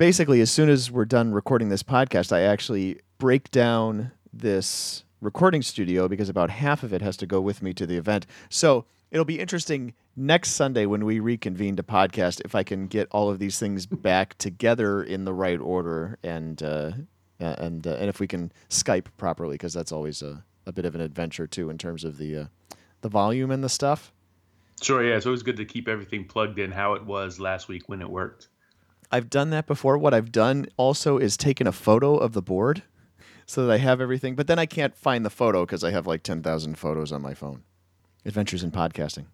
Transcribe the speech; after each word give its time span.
basically 0.00 0.40
as 0.40 0.50
soon 0.50 0.70
as 0.70 0.90
we're 0.90 1.04
done 1.04 1.30
recording 1.30 1.68
this 1.68 1.82
podcast, 1.82 2.32
I 2.32 2.40
actually 2.40 3.00
break 3.18 3.50
down 3.50 4.12
this 4.32 5.04
recording 5.20 5.60
studio 5.60 6.08
because 6.08 6.30
about 6.30 6.48
half 6.48 6.82
of 6.82 6.94
it 6.94 7.02
has 7.02 7.18
to 7.18 7.26
go 7.26 7.38
with 7.38 7.62
me 7.62 7.74
to 7.74 7.84
the 7.84 7.98
event. 7.98 8.24
So 8.48 8.86
it'll 9.10 9.26
be 9.26 9.38
interesting 9.38 9.92
next 10.16 10.52
Sunday 10.52 10.86
when 10.86 11.04
we 11.04 11.20
reconvene 11.20 11.76
to 11.76 11.82
podcast 11.82 12.40
if 12.46 12.54
I 12.54 12.62
can 12.62 12.86
get 12.86 13.08
all 13.10 13.28
of 13.28 13.38
these 13.38 13.58
things 13.58 13.84
back 14.08 14.38
together 14.38 15.02
in 15.02 15.26
the 15.26 15.34
right 15.34 15.60
order 15.60 16.16
and 16.22 16.62
uh, 16.62 16.92
and 17.38 17.86
uh, 17.86 17.96
and 17.96 18.08
if 18.08 18.20
we 18.20 18.26
can 18.26 18.52
Skype 18.70 19.08
properly 19.18 19.56
because 19.56 19.74
that's 19.74 19.92
always 19.92 20.22
a, 20.22 20.42
a 20.64 20.72
bit 20.72 20.86
of 20.86 20.94
an 20.94 21.02
adventure 21.02 21.46
too 21.46 21.68
in 21.68 21.76
terms 21.76 22.04
of 22.04 22.16
the 22.16 22.36
uh, 22.36 22.44
the 23.02 23.10
volume 23.10 23.50
and 23.50 23.62
the 23.62 23.68
stuff. 23.68 24.14
Sure, 24.80 25.04
yeah, 25.04 25.16
it's 25.16 25.26
always 25.26 25.42
good 25.42 25.58
to 25.58 25.66
keep 25.66 25.88
everything 25.88 26.24
plugged 26.24 26.58
in 26.58 26.72
how 26.72 26.94
it 26.94 27.04
was 27.04 27.38
last 27.38 27.68
week 27.68 27.86
when 27.90 28.00
it 28.00 28.08
worked. 28.08 28.48
I've 29.12 29.28
done 29.28 29.50
that 29.50 29.66
before. 29.66 29.98
What 29.98 30.14
I've 30.14 30.30
done 30.30 30.66
also 30.76 31.18
is 31.18 31.36
taken 31.36 31.66
a 31.66 31.72
photo 31.72 32.16
of 32.16 32.32
the 32.32 32.42
board 32.42 32.82
so 33.44 33.66
that 33.66 33.72
I 33.72 33.78
have 33.78 34.00
everything, 34.00 34.36
but 34.36 34.46
then 34.46 34.58
I 34.58 34.66
can't 34.66 34.94
find 34.94 35.24
the 35.24 35.30
photo 35.30 35.66
because 35.66 35.82
I 35.82 35.90
have 35.90 36.06
like 36.06 36.22
10,000 36.22 36.78
photos 36.78 37.10
on 37.10 37.20
my 37.20 37.34
phone. 37.34 37.64
Adventures 38.24 38.62
in 38.62 38.70
Podcasting. 38.70 39.24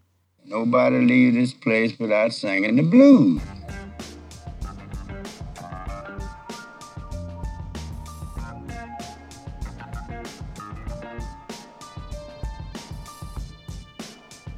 Nobody 0.45 1.05
leave 1.05 1.33
this 1.33 1.53
place 1.53 1.99
without 1.99 2.33
singing 2.33 2.77
the 2.77 2.83
blues. 2.83 3.41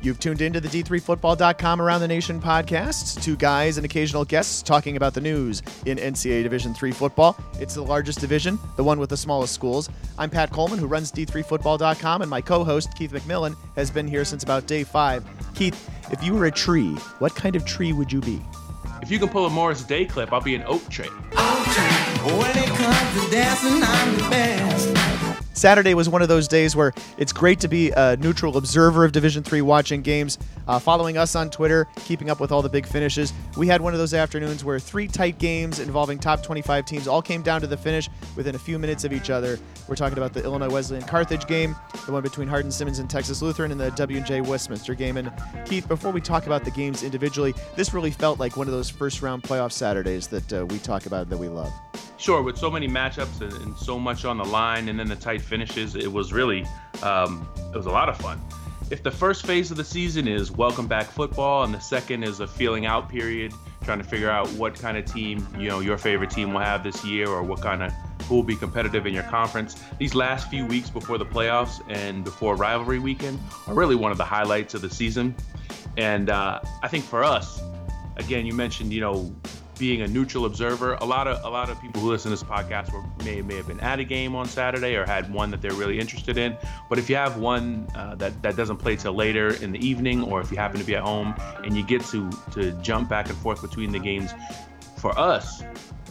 You've 0.02 0.20
tuned 0.20 0.42
into 0.42 0.62
the 0.62 0.70
D3Football.com 0.70 1.82
Around 1.82 2.02
the 2.02 2.08
Nation 2.08 2.42
podcasts. 2.42 3.22
Two 3.22 3.36
guys 3.36 3.78
and 3.78 3.84
occasional 3.86 4.24
guests 4.24 4.62
talking 4.62 4.96
about 4.96 5.14
the 5.14 5.20
news 5.20 5.62
in 5.86 5.98
NCAA 5.98 6.44
Division 6.44 6.74
III 6.82 6.92
football. 6.94 7.38
It's 7.60 7.76
the 7.76 7.84
largest 7.84 8.20
division, 8.20 8.58
the 8.78 8.84
one 8.84 9.00
with 9.00 9.10
the 9.10 9.18
smallest 9.18 9.54
schools. 9.54 9.90
I'm 10.18 10.30
Pat 10.30 10.52
Coleman, 10.52 10.80
who 10.80 10.88
runs 10.88 11.12
D3Football.com, 11.12 12.22
and 12.22 12.30
my 12.30 12.40
co 12.40 12.64
host, 12.64 12.96
Keith 12.96 13.12
McMillan, 13.12 13.58
has 13.76 13.92
been 13.92 14.08
here 14.08 14.24
since 14.24 14.44
about 14.44 14.68
day 14.68 14.86
five. 14.86 15.26
Keith, 15.54 15.90
if 16.12 16.24
you 16.24 16.34
were 16.34 16.46
a 16.46 16.52
tree, 16.52 16.94
what 17.20 17.36
kind 17.36 17.58
of 17.58 17.66
tree 17.66 17.92
would 17.92 18.12
you 18.12 18.22
be? 18.22 18.42
If 19.02 19.12
you 19.12 19.20
can 19.20 19.30
pull 19.30 19.46
a 19.46 19.50
Morris 19.50 19.84
Day 19.84 20.06
clip, 20.06 20.32
I'll 20.32 20.42
be 20.42 20.56
an 20.56 20.64
oak 20.66 20.88
tree. 20.90 21.08
Oak 21.08 21.66
tree. 21.66 22.36
When 22.38 22.58
it 22.58 22.70
comes 22.70 23.26
to 23.26 23.32
dancing, 23.32 23.84
I'm 23.84 24.16
the 24.16 24.30
best. 24.30 25.09
Saturday 25.60 25.94
was 25.94 26.08
one 26.08 26.22
of 26.22 26.30
those 26.30 26.48
days 26.48 26.74
where 26.74 26.94
it's 27.18 27.34
great 27.34 27.60
to 27.60 27.68
be 27.68 27.92
a 27.92 28.16
neutral 28.16 28.56
observer 28.56 29.04
of 29.04 29.12
Division 29.12 29.44
Three, 29.44 29.62
watching 29.62 30.02
games, 30.02 30.38
uh, 30.70 30.80
following 30.80 31.18
us 31.18 31.36
on 31.36 31.50
Twitter, 31.50 31.86
keeping 32.06 32.30
up 32.30 32.40
with 32.40 32.54
all 32.54 32.62
the 32.62 32.70
big 32.70 32.86
finishes. 32.86 33.34
We 33.58 33.68
had 33.68 33.82
one 33.82 33.92
of 33.92 34.00
those 34.00 34.14
afternoons 34.14 34.64
where 34.64 34.80
three 34.80 35.06
tight 35.06 35.38
games 35.38 35.80
involving 35.80 36.18
top 36.18 36.42
25 36.44 36.86
teams 36.86 37.10
all 37.10 37.22
came 37.22 37.42
down 37.42 37.60
to 37.60 37.68
the 37.68 37.76
finish 37.76 38.10
within 38.38 38.56
a 38.56 38.58
few 38.58 38.80
minutes 38.80 39.04
of 39.04 39.12
each 39.12 39.30
other. 39.30 39.60
We're 39.90 39.98
talking 39.98 40.18
about 40.18 40.32
the 40.32 40.42
Illinois 40.46 40.70
Wesleyan 40.70 41.04
Carthage 41.04 41.46
game, 41.46 41.76
the 42.06 42.14
one 42.14 42.24
between 42.24 42.48
Hardin 42.48 42.72
Simmons 42.72 43.00
and 43.00 43.10
Texas 43.10 43.42
Lutheran, 43.42 43.74
and 43.74 43.82
the 43.82 43.92
W&J 43.92 44.40
Westminster 44.40 44.94
game. 44.94 45.18
And 45.18 45.30
Keith, 45.66 45.90
before 45.90 46.12
we 46.12 46.22
talk 46.22 46.46
about 46.46 46.64
the 46.64 46.72
games 46.72 47.04
individually, 47.04 47.54
this 47.76 47.94
really 47.94 48.12
felt 48.12 48.40
like 48.40 48.56
one 48.56 48.68
of 48.68 48.74
those 48.74 48.90
first 48.90 49.22
round 49.22 49.44
playoff 49.44 49.74
Saturdays 49.74 50.28
that 50.28 50.54
uh, 50.54 50.66
we 50.68 50.80
talk 50.80 51.06
about 51.06 51.30
that 51.30 51.38
we 51.38 51.50
love. 51.50 51.74
Sure, 52.20 52.42
with 52.44 52.58
so 52.58 52.70
many 52.70 52.86
matchups 52.86 53.40
and, 53.40 53.54
and, 53.64 53.78
so 53.78 53.98
much 53.98 54.26
on 54.26 54.38
the 54.38 54.44
line, 54.44 54.90
and 54.90 55.00
then 55.00 55.08
the 55.08 55.16
tight 55.16 55.42
finishes, 55.42 55.96
it 55.96 56.12
was 56.12 56.34
really 56.34 56.66
um, 57.02 57.48
it 57.74 57.78
was 57.78 57.86
a 57.86 57.92
lot 57.92 58.10
of 58.10 58.18
fun. 58.18 58.42
If 58.92 59.04
the 59.04 59.12
first 59.12 59.46
phase 59.46 59.72
of 59.72 59.78
the 59.78 59.86
season 59.86 60.28
is 60.28 60.52
welcome 60.52 60.86
back 60.86 61.06
football, 61.06 61.64
and 61.64 61.74
the 61.74 61.80
second 61.80 62.24
is 62.24 62.42
a 62.42 62.48
feeling 62.48 62.86
out 62.86 63.08
period, 63.08 63.54
trying 63.84 64.00
to 64.00 64.04
figure 64.04 64.30
out 64.30 64.50
what 64.50 64.76
kind 64.76 64.98
of 64.98 65.06
team 65.06 65.48
you 65.58 65.70
know 65.70 65.80
your 65.80 65.98
favorite 65.98 66.30
team 66.30 66.52
will 66.52 66.60
have 66.60 66.84
this 66.84 67.06
year, 67.06 67.30
or 67.30 67.42
what 67.42 67.62
kind 67.62 67.82
of 67.82 67.94
who 68.24 68.36
will 68.36 68.44
be 68.44 68.58
competitive 68.58 69.06
in 69.06 69.14
your 69.14 69.24
conference. 69.24 69.82
These 69.98 70.14
last 70.14 70.50
few 70.50 70.66
weeks 70.66 70.90
before 70.90 71.18
the 71.18 71.26
playoffs 71.26 71.80
and 71.88 72.26
before 72.26 72.58
rivalry 72.58 73.00
weekend 73.00 73.40
are 73.66 73.74
really 73.74 73.96
one 73.96 74.12
of 74.12 74.18
the 74.18 74.26
highlights 74.26 74.74
of 74.74 74.82
the 74.82 74.90
season. 74.90 75.34
And 75.96 76.30
uh, 76.30 76.60
I 76.84 76.90
think 76.90 77.06
for 77.06 77.24
us, 77.24 77.62
again, 78.18 78.46
you 78.46 78.54
mentioned 78.54 78.92
you 78.92 79.00
know 79.00 79.34
being 79.80 80.02
a 80.02 80.08
neutral 80.08 80.46
observer. 80.46 80.96
A 80.96 81.06
lot 81.06 81.28
of 81.28 81.44
a 81.44 81.50
lot 81.50 81.70
of 81.70 81.82
people 81.82 82.02
who 82.02 82.10
listen 82.10 82.30
to 82.30 82.38
this 82.38 82.44
podcast 82.44 82.92
were, 82.94 83.04
may 83.24 83.42
may 83.42 83.56
have 83.56 83.68
been 83.68 83.80
at 83.80 84.00
a 84.00 84.04
game 84.04 84.36
on 84.36 84.46
Saturday 84.46 84.96
or 84.96 85.06
had 85.06 85.34
one 85.34 85.50
that 85.52 85.62
they're 85.62 85.74
really 85.74 86.00
interested 86.00 86.38
in. 86.38 86.56
But 86.90 87.00
if 87.00 87.10
you 87.10 87.16
have 87.16 87.38
one 87.38 87.88
uh, 87.96 88.16
that 88.16 88.42
that 88.44 88.56
doesn't 88.56 88.78
play 88.78 88.98
till 88.98 89.14
later 89.14 89.56
in 89.64 89.72
the 89.72 89.80
evening, 89.80 90.24
or 90.24 90.42
if 90.42 90.52
you 90.52 90.58
happen 90.58 90.80
to 90.80 90.86
be 90.86 90.96
at 90.96 91.04
home 91.04 91.34
and 91.64 91.76
you 91.76 91.84
get 91.84 92.04
to 92.06 92.30
to 92.52 92.72
jump 92.82 93.10
back 93.10 93.30
and 93.30 93.38
forth 93.38 93.62
between 93.62 93.92
the 93.92 94.00
games, 94.00 94.34
for 94.98 95.18
us, 95.18 95.64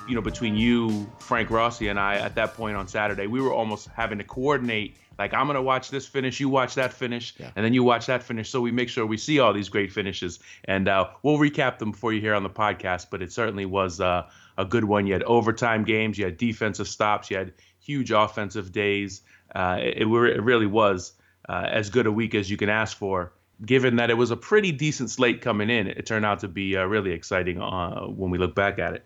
you 0.09 0.15
know, 0.15 0.23
between 0.23 0.57
you, 0.57 1.07
Frank 1.19 1.51
Rossi, 1.51 1.89
and 1.89 2.01
I, 2.01 2.17
at 2.17 2.34
that 2.37 2.55
point 2.55 2.77
on 2.77 2.89
Saturday, 2.89 3.27
we 3.27 3.41
were 3.41 3.53
almost 3.53 3.89
having 3.95 4.19
to 4.19 4.25
coordinate 4.25 4.97
like 5.19 5.34
I'm 5.34 5.47
gonna 5.47 5.62
watch 5.62 5.91
this 5.91 6.06
finish, 6.06 6.39
you 6.41 6.49
watch 6.49 6.75
that 6.77 6.93
finish, 6.93 7.34
yeah. 7.39 7.51
and 7.56 7.65
then 7.65 7.75
you 7.75 7.83
watch 7.83 8.06
that 8.06 8.23
finish. 8.23 8.51
So 8.51 8.61
we 8.61 8.71
make 8.71 8.89
sure 8.89 9.05
we 9.05 9.17
see 9.17 9.41
all 9.41 9.53
these 9.53 9.69
great 9.69 9.93
finishes, 9.93 10.39
and 10.65 10.89
uh, 10.89 11.09
we'll 11.23 11.39
recap 11.39 11.79
them 11.79 11.93
for 11.93 12.12
you 12.12 12.21
here 12.21 12.34
on 12.34 12.43
the 12.43 12.51
podcast. 12.51 13.09
But 13.11 13.23
it 13.23 13.33
certainly 13.33 13.67
was 13.67 14.01
uh, 14.01 14.28
a 14.57 14.65
good 14.65 14.84
one. 14.84 15.07
You 15.07 15.15
had 15.15 15.23
overtime 15.25 15.84
games, 15.84 16.19
you 16.19 16.25
had 16.25 16.37
defensive 16.37 16.89
stops, 16.89 17.31
you 17.31 17.37
had 17.37 17.53
huge 17.81 18.11
offensive 18.11 18.73
days. 18.73 19.23
Uh, 19.55 19.78
it, 19.81 20.03
it, 20.03 20.43
really 20.43 20.67
was 20.67 21.15
uh, 21.49 21.67
as 21.71 21.89
good 21.89 22.07
a 22.07 22.12
week 22.12 22.34
as 22.34 22.51
you 22.51 22.57
can 22.57 22.69
ask 22.69 22.97
for. 22.97 23.33
Given 23.65 23.97
that 23.97 24.11
it 24.11 24.15
was 24.15 24.31
a 24.31 24.37
pretty 24.37 24.71
decent 24.71 25.11
slate 25.11 25.41
coming 25.41 25.71
in, 25.71 25.89
it 25.89 26.07
turned 26.07 26.25
out 26.25 26.41
to 26.41 26.49
be 26.49 26.77
uh, 26.77 26.84
really 26.84 27.12
exciting 27.12 27.61
uh, 27.61 28.03
when 28.03 28.31
we 28.31 28.39
look 28.39 28.55
back 28.55 28.78
at 28.78 28.95
it. 28.95 29.05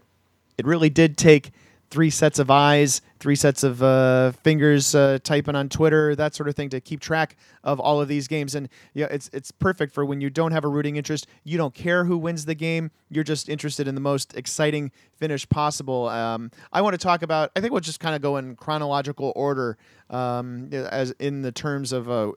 It 0.59 0.67
really 0.67 0.91
did 0.91 1.17
take 1.17 1.53
three 1.93 2.09
sets 2.09 2.39
of 2.39 2.51
eyes, 2.51 3.03
three 3.21 3.37
sets 3.37 3.63
of 3.63 3.83
uh, 3.83 4.33
fingers 4.43 4.95
uh, 4.95 5.19
typing 5.23 5.55
on 5.55 5.69
Twitter, 5.69 6.17
that 6.17 6.35
sort 6.35 6.49
of 6.49 6.57
thing 6.57 6.71
to 6.71 6.81
keep 6.81 7.01
track 7.01 7.37
of 7.63 7.79
all 7.79 8.01
of 8.01 8.09
these 8.09 8.27
games. 8.27 8.55
And 8.55 8.71
yeah, 8.95 9.09
it's 9.11 9.29
it's 9.35 9.51
perfect 9.51 9.93
for 9.93 10.03
when 10.07 10.23
you 10.23 10.31
don't 10.31 10.53
have 10.53 10.65
a 10.65 10.69
rooting 10.69 10.97
interest. 10.97 11.27
You 11.45 11.59
don't 11.59 11.75
care 11.75 12.07
who 12.07 12.17
wins 12.17 12.47
the 12.47 12.55
game. 12.55 12.91
You're 13.11 13.25
just 13.25 13.51
interested 13.51 13.87
in 13.87 13.95
the 13.95 14.01
most 14.01 14.35
exciting 14.35 14.91
finish 15.17 15.47
possible. 15.47 16.09
Um, 16.09 16.51
I 16.73 16.81
want 16.81 16.95
to 16.95 16.99
talk 16.99 17.21
about. 17.21 17.53
I 17.55 17.61
think 17.61 17.73
we'll 17.73 17.83
just 17.83 18.01
kind 18.01 18.17
of 18.17 18.23
go 18.23 18.39
in 18.39 18.57
chronological 18.57 19.35
order 19.37 19.77
um, 20.09 20.71
as 20.73 21.11
in 21.19 21.43
the 21.43 21.53
terms 21.53 21.93
of. 21.93 22.11
Uh, 22.11 22.33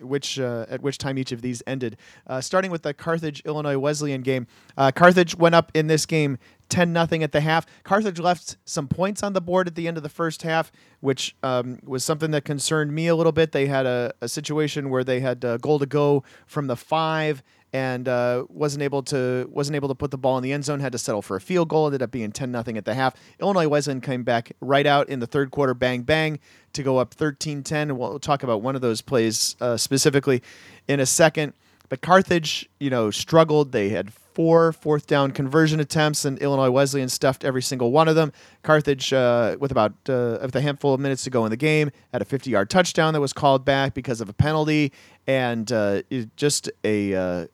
which 0.00 0.38
uh, 0.38 0.66
at 0.68 0.82
which 0.82 0.98
time 0.98 1.18
each 1.18 1.32
of 1.32 1.42
these 1.42 1.62
ended. 1.66 1.96
Uh, 2.26 2.40
starting 2.40 2.70
with 2.70 2.82
the 2.82 2.94
Carthage 2.94 3.42
Illinois 3.44 3.78
Wesleyan 3.78 4.22
game, 4.22 4.46
uh, 4.76 4.90
Carthage 4.90 5.36
went 5.36 5.54
up 5.54 5.70
in 5.74 5.86
this 5.86 6.06
game 6.06 6.38
10 6.70 6.92
nothing 6.92 7.22
at 7.22 7.32
the 7.32 7.40
half. 7.40 7.66
Carthage 7.82 8.18
left 8.18 8.56
some 8.64 8.88
points 8.88 9.22
on 9.22 9.32
the 9.32 9.40
board 9.40 9.66
at 9.66 9.74
the 9.74 9.86
end 9.86 9.96
of 9.96 10.02
the 10.02 10.08
first 10.08 10.42
half, 10.42 10.72
which 11.00 11.36
um, 11.42 11.78
was 11.84 12.04
something 12.04 12.30
that 12.30 12.44
concerned 12.44 12.94
me 12.94 13.08
a 13.08 13.16
little 13.16 13.32
bit. 13.32 13.52
They 13.52 13.66
had 13.66 13.86
a, 13.86 14.14
a 14.20 14.28
situation 14.28 14.88
where 14.88 15.04
they 15.04 15.20
had 15.20 15.44
a 15.44 15.58
goal 15.58 15.78
to 15.80 15.86
go 15.86 16.22
from 16.46 16.68
the 16.68 16.76
five 16.76 17.42
and 17.72 18.08
uh, 18.08 18.44
wasn't 18.48 18.82
able 18.82 19.02
to 19.04 19.48
wasn't 19.52 19.76
able 19.76 19.88
to 19.88 19.94
put 19.94 20.10
the 20.10 20.18
ball 20.18 20.36
in 20.36 20.42
the 20.42 20.52
end 20.52 20.64
zone. 20.64 20.80
Had 20.80 20.92
to 20.92 20.98
settle 20.98 21.22
for 21.22 21.36
a 21.36 21.40
field 21.40 21.68
goal. 21.68 21.86
Ended 21.86 22.02
up 22.02 22.10
being 22.10 22.32
ten 22.32 22.50
nothing 22.50 22.76
at 22.76 22.84
the 22.84 22.94
half. 22.94 23.14
Illinois 23.40 23.68
Wesleyan 23.68 24.00
came 24.00 24.24
back 24.24 24.52
right 24.60 24.86
out 24.86 25.08
in 25.08 25.20
the 25.20 25.26
third 25.26 25.50
quarter, 25.50 25.74
bang 25.74 26.02
bang, 26.02 26.38
to 26.72 26.82
go 26.82 26.98
up 26.98 27.14
13-10. 27.14 27.72
And 27.72 27.98
we'll 27.98 28.18
talk 28.18 28.42
about 28.42 28.62
one 28.62 28.74
of 28.74 28.80
those 28.80 29.00
plays 29.00 29.56
uh, 29.60 29.76
specifically 29.76 30.42
in 30.88 31.00
a 31.00 31.06
second. 31.06 31.52
But 31.88 32.00
Carthage, 32.00 32.68
you 32.78 32.90
know, 32.90 33.10
struggled. 33.10 33.72
They 33.72 33.88
had 33.88 34.12
four 34.34 34.72
fourth 34.72 35.06
down 35.06 35.30
conversion 35.30 35.80
attempts, 35.80 36.24
and 36.24 36.38
Illinois 36.38 36.70
Wesleyan 36.70 37.08
stuffed 37.08 37.44
every 37.44 37.62
single 37.62 37.92
one 37.92 38.08
of 38.08 38.14
them. 38.14 38.32
Carthage, 38.62 39.12
uh, 39.12 39.56
with 39.60 39.70
about 39.70 39.92
uh, 40.08 40.38
with 40.42 40.56
a 40.56 40.60
handful 40.60 40.94
of 40.94 41.00
minutes 41.00 41.24
to 41.24 41.30
go 41.30 41.44
in 41.44 41.50
the 41.50 41.56
game, 41.56 41.90
had 42.12 42.22
a 42.22 42.24
50 42.24 42.50
yard 42.50 42.70
touchdown 42.70 43.14
that 43.14 43.20
was 43.20 43.32
called 43.32 43.64
back 43.64 43.94
because 43.94 44.20
of 44.20 44.28
a 44.28 44.32
penalty, 44.32 44.92
and 45.26 45.70
uh, 45.72 46.02
just 46.36 46.70
a. 46.84 47.14
Uh, 47.14 47.46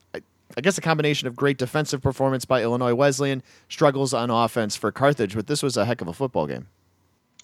I 0.57 0.63
guess 0.63 0.79
a 0.79 0.81
combination 0.81 1.29
of 1.29 1.37
great 1.37 1.59
defensive 1.59 2.01
performance 2.01 2.47
by 2.47 2.63
Illinois 2.63 2.95
Wesleyan, 2.95 3.43
struggles 3.69 4.15
on 4.15 4.31
offense 4.31 4.75
for 4.75 4.91
Carthage, 4.91 5.35
but 5.35 5.49
this 5.49 5.63
was 5.63 5.77
a 5.77 5.85
heck 5.85 6.01
of 6.01 6.09
a 6.09 6.15
football 6.15 6.47
game. 6.47 6.69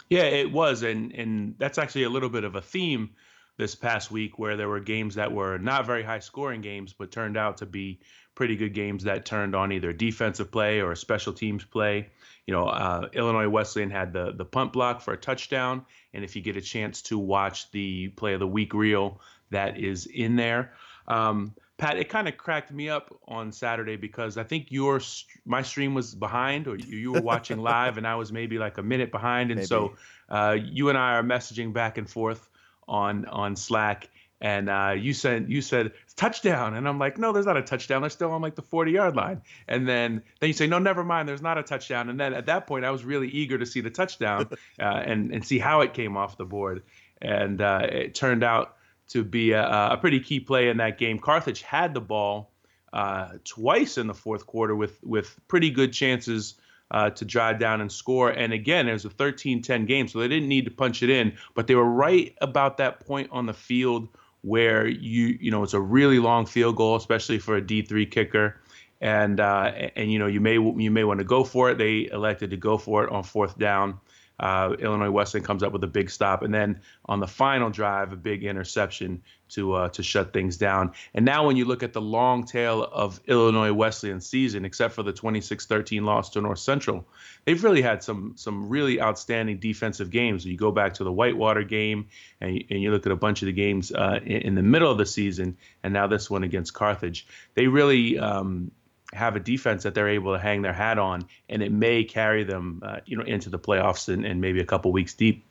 Yeah, 0.09 0.23
it 0.23 0.53
was, 0.53 0.83
and 0.83 1.12
and 1.12 1.55
that's 1.59 1.79
actually 1.79 2.05
a 2.05 2.11
little 2.11 2.29
bit 2.29 2.45
of 2.45 2.55
a 2.55 2.62
theme 2.62 3.11
this 3.59 3.75
past 3.75 4.11
week 4.11 4.39
where 4.39 4.56
there 4.56 4.69
were 4.69 4.81
games 4.81 5.15
that 5.15 5.31
were 5.31 5.59
not 5.59 5.87
very 5.87 6.03
high 6.03 6.19
scoring 6.19 6.61
games, 6.61 6.93
but 6.93 7.11
turned 7.11 7.37
out 7.37 7.59
to 7.59 7.67
be 7.67 8.01
pretty 8.34 8.56
good 8.56 8.75
games 8.75 9.05
that 9.05 9.25
turned 9.25 9.55
on 9.55 9.73
either 9.73 9.93
defensive 9.93 10.50
play 10.50 10.81
or 10.81 10.94
special 10.94 11.32
teams 11.32 11.64
play. 11.64 12.08
You 12.46 12.55
know, 12.55 12.67
uh, 12.67 13.08
Illinois 13.12 13.49
Wesleyan 13.49 13.90
had 13.90 14.12
the 14.12 14.32
the 14.32 14.44
punt 14.44 14.73
block 14.73 15.00
for 15.00 15.14
a 15.14 15.17
touchdown, 15.17 15.84
and 16.12 16.25
if 16.25 16.34
you 16.34 16.43
get 16.43 16.56
a 16.56 16.61
chance 16.61 17.02
to 17.02 17.19
watch 17.19 17.70
the 17.70 18.08
play 18.08 18.34
of 18.34 18.40
the 18.40 18.46
week 18.46 18.75
reel 18.75 19.20
that 19.50 19.79
is 19.79 20.06
in 20.06 20.37
there. 20.37 20.73
Um, 21.06 21.55
Pat, 21.79 21.99
it 21.99 22.08
kind 22.08 22.29
of 22.29 22.37
cracked 22.37 22.70
me 22.70 22.88
up 22.88 23.12
on 23.26 23.50
Saturday 23.50 23.96
because 23.96 24.37
I 24.37 24.44
think 24.44 24.70
your 24.70 25.00
my 25.44 25.62
stream 25.62 25.94
was 25.94 26.14
behind, 26.14 26.69
or 26.69 26.76
you, 26.76 26.96
you 26.96 27.12
were 27.12 27.23
watching 27.23 27.58
live, 27.62 27.99
and 27.99 28.06
I 28.06 28.14
was 28.14 28.32
maybe 28.32 28.58
like 28.58 28.79
a 28.79 28.82
minute 28.82 29.11
behind, 29.11 29.50
and 29.50 29.58
maybe. 29.58 29.67
so 29.67 29.94
uh, 30.29 30.56
you 30.62 30.90
and 30.90 30.99
I 30.99 31.14
are 31.14 31.23
messaging 31.23 31.73
back 31.73 31.99
and 31.99 32.08
forth 32.08 32.49
on 32.87 33.26
on 33.26 33.56
Slack, 33.56 34.08
and 34.43 34.69
uh, 34.69 34.94
you 34.99 35.15
said 35.15 35.49
you 35.49 35.62
said 35.62 35.93
touchdown, 36.17 36.75
and 36.75 36.87
I'm 36.87 36.99
like, 36.99 37.17
no, 37.17 37.33
there's 37.33 37.47
not 37.47 37.56
a 37.56 37.62
touchdown. 37.62 38.03
They're 38.03 38.11
still 38.11 38.33
on 38.33 38.43
like 38.43 38.56
the 38.56 38.62
40 38.62 38.91
yard 38.91 39.15
line, 39.15 39.41
and 39.69 39.89
then 39.89 40.21
then 40.41 40.49
you 40.49 40.53
say, 40.53 40.67
no, 40.67 40.81
never 40.81 41.05
mind, 41.05 41.29
there's 41.29 41.41
not 41.41 41.59
a 41.59 41.62
touchdown. 41.62 42.11
And 42.11 42.19
then 42.19 42.35
at 42.35 42.47
that 42.47 42.67
point, 42.67 42.85
I 42.85 42.91
was 42.91 43.05
really 43.05 43.29
eager 43.29 43.56
to 43.56 43.65
see 43.65 43.81
the 43.81 43.91
touchdown 43.91 44.50
uh, 44.81 44.83
and 44.83 45.33
and 45.33 45.47
see 45.47 45.61
how 45.61 45.81
it 45.81 45.94
came 45.94 46.17
off 46.17 46.37
the 46.37 46.44
board, 46.44 46.83
and 47.23 47.62
uh, 47.62 47.87
it 47.89 48.17
turned 48.17 48.43
out 48.43 48.77
to 49.11 49.23
be 49.23 49.53
a, 49.53 49.65
a, 49.65 49.97
pretty 49.97 50.19
key 50.19 50.41
play 50.41 50.69
in 50.69 50.79
that 50.79 50.99
game. 50.99 51.19
Carthage 51.19 51.62
had 51.62 51.94
the 51.94 52.00
ball 52.00 52.50
uh, 52.93 53.29
twice 53.44 53.97
in 53.97 54.09
the 54.09 54.15
fourth 54.15 54.47
quarter 54.47 54.75
with 54.75 54.99
with 55.05 55.39
pretty 55.47 55.71
good 55.71 55.93
chances 55.93 56.55
uh, 56.91 57.11
to 57.11 57.25
drive 57.25 57.61
down 57.61 57.81
and 57.81 57.93
score. 57.93 58.31
And 58.31 58.53
again, 58.53 58.89
it 58.89 58.93
was 58.93 59.05
a 59.05 59.09
13-10 59.09 59.87
game, 59.87 60.09
so 60.09 60.19
they 60.19 60.29
didn't 60.29 60.49
need 60.49 60.65
to 60.67 60.71
punch 60.71 61.03
it 61.03 61.11
in, 61.11 61.35
but 61.55 61.67
they 61.67 61.75
were 61.75 61.89
right 61.89 62.35
about 62.41 62.77
that 62.79 63.00
point 63.00 63.29
on 63.33 63.47
the 63.47 63.55
field 63.55 64.09
where 64.43 64.87
you 64.87 65.39
you 65.41 65.50
know 65.50 65.62
it's 65.62 65.75
a 65.75 65.81
really 65.81 66.19
long 66.19 66.47
field 66.47 66.77
goal, 66.77 66.97
especially 66.97 67.39
for 67.39 67.56
a 67.56 67.62
D3 67.62 68.11
kicker. 68.11 68.61
And 69.00 69.41
uh, 69.41 69.73
and 69.97 70.12
you 70.12 70.19
know 70.19 70.29
you 70.29 70.41
may 70.41 70.55
you 70.55 70.91
may 70.91 71.03
want 71.03 71.19
to 71.19 71.25
go 71.25 71.43
for 71.43 71.71
it. 71.71 71.79
They 71.79 72.09
elected 72.12 72.50
to 72.50 72.56
go 72.56 72.79
for 72.79 73.05
it 73.05 73.11
on 73.11 73.25
fourth 73.25 73.59
down. 73.59 73.99
Uh, 74.39 74.75
Illinois 74.79 75.11
Wesleyan 75.11 75.44
comes 75.44 75.62
up 75.62 75.73
with 75.73 75.85
a 75.85 75.89
big 75.89 76.11
stop, 76.11 76.43
and 76.43 76.55
then 76.55 76.81
on 77.06 77.21
the 77.21 77.27
final 77.27 77.71
drive, 77.71 78.12
a 78.12 78.17
big 78.17 78.44
interception 78.44 79.23
to 79.55 79.75
uh, 79.75 79.89
to 79.91 80.03
shut 80.03 80.33
things 80.33 80.57
down. 80.57 80.93
And 81.15 81.25
now, 81.25 81.47
when 81.47 81.57
you 81.57 81.65
look 81.65 81.83
at 81.83 81.93
the 81.93 82.01
long 82.01 82.45
tail 82.45 82.83
of 82.83 83.21
Illinois 83.27 83.73
Wesleyan 83.73 84.21
season, 84.21 84.65
except 84.65 84.95
for 84.95 85.03
the 85.03 85.13
26-13 85.13 86.03
loss 86.03 86.31
to 86.31 86.41
North 86.41 86.59
Central, 86.59 87.07
they've 87.45 87.63
really 87.63 87.83
had 87.83 88.03
some 88.03 88.35
some 88.37 88.69
really 88.69 89.01
outstanding 89.01 89.59
defensive 89.59 90.11
games. 90.11 90.45
You 90.45 90.57
go 90.57 90.73
back 90.73 90.95
to 90.95 91.05
the 91.05 91.13
Whitewater 91.13 91.63
game, 91.63 92.09
and 92.41 92.57
you, 92.57 92.65
and 92.71 92.83
you 92.83 92.91
look 92.91 93.07
at 93.07 93.13
a 93.13 93.17
bunch 93.17 93.43
of 93.43 93.47
the 93.47 93.53
games 93.53 93.93
uh, 93.93 94.21
in, 94.23 94.43
in, 94.43 94.55
the 94.55 94.63
middle 94.63 94.91
of 94.91 94.99
the 94.99 95.07
season, 95.07 95.57
and 95.83 95.93
now 95.93 96.07
this 96.07 96.31
one 96.31 96.45
against 96.45 96.75
Carthage. 96.75 97.27
They 97.55 97.67
really 97.67 98.19
um, 98.19 98.71
have 99.13 99.37
a 99.37 99.41
defense 99.41 99.83
that 99.83 99.95
they're 99.95 100.09
able 100.09 100.33
to 100.33 100.39
hang 100.39 100.63
their 100.63 100.73
hat 100.73 100.99
on, 100.99 101.27
and 101.49 101.63
it 101.63 101.71
may 101.71 102.05
carry 102.05 102.45
them, 102.45 102.83
uh, 102.85 103.01
you 103.05 103.17
know, 103.17 103.25
into 103.25 103.51
the 103.51 103.59
playoffs 103.59 104.13
and, 104.13 104.25
and 104.25 104.41
maybe 104.41 104.61
a 104.61 104.65
couple 104.65 104.93
weeks 104.93 105.15
deep. 105.15 105.45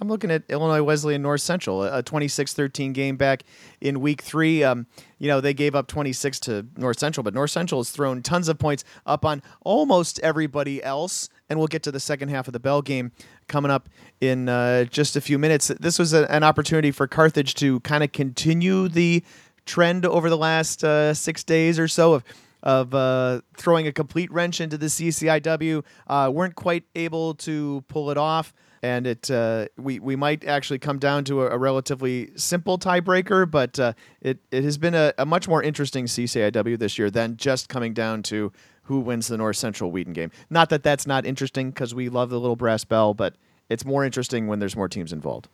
I'm 0.00 0.08
looking 0.08 0.30
at 0.30 0.42
Illinois 0.48 0.82
Wesleyan 0.82 1.22
North 1.22 1.40
Central, 1.40 1.84
a 1.84 2.02
26-13 2.02 2.92
game 2.92 3.16
back 3.16 3.44
in 3.80 4.00
week 4.00 4.22
three. 4.22 4.64
Um, 4.64 4.86
you 5.18 5.28
know, 5.28 5.40
they 5.40 5.54
gave 5.54 5.74
up 5.74 5.86
26 5.86 6.40
to 6.40 6.66
North 6.76 6.98
Central, 6.98 7.22
but 7.22 7.32
North 7.32 7.50
Central 7.50 7.80
has 7.80 7.90
thrown 7.90 8.22
tons 8.22 8.48
of 8.48 8.58
points 8.58 8.84
up 9.06 9.24
on 9.24 9.42
almost 9.62 10.18
everybody 10.20 10.82
else. 10.82 11.28
And 11.48 11.58
we'll 11.58 11.68
get 11.68 11.82
to 11.84 11.92
the 11.92 12.00
second 12.00 12.30
half 12.30 12.48
of 12.48 12.52
the 12.52 12.60
Bell 12.60 12.82
game 12.82 13.12
coming 13.46 13.70
up 13.70 13.88
in 14.20 14.48
uh, 14.48 14.84
just 14.84 15.14
a 15.16 15.20
few 15.20 15.38
minutes. 15.38 15.68
This 15.68 15.98
was 15.98 16.12
a, 16.12 16.30
an 16.30 16.42
opportunity 16.42 16.90
for 16.90 17.06
Carthage 17.06 17.54
to 17.56 17.80
kind 17.80 18.02
of 18.02 18.12
continue 18.12 18.88
the 18.88 19.22
trend 19.66 20.04
over 20.04 20.28
the 20.28 20.36
last 20.36 20.82
uh, 20.84 21.14
six 21.14 21.44
days 21.44 21.78
or 21.78 21.88
so 21.88 22.14
of 22.14 22.24
of 22.64 22.94
uh, 22.94 23.42
throwing 23.58 23.86
a 23.86 23.92
complete 23.92 24.32
wrench 24.32 24.58
into 24.58 24.78
the 24.78 24.86
CCIW. 24.86 25.84
Uh, 26.06 26.30
weren't 26.32 26.54
quite 26.54 26.84
able 26.94 27.34
to 27.34 27.84
pull 27.88 28.10
it 28.10 28.16
off. 28.16 28.54
And 28.84 29.06
it 29.06 29.30
uh, 29.30 29.68
we 29.78 29.98
we 29.98 30.14
might 30.14 30.44
actually 30.44 30.78
come 30.78 30.98
down 30.98 31.24
to 31.24 31.40
a, 31.40 31.52
a 31.52 31.56
relatively 31.56 32.32
simple 32.36 32.78
tiebreaker, 32.78 33.50
but 33.50 33.78
uh, 33.78 33.94
it 34.20 34.40
it 34.50 34.62
has 34.62 34.76
been 34.76 34.94
a, 34.94 35.14
a 35.16 35.24
much 35.24 35.48
more 35.48 35.62
interesting 35.62 36.04
CCIW 36.04 36.78
this 36.78 36.98
year 36.98 37.10
than 37.10 37.38
just 37.38 37.70
coming 37.70 37.94
down 37.94 38.22
to 38.24 38.52
who 38.82 39.00
wins 39.00 39.28
the 39.28 39.38
North 39.38 39.56
Central 39.56 39.90
Wheaton 39.90 40.12
game. 40.12 40.30
Not 40.50 40.68
that 40.68 40.82
that's 40.82 41.06
not 41.06 41.24
interesting 41.24 41.70
because 41.70 41.94
we 41.94 42.10
love 42.10 42.28
the 42.28 42.38
little 42.38 42.56
brass 42.56 42.84
bell, 42.84 43.14
but 43.14 43.36
it's 43.70 43.86
more 43.86 44.04
interesting 44.04 44.48
when 44.48 44.58
there's 44.58 44.76
more 44.76 44.90
teams 44.90 45.14
involved. 45.14 45.48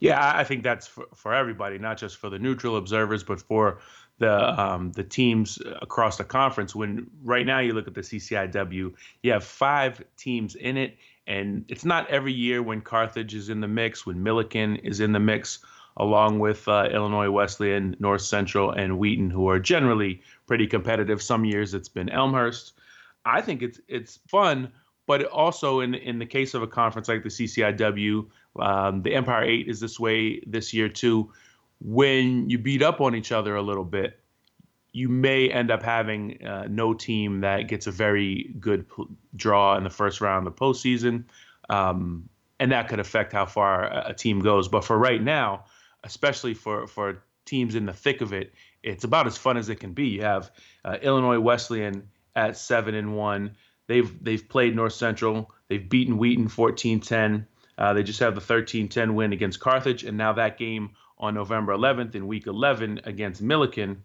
Yeah, 0.00 0.32
I 0.34 0.42
think 0.42 0.64
that's 0.64 0.88
for, 0.88 1.06
for 1.14 1.32
everybody, 1.32 1.78
not 1.78 1.98
just 1.98 2.16
for 2.16 2.30
the 2.30 2.38
neutral 2.40 2.78
observers, 2.78 3.22
but 3.22 3.40
for 3.40 3.78
the 4.18 4.60
um, 4.60 4.90
the 4.92 5.04
teams 5.04 5.60
across 5.82 6.16
the 6.16 6.24
conference. 6.24 6.74
When 6.74 7.08
right 7.22 7.46
now 7.46 7.60
you 7.60 7.74
look 7.74 7.86
at 7.86 7.94
the 7.94 8.00
CCIW, 8.00 8.92
you 9.22 9.32
have 9.32 9.44
five 9.44 10.02
teams 10.16 10.56
in 10.56 10.76
it, 10.76 10.96
and 11.26 11.64
it's 11.68 11.84
not 11.84 12.08
every 12.08 12.32
year 12.32 12.62
when 12.62 12.80
Carthage 12.80 13.34
is 13.34 13.48
in 13.48 13.60
the 13.60 13.68
mix, 13.68 14.04
when 14.04 14.22
Millikin 14.22 14.80
is 14.82 15.00
in 15.00 15.12
the 15.12 15.20
mix, 15.20 15.60
along 15.96 16.38
with 16.38 16.66
uh, 16.68 16.88
Illinois 16.92 17.30
Wesleyan, 17.30 17.96
North 17.98 18.22
Central, 18.22 18.70
and 18.70 18.98
Wheaton, 18.98 19.30
who 19.30 19.48
are 19.48 19.58
generally 19.58 20.22
pretty 20.46 20.66
competitive. 20.66 21.22
Some 21.22 21.44
years 21.44 21.74
it's 21.74 21.88
been 21.88 22.08
Elmhurst. 22.08 22.72
I 23.24 23.40
think 23.42 23.62
it's 23.62 23.80
it's 23.86 24.18
fun, 24.28 24.72
but 25.06 25.24
also 25.24 25.80
in 25.80 25.94
in 25.94 26.18
the 26.18 26.26
case 26.26 26.54
of 26.54 26.62
a 26.62 26.66
conference 26.66 27.08
like 27.08 27.22
the 27.22 27.28
CCIW, 27.28 28.26
um, 28.58 29.02
the 29.02 29.14
Empire 29.14 29.44
Eight 29.44 29.68
is 29.68 29.80
this 29.80 30.00
way 30.00 30.40
this 30.46 30.72
year 30.72 30.88
too 30.88 31.30
when 31.80 32.48
you 32.48 32.58
beat 32.58 32.82
up 32.82 33.00
on 33.00 33.14
each 33.14 33.32
other 33.32 33.56
a 33.56 33.62
little 33.62 33.84
bit, 33.84 34.19
you 34.92 35.08
may 35.08 35.48
end 35.48 35.70
up 35.70 35.82
having 35.82 36.44
uh, 36.44 36.66
no 36.68 36.94
team 36.94 37.40
that 37.40 37.68
gets 37.68 37.86
a 37.86 37.90
very 37.90 38.54
good 38.58 38.88
pl- 38.88 39.08
draw 39.36 39.76
in 39.76 39.84
the 39.84 39.90
first 39.90 40.20
round 40.20 40.46
of 40.46 40.54
the 40.54 40.60
postseason. 40.60 41.24
Um, 41.68 42.28
and 42.58 42.72
that 42.72 42.88
could 42.88 43.00
affect 43.00 43.32
how 43.32 43.46
far 43.46 43.84
a, 44.08 44.12
team 44.12 44.40
goes. 44.40 44.68
But 44.68 44.84
for 44.84 44.98
right 44.98 45.22
now, 45.22 45.64
especially 46.04 46.54
for, 46.54 46.86
for 46.86 47.22
teams 47.46 47.74
in 47.74 47.86
the 47.86 47.92
thick 47.92 48.20
of 48.20 48.32
it, 48.32 48.52
it's 48.82 49.04
about 49.04 49.26
as 49.26 49.38
fun 49.38 49.56
as 49.56 49.68
it 49.68 49.76
can 49.76 49.92
be. 49.92 50.08
You 50.08 50.22
have 50.22 50.50
uh, 50.84 50.96
Illinois 51.00 51.38
Wesleyan 51.38 52.08
at 52.34 52.56
seven 52.56 52.94
and 52.94 53.16
one. 53.16 53.56
They've 53.86 54.22
they've 54.22 54.46
played 54.46 54.76
North 54.76 54.92
Central. 54.92 55.50
They've 55.68 55.88
beaten 55.88 56.18
Wheaton 56.18 56.48
14-10. 56.48 57.46
Uh, 57.78 57.92
they 57.94 58.02
just 58.02 58.20
have 58.20 58.34
the 58.34 58.40
13-10 58.40 59.14
win 59.14 59.32
against 59.32 59.58
Carthage, 59.60 60.04
and 60.04 60.18
now 60.18 60.34
that 60.34 60.58
game 60.58 60.90
on 61.18 61.34
November 61.34 61.72
11th 61.74 62.14
in 62.14 62.26
Week 62.26 62.46
11 62.46 63.00
against 63.04 63.42
Millikin 63.42 63.98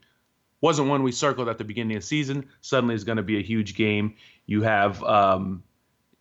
wasn't 0.65 0.89
one 0.89 1.03
we 1.03 1.11
circled 1.11 1.47
at 1.47 1.59
the 1.59 1.63
beginning 1.63 1.95
of 1.95 2.01
the 2.01 2.07
season. 2.07 2.47
Suddenly, 2.61 2.95
is 2.95 3.03
going 3.03 3.17
to 3.17 3.23
be 3.23 3.37
a 3.37 3.43
huge 3.43 3.75
game. 3.75 4.15
You 4.47 4.63
have 4.63 5.03
um, 5.03 5.63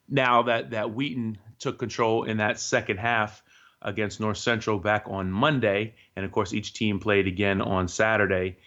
now 0.07 0.43
that 0.43 0.73
that 0.73 0.93
Wheaton 0.93 1.39
took 1.59 1.79
control 1.79 2.25
in 2.25 2.37
that 2.37 2.61
second 2.61 2.99
half 2.99 3.43
against 3.81 4.21
North 4.21 4.37
Central 4.37 4.79
back 4.79 5.05
on 5.07 5.31
Monday, 5.31 5.95
and 6.15 6.27
of 6.27 6.31
course, 6.31 6.53
each 6.53 6.75
team 6.75 7.01
played 7.01 7.27
again 7.27 7.63
on 7.63 7.89
Saturday. 7.89 8.59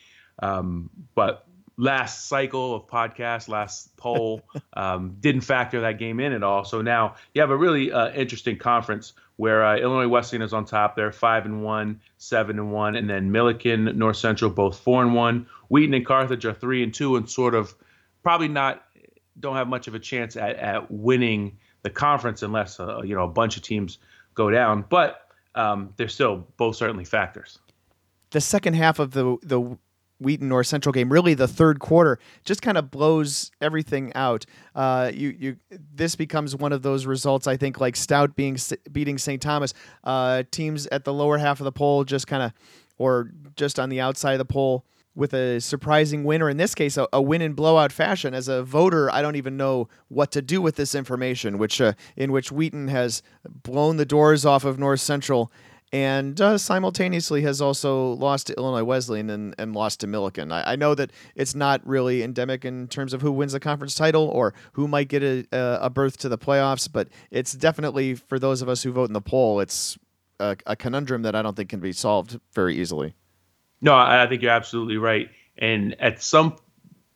Um, 0.42 0.90
but 1.14 1.48
last 1.78 2.28
cycle 2.28 2.74
of 2.74 2.88
podcast, 2.88 3.48
last 3.48 3.96
poll, 3.98 4.42
um, 4.74 5.18
didn't 5.20 5.42
factor 5.42 5.82
that 5.82 6.00
game 6.00 6.20
in 6.20 6.34
at 6.34 6.42
all. 6.42 6.66
So 6.66 6.82
now 6.82 7.18
you 7.36 7.42
have 7.42 7.52
a 7.52 7.58
really 7.58 7.92
uh, 7.92 8.10
interesting 8.14 8.58
conference 8.58 9.14
where 9.38 9.64
uh, 9.64 9.78
Illinois 9.78 10.08
Wesleyan 10.08 10.42
is 10.42 10.54
on 10.54 10.66
top. 10.66 10.96
They're 10.96 11.12
five 11.12 11.46
and 11.46 11.64
one, 11.64 12.02
seven 12.18 12.60
and 12.60 12.72
one, 12.72 12.96
and 12.96 13.10
then 13.10 13.32
Millikin, 13.32 13.96
North 13.96 14.18
Central, 14.18 14.52
both 14.52 14.80
four 14.80 15.02
and 15.02 15.14
one. 15.16 15.48
Wheaton 15.70 15.94
and 15.94 16.06
Carthage 16.06 16.46
are 16.46 16.54
three 16.54 16.84
and 16.84 16.94
two, 16.94 17.16
and 17.16 17.30
sort 17.30 17.56
of 17.56 17.74
probably 18.24 18.48
not 18.48 18.84
don't 19.40 19.56
have 19.56 19.68
much 19.68 19.88
of 19.88 19.96
a 19.96 20.00
chance 20.00 20.36
at, 20.36 20.56
at 20.58 20.92
winning 20.92 21.58
the 21.84 21.90
conference 21.90 22.42
unless 22.44 22.80
uh, 22.80 23.02
you 23.04 23.16
know 23.16 23.24
a 23.24 23.30
bunch 23.30 23.58
of 23.58 23.64
teams 23.64 24.00
go 24.34 24.50
down. 24.50 24.84
But 24.90 25.28
um, 25.56 25.94
they're 25.98 26.10
still 26.10 26.48
both 26.58 26.76
certainly 26.76 27.06
factors. 27.06 27.60
The 28.32 28.42
second 28.42 28.74
half 28.74 29.00
of 29.00 29.12
the 29.12 29.38
the 29.44 29.78
Wheaton 30.20 30.50
North 30.50 30.68
Central 30.68 30.94
game, 30.94 31.12
really 31.12 31.34
the 31.34 31.48
third 31.48 31.80
quarter, 31.80 32.20
just 32.44 32.62
kind 32.62 32.78
of 32.78 32.92
blows 32.92 33.52
everything 33.62 34.12
out. 34.16 34.46
Uh, 34.76 35.12
you 35.14 35.30
you 35.30 35.58
this 35.72 36.16
becomes 36.16 36.56
one 36.56 36.74
of 36.74 36.82
those 36.82 37.06
results 37.06 37.48
I 37.48 37.58
think 37.58 37.80
like 37.80 37.96
Stout 37.96 38.36
being 38.36 38.58
beating 38.92 39.18
St. 39.18 39.42
Thomas. 39.42 39.74
Uh, 40.04 40.44
teams 40.52 40.88
at 40.88 41.04
the 41.04 41.14
lower 41.14 41.38
half 41.38 41.60
of 41.60 41.66
the 41.66 41.72
poll 41.72 42.04
just 42.04 42.28
kind 42.28 42.44
of, 42.44 42.54
or 42.98 43.32
just 43.56 43.80
on 43.80 43.90
the 43.90 44.02
outside 44.02 44.34
of 44.34 44.40
the 44.40 44.46
poll 44.46 44.86
with 45.18 45.34
a 45.34 45.60
surprising 45.60 46.24
win, 46.24 46.44
or 46.44 46.50
in 46.50 46.58
this 46.58 46.76
case, 46.76 46.96
a, 46.96 47.08
a, 47.12 47.20
win 47.20 47.42
in 47.42 47.54
blowout 47.54 47.92
fashion. 47.92 48.36
As 48.36 48.48
a 48.48 48.62
voter, 48.62 49.12
I 49.12 49.24
don't 49.24 49.36
even 49.36 49.58
know 49.58 49.90
what 50.10 50.32
to 50.34 50.44
do 50.44 50.62
with 50.62 50.76
this 50.76 50.94
information, 50.94 51.58
which 51.58 51.82
uh, 51.82 51.94
in 52.16 52.32
which 52.32 52.52
Wheaton 52.52 52.88
has 52.90 53.24
blown 53.64 53.98
the 53.98 54.06
doors 54.06 54.46
off 54.46 54.64
of 54.64 54.78
North 54.78 55.00
Central 55.00 55.52
and 55.94 56.40
uh, 56.42 56.58
simultaneously 56.58 57.42
has 57.44 57.62
also 57.62 58.14
lost 58.14 58.48
to 58.48 58.54
Illinois 58.58 58.84
Wesleyan 58.84 59.30
and, 59.30 59.56
and 59.58 59.74
lost 59.74 60.02
to 60.02 60.08
Millikin. 60.08 60.52
I, 60.52 60.74
I, 60.74 60.76
know 60.76 60.94
that 60.96 61.12
it's 61.36 61.56
not 61.56 61.86
really 61.88 62.24
endemic 62.24 62.66
in 62.66 62.88
terms 62.88 63.14
of 63.14 63.22
who 63.22 63.32
wins 63.32 63.54
the 63.54 63.60
conference 63.60 63.96
title 63.96 64.28
or 64.28 64.54
who 64.74 64.88
might 64.88 65.08
get 65.08 65.24
a, 65.24 65.46
a 65.52 65.90
berth 65.90 66.18
to 66.18 66.30
the 66.30 66.38
playoffs, 66.38 66.92
but 66.92 67.08
it's 67.32 67.54
definitely 67.54 68.16
for 68.16 68.38
those 68.38 68.62
of 68.62 68.68
us 68.68 68.84
who 68.84 68.92
vote 68.92 69.10
in 69.10 69.14
the 69.14 69.22
poll, 69.22 69.62
it's 69.62 69.98
a, 70.40 70.58
a 70.66 70.76
conundrum 70.76 71.22
that 71.22 71.36
I 71.36 71.42
don't 71.42 71.56
think 71.56 71.70
can 71.70 71.80
be 71.80 71.94
solved 71.94 72.40
very 72.54 72.78
easily. 72.78 73.14
No, 73.82 73.96
I 73.96 74.28
think 74.28 74.42
you're 74.42 74.52
absolutely 74.52 74.98
right. 74.98 75.30
And 75.58 75.96
at 76.02 76.22
some 76.22 76.58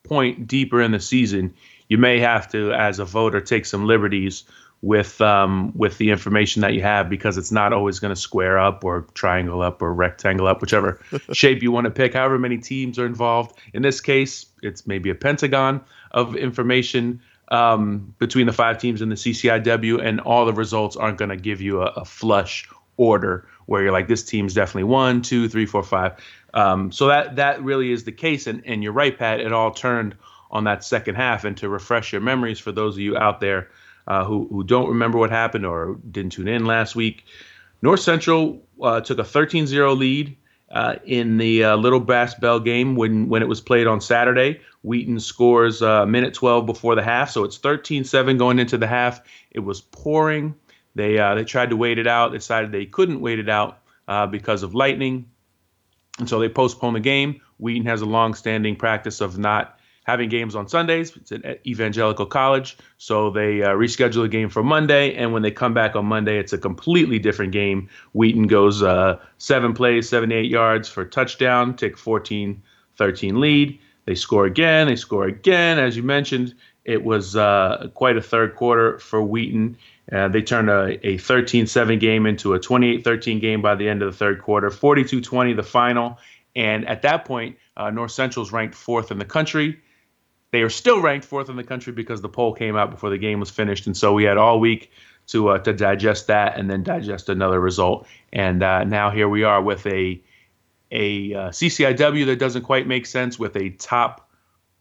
point 0.03 0.47
deeper 0.47 0.81
in 0.81 0.91
the 0.91 0.99
season, 0.99 1.53
you 1.89 1.97
may 1.97 2.19
have 2.19 2.49
to, 2.51 2.71
as 2.71 2.99
a 2.99 3.05
voter, 3.05 3.41
take 3.41 3.65
some 3.65 3.85
liberties 3.85 4.43
with 4.81 5.21
um, 5.21 5.71
with 5.75 5.97
the 5.97 6.09
information 6.09 6.61
that 6.61 6.73
you 6.73 6.81
have 6.81 7.09
because 7.09 7.37
it's 7.37 7.51
not 7.51 7.71
always 7.71 7.99
going 7.99 8.13
to 8.13 8.19
square 8.19 8.57
up 8.57 8.83
or 8.83 9.01
triangle 9.13 9.61
up 9.61 9.81
or 9.81 9.93
rectangle 9.93 10.47
up, 10.47 10.61
whichever 10.61 10.99
shape 11.33 11.61
you 11.61 11.71
want 11.71 11.85
to 11.85 11.91
pick. 11.91 12.13
However 12.13 12.39
many 12.39 12.57
teams 12.57 12.97
are 12.97 13.05
involved. 13.05 13.57
In 13.73 13.81
this 13.83 14.01
case, 14.01 14.47
it's 14.63 14.87
maybe 14.87 15.09
a 15.09 15.15
pentagon 15.15 15.81
of 16.11 16.35
information 16.35 17.21
um, 17.49 18.15
between 18.17 18.47
the 18.47 18.53
five 18.53 18.79
teams 18.79 19.01
in 19.01 19.09
the 19.09 19.15
CCIW, 19.15 20.03
and 20.03 20.21
all 20.21 20.45
the 20.45 20.53
results 20.53 20.95
aren't 20.95 21.17
going 21.17 21.29
to 21.29 21.37
give 21.37 21.61
you 21.61 21.81
a, 21.81 21.87
a, 21.87 22.05
flush 22.05 22.67
order 22.95 23.45
where 23.65 23.83
you're 23.83 23.91
like, 23.91 24.07
this 24.07 24.23
team's 24.23 24.53
definitely 24.53 24.85
one, 24.85 25.21
two, 25.21 25.49
three, 25.49 25.65
four, 25.65 25.83
five. 25.83 26.13
Um, 26.53 26.93
so 26.93 27.07
that 27.07 27.35
that 27.35 27.61
really 27.61 27.91
is 27.91 28.03
the 28.05 28.11
case, 28.11 28.47
and 28.47 28.63
and 28.65 28.81
you're 28.81 28.93
right, 28.93 29.17
Pat. 29.17 29.41
It 29.41 29.51
all 29.51 29.71
turned 29.71 30.15
on 30.51 30.65
that 30.65 30.83
second 30.83 31.15
half. 31.15 31.45
And 31.45 31.57
to 31.57 31.69
refresh 31.69 32.11
your 32.11 32.21
memories 32.21 32.59
for 32.59 32.71
those 32.71 32.95
of 32.95 32.99
you 32.99 33.17
out 33.17 33.39
there 33.39 33.69
uh, 34.11 34.25
who 34.25 34.45
who 34.51 34.61
don't 34.61 34.89
remember 34.89 35.17
what 35.17 35.29
happened 35.29 35.65
or 35.65 35.97
didn't 36.11 36.33
tune 36.33 36.49
in 36.49 36.65
last 36.65 36.97
week, 36.97 37.23
North 37.81 38.01
Central 38.01 38.61
uh, 38.81 38.99
took 38.99 39.19
a 39.19 39.23
13-0 39.23 39.97
lead 39.97 40.35
uh, 40.69 40.95
in 41.05 41.37
the 41.37 41.63
uh, 41.63 41.77
Little 41.77 42.01
Brass 42.01 42.35
Bell 42.35 42.59
game 42.59 42.97
when 42.97 43.29
when 43.29 43.41
it 43.41 43.47
was 43.47 43.61
played 43.61 43.87
on 43.87 44.01
Saturday. 44.01 44.59
Wheaton 44.83 45.17
scores 45.21 45.81
uh, 45.81 46.05
minute 46.05 46.33
12 46.33 46.65
before 46.65 46.95
the 46.95 47.03
half, 47.03 47.29
so 47.29 47.45
it's 47.45 47.57
13-7 47.57 48.37
going 48.37 48.59
into 48.59 48.77
the 48.77 48.87
half. 48.87 49.21
It 49.51 49.61
was 49.61 49.79
pouring. 49.79 50.55
They 50.93 51.17
uh, 51.17 51.35
they 51.35 51.45
tried 51.45 51.69
to 51.69 51.77
wait 51.77 51.97
it 51.97 52.07
out. 52.07 52.33
Decided 52.33 52.73
they 52.73 52.87
couldn't 52.87 53.21
wait 53.21 53.39
it 53.39 53.47
out 53.47 53.79
uh, 54.09 54.27
because 54.27 54.61
of 54.61 54.75
lightning, 54.75 55.29
and 56.19 56.27
so 56.27 56.37
they 56.37 56.49
postponed 56.49 56.97
the 56.97 56.99
game. 56.99 57.39
Wheaton 57.59 57.85
has 57.85 58.01
a 58.01 58.05
long-standing 58.05 58.75
practice 58.75 59.21
of 59.21 59.37
not 59.37 59.79
having 60.03 60.29
games 60.29 60.55
on 60.55 60.67
Sundays. 60.67 61.15
It's 61.15 61.31
an 61.31 61.57
evangelical 61.65 62.25
college, 62.25 62.77
so 62.97 63.29
they 63.29 63.61
uh, 63.61 63.69
reschedule 63.69 64.23
the 64.23 64.29
game 64.29 64.49
for 64.49 64.63
Monday. 64.63 65.13
And 65.13 65.31
when 65.33 65.41
they 65.41 65.51
come 65.51 65.73
back 65.73 65.95
on 65.95 66.05
Monday, 66.05 66.39
it's 66.39 66.53
a 66.53 66.57
completely 66.57 67.19
different 67.19 67.51
game. 67.51 67.89
Wheaton 68.13 68.47
goes 68.47 68.81
uh, 68.81 69.19
seven 69.37 69.73
plays, 69.73 70.09
78 70.09 70.49
yards 70.49 70.89
for 70.89 71.05
touchdown, 71.05 71.75
take 71.75 71.97
14 71.97 72.61
13 72.97 73.39
lead. 73.39 73.79
They 74.05 74.15
score 74.15 74.45
again, 74.45 74.87
they 74.87 74.95
score 74.95 75.25
again. 75.25 75.79
As 75.79 75.95
you 75.95 76.03
mentioned, 76.03 76.55
it 76.83 77.03
was 77.03 77.35
uh, 77.35 77.89
quite 77.93 78.17
a 78.17 78.21
third 78.21 78.55
quarter 78.55 78.99
for 78.99 79.21
Wheaton. 79.21 79.77
Uh, 80.11 80.27
they 80.27 80.41
turned 80.41 80.69
a 80.69 81.17
13 81.17 81.67
7 81.67 81.99
game 81.99 82.25
into 82.25 82.53
a 82.53 82.59
28 82.59 83.03
13 83.03 83.39
game 83.39 83.61
by 83.61 83.75
the 83.75 83.87
end 83.87 84.01
of 84.01 84.11
the 84.11 84.17
third 84.17 84.41
quarter, 84.41 84.69
42 84.69 85.21
20 85.21 85.53
the 85.53 85.63
final. 85.63 86.17
And 86.55 86.87
at 86.87 87.03
that 87.03 87.23
point, 87.25 87.57
uh, 87.77 87.91
North 87.91 88.11
Central's 88.11 88.51
ranked 88.51 88.75
fourth 88.75 89.11
in 89.11 89.19
the 89.19 89.25
country. 89.25 89.79
They 90.51 90.61
are 90.61 90.69
still 90.69 91.01
ranked 91.01 91.25
fourth 91.25 91.49
in 91.49 91.55
the 91.55 91.63
country 91.63 91.93
because 91.93 92.21
the 92.21 92.29
poll 92.29 92.53
came 92.53 92.75
out 92.75 92.91
before 92.91 93.09
the 93.09 93.17
game 93.17 93.39
was 93.39 93.49
finished, 93.49 93.87
and 93.87 93.95
so 93.95 94.13
we 94.13 94.25
had 94.25 94.37
all 94.37 94.59
week 94.59 94.91
to 95.27 95.49
uh, 95.49 95.59
to 95.59 95.73
digest 95.73 96.27
that 96.27 96.57
and 96.59 96.69
then 96.69 96.83
digest 96.83 97.29
another 97.29 97.59
result. 97.59 98.05
And 98.33 98.61
uh, 98.61 98.83
now 98.83 99.09
here 99.11 99.29
we 99.29 99.43
are 99.43 99.61
with 99.61 99.85
a 99.87 100.21
a 100.91 101.33
uh, 101.33 101.49
CCIW 101.49 102.25
that 102.25 102.37
doesn't 102.37 102.63
quite 102.63 102.85
make 102.85 103.05
sense, 103.05 103.39
with 103.39 103.55
a 103.55 103.69
top 103.69 104.29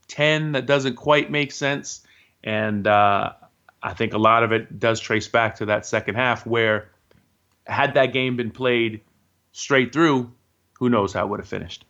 ten 0.09 0.53
that 0.53 0.67
doesn't 0.67 0.97
quite 0.97 1.31
make 1.31 1.53
sense, 1.53 2.01
and 2.43 2.87
uh, 2.87 3.33
I 3.83 3.95
think 3.95 4.13
a 4.13 4.19
lot 4.19 4.43
of 4.43 4.53
it 4.53 4.79
does 4.79 4.99
trace 4.99 5.29
back 5.29 5.57
to 5.57 5.67
that 5.67 5.87
second 5.87 6.17
half 6.17 6.45
where 6.45 6.91
had 7.67 7.95
that 7.95 8.13
game 8.13 8.37
been 8.37 8.51
played 8.51 9.03
straight 9.53 9.93
through, 9.93 10.33
who 10.81 10.89
knows 10.89 11.13
how 11.13 11.27
it 11.27 11.29
would 11.29 11.41
have 11.41 11.49
finished. 11.49 11.85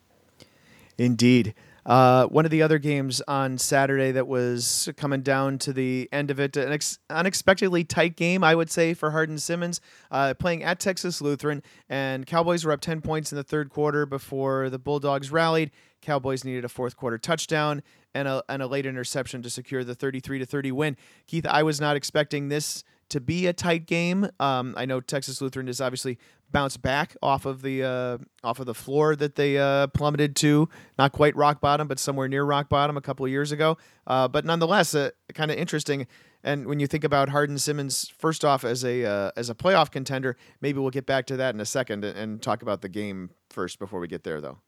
Indeed. 0.98 1.54
Uh, 1.86 2.26
one 2.26 2.44
of 2.44 2.50
the 2.50 2.62
other 2.62 2.78
games 2.78 3.22
on 3.26 3.58
Saturday 3.58 4.12
that 4.12 4.26
was 4.26 4.88
coming 4.96 5.22
down 5.22 5.58
to 5.58 5.72
the 5.72 6.08
end 6.12 6.30
of 6.30 6.38
it, 6.38 6.56
an 6.56 6.72
ex- 6.72 6.98
unexpectedly 7.08 7.84
tight 7.84 8.16
game, 8.16 8.44
I 8.44 8.54
would 8.54 8.70
say, 8.70 8.94
for 8.94 9.10
Hardin 9.10 9.38
Simmons, 9.38 9.80
uh, 10.10 10.34
playing 10.34 10.62
at 10.62 10.80
Texas 10.80 11.20
Lutheran, 11.20 11.62
and 11.88 12.26
Cowboys 12.26 12.64
were 12.64 12.72
up 12.72 12.80
10 12.80 13.00
points 13.00 13.32
in 13.32 13.36
the 13.36 13.44
third 13.44 13.70
quarter 13.70 14.06
before 14.06 14.68
the 14.70 14.78
Bulldogs 14.78 15.30
rallied. 15.30 15.70
Cowboys 16.02 16.44
needed 16.44 16.64
a 16.64 16.68
fourth 16.68 16.96
quarter 16.96 17.18
touchdown 17.18 17.82
and 18.14 18.26
a, 18.26 18.42
and 18.48 18.62
a 18.62 18.66
late 18.66 18.86
interception 18.86 19.42
to 19.42 19.50
secure 19.50 19.84
the 19.84 19.94
33 19.94 20.38
to 20.40 20.46
30 20.46 20.72
win. 20.72 20.96
Keith, 21.26 21.46
I 21.46 21.62
was 21.62 21.80
not 21.80 21.96
expecting 21.96 22.48
this 22.48 22.84
to 23.10 23.20
be 23.20 23.46
a 23.46 23.52
tight 23.52 23.86
game. 23.86 24.28
Um, 24.38 24.74
I 24.76 24.86
know 24.86 25.00
Texas 25.00 25.40
Lutheran 25.40 25.68
is 25.68 25.80
obviously 25.80 26.18
bounced 26.52 26.82
back 26.82 27.16
off 27.22 27.46
of 27.46 27.62
the 27.62 27.82
uh, 27.82 28.18
off 28.42 28.60
of 28.60 28.66
the 28.66 28.74
floor 28.74 29.16
that 29.16 29.34
they 29.34 29.58
uh, 29.58 29.86
plummeted 29.88 30.36
to, 30.36 30.68
not 30.98 31.12
quite 31.12 31.34
rock 31.36 31.60
bottom, 31.60 31.88
but 31.88 31.98
somewhere 31.98 32.28
near 32.28 32.44
rock 32.44 32.68
bottom 32.68 32.96
a 32.96 33.00
couple 33.00 33.24
of 33.24 33.30
years 33.30 33.52
ago. 33.52 33.78
Uh, 34.06 34.28
but 34.28 34.44
nonetheless, 34.44 34.94
uh, 34.94 35.10
kind 35.34 35.50
of 35.50 35.56
interesting. 35.56 36.06
And 36.42 36.66
when 36.66 36.80
you 36.80 36.86
think 36.86 37.04
about 37.04 37.28
Hardin 37.28 37.58
Simmons, 37.58 38.10
first 38.16 38.44
off 38.44 38.64
as 38.64 38.84
a 38.84 39.04
uh, 39.04 39.30
as 39.36 39.50
a 39.50 39.54
playoff 39.54 39.90
contender, 39.90 40.36
maybe 40.60 40.78
we'll 40.78 40.90
get 40.90 41.06
back 41.06 41.26
to 41.26 41.36
that 41.36 41.54
in 41.54 41.60
a 41.60 41.66
second 41.66 42.04
and, 42.04 42.16
and 42.16 42.42
talk 42.42 42.62
about 42.62 42.80
the 42.80 42.88
game 42.88 43.30
first 43.50 43.78
before 43.78 44.00
we 44.00 44.08
get 44.08 44.24
there, 44.24 44.40
though. 44.40 44.58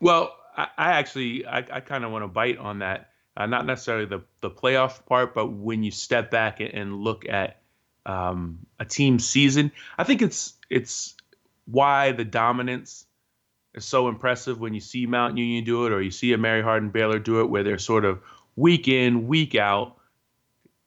Well, 0.00 0.36
I, 0.56 0.68
I 0.78 0.92
actually 0.92 1.44
I, 1.46 1.58
I 1.58 1.80
kind 1.80 2.04
of 2.04 2.12
want 2.12 2.22
to 2.22 2.28
bite 2.28 2.58
on 2.58 2.80
that. 2.80 3.10
Uh, 3.36 3.46
not 3.46 3.66
necessarily 3.66 4.06
the 4.06 4.22
the 4.40 4.50
playoff 4.50 5.04
part, 5.06 5.34
but 5.34 5.48
when 5.48 5.82
you 5.82 5.90
step 5.90 6.30
back 6.30 6.60
and 6.60 6.96
look 6.96 7.28
at 7.28 7.60
um, 8.06 8.60
a 8.78 8.84
team 8.84 9.18
season, 9.18 9.72
I 9.98 10.04
think 10.04 10.22
it's 10.22 10.54
it's 10.70 11.14
why 11.66 12.12
the 12.12 12.24
dominance 12.24 13.06
is 13.74 13.84
so 13.84 14.08
impressive 14.08 14.58
when 14.60 14.74
you 14.74 14.80
see 14.80 15.06
Mount 15.06 15.36
Union 15.36 15.64
do 15.64 15.86
it 15.86 15.92
or 15.92 16.00
you 16.00 16.10
see 16.10 16.32
a 16.32 16.38
Mary 16.38 16.62
Hardin 16.62 16.90
Baylor 16.90 17.18
do 17.18 17.40
it, 17.40 17.50
where 17.50 17.62
they're 17.62 17.78
sort 17.78 18.04
of 18.04 18.20
week 18.56 18.88
in, 18.88 19.26
week 19.26 19.54
out. 19.54 19.96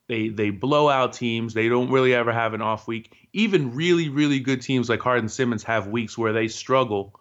They 0.08 0.28
they 0.28 0.50
blow 0.50 0.88
out 0.88 1.12
teams. 1.12 1.54
They 1.54 1.68
don't 1.68 1.90
really 1.90 2.14
ever 2.14 2.32
have 2.32 2.52
an 2.52 2.62
off 2.62 2.88
week. 2.88 3.16
Even 3.32 3.74
really 3.74 4.08
really 4.08 4.40
good 4.40 4.60
teams 4.60 4.88
like 4.88 5.00
Hardin 5.00 5.28
Simmons 5.28 5.62
have 5.62 5.86
weeks 5.86 6.18
where 6.18 6.32
they 6.32 6.48
struggle, 6.48 7.14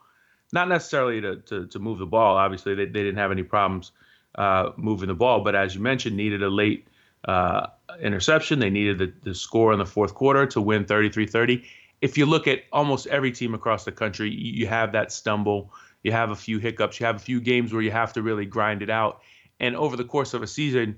not 0.52 0.68
necessarily 0.68 1.22
to 1.22 1.36
to, 1.38 1.68
to 1.68 1.80
move 1.80 2.00
the 2.00 2.08
ball. 2.08 2.38
Obviously 2.38 2.74
they, 2.74 2.86
they 2.86 3.04
didn't 3.04 3.18
have 3.18 3.32
any 3.32 3.44
problems 3.44 3.92
uh, 4.36 4.72
moving 4.76 5.08
the 5.08 5.14
ball, 5.14 5.44
but 5.44 5.56
as 5.56 5.76
you 5.76 5.82
mentioned, 5.82 6.18
needed 6.18 6.42
a 6.42 6.50
late 6.50 6.88
uh, 7.26 7.68
interception. 8.02 8.60
They 8.60 8.70
needed 8.72 8.98
the, 8.98 9.14
the 9.24 9.36
score 9.36 9.72
in 9.74 9.80
the 9.80 9.86
fourth 9.86 10.16
quarter 10.16 10.46
to 10.48 10.62
win 10.62 10.86
33-30 10.86 11.64
if 12.02 12.18
you 12.18 12.26
look 12.26 12.48
at 12.48 12.64
almost 12.72 13.08
every 13.08 13.32
team 13.32 13.54
across 13.54 13.84
the 13.86 13.92
country, 13.92 14.30
you 14.30 14.68
have 14.68 14.92
that 14.94 15.12
stumble, 15.12 15.74
you 16.04 16.12
have 16.12 16.32
a 16.32 16.36
few 16.36 16.60
hiccups, 16.60 17.00
you 17.00 17.06
have 17.06 17.18
a 17.18 17.20
few 17.20 17.42
games 17.42 17.74
where 17.74 17.82
you 17.82 17.92
have 17.92 18.14
to 18.14 18.22
really 18.22 18.46
grind 18.46 18.82
it 18.82 18.90
out. 18.90 19.22
And 19.60 19.76
over 19.76 19.98
the 19.98 20.06
course 20.06 20.34
of 20.34 20.42
a 20.42 20.48
season, 20.48 20.98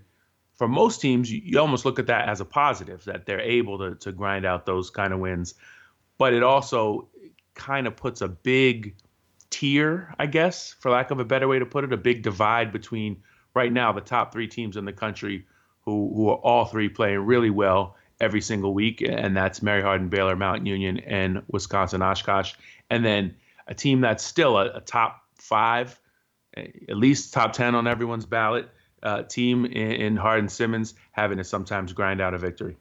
for 0.53 0.67
most 0.67 1.01
teams, 1.01 1.31
you, 1.31 1.59
almost 1.59 1.85
look 1.85 1.97
at 1.97 2.05
that 2.07 2.29
as 2.29 2.39
a 2.39 2.45
positive 2.45 3.03
that 3.05 3.25
they're 3.25 3.39
able 3.39 3.79
to, 3.79 3.95
to 3.95 4.11
grind 4.11 4.45
out 4.45 4.65
those 4.65 4.91
kind 4.91 5.11
of 5.11 5.19
wins. 5.19 5.55
But 6.19 6.33
it 6.33 6.43
also 6.43 7.07
kind 7.55 7.87
of 7.87 7.95
puts 7.95 8.21
a 8.21 8.27
big 8.27 8.95
tier, 9.49 10.13
I 10.19 10.27
guess, 10.27 10.73
for 10.79 10.91
lack 10.91 11.09
of 11.09 11.19
a 11.19 11.25
better 11.25 11.47
way 11.47 11.57
to 11.57 11.65
put 11.65 11.83
it, 11.83 11.91
a 11.91 11.97
big 11.97 12.21
divide 12.21 12.71
between 12.71 13.23
right 13.55 13.73
now 13.73 13.91
the 13.91 14.01
top 14.01 14.31
three 14.31 14.47
teams 14.47 14.77
in 14.77 14.85
the 14.85 14.93
country 14.93 15.47
who, 15.81 16.13
who 16.13 16.29
are 16.29 16.37
all 16.37 16.65
three 16.65 16.89
playing 16.89 17.19
really 17.19 17.49
well 17.49 17.95
every 18.21 18.39
single 18.39 18.73
week, 18.73 19.01
and 19.01 19.35
that's 19.35 19.61
Mary 19.61 19.81
Hardin, 19.81 20.07
Baylor, 20.07 20.35
Mount 20.35 20.65
Union, 20.65 20.99
and 20.99 21.41
Wisconsin 21.47 22.01
Oshkosh. 22.01 22.53
And 22.89 23.03
then 23.03 23.35
a 23.67 23.73
team 23.73 23.99
that's 23.99 24.23
still 24.23 24.57
a, 24.57 24.67
a 24.77 24.81
top 24.81 25.23
five, 25.35 25.99
at 26.55 26.95
least 26.95 27.33
top 27.33 27.51
10 27.51 27.75
on 27.75 27.87
everyone's 27.87 28.25
ballot 28.25 28.69
uh, 29.03 29.23
team 29.23 29.65
in, 29.65 29.91
in 29.91 30.15
Hardin 30.15 30.47
Simmons 30.47 30.93
having 31.11 31.37
to 31.37 31.43
sometimes 31.43 31.91
grind 31.93 32.21
out 32.21 32.33
a 32.33 32.37
victory. 32.37 32.77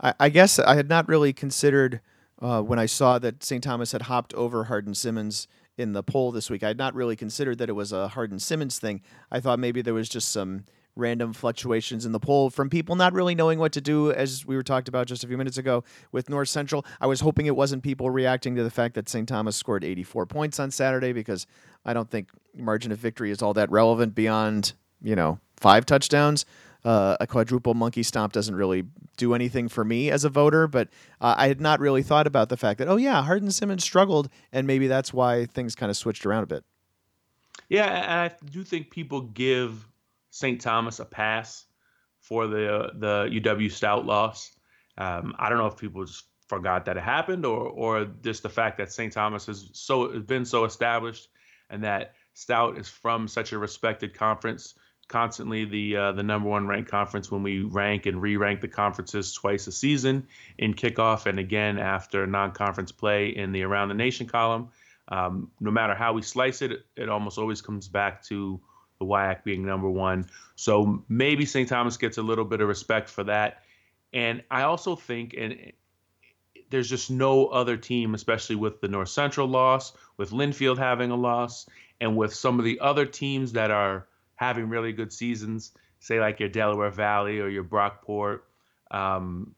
I, 0.00 0.14
I 0.18 0.28
guess 0.30 0.58
I 0.58 0.74
had 0.74 0.88
not 0.88 1.06
really 1.08 1.32
considered 1.32 2.00
uh, 2.40 2.62
when 2.62 2.78
I 2.78 2.86
saw 2.86 3.18
that 3.18 3.44
St. 3.44 3.62
Thomas 3.62 3.92
had 3.92 4.02
hopped 4.02 4.32
over 4.34 4.64
Hardin 4.64 4.94
Simmons 4.94 5.46
in 5.76 5.92
the 5.92 6.02
poll 6.02 6.32
this 6.32 6.50
week. 6.50 6.62
I 6.62 6.68
had 6.68 6.78
not 6.78 6.94
really 6.94 7.16
considered 7.16 7.58
that 7.58 7.68
it 7.68 7.74
was 7.74 7.92
a 7.92 8.08
Hardin 8.08 8.38
Simmons 8.38 8.78
thing. 8.78 9.02
I 9.30 9.40
thought 9.40 9.58
maybe 9.58 9.82
there 9.82 9.94
was 9.94 10.08
just 10.08 10.30
some 10.30 10.64
random 10.94 11.32
fluctuations 11.32 12.04
in 12.04 12.12
the 12.12 12.20
poll 12.20 12.50
from 12.50 12.68
people 12.68 12.96
not 12.96 13.12
really 13.12 13.34
knowing 13.34 13.58
what 13.58 13.72
to 13.72 13.80
do, 13.80 14.12
as 14.12 14.46
we 14.46 14.56
were 14.56 14.62
talked 14.62 14.88
about 14.88 15.06
just 15.06 15.24
a 15.24 15.26
few 15.26 15.38
minutes 15.38 15.58
ago 15.58 15.84
with 16.10 16.28
North 16.28 16.48
Central. 16.48 16.84
I 17.00 17.06
was 17.06 17.20
hoping 17.20 17.46
it 17.46 17.56
wasn't 17.56 17.82
people 17.82 18.10
reacting 18.10 18.54
to 18.56 18.62
the 18.62 18.70
fact 18.70 18.94
that 18.94 19.08
St. 19.08 19.28
Thomas 19.28 19.56
scored 19.56 19.84
84 19.84 20.26
points 20.26 20.60
on 20.60 20.70
Saturday 20.70 21.12
because 21.12 21.46
I 21.84 21.94
don't 21.94 22.10
think 22.10 22.28
margin 22.54 22.92
of 22.92 22.98
victory 22.98 23.30
is 23.30 23.42
all 23.42 23.54
that 23.54 23.70
relevant 23.70 24.14
beyond, 24.14 24.74
you 25.02 25.16
know, 25.16 25.38
five 25.56 25.86
touchdowns. 25.86 26.44
Uh, 26.84 27.16
a 27.20 27.28
quadruple 27.28 27.74
monkey 27.74 28.02
stomp 28.02 28.32
doesn't 28.32 28.56
really 28.56 28.82
do 29.16 29.34
anything 29.34 29.68
for 29.68 29.84
me 29.84 30.10
as 30.10 30.24
a 30.24 30.28
voter, 30.28 30.66
but 30.66 30.88
uh, 31.20 31.34
I 31.38 31.46
had 31.46 31.60
not 31.60 31.78
really 31.78 32.02
thought 32.02 32.26
about 32.26 32.48
the 32.48 32.56
fact 32.56 32.78
that, 32.78 32.88
oh, 32.88 32.96
yeah, 32.96 33.22
Hardin 33.22 33.52
Simmons 33.52 33.84
struggled, 33.84 34.28
and 34.52 34.66
maybe 34.66 34.88
that's 34.88 35.12
why 35.12 35.46
things 35.46 35.76
kind 35.76 35.90
of 35.90 35.96
switched 35.96 36.26
around 36.26 36.42
a 36.42 36.46
bit. 36.46 36.64
Yeah, 37.68 37.86
and 37.86 38.32
I 38.32 38.36
do 38.50 38.64
think 38.64 38.90
people 38.90 39.20
give 39.20 39.86
St. 40.32 40.58
Thomas 40.62 40.98
a 40.98 41.04
pass 41.04 41.66
for 42.20 42.46
the 42.46 42.90
the 42.94 43.28
UW 43.30 43.70
Stout 43.70 44.06
loss. 44.06 44.50
Um, 44.96 45.34
I 45.38 45.48
don't 45.48 45.58
know 45.58 45.66
if 45.66 45.76
people 45.76 46.04
just 46.04 46.24
forgot 46.48 46.86
that 46.86 46.96
it 46.96 47.02
happened 47.02 47.44
or 47.44 47.68
or 47.68 48.06
just 48.22 48.42
the 48.42 48.48
fact 48.48 48.78
that 48.78 48.90
St. 48.90 49.12
Thomas 49.12 49.46
has 49.46 49.68
so 49.74 50.10
has 50.10 50.22
been 50.22 50.46
so 50.46 50.64
established 50.64 51.28
and 51.68 51.84
that 51.84 52.14
Stout 52.32 52.78
is 52.78 52.88
from 52.88 53.28
such 53.28 53.52
a 53.52 53.58
respected 53.58 54.14
conference, 54.14 54.74
constantly 55.06 55.66
the 55.66 55.96
uh, 55.96 56.12
the 56.12 56.22
number 56.22 56.48
one 56.48 56.66
ranked 56.66 56.90
conference 56.90 57.30
when 57.30 57.42
we 57.42 57.60
rank 57.60 58.06
and 58.06 58.22
re-rank 58.22 58.62
the 58.62 58.68
conferences 58.68 59.34
twice 59.34 59.66
a 59.66 59.72
season 59.72 60.26
in 60.56 60.72
kickoff 60.72 61.26
and 61.26 61.38
again 61.38 61.78
after 61.78 62.26
non-conference 62.26 62.90
play 62.90 63.28
in 63.28 63.52
the 63.52 63.62
around 63.64 63.88
the 63.88 63.94
nation 63.94 64.26
column. 64.26 64.70
Um, 65.08 65.50
no 65.60 65.70
matter 65.70 65.94
how 65.94 66.14
we 66.14 66.22
slice 66.22 66.62
it, 66.62 66.86
it 66.96 67.10
almost 67.10 67.36
always 67.36 67.60
comes 67.60 67.86
back 67.86 68.24
to 68.24 68.62
the 69.02 69.08
WIAC 69.08 69.42
being 69.42 69.64
number 69.64 69.90
one. 69.90 70.26
So 70.54 71.02
maybe 71.08 71.44
St. 71.44 71.68
Thomas 71.68 71.96
gets 71.96 72.18
a 72.18 72.22
little 72.22 72.44
bit 72.44 72.60
of 72.60 72.68
respect 72.68 73.08
for 73.08 73.24
that. 73.24 73.62
And 74.12 74.42
I 74.50 74.62
also 74.62 74.94
think, 74.94 75.34
and 75.36 75.72
there's 76.70 76.88
just 76.88 77.10
no 77.10 77.46
other 77.46 77.76
team, 77.76 78.14
especially 78.14 78.56
with 78.56 78.80
the 78.80 78.88
North 78.88 79.08
Central 79.08 79.48
loss, 79.48 79.92
with 80.16 80.30
Linfield 80.30 80.78
having 80.78 81.10
a 81.10 81.16
loss, 81.16 81.68
and 82.00 82.16
with 82.16 82.32
some 82.32 82.58
of 82.58 82.64
the 82.64 82.78
other 82.80 83.06
teams 83.06 83.52
that 83.52 83.70
are 83.70 84.06
having 84.36 84.68
really 84.68 84.92
good 84.92 85.12
seasons, 85.12 85.72
say 85.98 86.20
like 86.20 86.38
your 86.38 86.48
Delaware 86.48 86.90
Valley 86.90 87.40
or 87.40 87.48
your 87.48 87.64
Brockport, 87.64 88.40
um, 88.90 89.54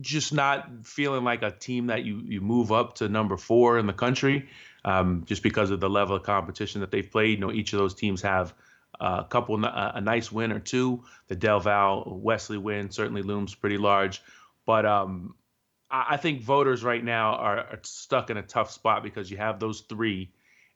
just 0.00 0.32
not 0.32 0.68
feeling 0.84 1.24
like 1.24 1.42
a 1.42 1.50
team 1.50 1.88
that 1.88 2.04
you, 2.04 2.22
you 2.24 2.40
move 2.40 2.72
up 2.72 2.94
to 2.96 3.08
number 3.08 3.36
four 3.36 3.78
in 3.78 3.86
the 3.86 3.92
country 3.92 4.48
um, 4.84 5.24
just 5.26 5.42
because 5.42 5.70
of 5.70 5.80
the 5.80 5.90
level 5.90 6.16
of 6.16 6.22
competition 6.22 6.80
that 6.80 6.90
they've 6.90 7.10
played. 7.10 7.38
You 7.38 7.46
know, 7.46 7.52
each 7.52 7.72
of 7.72 7.78
those 7.78 7.94
teams 7.94 8.22
have 8.22 8.54
a 8.98 9.24
couple, 9.28 9.62
a 9.64 10.00
nice 10.00 10.30
win 10.30 10.52
or 10.52 10.60
two. 10.60 11.04
The 11.28 11.36
Del 11.36 11.60
Val 11.60 12.04
Wesley 12.06 12.58
win 12.58 12.90
certainly 12.90 13.22
looms 13.22 13.54
pretty 13.54 13.78
large. 13.78 14.22
But 14.66 14.86
um, 14.86 15.34
I, 15.90 16.16
think 16.16 16.42
voters 16.42 16.84
right 16.84 17.02
now 17.02 17.34
are, 17.34 17.58
are, 17.58 17.80
stuck 17.82 18.30
in 18.30 18.36
a 18.36 18.42
tough 18.42 18.70
spot 18.70 19.02
because 19.02 19.30
you 19.30 19.36
have 19.38 19.58
those 19.58 19.80
three, 19.80 20.30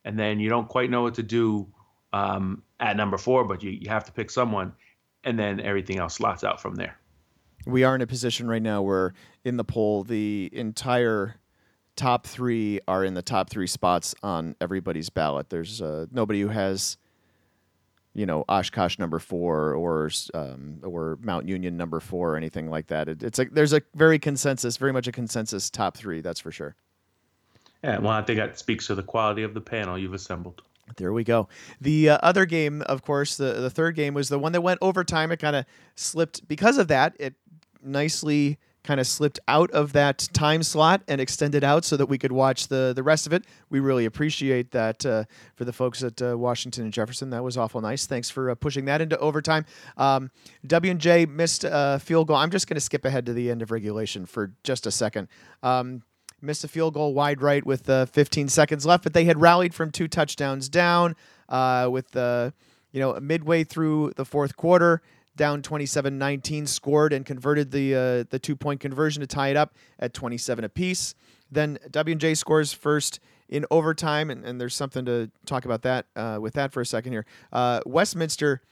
and 0.04 0.18
then 0.18 0.40
you 0.40 0.49
don't 0.49 0.68
quite 0.68 0.90
know 0.90 1.02
what 1.02 1.14
to 1.14 1.23
do 1.23 1.68
um, 2.12 2.62
at 2.80 2.96
number 2.96 3.18
four, 3.18 3.44
but 3.44 3.62
you, 3.62 3.70
you 3.70 3.88
have 3.88 4.04
to 4.04 4.12
pick 4.12 4.30
someone, 4.30 4.73
and 5.23 5.38
then 5.38 5.61
everything 5.61 5.99
else 5.99 6.14
slots 6.14 6.44
out 6.44 6.61
from 6.61 6.75
there. 6.75 6.96
We 7.66 7.84
are 7.84 7.94
in 7.94 8.02
a 8.02 8.06
position 8.06 8.49
right 8.49 8.62
now 8.62 8.82
where 8.82 9.14
in 9.44 9.56
the 9.56 9.64
poll, 9.64 10.04
the 10.04 10.50
entire 10.52 11.37
top 11.96 12.26
three 12.26 12.80
are 12.88 13.04
in 13.04 13.14
the 13.14 13.22
top 13.22 13.50
three 13.50 13.66
spots 13.66 14.14
on 14.22 14.56
everybody's 14.60 15.10
ballot. 15.10 15.50
There's 15.50 15.80
uh, 15.80 16.06
nobody 16.10 16.40
who 16.40 16.48
has, 16.48 16.96
you 18.14 18.26
know, 18.26 18.44
Oshkosh 18.48 18.98
number 18.98 19.18
four 19.18 19.74
or 19.74 20.10
um, 20.34 20.80
or 20.82 21.18
Mount 21.20 21.48
Union 21.48 21.76
number 21.76 22.00
four 22.00 22.34
or 22.34 22.36
anything 22.36 22.68
like 22.68 22.88
that. 22.88 23.08
It, 23.08 23.22
it's 23.22 23.38
like 23.38 23.52
there's 23.52 23.72
a 23.72 23.82
very 23.94 24.18
consensus, 24.18 24.76
very 24.76 24.92
much 24.92 25.06
a 25.06 25.12
consensus 25.12 25.70
top 25.70 25.96
three. 25.96 26.20
That's 26.20 26.40
for 26.40 26.52
sure. 26.52 26.74
Yeah, 27.82 27.98
well, 27.98 28.12
I 28.12 28.22
think 28.22 28.38
that 28.38 28.58
speaks 28.58 28.86
to 28.86 28.94
the 28.94 29.02
quality 29.02 29.42
of 29.42 29.52
the 29.52 29.60
panel 29.60 29.98
you've 29.98 30.14
assembled. 30.14 30.62
There 30.96 31.12
we 31.12 31.24
go. 31.24 31.48
The 31.80 32.10
uh, 32.10 32.18
other 32.22 32.46
game, 32.46 32.82
of 32.82 33.02
course, 33.02 33.36
the 33.36 33.54
the 33.54 33.70
third 33.70 33.94
game 33.94 34.14
was 34.14 34.28
the 34.28 34.38
one 34.38 34.52
that 34.52 34.62
went 34.62 34.78
overtime. 34.82 35.32
It 35.32 35.38
kind 35.38 35.56
of 35.56 35.64
slipped 35.94 36.46
because 36.46 36.78
of 36.78 36.88
that. 36.88 37.14
It 37.18 37.34
nicely 37.82 38.58
kind 38.84 39.00
of 39.00 39.06
slipped 39.06 39.40
out 39.48 39.70
of 39.72 39.92
that 39.94 40.28
time 40.32 40.62
slot 40.62 41.02
and 41.08 41.20
extended 41.20 41.64
out 41.64 41.84
so 41.84 41.96
that 41.96 42.06
we 42.06 42.18
could 42.18 42.30
watch 42.30 42.68
the 42.68 42.92
the 42.94 43.02
rest 43.02 43.26
of 43.26 43.32
it. 43.32 43.44
We 43.70 43.80
really 43.80 44.04
appreciate 44.04 44.70
that 44.72 45.04
uh, 45.04 45.24
for 45.56 45.64
the 45.64 45.72
folks 45.72 46.02
at 46.02 46.20
uh, 46.22 46.38
Washington 46.38 46.84
and 46.84 46.92
Jefferson. 46.92 47.30
That 47.30 47.42
was 47.42 47.56
awful 47.56 47.80
nice. 47.80 48.06
Thanks 48.06 48.30
for 48.30 48.50
uh, 48.50 48.54
pushing 48.54 48.84
that 48.84 49.00
into 49.00 49.18
overtime. 49.18 49.64
Um, 49.96 50.30
W 50.66 50.90
and 50.90 51.00
J 51.00 51.26
missed 51.26 51.64
a 51.68 51.98
field 51.98 52.28
goal. 52.28 52.36
I'm 52.36 52.50
just 52.50 52.68
going 52.68 52.76
to 52.76 52.80
skip 52.80 53.04
ahead 53.04 53.26
to 53.26 53.32
the 53.32 53.50
end 53.50 53.62
of 53.62 53.70
regulation 53.70 54.26
for 54.26 54.52
just 54.62 54.86
a 54.86 54.90
second. 54.90 55.28
Um, 55.62 56.02
missed 56.40 56.62
a 56.62 56.68
field 56.68 56.94
goal 56.94 57.14
wide 57.14 57.40
right 57.40 57.64
with 57.64 57.88
uh, 57.88 58.06
15 58.06 58.48
seconds 58.48 58.84
left, 58.84 59.02
but 59.02 59.14
they 59.14 59.24
had 59.24 59.40
rallied 59.40 59.74
from 59.74 59.90
two 59.90 60.06
touchdowns 60.06 60.68
down 60.68 61.16
uh, 61.48 61.88
with 61.90 62.10
the 62.10 62.52
you 62.92 63.00
know 63.00 63.18
midway 63.20 63.64
through 63.64 64.12
the 64.16 64.24
fourth 64.24 64.56
quarter 64.56 65.00
down 65.36 65.62
27-19, 65.62 66.68
scored 66.68 67.12
and 67.12 67.26
converted 67.26 67.70
the 67.70 67.94
uh, 67.94 68.24
the 68.30 68.38
two 68.38 68.56
point 68.56 68.80
conversion 68.80 69.20
to 69.20 69.26
tie 69.26 69.48
it 69.48 69.56
up 69.56 69.74
at 69.98 70.14
27 70.14 70.64
apiece. 70.64 71.14
Then 71.50 71.78
W&J 71.90 72.34
scores 72.34 72.72
first 72.72 73.20
in 73.48 73.66
overtime, 73.70 74.30
and, 74.30 74.44
and 74.44 74.60
there's 74.60 74.74
something 74.74 75.04
to 75.04 75.30
talk 75.46 75.64
about 75.64 75.82
that 75.82 76.06
uh, 76.16 76.38
with 76.40 76.54
that 76.54 76.72
for 76.72 76.80
a 76.80 76.86
second 76.86 77.12
here. 77.12 77.26
Uh, 77.52 77.80
Westminster 77.86 78.62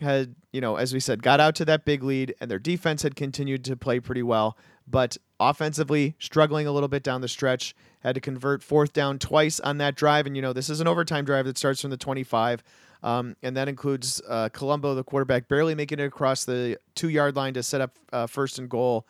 had, 0.00 0.34
you 0.52 0.60
know, 0.60 0.76
as 0.76 0.92
we 0.92 1.00
said, 1.00 1.22
got 1.22 1.40
out 1.40 1.54
to 1.56 1.64
that 1.64 1.84
big 1.84 2.02
lead, 2.02 2.34
and 2.40 2.50
their 2.50 2.58
defense 2.58 3.02
had 3.02 3.14
continued 3.14 3.64
to 3.64 3.76
play 3.76 4.00
pretty 4.00 4.22
well, 4.22 4.56
but 4.86 5.16
offensively 5.38 6.16
struggling 6.18 6.66
a 6.66 6.72
little 6.72 6.88
bit 6.88 7.02
down 7.02 7.20
the 7.20 7.28
stretch. 7.28 7.74
Had 8.00 8.16
to 8.16 8.20
convert 8.20 8.64
fourth 8.64 8.92
down 8.92 9.18
twice 9.18 9.60
on 9.60 9.78
that 9.78 9.94
drive, 9.94 10.26
and 10.26 10.34
you 10.34 10.42
know 10.42 10.52
this 10.52 10.68
is 10.68 10.80
an 10.80 10.88
overtime 10.88 11.24
drive 11.24 11.44
that 11.44 11.56
starts 11.56 11.80
from 11.80 11.90
the 11.90 11.96
25. 11.96 12.62
Um, 13.02 13.36
and 13.42 13.56
that 13.56 13.68
includes 13.68 14.22
uh, 14.28 14.48
Colombo, 14.52 14.94
the 14.94 15.02
quarterback, 15.02 15.48
barely 15.48 15.74
making 15.74 15.98
it 15.98 16.04
across 16.04 16.44
the 16.44 16.78
two 16.94 17.08
yard 17.08 17.34
line 17.34 17.54
to 17.54 17.62
set 17.62 17.80
up 17.80 17.98
uh, 18.12 18.26
first 18.26 18.58
and 18.58 18.68
goal. 18.68 19.06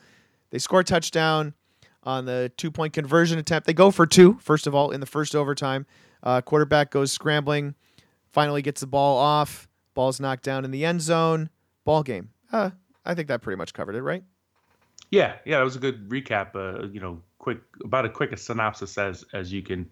They 0.50 0.58
score 0.58 0.80
a 0.80 0.84
touchdown 0.84 1.54
on 2.04 2.24
the 2.24 2.50
two 2.56 2.70
point 2.70 2.92
conversion 2.92 3.38
attempt. 3.38 3.66
They 3.66 3.74
go 3.74 3.90
for 3.90 4.06
two, 4.06 4.38
first 4.40 4.66
of 4.66 4.74
all, 4.74 4.90
in 4.90 5.00
the 5.00 5.06
first 5.06 5.34
overtime. 5.36 5.86
Uh, 6.22 6.40
quarterback 6.40 6.90
goes 6.90 7.12
scrambling, 7.12 7.74
finally 8.30 8.62
gets 8.62 8.80
the 8.80 8.86
ball 8.86 9.18
off. 9.18 9.68
Ball's 9.94 10.20
knocked 10.20 10.44
down 10.44 10.64
in 10.64 10.70
the 10.70 10.84
end 10.84 11.02
zone. 11.02 11.50
Ball 11.84 12.02
game. 12.02 12.30
Uh, 12.50 12.70
I 13.04 13.14
think 13.14 13.28
that 13.28 13.42
pretty 13.42 13.56
much 13.56 13.74
covered 13.74 13.94
it, 13.94 14.02
right? 14.02 14.22
Yeah, 15.10 15.34
yeah, 15.44 15.58
that 15.58 15.64
was 15.64 15.76
a 15.76 15.80
good 15.80 16.08
recap. 16.08 16.54
Uh, 16.54 16.86
you 16.86 17.00
know, 17.00 17.20
quick 17.38 17.58
about 17.84 18.06
a 18.06 18.08
quick 18.08 18.36
synopsis 18.38 18.96
as 18.96 19.24
as 19.34 19.52
you 19.52 19.62
can 19.62 19.90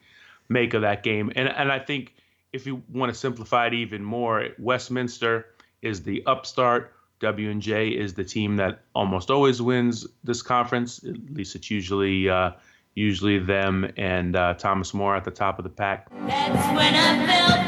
make 0.48 0.72
of 0.72 0.83
that 0.83 1.03
game. 1.03 1.31
And 1.37 1.48
and 1.48 1.70
I 1.70 1.79
think 1.79 2.14
if 2.52 2.66
you 2.66 2.82
want 2.92 3.12
to 3.12 3.18
simplify 3.18 3.66
it 3.66 3.74
even 3.74 4.02
more, 4.02 4.48
Westminster 4.58 5.46
is 5.82 6.02
the 6.02 6.22
upstart. 6.26 6.94
W 7.20 7.50
and 7.50 7.60
J 7.60 7.88
is 7.88 8.14
the 8.14 8.24
team 8.24 8.56
that 8.56 8.80
almost 8.94 9.30
always 9.30 9.60
wins 9.60 10.06
this 10.24 10.40
conference. 10.40 11.04
At 11.04 11.34
least 11.34 11.54
it's 11.54 11.70
usually 11.70 12.30
uh, 12.30 12.52
usually 12.94 13.38
them 13.38 13.92
and 13.96 14.34
uh, 14.34 14.54
Thomas 14.54 14.94
More 14.94 15.14
at 15.14 15.24
the 15.24 15.30
top 15.30 15.58
of 15.58 15.64
the 15.64 15.70
pack. 15.70 16.08
That's 16.10 16.76
when 16.76 16.94
I 16.94 17.26
felt 17.26 17.60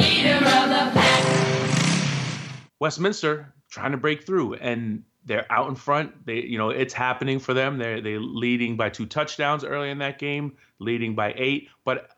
leader 0.00 0.36
of 0.36 0.68
the 0.70 1.00
pack. 1.00 2.48
Westminster 2.80 3.52
trying 3.68 3.92
to 3.92 3.98
break 3.98 4.24
through, 4.24 4.54
and 4.54 5.04
they're 5.24 5.46
out 5.50 5.68
in 5.68 5.74
front. 5.74 6.26
They, 6.26 6.42
you 6.42 6.58
know, 6.58 6.70
it's 6.70 6.94
happening 6.94 7.38
for 7.38 7.54
them. 7.54 7.78
They're 7.78 8.00
they 8.00 8.16
leading 8.18 8.76
by 8.76 8.88
two 8.88 9.06
touchdowns 9.06 9.64
early 9.64 9.90
in 9.90 9.98
that 9.98 10.18
game, 10.18 10.56
leading 10.78 11.14
by 11.14 11.34
eight. 11.36 11.68
But 11.84 12.08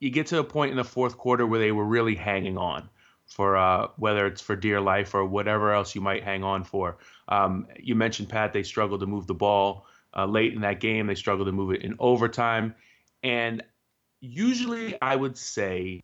you 0.00 0.10
get 0.10 0.28
to 0.28 0.38
a 0.38 0.44
point 0.44 0.70
in 0.70 0.76
the 0.76 0.84
fourth 0.84 1.16
quarter 1.16 1.46
where 1.46 1.60
they 1.60 1.72
were 1.72 1.84
really 1.84 2.14
hanging 2.14 2.56
on 2.56 2.88
for 3.26 3.56
uh, 3.56 3.88
whether 3.96 4.26
it's 4.26 4.40
for 4.40 4.56
dear 4.56 4.80
life 4.80 5.14
or 5.14 5.24
whatever 5.24 5.72
else 5.72 5.94
you 5.94 6.00
might 6.00 6.24
hang 6.24 6.42
on 6.42 6.64
for. 6.64 6.98
Um, 7.28 7.66
you 7.78 7.94
mentioned 7.94 8.28
Pat; 8.28 8.52
they 8.52 8.62
struggled 8.62 9.00
to 9.00 9.06
move 9.06 9.26
the 9.26 9.34
ball 9.34 9.86
uh, 10.16 10.26
late 10.26 10.54
in 10.54 10.62
that 10.62 10.80
game. 10.80 11.06
They 11.06 11.14
struggled 11.14 11.46
to 11.46 11.52
move 11.52 11.72
it 11.72 11.82
in 11.82 11.96
overtime, 11.98 12.74
and 13.22 13.62
usually 14.20 15.00
I 15.00 15.14
would 15.14 15.36
say, 15.36 16.00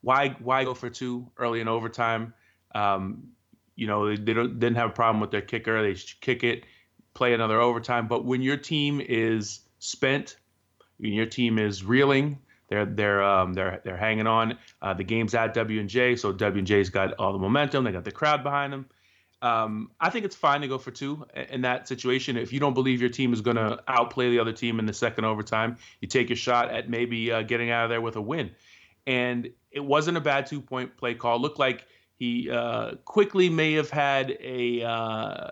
why 0.00 0.36
why 0.40 0.64
go 0.64 0.74
for 0.74 0.90
two 0.90 1.30
early 1.36 1.60
in 1.60 1.68
overtime? 1.68 2.34
Um, 2.74 3.28
you 3.76 3.86
know, 3.86 4.08
they, 4.08 4.16
they 4.16 4.34
didn't 4.34 4.76
have 4.76 4.90
a 4.90 4.92
problem 4.92 5.20
with 5.20 5.30
their 5.30 5.40
kicker. 5.40 5.82
They 5.82 5.98
kick 6.20 6.44
it, 6.44 6.64
play 7.14 7.34
another 7.34 7.60
overtime. 7.60 8.08
But 8.08 8.24
when 8.24 8.42
your 8.42 8.56
team 8.56 9.00
is 9.00 9.60
spent, 9.78 10.36
when 10.98 11.12
your 11.12 11.26
team 11.26 11.58
is 11.58 11.84
reeling, 11.84 12.38
they're 12.70 12.86
they're 12.86 13.22
um, 13.22 13.52
they're 13.52 13.80
they're 13.84 13.96
hanging 13.96 14.26
on. 14.26 14.56
Uh, 14.80 14.94
the 14.94 15.04
game's 15.04 15.34
at 15.34 15.52
W 15.54 15.80
and 15.80 15.88
J, 15.88 16.16
so 16.16 16.32
W 16.32 16.58
and 16.58 16.66
J's 16.66 16.88
got 16.88 17.12
all 17.14 17.32
the 17.32 17.38
momentum. 17.38 17.84
They 17.84 17.92
got 17.92 18.04
the 18.04 18.12
crowd 18.12 18.42
behind 18.42 18.72
them. 18.72 18.86
Um, 19.42 19.90
I 20.00 20.10
think 20.10 20.24
it's 20.24 20.36
fine 20.36 20.60
to 20.60 20.68
go 20.68 20.78
for 20.78 20.90
two 20.90 21.26
in 21.48 21.62
that 21.62 21.88
situation. 21.88 22.36
If 22.36 22.52
you 22.52 22.60
don't 22.60 22.74
believe 22.74 23.00
your 23.00 23.10
team 23.10 23.32
is 23.32 23.40
going 23.40 23.56
to 23.56 23.82
outplay 23.88 24.30
the 24.30 24.38
other 24.38 24.52
team 24.52 24.78
in 24.78 24.86
the 24.86 24.92
second 24.92 25.24
overtime, 25.24 25.78
you 26.00 26.08
take 26.08 26.28
your 26.28 26.36
shot 26.36 26.70
at 26.70 26.90
maybe 26.90 27.32
uh, 27.32 27.42
getting 27.42 27.70
out 27.70 27.84
of 27.84 27.90
there 27.90 28.02
with 28.02 28.16
a 28.16 28.20
win. 28.20 28.50
And 29.06 29.50
it 29.70 29.80
wasn't 29.80 30.18
a 30.18 30.20
bad 30.20 30.46
two 30.46 30.60
point 30.60 30.96
play 30.96 31.14
call. 31.14 31.40
Looked 31.40 31.58
like 31.58 31.86
he 32.14 32.50
uh, 32.50 32.96
quickly 33.04 33.48
may 33.48 33.72
have 33.72 33.90
had 33.90 34.36
a 34.40 34.82
uh, 34.82 35.50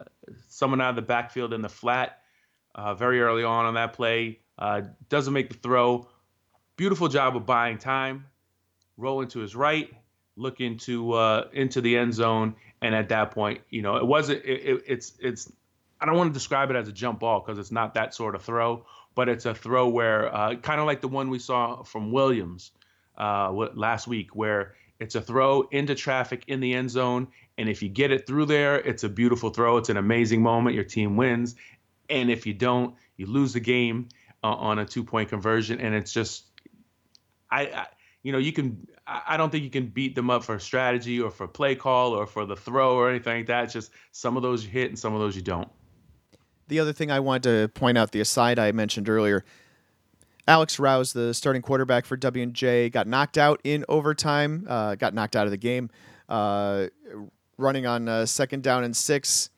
someone 0.48 0.80
out 0.80 0.90
of 0.90 0.96
the 0.96 1.02
backfield 1.02 1.52
in 1.52 1.62
the 1.62 1.68
flat 1.68 2.20
uh, 2.74 2.94
very 2.94 3.20
early 3.20 3.42
on 3.42 3.64
on 3.64 3.74
that 3.74 3.94
play. 3.94 4.38
Uh, 4.58 4.82
doesn't 5.08 5.32
make 5.32 5.48
the 5.48 5.56
throw 5.56 6.06
beautiful 6.78 7.08
job 7.08 7.36
of 7.36 7.44
buying 7.44 7.76
time, 7.76 8.24
rolling 8.96 9.28
to 9.28 9.40
his 9.40 9.54
right, 9.54 9.92
look 10.36 10.60
into 10.60 11.12
uh, 11.12 11.48
into 11.52 11.82
the 11.82 11.98
end 11.98 12.14
zone, 12.14 12.54
and 12.80 12.94
at 12.94 13.10
that 13.10 13.32
point, 13.32 13.60
you 13.68 13.82
know, 13.82 13.96
it 13.96 14.06
wasn't. 14.06 14.42
It, 14.46 14.62
it, 14.64 14.82
it's 14.86 15.12
it's. 15.20 15.52
I 16.00 16.06
don't 16.06 16.16
want 16.16 16.30
to 16.30 16.34
describe 16.34 16.70
it 16.70 16.76
as 16.76 16.88
a 16.88 16.92
jump 16.92 17.20
ball 17.20 17.40
because 17.40 17.58
it's 17.58 17.72
not 17.72 17.94
that 17.94 18.14
sort 18.14 18.36
of 18.36 18.42
throw, 18.42 18.86
but 19.16 19.28
it's 19.28 19.44
a 19.44 19.54
throw 19.54 19.88
where 19.88 20.34
uh, 20.34 20.54
kind 20.54 20.80
of 20.80 20.86
like 20.86 21.00
the 21.02 21.08
one 21.08 21.28
we 21.28 21.40
saw 21.40 21.82
from 21.82 22.12
Williams 22.12 22.70
uh, 23.18 23.50
last 23.52 24.06
week, 24.06 24.34
where 24.34 24.74
it's 25.00 25.16
a 25.16 25.20
throw 25.20 25.62
into 25.72 25.96
traffic 25.96 26.44
in 26.46 26.60
the 26.60 26.72
end 26.72 26.90
zone, 26.90 27.26
and 27.58 27.68
if 27.68 27.82
you 27.82 27.88
get 27.88 28.12
it 28.12 28.26
through 28.26 28.46
there, 28.46 28.76
it's 28.76 29.02
a 29.02 29.08
beautiful 29.08 29.50
throw. 29.50 29.76
It's 29.76 29.88
an 29.88 29.96
amazing 29.96 30.40
moment. 30.42 30.76
Your 30.76 30.84
team 30.84 31.16
wins, 31.16 31.56
and 32.08 32.30
if 32.30 32.46
you 32.46 32.54
don't, 32.54 32.94
you 33.16 33.26
lose 33.26 33.52
the 33.52 33.60
game 33.60 34.08
uh, 34.44 34.54
on 34.54 34.78
a 34.78 34.84
two 34.84 35.02
point 35.02 35.28
conversion, 35.30 35.80
and 35.80 35.96
it's 35.96 36.12
just 36.12 36.44
I, 37.50 37.62
I 37.62 37.86
you 38.22 38.32
know, 38.32 38.38
you 38.38 38.52
can. 38.52 38.86
I 39.06 39.38
don't 39.38 39.50
think 39.50 39.64
you 39.64 39.70
can 39.70 39.86
beat 39.86 40.14
them 40.14 40.28
up 40.28 40.44
for 40.44 40.58
strategy 40.58 41.18
or 41.18 41.30
for 41.30 41.48
play 41.48 41.74
call 41.74 42.12
or 42.12 42.26
for 42.26 42.44
the 42.44 42.56
throw 42.56 42.94
or 42.94 43.08
anything 43.08 43.38
like 43.38 43.46
that. 43.46 43.64
It's 43.64 43.72
just 43.72 43.90
some 44.12 44.36
of 44.36 44.42
those 44.42 44.64
you 44.64 44.70
hit 44.70 44.90
and 44.90 44.98
some 44.98 45.14
of 45.14 45.20
those 45.20 45.34
you 45.34 45.40
don't. 45.40 45.68
The 46.66 46.78
other 46.78 46.92
thing 46.92 47.10
I 47.10 47.20
wanted 47.20 47.44
to 47.44 47.68
point 47.68 47.96
out, 47.96 48.12
the 48.12 48.20
aside 48.20 48.58
I 48.58 48.72
mentioned 48.72 49.08
earlier, 49.08 49.46
Alex 50.46 50.78
Rouse, 50.78 51.14
the 51.14 51.32
starting 51.32 51.62
quarterback 51.62 52.04
for 52.04 52.18
W&J, 52.18 52.90
got 52.90 53.06
knocked 53.06 53.38
out 53.38 53.60
in 53.64 53.86
overtime. 53.88 54.66
Uh, 54.68 54.94
got 54.94 55.14
knocked 55.14 55.34
out 55.34 55.46
of 55.46 55.50
the 55.50 55.56
game, 55.56 55.88
uh, 56.28 56.88
running 57.56 57.86
on 57.86 58.08
uh, 58.08 58.26
second 58.26 58.62
down 58.62 58.84
and 58.84 58.94
six. 58.94 59.48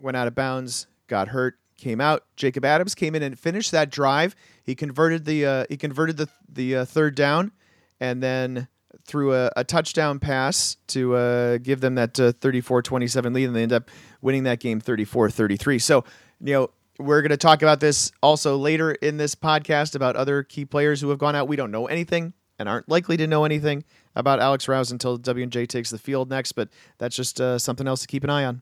Went 0.00 0.16
out 0.16 0.28
of 0.28 0.34
bounds, 0.36 0.86
got 1.08 1.28
hurt, 1.28 1.58
came 1.76 2.00
out. 2.00 2.24
Jacob 2.36 2.64
Adams 2.64 2.94
came 2.94 3.16
in 3.16 3.22
and 3.22 3.36
finished 3.38 3.72
that 3.72 3.90
drive. 3.90 4.36
He 4.68 4.74
converted 4.74 5.24
the 5.24 5.46
uh, 5.46 5.64
he 5.70 5.78
converted 5.78 6.18
the 6.18 6.28
the 6.46 6.76
uh, 6.76 6.84
third 6.84 7.14
down, 7.14 7.52
and 8.00 8.22
then 8.22 8.68
threw 9.06 9.32
a, 9.32 9.50
a 9.56 9.64
touchdown 9.64 10.18
pass 10.18 10.76
to 10.88 11.16
uh, 11.16 11.56
give 11.56 11.80
them 11.80 11.94
that 11.94 12.20
uh, 12.20 12.32
34-27 12.32 13.34
lead, 13.34 13.46
and 13.46 13.56
they 13.56 13.62
end 13.62 13.72
up 13.72 13.90
winning 14.20 14.42
that 14.42 14.60
game 14.60 14.78
34-33. 14.78 15.80
So 15.80 16.04
you 16.42 16.52
know 16.52 16.70
we're 16.98 17.22
going 17.22 17.30
to 17.30 17.38
talk 17.38 17.62
about 17.62 17.80
this 17.80 18.12
also 18.22 18.58
later 18.58 18.92
in 18.92 19.16
this 19.16 19.34
podcast 19.34 19.94
about 19.94 20.16
other 20.16 20.42
key 20.42 20.66
players 20.66 21.00
who 21.00 21.08
have 21.08 21.18
gone 21.18 21.34
out. 21.34 21.48
We 21.48 21.56
don't 21.56 21.70
know 21.70 21.86
anything 21.86 22.34
and 22.58 22.68
aren't 22.68 22.90
likely 22.90 23.16
to 23.16 23.26
know 23.26 23.46
anything 23.46 23.84
about 24.14 24.38
Alex 24.38 24.68
Rouse 24.68 24.90
until 24.90 25.16
W&J 25.16 25.64
takes 25.64 25.88
the 25.88 25.98
field 25.98 26.28
next, 26.28 26.52
but 26.52 26.68
that's 26.98 27.16
just 27.16 27.40
uh, 27.40 27.58
something 27.58 27.88
else 27.88 28.02
to 28.02 28.06
keep 28.06 28.22
an 28.22 28.28
eye 28.28 28.44
on. 28.44 28.60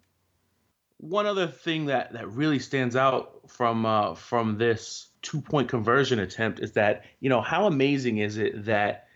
One 0.98 1.26
other 1.26 1.48
thing 1.48 1.86
that, 1.86 2.12
that 2.12 2.30
really 2.30 2.60
stands 2.60 2.94
out 2.94 3.40
from 3.48 3.84
uh, 3.84 4.14
from 4.14 4.56
this 4.56 5.08
two 5.26 5.40
point 5.40 5.68
conversion 5.68 6.20
attempt 6.20 6.60
is 6.60 6.70
that 6.72 7.04
you 7.18 7.28
know 7.28 7.40
how 7.40 7.66
amazing 7.66 8.18
is 8.18 8.38
it 8.38 8.64
that 8.64 9.08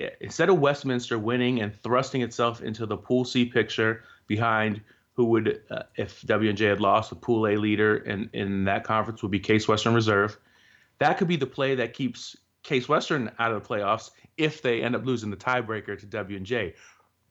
eh, 0.00 0.08
instead 0.20 0.48
of 0.48 0.58
Westminster 0.58 1.20
winning 1.20 1.60
and 1.60 1.72
thrusting 1.72 2.20
itself 2.20 2.62
into 2.62 2.84
the 2.84 2.96
Pool 2.96 3.24
C 3.24 3.44
picture 3.44 4.02
behind 4.26 4.80
who 5.14 5.26
would, 5.26 5.62
uh, 5.70 5.82
if 5.96 6.22
W&J 6.22 6.64
had 6.64 6.80
lost, 6.80 7.10
the 7.10 7.16
Pool 7.16 7.46
A 7.46 7.56
leader 7.56 7.98
in, 7.98 8.28
in 8.32 8.64
that 8.64 8.82
conference 8.82 9.22
would 9.22 9.30
be 9.30 9.38
Case 9.38 9.68
Western 9.68 9.94
Reserve. 9.94 10.36
That 10.98 11.16
could 11.16 11.28
be 11.28 11.36
the 11.36 11.46
play 11.46 11.76
that 11.76 11.94
keeps 11.94 12.36
Case 12.64 12.88
Western 12.88 13.30
out 13.38 13.52
of 13.52 13.62
the 13.62 13.68
playoffs 13.68 14.10
if 14.36 14.62
they 14.62 14.82
end 14.82 14.96
up 14.96 15.04
losing 15.06 15.30
the 15.30 15.36
tiebreaker 15.36 15.96
to 15.96 16.06
W&J. 16.06 16.74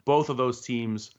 Both 0.05 0.29
of 0.29 0.37
those 0.37 0.61
teams, 0.61 1.17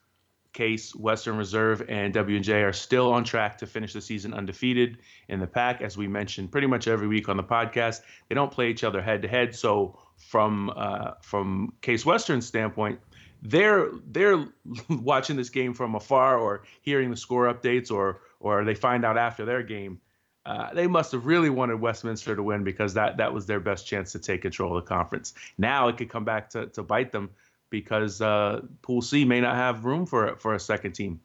Case, 0.53 0.95
Western 0.95 1.37
Reserve, 1.37 1.83
and 1.88 2.12
W&J, 2.12 2.62
are 2.62 2.73
still 2.73 3.12
on 3.12 3.25
track 3.25 3.59
to 3.59 3.67
finish 3.67 3.93
the 3.93 4.01
season 4.01 4.35
undefeated 4.35 4.99
in 5.29 5.41
the 5.41 5.47
pack. 5.47 5.81
As 5.81 5.97
we 5.97 6.07
mentioned 6.07 6.53
pretty 6.53 6.67
much 6.67 6.88
every 6.88 7.09
week 7.09 7.29
on 7.29 7.37
the 7.37 7.43
podcast, 7.43 8.03
they 8.29 8.35
don't 8.35 8.51
play 8.51 8.71
each 8.71 8.85
other 8.85 9.01
head 9.01 9.23
to 9.23 9.29
head. 9.29 9.55
So 9.55 9.99
from 10.17 10.73
uh, 10.77 11.12
from 11.23 11.73
Case 11.81 12.05
Western's 12.05 12.47
standpoint, 12.47 13.01
they're 13.43 13.91
they're 14.11 14.47
watching 14.88 15.37
this 15.37 15.51
game 15.51 15.75
from 15.75 15.95
afar 15.95 16.38
or 16.38 16.65
hearing 16.83 17.11
the 17.11 17.17
score 17.17 17.53
updates 17.53 17.91
or 17.91 18.21
or 18.41 18.65
they 18.65 18.75
find 18.75 19.05
out 19.05 19.19
after 19.19 19.45
their 19.45 19.62
game. 19.62 20.01
Uh, 20.45 20.75
they 20.75 20.88
must 20.88 21.12
have 21.12 21.25
really 21.25 21.51
wanted 21.51 21.81
Westminster 21.81 22.35
to 22.35 22.43
win 22.43 22.65
because 22.65 22.95
that 22.95 23.17
that 23.17 23.33
was 23.33 23.47
their 23.47 23.61
best 23.61 23.87
chance 23.87 24.12
to 24.12 24.19
take 24.19 24.43
control 24.43 24.77
of 24.77 24.85
the 24.85 24.88
conference. 24.88 25.35
Now 25.57 25.88
it 25.88 25.97
could 25.97 26.09
come 26.09 26.25
back 26.25 26.51
to, 26.51 26.67
to 26.67 26.83
bite 26.83 27.12
them 27.12 27.31
because 27.73 28.21
uh, 28.21 28.61
Pool 28.83 29.03
C 29.03 29.25
may 29.25 29.41
not 29.41 29.57
have 29.57 29.85
room 29.85 30.07
for 30.07 30.37
for 30.37 30.55
a 30.55 30.61
second 30.61 30.93
team. 30.93 31.21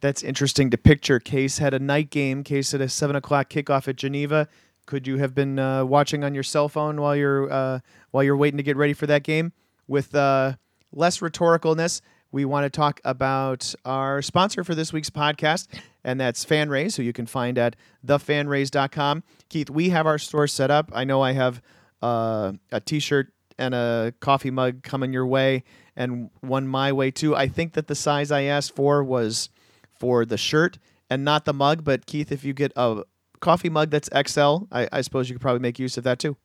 That's 0.00 0.22
interesting 0.22 0.70
to 0.70 0.78
picture. 0.78 1.20
Case 1.20 1.58
had 1.58 1.74
a 1.74 1.78
night 1.78 2.08
game. 2.08 2.42
Case 2.42 2.72
had 2.72 2.80
a 2.80 2.88
seven 2.88 3.16
o'clock 3.16 3.50
kickoff 3.50 3.86
at 3.86 3.96
Geneva. 3.96 4.48
Could 4.86 5.06
you 5.06 5.18
have 5.18 5.34
been 5.34 5.58
uh, 5.58 5.84
watching 5.84 6.24
on 6.24 6.32
your 6.32 6.42
cell 6.42 6.70
phone 6.70 6.98
while 7.02 7.14
you're 7.14 7.52
uh, 7.52 7.80
while 8.10 8.24
you're 8.24 8.38
waiting 8.38 8.56
to 8.56 8.62
get 8.62 8.78
ready 8.78 8.94
for 8.94 9.06
that 9.06 9.22
game 9.22 9.52
with? 9.86 10.14
Uh, 10.14 10.54
less 10.92 11.18
rhetoricalness, 11.18 12.00
we 12.32 12.44
want 12.44 12.64
to 12.64 12.70
talk 12.70 13.00
about 13.04 13.74
our 13.84 14.22
sponsor 14.22 14.64
for 14.64 14.74
this 14.74 14.92
week's 14.92 15.10
podcast, 15.10 15.68
and 16.04 16.20
that's 16.20 16.44
FanRaise, 16.44 16.96
who 16.96 17.02
you 17.02 17.12
can 17.12 17.26
find 17.26 17.58
at 17.58 17.76
thefanraise.com. 18.06 19.22
Keith, 19.48 19.70
we 19.70 19.90
have 19.90 20.06
our 20.06 20.18
store 20.18 20.46
set 20.46 20.70
up. 20.70 20.90
I 20.94 21.04
know 21.04 21.22
I 21.22 21.32
have 21.32 21.62
uh, 22.02 22.52
a 22.70 22.80
t 22.80 23.00
shirt 23.00 23.32
and 23.60 23.74
a 23.74 24.12
coffee 24.18 24.50
mug 24.50 24.82
coming 24.82 25.12
your 25.12 25.26
way, 25.26 25.62
and 25.94 26.30
one 26.40 26.66
my 26.66 26.90
way 26.92 27.10
too. 27.12 27.36
I 27.36 27.46
think 27.46 27.74
that 27.74 27.86
the 27.86 27.94
size 27.94 28.32
I 28.32 28.42
asked 28.42 28.74
for 28.74 29.04
was 29.04 29.50
for 29.98 30.24
the 30.24 30.36
shirt 30.36 30.78
and 31.08 31.24
not 31.24 31.44
the 31.44 31.52
mug, 31.52 31.84
but 31.84 32.06
Keith, 32.06 32.32
if 32.32 32.44
you 32.44 32.52
get 32.52 32.72
a 32.74 33.04
coffee 33.40 33.70
mug 33.70 33.90
that's 33.90 34.08
XL, 34.28 34.64
I, 34.72 34.88
I 34.90 35.00
suppose 35.02 35.28
you 35.28 35.34
could 35.34 35.42
probably 35.42 35.60
make 35.60 35.78
use 35.78 35.96
of 35.96 36.04
that 36.04 36.18
too. 36.18 36.36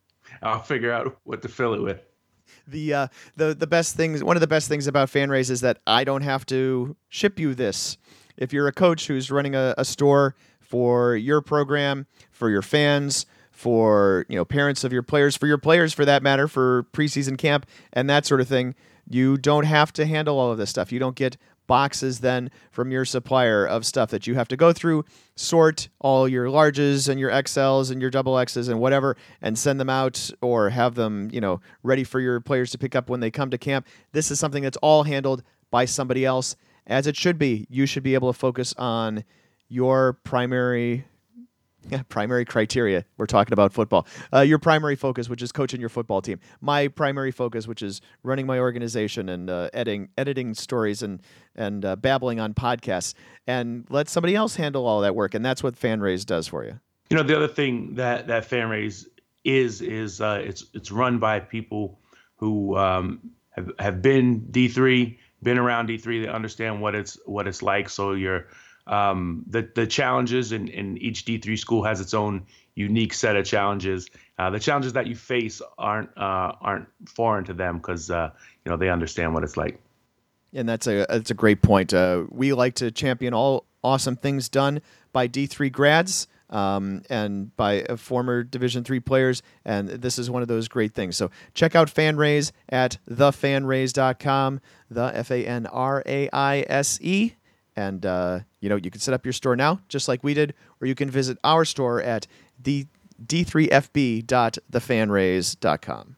I'll 0.43 0.61
figure 0.61 0.91
out 0.91 1.17
what 1.23 1.41
to 1.43 1.47
fill 1.47 1.73
it 1.73 1.81
with 1.81 2.01
the 2.67 2.93
uh, 2.93 3.07
the 3.35 3.53
the 3.53 3.67
best 3.67 3.95
things 3.95 4.23
one 4.23 4.37
of 4.37 4.41
the 4.41 4.47
best 4.47 4.67
things 4.67 4.87
about 4.87 5.09
FanRaise 5.09 5.49
is 5.49 5.61
that 5.61 5.79
I 5.85 6.03
don't 6.03 6.21
have 6.21 6.45
to 6.47 6.95
ship 7.09 7.39
you 7.39 7.53
this. 7.55 7.97
If 8.37 8.51
you're 8.51 8.67
a 8.67 8.73
coach 8.73 9.07
who's 9.07 9.31
running 9.31 9.55
a, 9.55 9.73
a 9.77 9.85
store 9.85 10.35
for 10.59 11.15
your 11.15 11.41
program, 11.41 12.07
for 12.31 12.49
your 12.49 12.61
fans, 12.61 13.25
for 13.55 14.25
you 14.27 14.35
know 14.35 14.45
parents 14.45 14.83
of 14.83 14.91
your 14.91 15.01
players, 15.01 15.35
for 15.35 15.47
your 15.47 15.57
players 15.57 15.93
for 15.93 16.03
that 16.05 16.21
matter, 16.21 16.47
for 16.47 16.83
preseason 16.91 17.37
camp 17.37 17.65
and 17.93 18.09
that 18.09 18.25
sort 18.25 18.41
of 18.41 18.47
thing, 18.47 18.75
you 19.09 19.37
don't 19.37 19.63
have 19.63 19.93
to 19.93 20.05
handle 20.05 20.37
all 20.37 20.51
of 20.51 20.57
this 20.57 20.69
stuff. 20.69 20.91
You 20.91 20.99
don't 20.99 21.15
get 21.15 21.37
boxes 21.67 22.19
then 22.19 22.51
from 22.69 22.91
your 22.91 23.05
supplier 23.05 23.65
of 23.65 23.85
stuff 23.85 24.11
that 24.11 24.27
you 24.27 24.35
have 24.35 24.47
to 24.49 24.57
go 24.57 24.73
through, 24.73 25.05
sort 25.35 25.87
all 25.99 26.27
your 26.27 26.47
larges 26.47 27.09
and 27.09 27.19
your 27.19 27.31
XLs 27.31 27.91
and 27.91 28.01
your 28.01 28.11
double 28.11 28.37
X's 28.37 28.67
and 28.67 28.79
whatever, 28.79 29.15
and 29.41 29.57
send 29.57 29.79
them 29.79 29.89
out 29.89 30.29
or 30.41 30.69
have 30.69 30.95
them, 30.95 31.29
you 31.31 31.41
know, 31.41 31.61
ready 31.81 32.03
for 32.03 32.19
your 32.19 32.39
players 32.41 32.71
to 32.71 32.77
pick 32.77 32.93
up 32.93 33.09
when 33.09 33.21
they 33.21 33.31
come 33.31 33.49
to 33.49 33.57
camp. 33.57 33.87
This 34.11 34.29
is 34.29 34.39
something 34.39 34.63
that's 34.63 34.77
all 34.77 35.03
handled 35.03 35.43
by 35.71 35.85
somebody 35.85 36.25
else, 36.25 36.55
as 36.85 37.07
it 37.07 37.15
should 37.15 37.39
be. 37.39 37.65
You 37.69 37.85
should 37.85 38.03
be 38.03 38.13
able 38.15 38.31
to 38.31 38.37
focus 38.37 38.73
on 38.77 39.23
your 39.69 40.13
primary 40.23 41.05
primary 42.09 42.45
criteria. 42.45 43.05
We're 43.17 43.25
talking 43.25 43.53
about 43.53 43.73
football. 43.73 44.07
Uh, 44.33 44.41
your 44.41 44.59
primary 44.59 44.95
focus, 44.95 45.29
which 45.29 45.41
is 45.41 45.51
coaching 45.51 45.79
your 45.79 45.89
football 45.89 46.21
team. 46.21 46.39
My 46.61 46.87
primary 46.87 47.31
focus, 47.31 47.67
which 47.67 47.81
is 47.81 48.01
running 48.23 48.45
my 48.45 48.59
organization 48.59 49.29
and 49.29 49.49
uh, 49.49 49.69
editing 49.73 50.09
editing 50.17 50.53
stories 50.53 51.01
and 51.01 51.21
and 51.55 51.85
uh, 51.85 51.95
babbling 51.95 52.39
on 52.39 52.53
podcasts. 52.53 53.13
And 53.47 53.85
let 53.89 54.09
somebody 54.09 54.35
else 54.35 54.55
handle 54.55 54.85
all 54.87 55.01
that 55.01 55.15
work. 55.15 55.33
And 55.33 55.45
that's 55.45 55.63
what 55.63 55.75
FanRaise 55.75 56.25
does 56.25 56.47
for 56.47 56.63
you. 56.63 56.79
You 57.09 57.17
know, 57.17 57.23
the 57.23 57.35
other 57.35 57.47
thing 57.47 57.95
that 57.95 58.27
that 58.27 58.49
FanRaise 58.49 59.05
is 59.43 59.81
is 59.81 60.21
uh, 60.21 60.41
it's 60.43 60.65
it's 60.73 60.91
run 60.91 61.19
by 61.19 61.39
people 61.39 61.99
who 62.37 62.75
um, 62.77 63.31
have 63.51 63.71
have 63.79 64.01
been 64.01 64.39
D 64.51 64.67
three, 64.67 65.19
been 65.43 65.57
around 65.57 65.85
D 65.85 65.97
three. 65.97 66.21
They 66.21 66.27
understand 66.27 66.81
what 66.81 66.95
it's 66.95 67.17
what 67.25 67.47
it's 67.47 67.61
like. 67.61 67.89
So 67.89 68.13
you're 68.13 68.47
um, 68.87 69.43
the 69.47 69.69
the 69.75 69.87
challenges 69.87 70.51
in, 70.51 70.67
in 70.67 70.97
each 70.97 71.25
D3 71.25 71.57
school 71.57 71.83
has 71.83 71.99
its 72.01 72.13
own 72.13 72.45
unique 72.75 73.13
set 73.13 73.35
of 73.35 73.45
challenges. 73.45 74.09
Uh, 74.37 74.49
the 74.49 74.59
challenges 74.59 74.93
that 74.93 75.07
you 75.07 75.15
face 75.15 75.61
aren't 75.77 76.09
uh, 76.17 76.53
aren't 76.61 76.87
foreign 77.07 77.43
to 77.45 77.53
them 77.53 77.77
because 77.77 78.11
uh, 78.11 78.29
you 78.63 78.69
know 78.69 78.77
they 78.77 78.89
understand 78.89 79.33
what 79.33 79.43
it's 79.43 79.57
like. 79.57 79.81
And 80.53 80.69
that's 80.69 80.87
a 80.87 81.05
that's 81.09 81.31
a 81.31 81.35
great 81.35 81.61
point. 81.61 81.93
Uh, 81.93 82.25
we 82.29 82.53
like 82.53 82.75
to 82.75 82.91
champion 82.91 83.33
all 83.33 83.65
awesome 83.83 84.15
things 84.15 84.49
done 84.49 84.81
by 85.13 85.27
D3 85.27 85.71
grads. 85.71 86.27
Um, 86.47 87.01
and 87.09 87.57
by 87.57 87.81
uh, 87.81 87.97
former 87.97 88.43
Division 88.43 88.83
three 88.83 88.99
players, 88.99 89.41
and 89.65 89.89
this 89.89 90.19
is 90.19 90.29
one 90.29 90.43
of 90.43 90.47
those 90.47 90.67
great 90.67 90.93
things. 90.93 91.17
So 91.17 91.31
check 91.55 91.75
out 91.75 91.91
FanRaise 91.91 92.51
at 92.69 92.99
thefanraise.com, 93.09 94.61
the 94.91 95.11
F 95.15 95.31
A 95.31 95.43
N 95.43 95.65
R 95.65 96.03
A 96.05 96.29
I 96.31 96.63
S 96.69 96.99
E 97.01 97.33
and 97.75 98.05
uh, 98.05 98.39
you 98.61 98.69
know 98.69 98.75
you 98.75 98.91
can 98.91 99.01
set 99.01 99.13
up 99.13 99.25
your 99.25 99.33
store 99.33 99.55
now, 99.55 99.79
just 99.87 100.07
like 100.07 100.23
we 100.23 100.33
did, 100.33 100.53
or 100.81 100.87
you 100.87 100.95
can 100.95 101.09
visit 101.09 101.37
our 101.43 101.65
store 101.65 102.01
at 102.01 102.27
the 102.61 102.87
d3fb.thefanraise.com. 103.25 106.15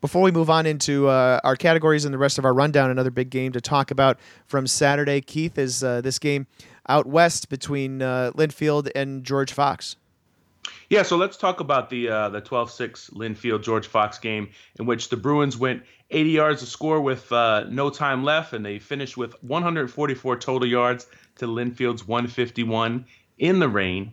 Before 0.00 0.22
we 0.22 0.32
move 0.32 0.50
on 0.50 0.66
into 0.66 1.06
uh, 1.06 1.38
our 1.44 1.54
categories 1.54 2.04
and 2.04 2.12
the 2.12 2.18
rest 2.18 2.36
of 2.36 2.44
our 2.44 2.52
rundown, 2.52 2.90
another 2.90 3.12
big 3.12 3.30
game 3.30 3.52
to 3.52 3.60
talk 3.60 3.92
about 3.92 4.18
from 4.46 4.66
Saturday, 4.66 5.20
Keith, 5.20 5.56
is 5.56 5.84
uh, 5.84 6.00
this 6.00 6.18
game 6.18 6.48
out 6.88 7.06
west 7.06 7.48
between 7.48 8.02
uh, 8.02 8.32
Linfield 8.34 8.90
and 8.96 9.22
George 9.22 9.52
Fox. 9.52 9.94
Yeah, 10.92 11.04
so 11.04 11.16
let's 11.16 11.38
talk 11.38 11.60
about 11.60 11.88
the 11.88 12.10
uh, 12.10 12.28
the 12.28 12.42
12-6 12.42 13.14
Linfield 13.14 13.62
George 13.62 13.86
Fox 13.86 14.18
game 14.18 14.50
in 14.78 14.84
which 14.84 15.08
the 15.08 15.16
Bruins 15.16 15.56
went 15.56 15.84
80 16.10 16.28
yards 16.28 16.60
to 16.60 16.66
score 16.66 17.00
with 17.00 17.32
uh, 17.32 17.64
no 17.70 17.88
time 17.88 18.24
left, 18.24 18.52
and 18.52 18.62
they 18.62 18.78
finished 18.78 19.16
with 19.16 19.34
144 19.42 20.36
total 20.36 20.68
yards 20.68 21.06
to 21.36 21.46
Linfield's 21.46 22.06
151 22.06 23.06
in 23.38 23.58
the 23.58 23.70
rain. 23.70 24.12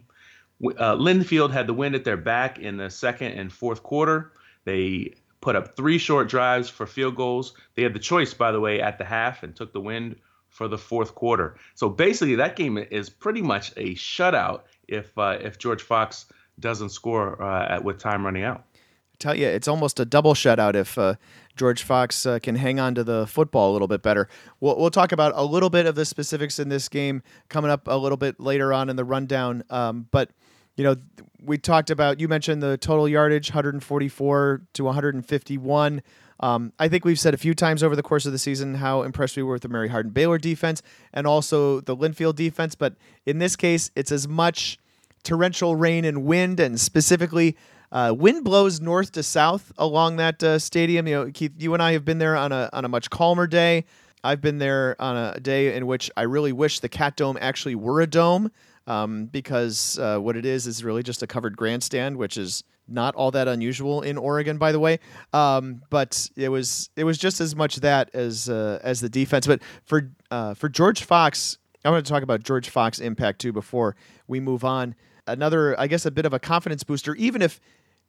Uh, 0.63 0.95
Linfield 0.95 1.51
had 1.51 1.67
the 1.67 1.73
wind 1.73 1.95
at 1.95 2.05
their 2.05 2.15
back 2.15 2.59
in 2.59 2.77
the 2.77 2.89
second 2.89 3.33
and 3.33 3.51
fourth 3.51 3.83
quarter. 3.83 4.31
They 4.63 5.15
put 5.41 5.57
up 5.57 5.75
three 5.75 5.97
short 5.97 6.29
drives 6.29 6.69
for 6.69 6.85
field 6.85 7.17
goals. 7.17 7.55
They 7.75 7.83
had 7.83 7.93
the 7.93 7.99
choice, 7.99 8.33
by 8.33 8.53
the 8.53 8.61
way, 8.61 8.79
at 8.79 8.97
the 8.97 9.03
half 9.03 9.43
and 9.43 9.53
took 9.53 9.73
the 9.73 9.81
wind 9.81 10.15
for 10.47 10.69
the 10.69 10.77
fourth 10.77 11.13
quarter. 11.13 11.57
So 11.75 11.89
basically, 11.89 12.35
that 12.35 12.55
game 12.55 12.77
is 12.77 13.09
pretty 13.09 13.41
much 13.41 13.73
a 13.75 13.95
shutout 13.95 14.61
if 14.87 15.17
uh, 15.17 15.39
if 15.41 15.57
George 15.57 15.81
Fox 15.81 16.25
doesn't 16.59 16.89
score 16.89 17.41
uh, 17.41 17.75
at, 17.75 17.83
with 17.83 17.99
time 17.99 18.25
running 18.25 18.43
out. 18.43 18.63
I 18.75 19.17
tell 19.19 19.35
you, 19.35 19.47
it's 19.47 19.67
almost 19.67 19.99
a 19.99 20.05
double 20.05 20.33
shutout 20.33 20.75
if 20.75 20.97
uh, 20.97 21.15
George 21.55 21.83
Fox 21.83 22.25
uh, 22.25 22.39
can 22.39 22.55
hang 22.55 22.79
on 22.79 22.95
to 22.95 23.03
the 23.03 23.27
football 23.27 23.71
a 23.71 23.73
little 23.73 23.87
bit 23.87 24.01
better. 24.01 24.29
We'll, 24.59 24.77
we'll 24.77 24.91
talk 24.91 25.11
about 25.11 25.33
a 25.35 25.43
little 25.43 25.69
bit 25.69 25.85
of 25.85 25.95
the 25.95 26.05
specifics 26.05 26.59
in 26.59 26.69
this 26.69 26.87
game 26.87 27.21
coming 27.49 27.69
up 27.69 27.87
a 27.87 27.97
little 27.97 28.17
bit 28.17 28.39
later 28.39 28.71
on 28.71 28.89
in 28.89 28.95
the 28.95 29.03
rundown. 29.03 29.63
Um, 29.69 30.07
but 30.11 30.31
you 30.77 30.85
know, 30.85 30.95
we 31.43 31.57
talked 31.57 31.89
about 31.89 32.21
you 32.21 32.29
mentioned 32.29 32.63
the 32.63 32.77
total 32.77 33.09
yardage 33.09 33.49
144 33.49 34.61
to 34.73 34.83
151. 34.85 36.01
Um, 36.39 36.71
I 36.79 36.87
think 36.87 37.03
we've 37.03 37.19
said 37.19 37.33
a 37.33 37.37
few 37.37 37.53
times 37.53 37.83
over 37.83 37.97
the 37.97 38.03
course 38.03 38.25
of 38.25 38.31
the 38.31 38.39
season 38.39 38.75
how 38.75 39.01
impressed 39.01 39.35
we 39.35 39.43
were 39.43 39.53
with 39.53 39.63
the 39.63 39.67
Mary 39.67 39.89
Hardin 39.89 40.13
Baylor 40.13 40.37
defense 40.37 40.81
and 41.13 41.27
also 41.27 41.81
the 41.81 41.97
Linfield 41.97 42.35
defense. 42.35 42.75
But 42.75 42.95
in 43.25 43.39
this 43.39 43.57
case, 43.57 43.91
it's 43.97 44.11
as 44.11 44.25
much 44.27 44.79
torrential 45.23 45.75
rain 45.75 46.05
and 46.05 46.23
wind, 46.25 46.59
and 46.59 46.79
specifically, 46.79 47.57
uh, 47.91 48.13
wind 48.15 48.43
blows 48.43 48.79
north 48.79 49.11
to 49.13 49.23
south 49.23 49.71
along 49.77 50.17
that 50.17 50.41
uh, 50.43 50.59
stadium. 50.59 51.07
You 51.07 51.15
know, 51.15 51.31
Keith, 51.31 51.53
you 51.57 51.73
and 51.73 51.81
I 51.81 51.93
have 51.93 52.05
been 52.05 52.19
there 52.19 52.35
on 52.35 52.51
a 52.51 52.69
on 52.73 52.85
a 52.85 52.89
much 52.89 53.09
calmer 53.09 53.47
day. 53.47 53.85
I've 54.23 54.41
been 54.41 54.57
there 54.57 54.95
on 54.99 55.15
a 55.15 55.39
day 55.39 55.75
in 55.75 55.87
which 55.87 56.11
I 56.17 56.23
really 56.23 56.51
wish 56.51 56.81
the 56.81 56.89
Cat 56.89 57.15
Dome 57.15 57.37
actually 57.39 57.75
were 57.75 58.01
a 58.01 58.07
dome 58.07 58.51
um, 58.85 59.25
because 59.25 59.97
uh, 59.97 60.17
what 60.17 60.35
it 60.35 60.45
is 60.45 60.67
is 60.67 60.83
really 60.83 61.03
just 61.03 61.23
a 61.23 61.27
covered 61.27 61.55
grandstand, 61.55 62.17
which 62.17 62.37
is 62.37 62.63
not 62.87 63.15
all 63.15 63.31
that 63.31 63.47
unusual 63.47 64.01
in 64.01 64.17
Oregon, 64.17 64.57
by 64.57 64.71
the 64.71 64.79
way. 64.79 64.99
Um, 65.31 65.81
but 65.89 66.29
it 66.35 66.49
was 66.49 66.89
it 66.95 67.03
was 67.03 67.17
just 67.17 67.39
as 67.39 67.55
much 67.55 67.77
that 67.77 68.09
as 68.13 68.49
uh, 68.49 68.79
as 68.83 68.99
the 68.99 69.09
defense. 69.09 69.47
But 69.47 69.61
for 69.85 70.11
uh, 70.31 70.53
for 70.55 70.69
George 70.69 71.03
Fox, 71.03 71.57
I 71.85 71.89
want 71.89 72.05
to 72.05 72.11
talk 72.11 72.23
about 72.23 72.43
George 72.43 72.69
Fox 72.69 72.99
impact 72.99 73.39
too 73.39 73.53
before 73.53 73.95
we 74.27 74.39
move 74.39 74.65
on. 74.65 74.95
Another, 75.31 75.79
I 75.79 75.87
guess, 75.87 76.05
a 76.05 76.11
bit 76.11 76.25
of 76.25 76.33
a 76.33 76.39
confidence 76.39 76.83
booster, 76.83 77.15
even 77.15 77.41
if 77.41 77.59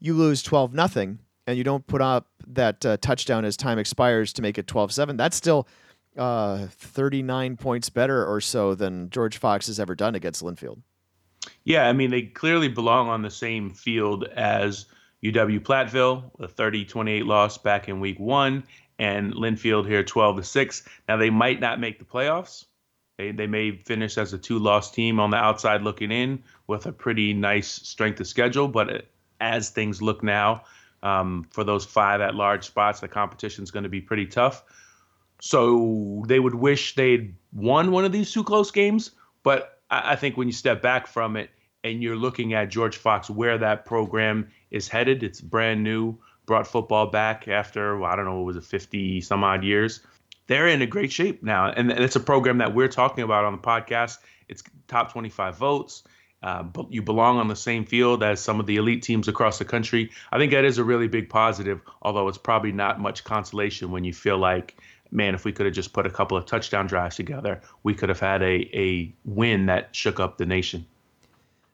you 0.00 0.14
lose 0.14 0.42
twelve 0.42 0.72
nothing 0.74 1.18
and 1.46 1.58
you 1.58 1.64
don't 1.64 1.86
put 1.86 2.00
up 2.00 2.28
that 2.46 2.84
uh, 2.86 2.96
touchdown 2.98 3.44
as 3.44 3.56
time 3.56 3.78
expires 3.78 4.32
to 4.34 4.42
make 4.42 4.56
it 4.58 4.66
12-7. 4.66 5.16
That's 5.16 5.36
still 5.36 5.66
uh, 6.16 6.66
39 6.70 7.56
points 7.56 7.90
better 7.90 8.24
or 8.24 8.40
so 8.40 8.74
than 8.74 9.10
George 9.10 9.36
Fox 9.36 9.66
has 9.66 9.80
ever 9.80 9.94
done 9.94 10.14
against 10.14 10.42
Linfield. 10.42 10.78
Yeah, 11.64 11.88
I 11.88 11.92
mean, 11.92 12.10
they 12.10 12.22
clearly 12.22 12.68
belong 12.68 13.08
on 13.08 13.22
the 13.22 13.30
same 13.30 13.70
field 13.70 14.24
as 14.36 14.86
UW 15.24 15.60
Platteville, 15.60 16.30
a 16.38 16.48
30 16.48 16.84
28 16.84 17.26
loss 17.26 17.58
back 17.58 17.88
in 17.88 18.00
week 18.00 18.20
one, 18.20 18.62
and 18.98 19.34
Linfield 19.34 19.86
here 19.86 20.04
12 20.04 20.36
to 20.36 20.42
6. 20.42 20.88
Now, 21.08 21.16
they 21.16 21.30
might 21.30 21.60
not 21.60 21.80
make 21.80 21.98
the 21.98 22.04
playoffs. 22.04 22.66
They, 23.18 23.32
they 23.32 23.46
may 23.46 23.72
finish 23.72 24.16
as 24.18 24.32
a 24.32 24.38
two 24.38 24.58
loss 24.58 24.90
team 24.90 25.20
on 25.20 25.30
the 25.30 25.36
outside 25.36 25.82
looking 25.82 26.10
in 26.10 26.42
with 26.70 26.86
a 26.86 26.92
pretty 26.92 27.34
nice 27.34 27.68
strength 27.68 28.20
of 28.20 28.26
schedule, 28.28 28.68
but 28.68 29.06
as 29.40 29.70
things 29.70 30.00
look 30.00 30.22
now, 30.22 30.62
um, 31.02 31.46
for 31.50 31.64
those 31.64 31.84
five 31.84 32.20
at 32.20 32.34
large 32.34 32.64
spots, 32.64 33.00
the 33.00 33.08
competition 33.08 33.64
is 33.64 33.70
going 33.70 33.82
to 33.82 33.88
be 33.90 34.00
pretty 34.00 34.26
tough. 34.26 34.62
So 35.40 36.22
they 36.28 36.38
would 36.38 36.54
wish 36.54 36.94
they'd 36.94 37.34
won 37.52 37.90
one 37.90 38.04
of 38.04 38.12
these 38.12 38.32
two 38.32 38.44
close 38.44 38.70
games. 38.70 39.10
But 39.42 39.80
I, 39.90 40.12
I 40.12 40.16
think 40.16 40.36
when 40.36 40.46
you 40.46 40.52
step 40.52 40.80
back 40.80 41.06
from 41.06 41.36
it 41.36 41.50
and 41.82 42.02
you're 42.02 42.16
looking 42.16 42.54
at 42.54 42.68
George 42.68 42.96
Fox, 42.96 43.28
where 43.28 43.58
that 43.58 43.84
program 43.84 44.48
is 44.70 44.86
headed, 44.86 45.22
it's 45.24 45.40
brand 45.40 45.82
new, 45.82 46.16
brought 46.46 46.66
football 46.68 47.06
back 47.06 47.48
after, 47.48 47.98
well, 47.98 48.12
I 48.12 48.16
don't 48.16 48.26
know, 48.26 48.36
what 48.36 48.46
was 48.46 48.56
it 48.56 48.64
50 48.64 49.22
some 49.22 49.42
odd 49.42 49.64
years? 49.64 50.00
They're 50.46 50.68
in 50.68 50.82
a 50.82 50.86
great 50.86 51.10
shape 51.10 51.42
now. 51.42 51.70
And 51.70 51.90
it's 51.90 52.16
a 52.16 52.20
program 52.20 52.58
that 52.58 52.74
we're 52.74 52.88
talking 52.88 53.24
about 53.24 53.44
on 53.44 53.52
the 53.52 53.58
podcast. 53.58 54.18
It's 54.48 54.62
top 54.86 55.12
25 55.12 55.56
votes. 55.56 56.04
Uh, 56.42 56.62
but 56.62 56.90
you 56.90 57.02
belong 57.02 57.38
on 57.38 57.48
the 57.48 57.56
same 57.56 57.84
field 57.84 58.22
as 58.22 58.40
some 58.40 58.60
of 58.60 58.66
the 58.66 58.76
elite 58.76 59.02
teams 59.02 59.28
across 59.28 59.58
the 59.58 59.64
country. 59.64 60.10
I 60.32 60.38
think 60.38 60.52
that 60.52 60.64
is 60.64 60.78
a 60.78 60.84
really 60.84 61.06
big 61.06 61.28
positive, 61.28 61.80
although 62.00 62.28
it's 62.28 62.38
probably 62.38 62.72
not 62.72 62.98
much 62.98 63.24
consolation 63.24 63.90
when 63.90 64.04
you 64.04 64.14
feel 64.14 64.38
like 64.38 64.76
man, 65.12 65.34
if 65.34 65.44
we 65.44 65.52
could 65.52 65.66
have 65.66 65.74
just 65.74 65.92
put 65.92 66.06
a 66.06 66.10
couple 66.10 66.36
of 66.36 66.46
touchdown 66.46 66.86
drives 66.86 67.16
together, 67.16 67.60
we 67.82 67.94
could 67.94 68.08
have 68.08 68.20
had 68.20 68.42
a, 68.42 68.70
a 68.72 69.12
win 69.24 69.66
that 69.66 69.94
shook 69.94 70.20
up 70.20 70.38
the 70.38 70.46
nation. 70.46 70.86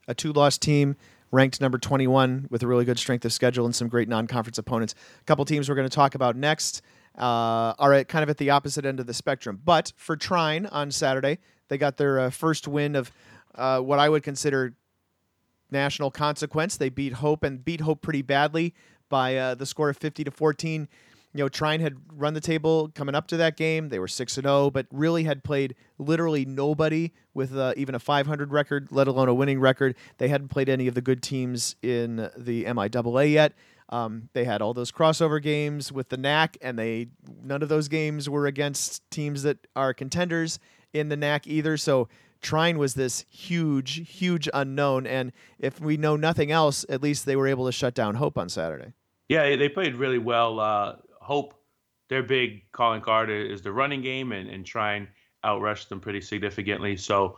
A 0.07 0.15
two 0.15 0.33
loss 0.33 0.57
team 0.57 0.95
ranked 1.31 1.59
number 1.59 1.77
21 1.77 2.47
with 2.49 2.63
a 2.63 2.67
really 2.67 2.85
good 2.85 2.97
strength 2.97 3.25
of 3.25 3.33
schedule 3.33 3.65
and 3.65 3.75
some 3.75 3.87
great 3.87 4.07
non 4.07 4.27
conference 4.27 4.57
opponents. 4.57 4.95
A 5.21 5.23
couple 5.25 5.43
teams 5.45 5.69
we're 5.69 5.75
going 5.75 5.89
to 5.89 5.95
talk 5.95 6.15
about 6.15 6.35
next 6.35 6.81
uh, 7.17 7.73
are 7.77 7.93
at 7.93 8.07
kind 8.07 8.23
of 8.23 8.29
at 8.29 8.37
the 8.37 8.49
opposite 8.49 8.85
end 8.85 8.99
of 8.99 9.07
the 9.07 9.13
spectrum. 9.13 9.61
But 9.63 9.91
for 9.97 10.15
Trine 10.15 10.65
on 10.67 10.91
Saturday, 10.91 11.39
they 11.67 11.77
got 11.77 11.97
their 11.97 12.19
uh, 12.19 12.29
first 12.29 12.67
win 12.67 12.95
of 12.95 13.11
uh, 13.57 13.79
what 13.79 13.99
I 13.99 14.09
would 14.09 14.23
consider 14.23 14.75
national 15.71 16.11
consequence. 16.11 16.77
They 16.77 16.89
beat 16.89 17.13
Hope 17.13 17.43
and 17.43 17.63
beat 17.63 17.81
Hope 17.81 18.01
pretty 18.01 18.21
badly 18.21 18.73
by 19.09 19.35
uh, 19.35 19.55
the 19.55 19.65
score 19.65 19.89
of 19.89 19.97
50 19.97 20.23
to 20.25 20.31
14 20.31 20.87
you 21.37 21.43
know, 21.43 21.49
Trine 21.49 21.81
had 21.81 21.97
run 22.11 22.33
the 22.33 22.41
table 22.41 22.89
coming 22.95 23.13
up 23.13 23.27
to 23.27 23.37
that 23.37 23.57
game. 23.57 23.89
They 23.89 23.99
were 23.99 24.07
6 24.07 24.37
and 24.37 24.45
0, 24.45 24.71
but 24.71 24.87
really 24.91 25.23
had 25.23 25.43
played 25.43 25.75
literally 25.99 26.45
nobody 26.45 27.11
with 27.35 27.55
uh, 27.55 27.73
even 27.77 27.93
a 27.93 27.99
500 27.99 28.51
record, 28.51 28.87
let 28.91 29.07
alone 29.07 29.29
a 29.29 29.33
winning 29.35 29.59
record. 29.59 29.95
They 30.17 30.29
hadn't 30.29 30.47
played 30.47 30.67
any 30.67 30.87
of 30.87 30.95
the 30.95 31.01
good 31.01 31.21
teams 31.21 31.75
in 31.83 32.29
the 32.35 32.65
MIAA 32.65 33.31
yet. 33.31 33.53
Um, 33.89 34.29
they 34.33 34.45
had 34.45 34.63
all 34.63 34.73
those 34.73 34.91
crossover 34.91 35.41
games 35.41 35.91
with 35.91 36.09
the 36.09 36.17
NAC, 36.17 36.57
and 36.61 36.77
they 36.77 37.09
none 37.43 37.61
of 37.61 37.69
those 37.69 37.87
games 37.87 38.27
were 38.27 38.47
against 38.47 39.09
teams 39.11 39.43
that 39.43 39.67
are 39.75 39.93
contenders 39.93 40.59
in 40.91 41.09
the 41.09 41.15
NAC 41.15 41.45
either. 41.45 41.77
So 41.77 42.09
Trine 42.47 42.77
was 42.77 42.93
this 42.93 43.25
huge, 43.29 44.09
huge 44.09 44.47
unknown. 44.53 45.05
And 45.05 45.33
if 45.59 45.81
we 45.81 45.97
know 45.97 46.15
nothing 46.15 46.49
else, 46.49 46.85
at 46.87 47.03
least 47.03 47.25
they 47.25 47.35
were 47.35 47.45
able 47.45 47.65
to 47.65 47.73
shut 47.73 47.93
down 47.93 48.15
Hope 48.15 48.37
on 48.37 48.47
Saturday. 48.47 48.93
Yeah, 49.27 49.57
they 49.57 49.67
played 49.67 49.95
really 49.95 50.17
well. 50.17 50.61
Uh, 50.61 50.95
Hope 51.19 51.55
their 52.07 52.23
big 52.23 52.71
calling 52.71 53.01
card 53.01 53.29
is 53.29 53.63
the 53.63 53.73
running 53.73 54.01
game 54.01 54.31
and, 54.31 54.49
and 54.49 54.65
try 54.65 54.93
and 54.93 55.09
outrush 55.43 55.89
them 55.89 55.99
pretty 55.99 56.21
significantly. 56.21 56.95
So 56.95 57.37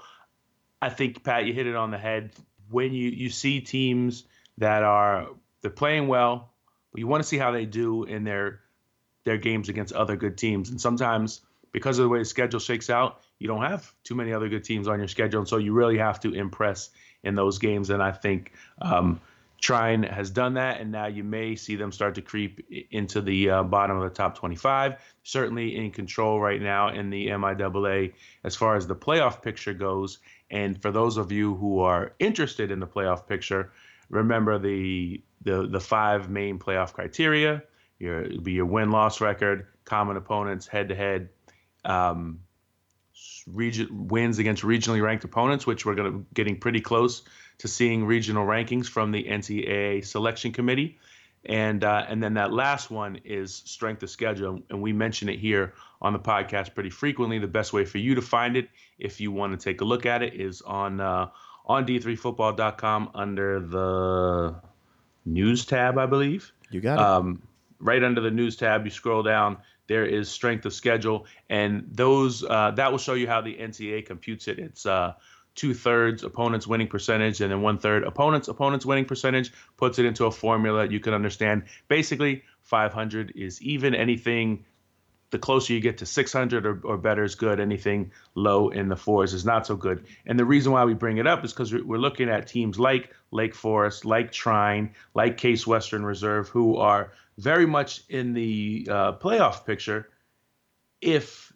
I 0.80 0.90
think 0.90 1.24
Pat, 1.24 1.48
you 1.48 1.54
hit 1.54 1.66
it 1.66 1.76
on 1.76 1.90
the 1.90 1.98
head. 1.98 2.30
When 2.70 2.94
you, 2.94 3.10
you 3.10 3.32
see 3.32 3.62
teams 3.62 4.26
that 4.60 4.84
are 4.84 5.30
they're 5.64 5.72
playing 5.72 6.08
well, 6.08 6.52
but 6.92 7.00
you 7.00 7.08
want 7.08 7.24
to 7.24 7.28
see 7.28 7.40
how 7.40 7.50
they 7.50 7.66
do 7.66 8.04
in 8.04 8.24
their 8.24 8.60
their 9.24 9.38
games 9.38 9.70
against 9.70 9.92
other 9.92 10.16
good 10.16 10.38
teams. 10.38 10.70
And 10.70 10.80
sometimes 10.80 11.42
because 11.72 11.98
of 11.98 12.04
the 12.04 12.10
way 12.10 12.20
the 12.20 12.26
schedule 12.26 12.60
shakes 12.60 12.92
out, 12.92 13.22
you 13.40 13.48
don't 13.48 13.64
have 13.64 13.92
too 14.04 14.16
many 14.16 14.34
other 14.34 14.50
good 14.50 14.64
teams 14.64 14.88
on 14.88 15.00
your 15.00 15.08
schedule, 15.08 15.40
and 15.40 15.48
so 15.48 15.58
you 15.58 15.74
really 15.74 15.98
have 15.98 16.20
to 16.22 16.34
impress 16.34 16.90
in 17.24 17.36
those 17.36 17.58
games. 17.58 17.90
And 17.90 18.04
I 18.04 18.12
think 18.12 18.52
um, 18.82 19.20
Trine 19.62 20.04
has 20.04 20.30
done 20.30 20.54
that, 20.54 20.80
and 20.80 20.92
now 20.92 21.08
you 21.08 21.24
may 21.24 21.56
see 21.56 21.76
them 21.76 21.92
start 21.92 22.16
to 22.16 22.22
creep 22.22 22.66
into 22.92 23.22
the 23.22 23.50
uh, 23.50 23.64
bottom 23.64 23.98
of 23.98 24.04
the 24.04 24.16
top 24.16 24.38
25. 24.38 24.96
Certainly 25.24 25.76
in 25.76 25.92
control 25.92 26.40
right 26.40 26.62
now 26.62 26.90
in 26.90 27.10
the 27.10 27.28
MIAA 27.28 28.14
as 28.44 28.56
far 28.56 28.76
as 28.76 28.88
the 28.88 28.96
playoff 28.96 29.42
picture 29.42 29.74
goes. 29.74 30.20
And 30.50 30.82
for 30.82 30.92
those 30.92 31.18
of 31.18 31.32
you 31.32 31.56
who 31.56 31.80
are 31.80 32.14
interested 32.20 32.72
in 32.72 32.80
the 32.80 32.88
playoff 32.88 33.28
picture, 33.28 33.72
remember 34.10 34.58
the 34.58 35.22
the 35.42 35.68
the 35.68 35.80
five 35.80 36.30
main 36.30 36.60
playoff 36.60 36.94
criteria. 36.94 37.64
Your 38.00 38.28
be 38.40 38.54
your 38.54 38.66
win 38.66 38.92
loss 38.92 39.22
record, 39.22 39.68
common 39.86 40.18
opponents, 40.18 40.68
head 40.68 40.90
to 40.90 40.96
head, 40.96 41.30
region 43.48 44.08
wins 44.08 44.40
against 44.40 44.64
regionally 44.64 45.02
ranked 45.02 45.24
opponents, 45.24 45.66
which 45.66 45.86
we're 45.86 45.96
going 45.96 46.12
to 46.12 46.26
getting 46.34 46.58
pretty 46.58 46.82
close 46.82 47.24
to 47.60 47.68
seeing 47.68 48.06
regional 48.06 48.46
rankings 48.46 48.88
from 48.88 49.12
the 49.12 49.24
NCAA 49.24 50.06
selection 50.06 50.52
committee. 50.52 50.98
And 51.46 51.86
uh, 51.86 52.06
and 52.10 52.22
then 52.22 52.34
that 52.34 52.52
last 52.52 52.92
one 52.92 53.20
is 53.24 53.62
strength 53.66 54.04
of 54.04 54.10
schedule, 54.10 54.60
and 54.70 54.82
we 54.82 54.92
mention 54.92 55.30
it 55.30 55.40
here 55.40 55.74
on 56.02 56.12
the 56.12 56.20
podcast 56.20 56.74
pretty 56.74 56.90
frequently. 56.90 57.40
The 57.40 57.48
best 57.48 57.72
way 57.72 57.86
for 57.86 57.98
you 57.98 58.14
to 58.16 58.22
find 58.22 58.58
it, 58.58 58.68
if 58.98 59.22
you 59.22 59.32
want 59.32 59.58
to 59.58 59.64
take 59.64 59.80
a 59.80 59.86
look 59.86 60.06
at 60.06 60.22
it, 60.22 60.34
is 60.34 60.62
on 60.62 61.00
uh, 61.00 61.30
on 61.66 61.86
d3football.com 61.86 63.12
under 63.14 63.62
the 63.62 64.56
news 65.26 65.66
tab, 65.66 65.98
I 65.98 66.08
believe. 66.08 66.52
You 66.72 66.82
got 66.82 66.96
it. 66.96 67.00
Um, 67.00 67.42
right 67.80 68.04
under 68.04 68.20
the 68.20 68.32
news 68.32 68.58
tab, 68.58 68.84
you 68.84 68.92
scroll 68.92 69.24
down. 69.24 69.58
There 69.90 70.06
is 70.06 70.30
strength 70.30 70.66
of 70.66 70.74
schedule, 70.74 71.26
and 71.50 71.90
those 71.92 72.44
uh, 72.44 72.72
that 72.78 72.92
will 72.92 73.00
show 73.00 73.16
you 73.16 73.28
how 73.28 73.42
the 73.42 73.56
NCAA 73.56 74.06
computes 74.06 74.48
it. 74.48 74.60
It's 74.60 74.86
uh, 74.86 75.16
two 75.56 75.74
thirds 75.74 76.24
opponents 76.24 76.68
winning 76.68 76.88
percentage 76.88 77.42
and 77.42 77.52
then 77.52 77.62
one 77.62 77.80
third 77.80 78.04
opponents 78.04 78.48
opponents 78.48 78.86
winning 78.86 79.04
percentage 79.04 79.52
puts 79.78 80.00
it 80.00 80.06
into 80.06 80.26
a 80.26 80.32
formula 80.32 80.88
you 80.88 81.00
can 81.00 81.14
understand. 81.14 81.64
Basically 81.88 82.44
500 82.62 83.34
is 83.36 83.62
even. 83.62 83.96
Anything 83.96 84.64
the 85.32 85.40
closer 85.40 85.74
you 85.74 85.80
get 85.80 85.98
to 86.00 86.06
600 86.06 86.66
or, 86.66 86.82
or 86.84 86.98
better 86.98 87.24
is 87.24 87.36
good. 87.36 87.60
Anything 87.60 88.12
low 88.36 88.70
in 88.70 88.90
the 88.90 88.96
fours 88.96 89.34
is 89.34 89.46
not 89.46 89.68
so 89.68 89.76
good. 89.76 90.06
And 90.26 90.40
the 90.40 90.46
reason 90.46 90.72
why 90.72 90.86
we 90.86 90.94
bring 90.94 91.18
it 91.18 91.28
up 91.28 91.44
is 91.44 91.52
because 91.52 91.74
we're 91.74 92.00
looking 92.00 92.30
at 92.30 92.48
teams 92.48 92.80
like 92.80 93.14
lake 93.32 93.54
forest 93.54 94.06
like 94.06 94.32
trine 94.32 94.94
like 95.14 95.38
case 95.38 95.68
western 95.68 96.04
reserve 96.04 96.50
who 96.50 96.78
are 96.78 97.12
very 97.40 97.66
much 97.66 98.04
in 98.10 98.34
the 98.34 98.88
uh, 98.90 99.14
playoff 99.14 99.66
picture 99.66 100.10
if 101.02 101.54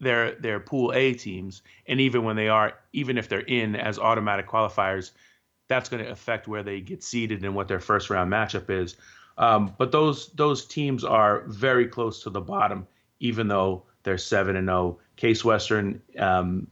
they're, 0.00 0.32
they're 0.32 0.60
pool 0.60 0.92
A 0.94 1.14
teams, 1.14 1.62
and 1.86 2.00
even 2.00 2.24
when 2.24 2.36
they 2.36 2.48
are, 2.48 2.74
even 2.92 3.16
if 3.16 3.28
they're 3.28 3.40
in 3.40 3.76
as 3.76 3.98
automatic 3.98 4.48
qualifiers, 4.48 5.12
that's 5.68 5.88
going 5.88 6.04
to 6.04 6.10
affect 6.10 6.48
where 6.48 6.64
they 6.64 6.80
get 6.80 7.04
seeded 7.04 7.44
and 7.44 7.54
what 7.54 7.68
their 7.68 7.78
first 7.78 8.10
round 8.10 8.32
matchup 8.32 8.70
is. 8.70 8.96
Um, 9.38 9.74
but 9.78 9.92
those 9.92 10.32
those 10.32 10.66
teams 10.66 11.04
are 11.04 11.44
very 11.46 11.86
close 11.86 12.24
to 12.24 12.30
the 12.30 12.40
bottom, 12.40 12.86
even 13.20 13.46
though 13.46 13.84
they're 14.02 14.18
seven 14.18 14.56
and 14.56 14.66
zero. 14.66 14.78
Oh. 14.78 15.00
Case 15.16 15.44
Western 15.44 16.00
um, 16.18 16.66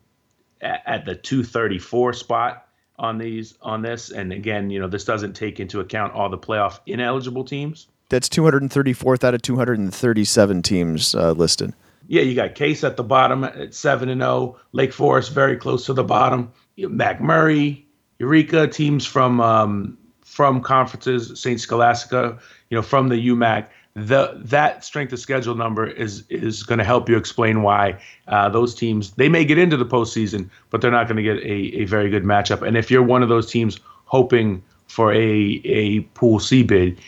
at, 0.63 1.05
the 1.05 1.15
234 1.15 2.15
spot 2.15 2.67
on 2.99 3.19
these 3.19 3.55
on 3.61 3.83
this, 3.83 4.11
and 4.11 4.33
again, 4.33 4.71
you 4.71 4.81
know, 4.81 4.89
this 4.89 5.05
doesn't 5.05 5.35
take 5.35 5.61
into 5.61 5.81
account 5.81 6.15
all 6.15 6.31
the 6.31 6.39
playoff 6.39 6.81
ineligible 6.87 7.45
teams 7.45 7.89
that's 8.09 8.29
234th 8.29 9.25
out 9.25 9.35
of 9.35 9.43
237 9.43 10.63
teams 10.63 11.15
uh, 11.15 11.33
listed. 11.33 11.75
Yeah, 12.07 12.23
you 12.23 12.35
got 12.35 12.55
Case 12.55 12.85
at 12.85 12.97
the 12.97 13.05
bottom 13.05 13.45
at 13.45 13.75
seven 13.75 14.09
and 14.09 14.23
zero. 14.23 14.31
Oh. 14.31 14.61
Lake 14.73 14.93
Forest 14.93 15.33
very 15.33 15.57
close 15.57 15.85
to 15.87 15.93
the 15.93 16.05
bottom. 16.05 16.51
McMurry, 16.79 17.85
Eureka 18.19 18.67
teams 18.67 19.05
from 19.05 19.41
um, 19.41 19.99
from 20.25 20.63
conferences, 20.63 21.39
Saint 21.39 21.61
Scholastica, 21.61 22.39
you 22.71 22.77
know, 22.77 22.83
from 22.83 23.09
the 23.09 23.29
UMAC. 23.29 23.67
The 23.95 24.41
that 24.45 24.85
strength 24.85 25.13
of 25.13 25.19
schedule 25.19 25.55
number 25.55 25.87
is 25.87 26.25
is 26.31 26.63
going 26.63 26.79
to 26.79 26.85
help 26.85 27.11
you 27.11 27.17
explain 27.17 27.63
why 27.63 28.01
uh, 28.29 28.49
those 28.49 28.75
teams 28.75 29.11
they 29.13 29.29
may 29.29 29.45
get 29.45 29.59
into 29.59 29.77
the 29.77 29.87
postseason, 29.87 30.49
but 30.71 30.81
they're 30.81 30.91
not 30.91 31.09
going 31.09 31.17
to 31.17 31.23
get 31.23 31.39
a, 31.39 31.83
a 31.83 31.85
very 31.85 32.09
good 32.09 32.25
matchup. 32.25 32.67
And 32.67 32.77
if 32.77 32.91
you're 32.91 33.03
one 33.03 33.23
of 33.23 33.29
those 33.29 33.51
teams 33.51 33.81
hoping 34.05 34.63
for 34.87 35.13
a 35.13 35.61
a 35.65 36.01
pool 36.15 36.39
C 36.39 36.63
bid, 36.63 36.99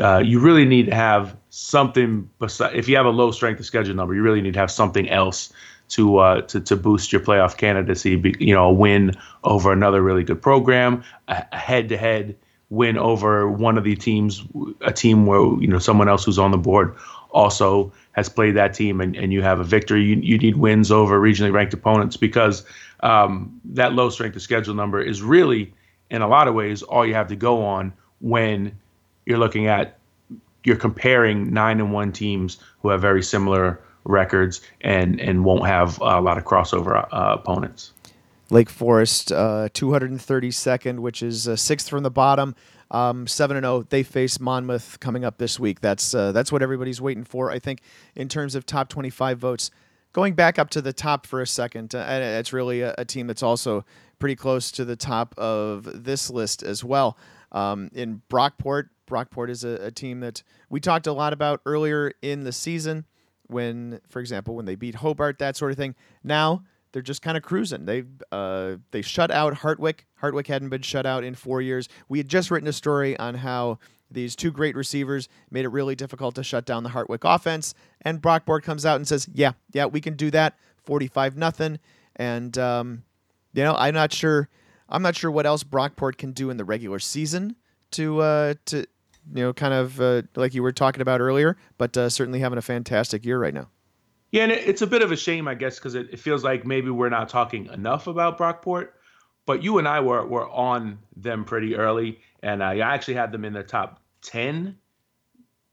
uh, 0.00 0.18
you 0.18 0.40
really 0.40 0.64
need 0.64 0.86
to 0.86 0.94
have 0.94 1.36
something. 1.50 2.28
Besides, 2.38 2.74
if 2.76 2.88
you 2.88 2.96
have 2.96 3.06
a 3.06 3.10
low 3.10 3.30
strength 3.30 3.60
of 3.60 3.66
schedule 3.66 3.94
number, 3.94 4.14
you 4.14 4.22
really 4.22 4.40
need 4.40 4.54
to 4.54 4.60
have 4.60 4.70
something 4.70 5.08
else 5.08 5.52
to 5.88 6.18
uh, 6.18 6.40
to 6.42 6.60
to 6.60 6.76
boost 6.76 7.12
your 7.12 7.20
playoff 7.20 7.56
candidacy. 7.56 8.34
You 8.38 8.54
know, 8.54 8.66
a 8.66 8.72
win 8.72 9.12
over 9.44 9.72
another 9.72 10.02
really 10.02 10.24
good 10.24 10.42
program, 10.42 11.04
a 11.28 11.56
head 11.56 11.88
to 11.90 11.96
head 11.96 12.36
win 12.68 12.98
over 12.98 13.48
one 13.48 13.78
of 13.78 13.84
the 13.84 13.94
teams, 13.94 14.42
a 14.80 14.92
team 14.92 15.26
where 15.26 15.40
you 15.60 15.68
know 15.68 15.78
someone 15.78 16.08
else 16.08 16.24
who's 16.24 16.38
on 16.38 16.50
the 16.50 16.58
board 16.58 16.94
also 17.30 17.92
has 18.12 18.28
played 18.28 18.56
that 18.56 18.74
team, 18.74 19.00
and, 19.00 19.14
and 19.14 19.32
you 19.32 19.42
have 19.42 19.60
a 19.60 19.64
victory. 19.64 20.02
You, 20.02 20.16
you 20.16 20.38
need 20.38 20.56
wins 20.56 20.90
over 20.90 21.20
regionally 21.20 21.52
ranked 21.52 21.74
opponents 21.74 22.16
because 22.16 22.64
um, 23.00 23.60
that 23.64 23.92
low 23.92 24.10
strength 24.10 24.36
of 24.36 24.42
schedule 24.42 24.74
number 24.74 25.00
is 25.00 25.22
really, 25.22 25.72
in 26.10 26.22
a 26.22 26.28
lot 26.28 26.48
of 26.48 26.54
ways, 26.54 26.82
all 26.82 27.06
you 27.06 27.14
have 27.14 27.28
to 27.28 27.36
go 27.36 27.64
on 27.64 27.92
when 28.20 28.76
you're 29.26 29.38
looking 29.38 29.66
at 29.66 29.98
you're 30.64 30.76
comparing 30.76 31.52
nine 31.52 31.78
and 31.78 31.92
one 31.92 32.10
teams 32.12 32.58
who 32.80 32.88
have 32.88 33.00
very 33.00 33.22
similar 33.22 33.80
records 34.04 34.60
and 34.80 35.20
and 35.20 35.44
won't 35.44 35.66
have 35.66 36.00
a 36.00 36.20
lot 36.20 36.38
of 36.38 36.44
crossover 36.44 37.06
uh, 37.12 37.36
opponents. 37.38 37.92
Lake 38.48 38.70
Forest, 38.70 39.32
uh, 39.32 39.68
232nd, 39.74 41.00
which 41.00 41.22
is 41.22 41.48
uh, 41.48 41.56
sixth 41.56 41.88
from 41.88 42.04
the 42.04 42.10
bottom. 42.10 42.54
Um, 42.92 43.26
seven 43.26 43.56
and 43.56 43.64
zero. 43.64 43.78
Oh, 43.78 43.82
they 43.82 44.04
face 44.04 44.38
Monmouth 44.38 45.00
coming 45.00 45.24
up 45.24 45.38
this 45.38 45.58
week. 45.58 45.80
That's 45.80 46.14
uh, 46.14 46.30
that's 46.30 46.52
what 46.52 46.62
everybody's 46.62 47.00
waiting 47.00 47.24
for. 47.24 47.50
I 47.50 47.58
think 47.58 47.80
in 48.14 48.28
terms 48.28 48.54
of 48.54 48.64
top 48.64 48.88
25 48.88 49.38
votes. 49.38 49.70
Going 50.12 50.32
back 50.32 50.58
up 50.58 50.70
to 50.70 50.80
the 50.80 50.94
top 50.94 51.26
for 51.26 51.42
a 51.42 51.46
second, 51.46 51.94
uh, 51.94 52.06
it's 52.08 52.50
really 52.50 52.80
a, 52.80 52.94
a, 52.96 53.04
team 53.04 53.26
that's 53.26 53.42
also 53.42 53.84
pretty 54.18 54.34
close 54.34 54.72
to 54.72 54.84
the 54.86 54.96
top 54.96 55.34
of 55.36 56.04
this 56.04 56.30
list 56.30 56.62
as 56.62 56.82
well. 56.82 57.18
Um, 57.52 57.90
in 57.92 58.22
Brockport, 58.30 58.88
Brockport 59.06 59.50
is 59.50 59.64
a, 59.64 59.86
a 59.86 59.90
team 59.90 60.20
that 60.20 60.42
we 60.68 60.80
talked 60.80 61.06
a 61.06 61.12
lot 61.12 61.32
about 61.32 61.60
earlier 61.66 62.12
in 62.22 62.44
the 62.44 62.52
season 62.52 63.04
when, 63.48 64.00
for 64.08 64.20
example, 64.20 64.54
when 64.54 64.66
they 64.66 64.74
beat 64.74 64.96
Hobart, 64.96 65.38
that 65.38 65.56
sort 65.56 65.70
of 65.70 65.78
thing. 65.78 65.94
Now 66.24 66.62
they're 66.92 67.02
just 67.02 67.22
kind 67.22 67.36
of 67.36 67.42
cruising. 67.42 67.84
They 67.84 68.04
uh, 68.32 68.76
they 68.90 69.02
shut 69.02 69.30
out 69.30 69.54
Hartwick. 69.54 70.00
Hartwick 70.22 70.46
hadn't 70.46 70.70
been 70.70 70.82
shut 70.82 71.06
out 71.06 71.24
in 71.24 71.34
four 71.34 71.60
years. 71.60 71.88
We 72.08 72.18
had 72.18 72.28
just 72.28 72.50
written 72.50 72.68
a 72.68 72.72
story 72.72 73.18
on 73.18 73.34
how 73.34 73.78
these 74.10 74.36
two 74.36 74.50
great 74.50 74.76
receivers 74.76 75.28
made 75.50 75.64
it 75.64 75.68
really 75.68 75.94
difficult 75.94 76.36
to 76.36 76.44
shut 76.44 76.64
down 76.64 76.84
the 76.84 76.90
Hartwick 76.90 77.22
offense. 77.22 77.74
And 78.02 78.22
Brockport 78.22 78.62
comes 78.62 78.86
out 78.86 78.96
and 78.96 79.06
says, 79.06 79.28
"Yeah, 79.32 79.52
yeah, 79.72 79.86
we 79.86 80.00
can 80.00 80.14
do 80.14 80.30
that. 80.30 80.56
Forty-five 80.84 81.36
nothing." 81.36 81.80
And 82.16 82.56
um, 82.56 83.02
you 83.52 83.62
know, 83.62 83.74
I'm 83.74 83.94
not 83.94 84.12
sure. 84.12 84.48
I'm 84.88 85.02
not 85.02 85.16
sure 85.16 85.30
what 85.30 85.46
else 85.46 85.64
Brockport 85.64 86.16
can 86.16 86.32
do 86.32 86.50
in 86.50 86.56
the 86.56 86.64
regular 86.64 86.98
season 86.98 87.56
to 87.92 88.20
uh, 88.20 88.54
to 88.66 88.86
you 89.34 89.42
know, 89.42 89.52
kind 89.52 89.74
of 89.74 90.00
uh, 90.00 90.22
like 90.34 90.54
you 90.54 90.62
were 90.62 90.72
talking 90.72 91.02
about 91.02 91.20
earlier, 91.20 91.56
but 91.78 91.96
uh, 91.96 92.08
certainly 92.08 92.40
having 92.40 92.58
a 92.58 92.62
fantastic 92.62 93.24
year 93.24 93.38
right 93.38 93.54
now. 93.54 93.68
Yeah, 94.30 94.42
and 94.42 94.52
it's 94.52 94.82
a 94.82 94.86
bit 94.86 95.02
of 95.02 95.12
a 95.12 95.16
shame, 95.16 95.48
I 95.48 95.54
guess, 95.54 95.78
because 95.78 95.94
it, 95.94 96.10
it, 96.12 96.18
feels 96.18 96.42
like 96.42 96.66
maybe 96.66 96.90
we're 96.90 97.08
not 97.08 97.28
talking 97.28 97.66
enough 97.66 98.06
about 98.06 98.38
Brockport. 98.38 98.88
But 99.46 99.62
you 99.62 99.78
and 99.78 99.86
I 99.86 100.00
were 100.00 100.26
were 100.26 100.48
on 100.48 100.98
them 101.16 101.44
pretty 101.44 101.76
early, 101.76 102.20
and 102.42 102.62
I 102.62 102.80
actually 102.80 103.14
had 103.14 103.30
them 103.30 103.44
in 103.44 103.52
the 103.52 103.62
top 103.62 104.02
ten, 104.20 104.76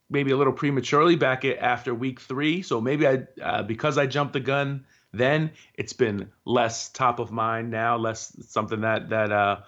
maybe 0.09 0.31
a 0.31 0.37
little 0.37 0.53
prematurely 0.53 1.15
back 1.15 1.43
at, 1.43 1.57
after 1.57 1.93
week 1.93 2.21
three. 2.21 2.61
So 2.61 2.79
maybe 2.79 3.07
I, 3.07 3.23
uh, 3.41 3.63
because 3.63 3.97
I 3.97 4.05
jumped 4.05 4.33
the 4.33 4.39
gun, 4.39 4.85
then 5.11 5.51
it's 5.73 5.93
been 5.93 6.29
less 6.45 6.89
top 6.89 7.19
of 7.19 7.31
mind 7.31 7.71
now, 7.71 7.97
less 7.97 8.35
something 8.47 8.81
that 8.81 9.09
that 9.09 9.31
uh, 9.31 9.61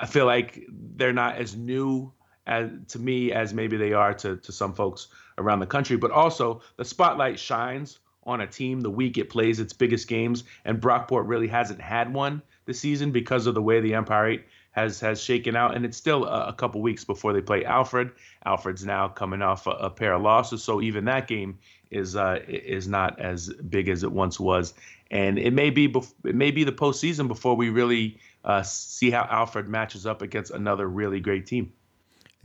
I 0.00 0.06
feel 0.06 0.24
like 0.24 0.64
they're 0.70 1.12
not 1.12 1.36
as 1.36 1.54
new 1.54 2.12
as 2.48 2.70
to 2.88 2.98
me 2.98 3.30
as 3.32 3.54
maybe 3.54 3.76
they 3.76 3.92
are 3.92 4.14
to 4.14 4.36
to 4.36 4.52
some 4.52 4.74
folks 4.74 5.08
around 5.36 5.60
the 5.60 5.66
country. 5.66 5.96
But 5.96 6.10
also 6.10 6.62
the 6.76 6.84
spotlight 6.84 7.38
shines 7.38 7.98
on 8.24 8.40
a 8.40 8.46
team 8.46 8.80
the 8.80 8.90
week 8.90 9.16
it 9.16 9.30
plays 9.30 9.60
its 9.60 9.72
biggest 9.72 10.08
games, 10.08 10.44
and 10.64 10.80
Brockport 10.80 11.28
really 11.28 11.48
hasn't 11.48 11.80
had 11.80 12.12
one 12.12 12.42
this 12.66 12.80
season 12.80 13.12
because 13.12 13.46
of 13.46 13.54
the 13.54 13.62
way 13.62 13.80
the 13.80 13.94
Empire 13.94 14.26
Eight 14.26 14.44
has 14.72 15.00
has 15.00 15.22
shaken 15.22 15.56
out, 15.56 15.74
and 15.74 15.84
it's 15.84 15.96
still 15.96 16.24
a, 16.24 16.48
a 16.48 16.52
couple 16.52 16.80
weeks 16.80 17.04
before 17.04 17.32
they 17.32 17.40
play 17.40 17.64
Alfred. 17.64 18.10
Alfred's 18.44 18.84
now 18.84 19.08
coming 19.08 19.42
off 19.42 19.66
a, 19.66 19.70
a 19.70 19.90
pair 19.90 20.14
of 20.14 20.22
losses, 20.22 20.62
so 20.62 20.80
even 20.80 21.04
that 21.04 21.26
game 21.26 21.58
is 21.90 22.16
uh, 22.16 22.38
is 22.46 22.86
not 22.86 23.18
as 23.18 23.48
big 23.68 23.88
as 23.88 24.02
it 24.02 24.12
once 24.12 24.38
was, 24.38 24.74
and 25.10 25.38
it 25.38 25.52
may 25.52 25.70
be 25.70 25.88
bef- 25.88 26.14
it 26.24 26.34
may 26.34 26.50
be 26.50 26.64
the 26.64 26.72
postseason 26.72 27.28
before 27.28 27.56
we 27.56 27.70
really 27.70 28.18
uh, 28.44 28.62
see 28.62 29.10
how 29.10 29.26
Alfred 29.30 29.68
matches 29.68 30.06
up 30.06 30.22
against 30.22 30.50
another 30.50 30.86
really 30.86 31.20
great 31.20 31.46
team. 31.46 31.72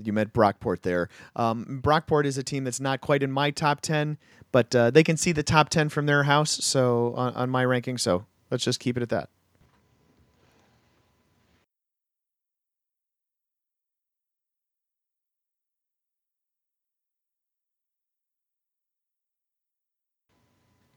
You 0.02 0.14
met 0.14 0.34
Brockport 0.34 0.82
there. 0.82 1.10
Um, 1.36 1.82
Brockport 1.84 2.26
is 2.26 2.38
a 2.38 2.44
team 2.44 2.64
that's 2.64 2.80
not 2.80 3.02
quite 3.02 3.22
in 3.22 3.32
my 3.32 3.52
top 3.52 3.82
10, 3.82 4.18
but 4.52 4.76
uh, 4.76 4.92
they 4.92 5.04
can 5.04 5.18
see 5.18 5.32
the 5.32 5.44
top 5.44 5.70
10 5.70 5.90
from 5.90 6.06
their 6.06 6.24
house 6.24 6.52
so 6.52 7.14
on, 7.16 7.34
on 7.36 7.50
my 7.50 7.64
ranking. 7.64 7.98
So 7.98 8.26
let's 8.50 8.64
just 8.64 8.80
keep 8.80 8.98
it 8.98 9.04
at 9.04 9.10
that. 9.10 9.30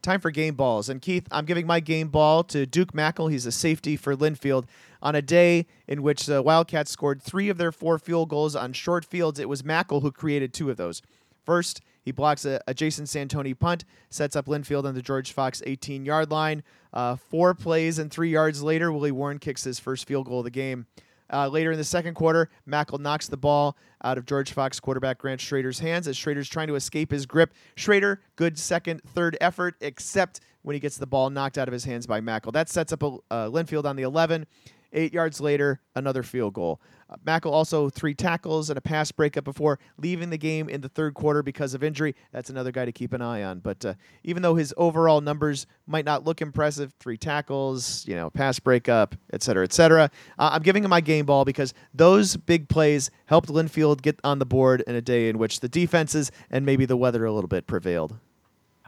Time 0.03 0.21
for 0.21 0.31
game 0.31 0.55
balls. 0.55 0.89
And 0.89 1.01
Keith, 1.03 1.27
I'm 1.31 1.45
giving 1.45 1.67
my 1.67 1.81
game 1.81 2.09
ball 2.09 2.45
to 2.45 2.67
Duke 2.67 2.93
Mackel. 2.93 3.31
He's 3.31 3.47
a 3.47 3.53
safety 3.53 3.97
for 3.97 4.17
Linfield. 4.17 4.67
On 5.03 5.15
a 5.15 5.23
day 5.23 5.67
in 5.87 6.03
which 6.03 6.27
the 6.27 6.43
Wildcats 6.43 6.91
scored 6.91 7.23
three 7.23 7.49
of 7.49 7.59
their 7.59 7.71
four 7.71 7.99
field 7.99 8.29
goals 8.29 8.57
on 8.57 8.73
short 8.73 9.05
fields, 9.05 9.39
it 9.39 9.49
was 9.49 9.63
Mackel 9.63 10.03
who 10.03 10.11
created 10.11 10.53
two 10.53 10.71
of 10.71 10.77
those. 10.77 11.03
First, 11.45 11.81
he 12.03 12.13
blocks 12.13 12.45
a, 12.45 12.61
a 12.67 12.75
Jason 12.75 13.05
Santoni 13.05 13.57
punt, 13.57 13.85
sets 14.11 14.37
up 14.37 14.47
Linfield 14.47 14.85
on 14.85 14.95
the 14.95 15.03
George 15.03 15.33
Fox 15.33 15.63
18 15.67 16.05
yard 16.05 16.31
line. 16.31 16.63
Uh, 16.93 17.17
four 17.17 17.53
plays 17.55 17.99
and 17.99 18.11
three 18.11 18.31
yards 18.31 18.63
later, 18.63 18.91
Willie 18.91 19.13
Warren 19.13 19.39
kicks 19.39 19.65
his 19.65 19.79
first 19.79 20.07
field 20.07 20.27
goal 20.27 20.39
of 20.39 20.45
the 20.45 20.51
game. 20.51 20.87
Uh, 21.33 21.49
later 21.49 21.73
in 21.73 21.79
the 21.79 21.85
second 21.85 22.15
quarter, 22.15 22.51
Mackel 22.69 23.01
knocks 23.01 23.29
the 23.29 23.37
ball 23.37 23.77
out 24.05 24.19
of 24.19 24.27
George 24.27 24.53
Fox 24.53 24.79
quarterback 24.79 25.19
Grant 25.19 25.41
Schrader's 25.41 25.79
hands 25.79 26.07
as 26.07 26.17
Schrader's 26.17 26.49
trying 26.49 26.69
to 26.69 26.75
escape 26.75 27.11
his 27.11 27.27
grip. 27.27 27.53
Schrader, 27.77 28.21
good 28.37 28.59
second, 28.59 29.03
third 29.03 29.37
effort, 29.41 29.75
except 29.81 30.41
when 30.63 30.75
he 30.75 30.81
gets 30.81 30.97
the 30.97 31.07
ball 31.07 31.31
knocked 31.31 31.59
out 31.59 31.69
of 31.69 31.73
his 31.73 31.85
hands 31.85 32.07
by 32.07 32.21
Mackel. 32.21 32.53
That 32.53 32.69
sets 32.69 32.93
up 32.93 33.03
a, 33.03 33.07
uh, 33.31 33.49
Linfield 33.49 33.85
on 33.85 33.97
the 33.97 34.03
11. 34.03 34.47
Eight 34.93 35.13
yards 35.13 35.41
later, 35.41 35.81
another 35.95 36.23
field 36.23 36.55
goal. 36.55 36.81
Uh, 37.09 37.17
Mackel 37.25 37.53
also 37.53 37.89
three 37.89 38.15
tackles 38.15 38.69
and 38.69 38.77
a 38.77 38.81
pass 38.81 39.13
breakup 39.13 39.45
before 39.45 39.79
leaving 39.99 40.31
the 40.31 40.39
game 40.39 40.69
in 40.69 40.81
the 40.81 40.89
third 40.89 41.15
quarter 41.15 41.43
because 41.43 41.73
of 41.73 41.85
injury. 41.85 42.15
That's 42.33 42.51
another 42.51 42.73
guy 42.73 42.85
to 42.85 42.93
keep 42.93 43.13
an 43.13 43.23
eye 43.23 43.45
on. 43.45 43.61
But 43.61 43.85
uh, 43.85 43.95
even 44.25 44.43
though 44.43 44.57
his 44.57 44.75
overall 44.77 45.21
numbers 45.21 45.67
might 45.87 46.05
not 46.05 46.25
look 46.25 46.43
impressive, 46.43 46.93
three 46.99 47.17
tackles, 47.17 48.05
you 48.09 48.17
know, 48.17 48.31
pass 48.31 48.59
breakup, 48.59 49.15
et 49.33 49.43
cetera, 49.43 49.63
et 49.63 49.73
cetera, 49.73 50.11
uh, 50.39 50.51
I'm 50.53 50.63
giving 50.63 50.83
him 50.83 50.91
my 50.91 51.01
game 51.01 51.27
ball 51.27 51.45
because 51.45 51.75
those 51.95 52.37
big 52.37 52.69
plays 52.69 53.11
helped 53.27 53.49
Linfield 53.49 54.03
get 54.03 54.19
on 54.25 54.39
the 54.41 54.47
board 54.47 54.83
in 54.87 54.97
a 54.97 55.03
day 55.03 55.29
in 55.29 55.39
which 55.39 55.61
the 55.61 55.69
defenses 55.69 56.33
and 56.51 56.67
maybe 56.67 56.87
the 56.87 56.97
weather 56.97 57.25
a 57.25 57.33
little 57.33 57.49
bit 57.49 57.67
prevailed. 57.67 58.17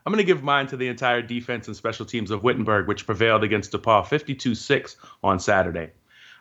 I'm 0.04 0.12
going 0.12 0.24
to 0.24 0.32
give 0.32 0.42
mine 0.42 0.66
to 0.68 0.76
the 0.76 0.88
entire 0.88 1.20
defense 1.20 1.66
and 1.66 1.76
special 1.76 2.06
teams 2.06 2.30
of 2.30 2.42
Wittenberg, 2.42 2.88
which 2.88 3.04
prevailed 3.04 3.44
against 3.44 3.72
DePauw 3.72 4.06
52 4.06 4.54
6 4.54 4.96
on 5.22 5.38
Saturday. 5.38 5.90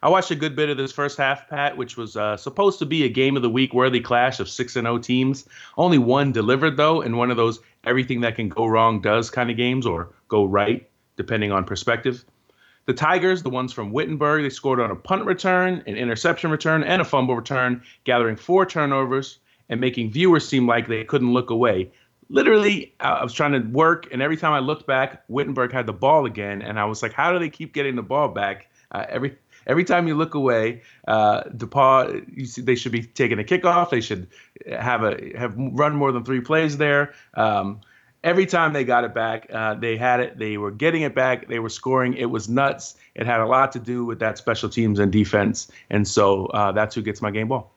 I 0.04 0.10
watched 0.10 0.32
a 0.32 0.36
good 0.36 0.56
bit 0.56 0.70
of 0.70 0.78
this 0.78 0.92
first 0.92 1.18
half, 1.18 1.50
Pat, 1.50 1.76
which 1.76 1.98
was 1.98 2.16
uh, 2.16 2.38
supposed 2.38 2.80
to 2.80 2.86
be 2.86 3.04
a 3.04 3.10
game 3.10 3.36
of 3.36 3.42
the 3.42 3.50
week 3.50 3.74
worthy 3.74 4.00
clash 4.00 4.40
of 4.40 4.50
6 4.50 4.76
and 4.76 4.86
0 4.86 5.00
teams. 5.00 5.48
Only 5.78 5.98
one 5.98 6.32
delivered, 6.32 6.78
though, 6.78 7.02
in 7.02 7.18
one 7.18 7.32
of 7.32 7.38
those 7.38 7.60
everything 7.84 8.22
that 8.22 8.36
can 8.36 8.50
go 8.50 8.66
wrong 8.68 9.02
does 9.02 9.30
kind 9.30 9.50
of 9.50 9.58
games 9.58 9.86
or 9.86 10.10
go 10.28 10.46
right, 10.46 10.88
depending 11.16 11.52
on 11.52 11.64
perspective. 11.64 12.24
The 12.86 12.94
Tigers, 12.94 13.44
the 13.44 13.50
ones 13.50 13.74
from 13.74 13.92
Wittenberg, 13.92 14.44
they 14.44 14.50
scored 14.50 14.80
on 14.80 14.92
a 14.92 14.96
punt 14.96 15.26
return, 15.26 15.84
an 15.88 15.96
interception 15.96 16.52
return, 16.52 16.84
and 16.84 17.02
a 17.02 17.06
fumble 17.06 17.36
return, 17.36 17.82
gathering 18.04 18.38
four 18.38 18.66
turnovers 18.66 19.40
and 19.70 19.82
making 19.82 20.12
viewers 20.12 20.48
seem 20.48 20.68
like 20.68 20.88
they 20.88 21.04
couldn't 21.04 21.34
look 21.34 21.50
away 21.50 21.92
literally 22.30 22.94
I 23.00 23.24
was 23.24 23.34
trying 23.34 23.54
to 23.54 23.60
work 23.60 24.08
and 24.12 24.22
every 24.22 24.38
time 24.38 24.54
I 24.54 24.60
looked 24.60 24.86
back, 24.88 25.24
Wittenberg 25.28 25.72
had 25.72 25.86
the 25.86 25.94
ball 25.94 26.26
again 26.26 26.62
and 26.62 26.80
I 26.80 26.86
was 26.86 27.02
like, 27.02 27.14
how 27.14 27.32
do 27.32 27.40
they 27.40 27.50
keep 27.50 27.74
getting 27.74 27.96
the 27.96 28.04
ball 28.04 28.28
back? 28.30 28.70
Uh, 28.92 29.06
every 29.10 29.38
every 29.68 29.84
time 29.84 30.08
you 30.08 30.16
look 30.16 30.34
away, 30.34 30.82
uh, 31.08 31.44
DePauw, 31.44 32.26
you 32.36 32.46
see 32.46 32.62
they 32.62 32.76
should 32.76 32.92
be 32.92 33.04
taking 33.04 33.40
a 33.40 33.44
kickoff. 33.44 33.92
They 33.92 34.02
should 34.02 34.28
have 34.68 35.04
a 35.04 35.38
have 35.38 35.54
run 35.56 35.96
more 35.96 36.12
than 36.12 36.24
three 36.24 36.42
plays 36.42 36.78
there. 36.78 37.14
Um, 37.36 37.82
every 38.24 38.46
time 38.46 38.74
they 38.74 38.84
got 38.84 39.04
it 39.04 39.14
back, 39.14 39.48
uh, 39.54 39.76
they 39.76 39.98
had 39.98 40.20
it. 40.20 40.40
They 40.40 40.58
were 40.58 40.72
getting 40.72 41.04
it 41.04 41.14
back. 41.14 41.48
They 41.48 41.60
were 41.60 41.70
scoring. 41.70 42.16
It 42.16 42.32
was 42.32 42.50
nuts. 42.50 42.96
It 43.14 43.26
had 43.26 43.42
a 43.42 43.46
lot 43.46 43.72
to 43.74 43.80
do 43.80 44.06
with 44.06 44.20
that 44.20 44.38
special 44.38 44.70
teams 44.70 45.00
and 45.00 45.12
defense, 45.12 45.70
and 45.90 46.08
so 46.08 46.48
uh, 46.48 46.72
that's 46.72 46.96
who 46.96 47.02
gets 47.02 47.22
my 47.22 47.32
game 47.32 47.50
ball. 47.50 47.77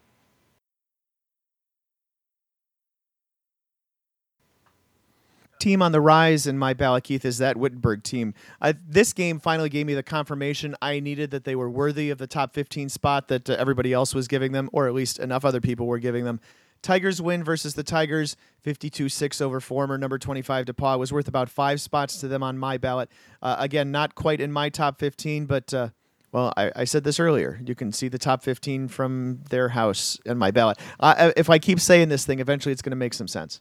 Team 5.60 5.82
on 5.82 5.92
the 5.92 6.00
rise 6.00 6.46
in 6.46 6.58
my 6.58 6.74
ballot, 6.74 7.04
Keith, 7.04 7.24
is 7.24 7.38
that 7.38 7.56
Wittenberg 7.56 8.02
team. 8.02 8.34
I, 8.60 8.72
this 8.72 9.12
game 9.12 9.38
finally 9.38 9.68
gave 9.68 9.86
me 9.86 9.94
the 9.94 10.02
confirmation 10.02 10.74
I 10.82 11.00
needed 11.00 11.30
that 11.30 11.44
they 11.44 11.54
were 11.54 11.70
worthy 11.70 12.10
of 12.10 12.18
the 12.18 12.26
top 12.26 12.54
15 12.54 12.88
spot 12.88 13.28
that 13.28 13.48
uh, 13.48 13.56
everybody 13.58 13.92
else 13.92 14.14
was 14.14 14.26
giving 14.26 14.52
them, 14.52 14.68
or 14.72 14.88
at 14.88 14.94
least 14.94 15.18
enough 15.18 15.44
other 15.44 15.60
people 15.60 15.86
were 15.86 15.98
giving 15.98 16.24
them. 16.24 16.40
Tigers 16.82 17.20
win 17.20 17.44
versus 17.44 17.74
the 17.74 17.82
Tigers, 17.82 18.36
52 18.62 19.08
6 19.08 19.40
over 19.40 19.60
former 19.60 19.98
number 19.98 20.18
25 20.18 20.64
DePauw. 20.66 20.98
was 20.98 21.12
worth 21.12 21.28
about 21.28 21.50
five 21.50 21.80
spots 21.80 22.18
to 22.20 22.28
them 22.28 22.42
on 22.42 22.58
my 22.58 22.78
ballot. 22.78 23.10
Uh, 23.42 23.56
again, 23.58 23.90
not 23.90 24.14
quite 24.14 24.40
in 24.40 24.50
my 24.50 24.68
top 24.68 24.98
15, 24.98 25.46
but. 25.46 25.72
Uh, 25.72 25.88
well, 26.32 26.52
I, 26.56 26.70
I, 26.76 26.84
said 26.84 27.02
this 27.02 27.18
earlier. 27.18 27.60
You 27.66 27.74
can 27.74 27.90
see 27.90 28.06
the 28.06 28.16
top 28.16 28.44
15 28.44 28.86
from 28.86 29.40
their 29.50 29.70
house 29.70 30.16
in 30.24 30.38
my 30.38 30.52
ballot. 30.52 30.78
Uh, 31.00 31.32
if 31.36 31.50
I 31.50 31.58
keep 31.58 31.80
saying 31.80 32.08
this 32.08 32.24
thing, 32.24 32.38
eventually 32.38 32.72
it's 32.72 32.82
going 32.82 32.92
to 32.92 32.96
make 32.96 33.14
some 33.14 33.26
sense. 33.26 33.60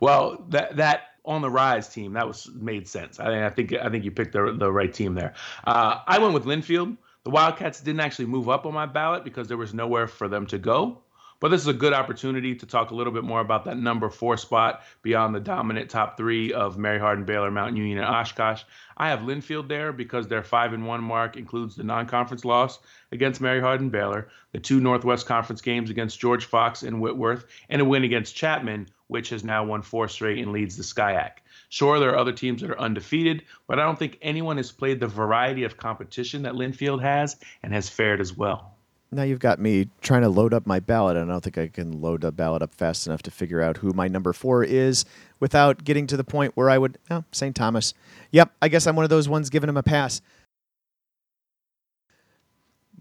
Well, 0.00 0.42
that 0.48 0.76
that 0.76 1.11
on 1.24 1.40
the 1.42 1.50
rise 1.50 1.88
team 1.88 2.14
that 2.14 2.26
was 2.26 2.50
made 2.54 2.88
sense. 2.88 3.20
I, 3.20 3.46
I 3.46 3.50
think 3.50 3.72
I 3.72 3.88
think 3.88 4.04
you 4.04 4.10
picked 4.10 4.32
the 4.32 4.54
the 4.58 4.72
right 4.72 4.92
team 4.92 5.14
there. 5.14 5.34
Uh, 5.64 6.00
I 6.06 6.18
went 6.18 6.34
with 6.34 6.44
Linfield. 6.44 6.96
The 7.24 7.30
Wildcats 7.30 7.80
didn't 7.80 8.00
actually 8.00 8.26
move 8.26 8.48
up 8.48 8.66
on 8.66 8.74
my 8.74 8.86
ballot 8.86 9.22
because 9.22 9.46
there 9.46 9.56
was 9.56 9.72
nowhere 9.72 10.08
for 10.08 10.26
them 10.26 10.46
to 10.48 10.58
go. 10.58 11.02
But 11.42 11.50
this 11.50 11.60
is 11.60 11.66
a 11.66 11.72
good 11.72 11.92
opportunity 11.92 12.54
to 12.54 12.66
talk 12.66 12.92
a 12.92 12.94
little 12.94 13.12
bit 13.12 13.24
more 13.24 13.40
about 13.40 13.64
that 13.64 13.76
number 13.76 14.08
four 14.08 14.36
spot 14.36 14.84
beyond 15.02 15.34
the 15.34 15.40
dominant 15.40 15.90
top 15.90 16.16
three 16.16 16.52
of 16.52 16.78
Mary 16.78 17.00
Hardin, 17.00 17.24
Baylor, 17.24 17.50
Mount 17.50 17.76
Union, 17.76 17.98
and 17.98 18.06
Oshkosh. 18.06 18.62
I 18.96 19.08
have 19.08 19.22
Linfield 19.22 19.66
there 19.66 19.92
because 19.92 20.28
their 20.28 20.44
five 20.44 20.72
and 20.72 20.86
one 20.86 21.02
mark 21.02 21.36
includes 21.36 21.74
the 21.74 21.82
non-conference 21.82 22.44
loss 22.44 22.78
against 23.10 23.40
Mary 23.40 23.60
Hardin, 23.60 23.90
Baylor, 23.90 24.28
the 24.52 24.60
two 24.60 24.78
Northwest 24.78 25.26
Conference 25.26 25.60
games 25.60 25.90
against 25.90 26.20
George 26.20 26.44
Fox 26.44 26.84
and 26.84 27.00
Whitworth, 27.00 27.44
and 27.68 27.82
a 27.82 27.84
win 27.84 28.04
against 28.04 28.36
Chapman, 28.36 28.86
which 29.12 29.28
has 29.28 29.44
now 29.44 29.64
won 29.64 29.82
four 29.82 30.08
straight 30.08 30.38
and 30.38 30.52
leads 30.52 30.76
the 30.76 30.82
SCIAC. 30.82 31.32
Sure, 31.68 32.00
there 32.00 32.10
are 32.10 32.18
other 32.18 32.32
teams 32.32 32.62
that 32.62 32.70
are 32.70 32.80
undefeated, 32.80 33.44
but 33.66 33.78
I 33.78 33.84
don't 33.84 33.98
think 33.98 34.18
anyone 34.20 34.56
has 34.56 34.72
played 34.72 35.00
the 35.00 35.06
variety 35.06 35.64
of 35.64 35.76
competition 35.76 36.42
that 36.42 36.54
Linfield 36.54 37.00
has 37.02 37.36
and 37.62 37.72
has 37.72 37.88
fared 37.88 38.20
as 38.20 38.36
well. 38.36 38.76
Now 39.14 39.24
you've 39.24 39.40
got 39.40 39.58
me 39.58 39.88
trying 40.00 40.22
to 40.22 40.30
load 40.30 40.54
up 40.54 40.66
my 40.66 40.80
ballot, 40.80 41.18
and 41.18 41.30
I 41.30 41.34
don't 41.34 41.44
think 41.44 41.58
I 41.58 41.68
can 41.68 42.00
load 42.00 42.22
the 42.22 42.32
ballot 42.32 42.62
up 42.62 42.74
fast 42.74 43.06
enough 43.06 43.22
to 43.24 43.30
figure 43.30 43.60
out 43.60 43.76
who 43.76 43.92
my 43.92 44.08
number 44.08 44.32
four 44.32 44.64
is 44.64 45.04
without 45.38 45.84
getting 45.84 46.06
to 46.06 46.16
the 46.16 46.24
point 46.24 46.56
where 46.56 46.70
I 46.70 46.78
would. 46.78 46.96
Oh, 47.10 47.24
St. 47.30 47.54
Thomas. 47.54 47.92
Yep, 48.30 48.52
I 48.62 48.68
guess 48.68 48.86
I'm 48.86 48.96
one 48.96 49.04
of 49.04 49.10
those 49.10 49.28
ones 49.28 49.50
giving 49.50 49.68
him 49.68 49.76
a 49.76 49.82
pass. 49.82 50.22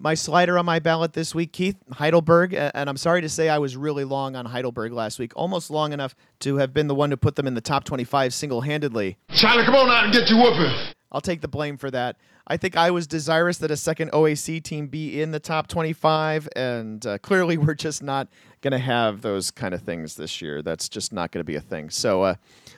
My 0.03 0.15
slider 0.15 0.57
on 0.57 0.65
my 0.65 0.79
ballot 0.79 1.13
this 1.13 1.35
week, 1.35 1.53
Keith 1.53 1.75
Heidelberg, 1.91 2.55
and 2.55 2.89
I'm 2.89 2.97
sorry 2.97 3.21
to 3.21 3.29
say 3.29 3.49
I 3.49 3.59
was 3.59 3.77
really 3.77 4.03
long 4.03 4.35
on 4.35 4.47
Heidelberg 4.47 4.93
last 4.93 5.19
week, 5.19 5.31
almost 5.35 5.69
long 5.69 5.93
enough 5.93 6.15
to 6.39 6.55
have 6.55 6.73
been 6.73 6.87
the 6.87 6.95
one 6.95 7.11
to 7.11 7.17
put 7.17 7.35
them 7.35 7.45
in 7.45 7.53
the 7.53 7.61
top 7.61 7.83
25 7.83 8.33
single 8.33 8.61
handedly. 8.61 9.19
China, 9.29 9.63
come 9.63 9.75
on 9.75 9.91
out 9.91 10.05
and 10.05 10.11
get 10.11 10.27
your 10.27 10.41
whooping. 10.41 10.73
I'll 11.11 11.21
take 11.21 11.41
the 11.41 11.47
blame 11.47 11.77
for 11.77 11.91
that. 11.91 12.17
I 12.47 12.57
think 12.57 12.75
I 12.75 12.91
was 12.91 13.07
desirous 13.07 13.57
that 13.59 13.71
a 13.71 13.77
second 13.77 14.11
OAC 14.11 14.63
team 14.63 14.87
be 14.87 15.21
in 15.21 15.31
the 15.31 15.39
top 15.39 15.67
25, 15.67 16.49
and 16.55 17.05
uh, 17.05 17.17
clearly 17.19 17.57
we're 17.59 17.75
just 17.75 18.01
not 18.01 18.27
going 18.61 18.71
to 18.71 18.79
have 18.79 19.21
those 19.21 19.51
kind 19.51 19.73
of 19.73 19.81
things 19.81 20.15
this 20.15 20.41
year. 20.41 20.61
That's 20.61 20.89
just 20.89 21.13
not 21.13 21.31
going 21.31 21.41
to 21.41 21.45
be 21.45 21.55
a 21.55 21.61
thing. 21.61 21.89
So, 21.89 22.23
uh, 22.23 22.35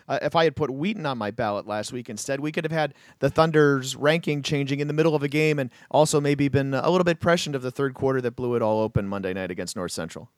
uh, 0.07 0.19
if 0.21 0.35
I 0.35 0.43
had 0.43 0.55
put 0.55 0.69
Wheaton 0.69 1.05
on 1.05 1.17
my 1.17 1.31
ballot 1.31 1.65
last 1.65 1.93
week 1.93 2.09
instead, 2.09 2.39
we 2.39 2.51
could 2.51 2.65
have 2.65 2.71
had 2.71 2.93
the 3.19 3.29
Thunder's 3.29 3.95
ranking 3.95 4.41
changing 4.41 4.79
in 4.79 4.87
the 4.87 4.93
middle 4.93 5.15
of 5.15 5.23
a 5.23 5.29
game, 5.29 5.59
and 5.59 5.69
also 5.89 6.19
maybe 6.19 6.47
been 6.47 6.73
a 6.73 6.89
little 6.89 7.05
bit 7.05 7.19
prescient 7.19 7.55
of 7.55 7.61
the 7.61 7.71
third 7.71 7.93
quarter 7.93 8.21
that 8.21 8.35
blew 8.35 8.55
it 8.55 8.61
all 8.61 8.81
open 8.81 9.07
Monday 9.07 9.33
night 9.33 9.51
against 9.51 9.75
North 9.75 9.91
Central. 9.91 10.29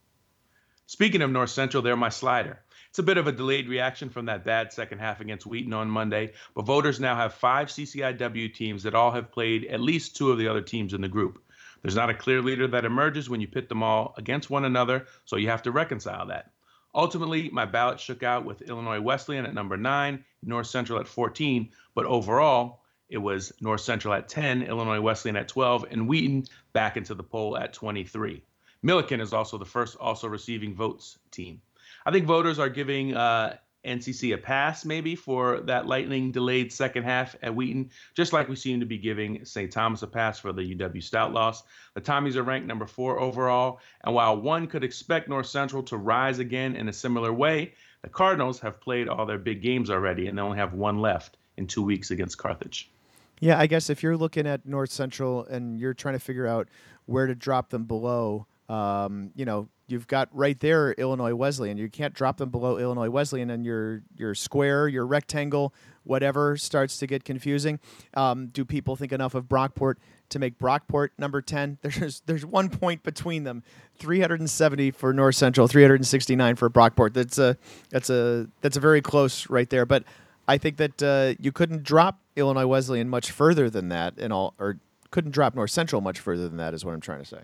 Speaking 0.87 1.21
of 1.21 1.31
North 1.31 1.49
Central, 1.49 1.81
they're 1.81 1.95
my 1.95 2.09
slider. 2.09 2.59
It's 2.95 2.99
a 3.01 3.03
bit 3.03 3.17
of 3.17 3.27
a 3.27 3.33
delayed 3.33 3.67
reaction 3.67 4.09
from 4.09 4.27
that 4.27 4.45
bad 4.45 4.71
second 4.71 4.99
half 4.99 5.19
against 5.19 5.45
Wheaton 5.45 5.73
on 5.73 5.89
Monday, 5.89 6.31
but 6.53 6.65
voters 6.65 6.97
now 6.97 7.13
have 7.13 7.33
five 7.33 7.67
CCIW 7.67 8.53
teams 8.53 8.83
that 8.83 8.95
all 8.95 9.11
have 9.11 9.33
played 9.33 9.65
at 9.65 9.81
least 9.81 10.15
two 10.15 10.31
of 10.31 10.37
the 10.37 10.47
other 10.47 10.61
teams 10.61 10.93
in 10.93 11.01
the 11.01 11.09
group. 11.09 11.43
There's 11.81 11.97
not 11.97 12.09
a 12.09 12.13
clear 12.13 12.41
leader 12.41 12.69
that 12.69 12.85
emerges 12.85 13.29
when 13.29 13.41
you 13.41 13.49
pit 13.49 13.67
them 13.67 13.83
all 13.83 14.13
against 14.17 14.49
one 14.49 14.63
another, 14.63 15.07
so 15.25 15.35
you 15.35 15.49
have 15.49 15.63
to 15.63 15.71
reconcile 15.71 16.27
that. 16.27 16.51
Ultimately, 16.93 17.49
my 17.49 17.65
ballot 17.65 17.99
shook 17.99 18.23
out 18.23 18.45
with 18.45 18.61
Illinois 18.61 19.01
Wesleyan 19.01 19.45
at 19.45 19.53
number 19.53 19.75
9, 19.75 20.23
North 20.43 20.67
Central 20.67 20.97
at 20.97 21.07
14, 21.09 21.71
but 21.95 22.05
overall, 22.05 22.85
it 23.09 23.17
was 23.17 23.51
North 23.59 23.81
Central 23.81 24.13
at 24.13 24.29
10, 24.29 24.61
Illinois 24.61 25.01
Wesleyan 25.01 25.35
at 25.35 25.49
12, 25.49 25.87
and 25.91 26.07
Wheaton 26.07 26.45
back 26.71 26.95
into 26.95 27.13
the 27.13 27.23
poll 27.23 27.57
at 27.57 27.73
23. 27.73 28.41
Millikin 28.85 29.19
is 29.19 29.33
also 29.33 29.57
the 29.57 29.65
first 29.65 29.97
also 29.97 30.29
receiving 30.29 30.73
votes 30.73 31.17
team. 31.29 31.61
I 32.05 32.11
think 32.11 32.25
voters 32.25 32.59
are 32.59 32.69
giving 32.69 33.15
uh, 33.15 33.57
NCC 33.85 34.33
a 34.33 34.37
pass 34.37 34.83
maybe 34.83 35.15
for 35.15 35.61
that 35.61 35.87
lightning 35.87 36.31
delayed 36.31 36.71
second 36.73 37.03
half 37.03 37.35
at 37.41 37.55
Wheaton, 37.55 37.91
just 38.15 38.33
like 38.33 38.49
we 38.49 38.55
seem 38.55 38.79
to 38.79 38.85
be 38.85 38.97
giving 38.97 39.45
St. 39.45 39.71
Thomas 39.71 40.01
a 40.01 40.07
pass 40.07 40.39
for 40.39 40.51
the 40.51 40.75
UW 40.75 41.01
Stout 41.01 41.33
loss. 41.33 41.63
The 41.93 42.01
Tommies 42.01 42.35
are 42.35 42.43
ranked 42.43 42.67
number 42.67 42.87
four 42.87 43.19
overall, 43.19 43.79
and 44.03 44.13
while 44.13 44.39
one 44.39 44.67
could 44.67 44.83
expect 44.83 45.29
North 45.29 45.47
Central 45.47 45.83
to 45.83 45.97
rise 45.97 46.39
again 46.39 46.75
in 46.75 46.89
a 46.89 46.93
similar 46.93 47.31
way, 47.31 47.73
the 48.01 48.09
Cardinals 48.09 48.59
have 48.59 48.81
played 48.81 49.07
all 49.07 49.25
their 49.25 49.39
big 49.39 49.61
games 49.61 49.89
already 49.89 50.27
and 50.27 50.37
they 50.37 50.41
only 50.41 50.57
have 50.57 50.73
one 50.73 50.99
left 50.99 51.37
in 51.57 51.67
two 51.67 51.81
weeks 51.81 52.11
against 52.11 52.37
Carthage. 52.37 52.91
Yeah, 53.39 53.59
I 53.59 53.67
guess 53.67 53.89
if 53.89 54.01
you're 54.01 54.17
looking 54.17 54.47
at 54.47 54.65
North 54.65 54.91
Central 54.91 55.45
and 55.45 55.79
you're 55.79 55.93
trying 55.93 56.13
to 56.13 56.19
figure 56.19 56.47
out 56.47 56.69
where 57.05 57.27
to 57.27 57.35
drop 57.35 57.69
them 57.69 57.83
below, 57.85 58.47
um, 58.69 59.31
you 59.35 59.45
know, 59.45 59.69
you've 59.87 60.07
got 60.07 60.29
right 60.31 60.59
there 60.59 60.93
Illinois 60.93 61.33
Wesleyan. 61.33 61.77
You 61.77 61.89
can't 61.89 62.13
drop 62.13 62.37
them 62.37 62.49
below 62.49 62.77
Illinois 62.77 63.09
Wesleyan, 63.09 63.49
and 63.49 63.65
your 63.65 64.03
your 64.17 64.35
square, 64.35 64.87
your 64.87 65.05
rectangle, 65.05 65.73
whatever 66.03 66.57
starts 66.57 66.97
to 66.99 67.07
get 67.07 67.23
confusing. 67.23 67.79
Um, 68.13 68.47
do 68.47 68.65
people 68.65 68.95
think 68.95 69.11
enough 69.11 69.35
of 69.35 69.45
Brockport 69.45 69.95
to 70.29 70.39
make 70.39 70.57
Brockport 70.57 71.09
number 71.17 71.41
ten? 71.41 71.77
There's 71.81 72.21
there's 72.25 72.45
one 72.45 72.69
point 72.69 73.03
between 73.03 73.43
them, 73.43 73.63
370 73.99 74.91
for 74.91 75.13
North 75.13 75.35
Central, 75.35 75.67
369 75.67 76.55
for 76.55 76.69
Brockport. 76.69 77.13
That's 77.13 77.37
a 77.37 77.57
that's 77.89 78.09
a 78.09 78.47
that's 78.61 78.77
a 78.77 78.79
very 78.79 79.01
close 79.01 79.49
right 79.49 79.69
there. 79.69 79.85
But 79.85 80.03
I 80.47 80.57
think 80.57 80.77
that 80.77 81.03
uh, 81.03 81.35
you 81.39 81.51
couldn't 81.51 81.83
drop 81.83 82.19
Illinois 82.35 82.67
Wesleyan 82.67 83.09
much 83.09 83.31
further 83.31 83.69
than 83.69 83.89
that, 83.89 84.17
in 84.17 84.31
all 84.31 84.53
or 84.59 84.79
couldn't 85.11 85.31
drop 85.31 85.55
North 85.55 85.71
Central 85.71 86.01
much 86.01 86.19
further 86.19 86.47
than 86.47 86.57
that. 86.57 86.73
Is 86.73 86.83
what 86.83 86.93
I'm 86.93 87.01
trying 87.01 87.19
to 87.19 87.25
say. 87.25 87.41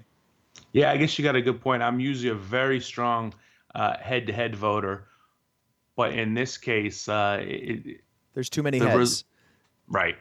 Yeah, 0.73 0.91
I 0.91 0.97
guess 0.97 1.17
you 1.17 1.23
got 1.23 1.35
a 1.35 1.41
good 1.41 1.61
point. 1.61 1.83
I'm 1.83 1.99
usually 1.99 2.29
a 2.29 2.35
very 2.35 2.79
strong 2.79 3.33
uh, 3.75 3.97
head-to-head 3.97 4.55
voter, 4.55 5.07
but 5.95 6.13
in 6.13 6.33
this 6.33 6.57
case, 6.57 7.09
uh, 7.09 7.39
it, 7.41 8.01
there's 8.33 8.49
too 8.49 8.63
many 8.63 8.79
the 8.79 8.87
heads. 8.87 8.97
Res- 8.97 9.23
right, 9.87 10.15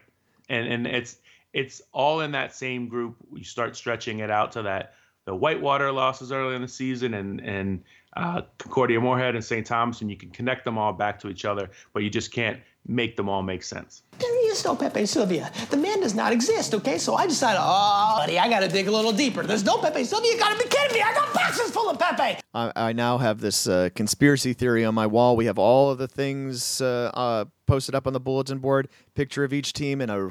and 0.48 0.66
and 0.66 0.86
it's 0.86 1.18
it's 1.52 1.82
all 1.92 2.20
in 2.20 2.32
that 2.32 2.54
same 2.54 2.88
group. 2.88 3.16
You 3.32 3.44
start 3.44 3.76
stretching 3.76 4.20
it 4.20 4.30
out 4.30 4.52
to 4.52 4.62
that 4.62 4.94
the 5.24 5.34
Whitewater 5.34 5.92
losses 5.92 6.32
early 6.32 6.56
in 6.56 6.62
the 6.62 6.68
season, 6.68 7.14
and 7.14 7.40
and 7.40 7.84
uh, 8.16 8.42
Concordia 8.58 9.00
Moorhead 9.00 9.34
and 9.34 9.44
St. 9.44 9.66
Thomas, 9.66 10.00
and 10.00 10.10
you 10.10 10.16
can 10.16 10.30
connect 10.30 10.64
them 10.64 10.78
all 10.78 10.92
back 10.92 11.20
to 11.20 11.28
each 11.28 11.44
other, 11.44 11.70
but 11.92 12.02
you 12.02 12.10
just 12.10 12.32
can't 12.32 12.60
make 12.86 13.16
them 13.16 13.28
all 13.28 13.42
make 13.42 13.62
sense. 13.62 14.02
There 14.50 14.56
is 14.56 14.64
no 14.64 14.74
Pepe 14.74 15.06
Sylvia. 15.06 15.52
The 15.70 15.76
man 15.76 16.00
does 16.00 16.12
not 16.12 16.32
exist, 16.32 16.74
okay? 16.74 16.98
So 16.98 17.14
I 17.14 17.28
decided, 17.28 17.60
oh, 17.62 18.16
buddy, 18.18 18.36
I 18.36 18.48
gotta 18.48 18.66
dig 18.66 18.88
a 18.88 18.90
little 18.90 19.12
deeper. 19.12 19.44
There's 19.44 19.62
no 19.62 19.78
Pepe 19.78 20.02
Sylvia. 20.02 20.32
You 20.32 20.40
gotta 20.40 20.60
be 20.60 20.68
kidding 20.68 20.96
me. 20.96 21.02
I 21.02 21.14
got 21.14 21.32
boxes 21.32 21.70
full 21.70 21.88
of 21.88 22.00
Pepe. 22.00 22.40
I, 22.52 22.72
I 22.74 22.92
now 22.92 23.16
have 23.18 23.40
this 23.40 23.68
uh, 23.68 23.90
conspiracy 23.94 24.52
theory 24.52 24.84
on 24.84 24.92
my 24.92 25.06
wall. 25.06 25.36
We 25.36 25.44
have 25.44 25.56
all 25.56 25.92
of 25.92 25.98
the 25.98 26.08
things 26.08 26.80
uh, 26.80 27.12
uh, 27.14 27.44
posted 27.66 27.94
up 27.94 28.08
on 28.08 28.12
the 28.12 28.18
bulletin 28.18 28.58
board, 28.58 28.88
picture 29.14 29.44
of 29.44 29.52
each 29.52 29.72
team, 29.72 30.00
and 30.00 30.10
a, 30.10 30.30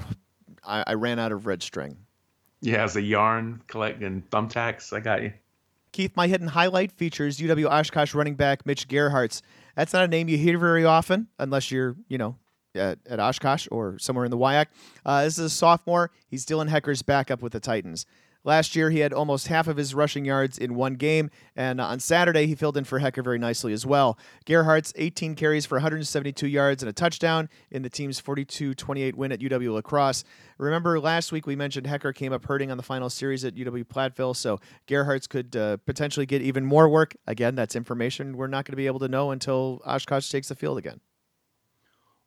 I, 0.68 0.84
I 0.88 0.94
ran 0.96 1.18
out 1.18 1.32
of 1.32 1.46
red 1.46 1.64
string. 1.64 1.96
Yeah, 2.60 2.84
as 2.84 2.98
a 2.98 3.02
yarn 3.02 3.62
collecting 3.68 4.24
thumbtacks. 4.24 4.92
I 4.92 5.00
got 5.00 5.24
you. 5.24 5.32
Keith, 5.94 6.12
my 6.18 6.28
hidden 6.28 6.50
highlight 6.50 6.92
features 6.92 7.38
UW 7.38 7.72
Oshkosh 7.72 8.14
running 8.14 8.36
back 8.36 8.66
Mitch 8.66 8.90
Gerhartz. 8.90 9.42
That's 9.78 9.94
not 9.94 10.04
a 10.04 10.10
name 10.10 10.28
you 10.28 10.38
hear 10.38 10.58
very 10.58 10.84
often, 10.84 11.30
unless 11.40 11.72
you're, 11.72 11.96
you 12.10 12.18
know, 12.18 12.36
at, 12.80 13.00
at 13.08 13.20
Oshkosh 13.20 13.68
or 13.72 14.00
somewhere 14.00 14.26
in 14.26 14.32
the 14.32 14.38
WIAC. 14.38 14.68
Uh, 15.06 15.24
this 15.24 15.38
is 15.38 15.46
a 15.46 15.50
sophomore. 15.50 16.12
He's 16.28 16.46
Dylan 16.46 16.70
Hecker's 16.70 17.02
backup 17.02 17.42
with 17.42 17.54
the 17.54 17.60
Titans. 17.60 18.06
Last 18.46 18.74
year, 18.74 18.90
he 18.90 19.00
had 19.00 19.12
almost 19.12 19.48
half 19.48 19.68
of 19.68 19.76
his 19.76 19.94
rushing 19.94 20.24
yards 20.24 20.58
in 20.58 20.76
one 20.76 20.96
game, 20.96 21.30
and 21.58 21.82
on 21.82 22.00
Saturday, 22.00 22.48
he 22.48 22.56
filled 22.56 22.78
in 22.78 22.86
for 22.86 23.00
Hecker 23.00 23.22
very 23.22 23.38
nicely 23.38 23.74
as 23.74 23.86
well. 23.86 24.18
Gerhardt's 24.46 24.94
18 24.96 25.36
carries 25.36 25.66
for 25.66 25.76
172 25.76 26.48
yards 26.48 26.82
and 26.82 26.90
a 26.90 26.94
touchdown 26.94 27.50
in 27.70 27.82
the 27.82 27.90
team's 27.90 28.18
42 28.20 28.76
28 28.76 29.16
win 29.16 29.34
at 29.34 29.40
UW 29.40 29.74
La 29.74 29.82
Crosse. 29.82 30.24
Remember, 30.58 31.02
last 31.02 31.34
week 31.34 31.48
we 31.48 31.58
mentioned 31.58 31.86
Hecker 31.86 32.14
came 32.14 32.32
up 32.32 32.46
hurting 32.46 32.72
on 32.72 32.78
the 32.78 32.84
final 32.84 33.10
series 33.10 33.44
at 33.44 33.56
UW 33.56 33.84
Platteville, 33.84 34.36
so 34.36 34.60
Gerhart's 34.88 35.28
could 35.28 35.54
uh, 35.58 35.76
potentially 35.86 36.26
get 36.26 36.42
even 36.42 36.66
more 36.66 36.88
work. 36.88 37.18
Again, 37.28 37.56
that's 37.56 37.76
information 37.76 38.38
we're 38.38 38.48
not 38.48 38.64
going 38.64 38.72
to 38.72 38.78
be 38.78 38.88
able 38.88 39.00
to 39.00 39.10
know 39.10 39.32
until 39.32 39.82
Oshkosh 39.86 40.30
takes 40.30 40.48
the 40.48 40.56
field 40.56 40.78
again. 40.78 41.02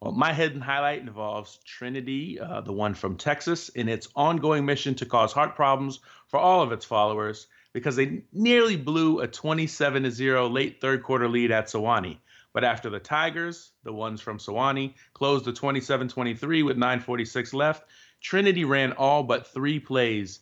Well, 0.03 0.11
my 0.11 0.35
hidden 0.35 0.61
highlight 0.61 1.03
involves 1.03 1.61
Trinity, 1.65 2.41
uh, 2.41 2.63
the 2.63 2.73
one 2.73 2.93
from 2.93 3.17
Texas, 3.17 3.69
in 3.69 3.89
its 3.89 4.09
ongoing 4.17 4.67
mission 4.67 4.97
to 4.97 5.07
cause 5.07 5.33
heart 5.33 5.55
problems 5.55 6.01
for 6.27 6.41
all 6.41 6.61
of 6.61 6.73
its 6.73 6.85
followers 6.85 7.47
because 7.73 7.95
they 7.95 8.25
nearly 8.33 8.75
blew 8.75 9.21
a 9.21 9.29
27 9.29 10.11
0 10.11 10.49
late 10.49 10.81
third 10.81 11.05
quarter 11.05 11.29
lead 11.29 11.53
at 11.53 11.69
Sewanee. 11.69 12.19
But 12.53 12.65
after 12.65 12.91
the 12.91 12.99
Tigers, 12.99 13.71
the 13.85 13.93
ones 13.93 14.21
from 14.21 14.39
Sewanee, 14.39 14.95
closed 15.15 15.45
the 15.45 15.53
27 15.53 16.09
23 16.09 16.65
with 16.65 16.77
9.46 16.77 17.55
left, 17.55 17.85
Trinity 18.21 18.65
ran 18.65 18.91
all 18.95 19.23
but 19.23 19.47
three 19.47 19.79
plays. 19.79 20.41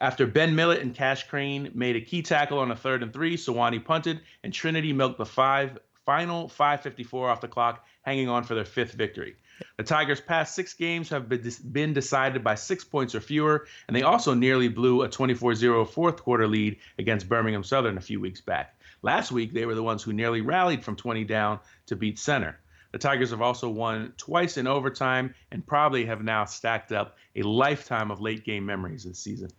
After 0.00 0.28
Ben 0.28 0.54
Millett 0.54 0.80
and 0.80 0.94
Cash 0.94 1.26
Crane 1.26 1.72
made 1.74 1.96
a 1.96 2.00
key 2.00 2.22
tackle 2.22 2.60
on 2.60 2.70
a 2.70 2.76
third 2.76 3.02
and 3.02 3.12
three, 3.12 3.36
Sewanee 3.36 3.84
punted, 3.84 4.20
and 4.44 4.52
Trinity 4.52 4.92
milked 4.92 5.18
the 5.18 5.26
five 5.26 5.76
final 6.06 6.48
5.54 6.48 7.14
off 7.32 7.40
the 7.40 7.48
clock 7.48 7.84
hanging 8.04 8.28
on 8.28 8.44
for 8.44 8.54
their 8.54 8.64
fifth 8.64 8.92
victory. 8.92 9.34
The 9.76 9.82
Tigers' 9.84 10.20
past 10.20 10.54
six 10.54 10.74
games 10.74 11.08
have 11.08 11.28
been 11.28 11.92
decided 11.92 12.44
by 12.44 12.54
six 12.54 12.84
points 12.84 13.14
or 13.14 13.20
fewer, 13.20 13.66
and 13.86 13.96
they 13.96 14.02
also 14.02 14.34
nearly 14.34 14.68
blew 14.68 15.02
a 15.02 15.08
24 15.08 15.54
0 15.54 15.84
fourth 15.84 16.22
quarter 16.22 16.46
lead 16.46 16.76
against 16.98 17.28
Birmingham 17.28 17.64
Southern 17.64 17.96
a 17.96 18.02
few 18.02 18.20
weeks 18.20 18.40
back. 18.40 18.78
Last 19.02 19.32
week, 19.32 19.52
they 19.52 19.66
were 19.66 19.74
the 19.74 19.82
ones 19.82 20.02
who 20.02 20.12
nearly 20.12 20.40
rallied 20.40 20.84
from 20.84 20.96
20 20.96 21.24
down 21.24 21.60
to 21.86 21.96
beat 21.96 22.18
Centre. 22.18 22.58
The 22.92 22.98
Tigers 22.98 23.30
have 23.30 23.42
also 23.42 23.68
won 23.68 24.12
twice 24.16 24.56
in 24.56 24.66
overtime 24.66 25.34
and 25.50 25.66
probably 25.66 26.04
have 26.06 26.22
now 26.22 26.44
stacked 26.44 26.92
up 26.92 27.16
a 27.34 27.42
lifetime 27.42 28.10
of 28.10 28.20
late 28.20 28.44
game 28.44 28.64
memories 28.64 29.04
this 29.04 29.18
season. 29.18 29.50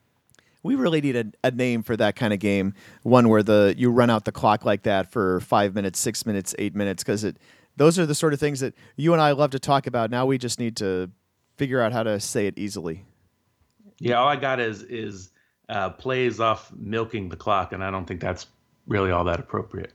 We 0.63 0.75
really 0.75 1.01
need 1.01 1.15
a, 1.15 1.25
a, 1.43 1.51
name 1.51 1.83
for 1.83 1.95
that 1.97 2.15
kind 2.15 2.33
of 2.33 2.39
game, 2.39 2.73
one 3.03 3.29
where 3.29 3.43
the 3.43 3.75
you 3.77 3.91
run 3.91 4.09
out 4.09 4.25
the 4.25 4.31
clock 4.31 4.65
like 4.65 4.83
that 4.83 5.11
for 5.11 5.41
five 5.41 5.75
minutes, 5.75 5.99
six 5.99 6.25
minutes, 6.25 6.55
eight 6.57 6.73
minutes, 6.73 7.03
because 7.03 7.23
it 7.23 7.37
those 7.77 7.99
are 7.99 8.05
the 8.05 8.15
sort 8.15 8.33
of 8.33 8.39
things 8.39 8.59
that 8.59 8.73
you 8.95 9.13
and 9.13 9.21
I 9.21 9.31
love 9.31 9.51
to 9.51 9.59
talk 9.59 9.87
about. 9.87 10.09
Now 10.09 10.25
we 10.25 10.37
just 10.37 10.59
need 10.59 10.77
to 10.77 11.11
figure 11.57 11.81
out 11.81 11.91
how 11.91 12.03
to 12.03 12.19
say 12.19 12.47
it 12.47 12.57
easily. 12.57 13.05
Yeah, 13.99 14.15
all 14.15 14.27
I 14.27 14.35
got 14.35 14.59
is 14.59 14.83
is 14.83 15.31
uh, 15.69 15.89
plays 15.91 16.39
off 16.39 16.71
milking 16.75 17.29
the 17.29 17.35
clock, 17.35 17.71
and 17.71 17.83
I 17.83 17.91
don't 17.91 18.05
think 18.05 18.21
that's 18.21 18.47
really 18.87 19.11
all 19.11 19.23
that 19.25 19.39
appropriate. 19.39 19.93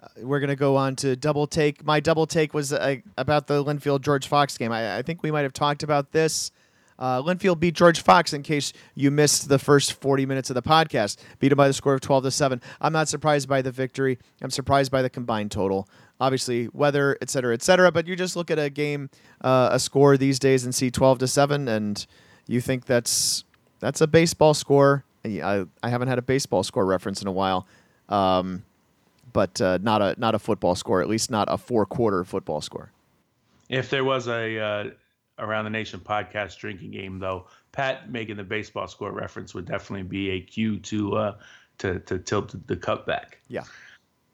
Uh, 0.00 0.08
we're 0.22 0.40
gonna 0.40 0.56
go 0.56 0.76
on 0.76 0.96
to 0.96 1.16
double 1.16 1.46
take. 1.46 1.84
My 1.84 2.00
double 2.00 2.26
take 2.26 2.54
was 2.54 2.72
uh, 2.72 2.96
about 3.18 3.46
the 3.46 3.64
Linfield 3.64 4.02
George 4.02 4.28
Fox 4.28 4.56
game. 4.56 4.72
I, 4.72 4.98
I, 4.98 5.02
think 5.02 5.22
we 5.22 5.30
might 5.30 5.42
have 5.42 5.52
talked 5.52 5.82
about 5.82 6.12
this. 6.12 6.50
Uh, 6.98 7.20
Linfield 7.20 7.60
beat 7.60 7.74
George 7.74 8.00
Fox. 8.00 8.32
In 8.32 8.42
case 8.42 8.72
you 8.94 9.10
missed 9.10 9.48
the 9.48 9.58
first 9.58 9.94
40 9.94 10.24
minutes 10.24 10.48
of 10.50 10.54
the 10.54 10.62
podcast, 10.62 11.18
beat 11.40 11.52
him 11.52 11.56
by 11.56 11.68
the 11.68 11.74
score 11.74 11.94
of 11.94 12.00
12 12.00 12.24
to 12.24 12.30
seven. 12.30 12.62
I'm 12.80 12.92
not 12.92 13.08
surprised 13.08 13.48
by 13.48 13.60
the 13.60 13.72
victory. 13.72 14.18
I'm 14.40 14.50
surprised 14.50 14.90
by 14.90 15.02
the 15.02 15.10
combined 15.10 15.50
total 15.50 15.88
obviously 16.20 16.68
weather, 16.72 17.16
et 17.20 17.30
cetera, 17.30 17.54
et 17.54 17.62
cetera. 17.62 17.92
But 17.92 18.06
you 18.06 18.16
just 18.16 18.36
look 18.36 18.50
at 18.50 18.58
a 18.58 18.70
game, 18.70 19.10
uh, 19.42 19.70
a 19.72 19.78
score 19.78 20.16
these 20.16 20.38
days, 20.38 20.64
and 20.64 20.74
see 20.74 20.90
12 20.90 21.18
to 21.20 21.28
seven, 21.28 21.68
and 21.68 22.06
you 22.46 22.60
think 22.60 22.86
that's 22.86 23.44
that's 23.80 24.00
a 24.00 24.06
baseball 24.06 24.54
score. 24.54 25.04
I, 25.24 25.64
I 25.82 25.88
haven't 25.88 26.08
had 26.08 26.18
a 26.18 26.22
baseball 26.22 26.62
score 26.62 26.86
reference 26.86 27.20
in 27.20 27.28
a 27.28 27.32
while, 27.32 27.66
um, 28.08 28.62
but 29.32 29.60
uh, 29.60 29.78
not 29.82 30.00
a 30.02 30.14
not 30.18 30.34
a 30.34 30.38
football 30.38 30.74
score. 30.74 31.00
At 31.02 31.08
least 31.08 31.30
not 31.30 31.48
a 31.50 31.58
four 31.58 31.84
quarter 31.86 32.24
football 32.24 32.60
score. 32.60 32.90
If 33.68 33.90
there 33.90 34.04
was 34.04 34.28
a 34.28 34.58
uh, 34.58 34.90
around 35.38 35.64
the 35.64 35.70
nation 35.70 36.00
podcast 36.00 36.58
drinking 36.58 36.92
game, 36.92 37.18
though, 37.18 37.46
Pat 37.72 38.10
making 38.10 38.36
the 38.36 38.44
baseball 38.44 38.86
score 38.86 39.10
reference 39.10 39.54
would 39.54 39.66
definitely 39.66 40.04
be 40.04 40.30
a 40.30 40.40
cue 40.40 40.78
to 40.80 41.16
uh, 41.16 41.36
to 41.78 41.98
to 42.00 42.18
tilt 42.18 42.54
the 42.66 42.76
cup 42.76 43.06
back. 43.06 43.38
Yeah. 43.48 43.64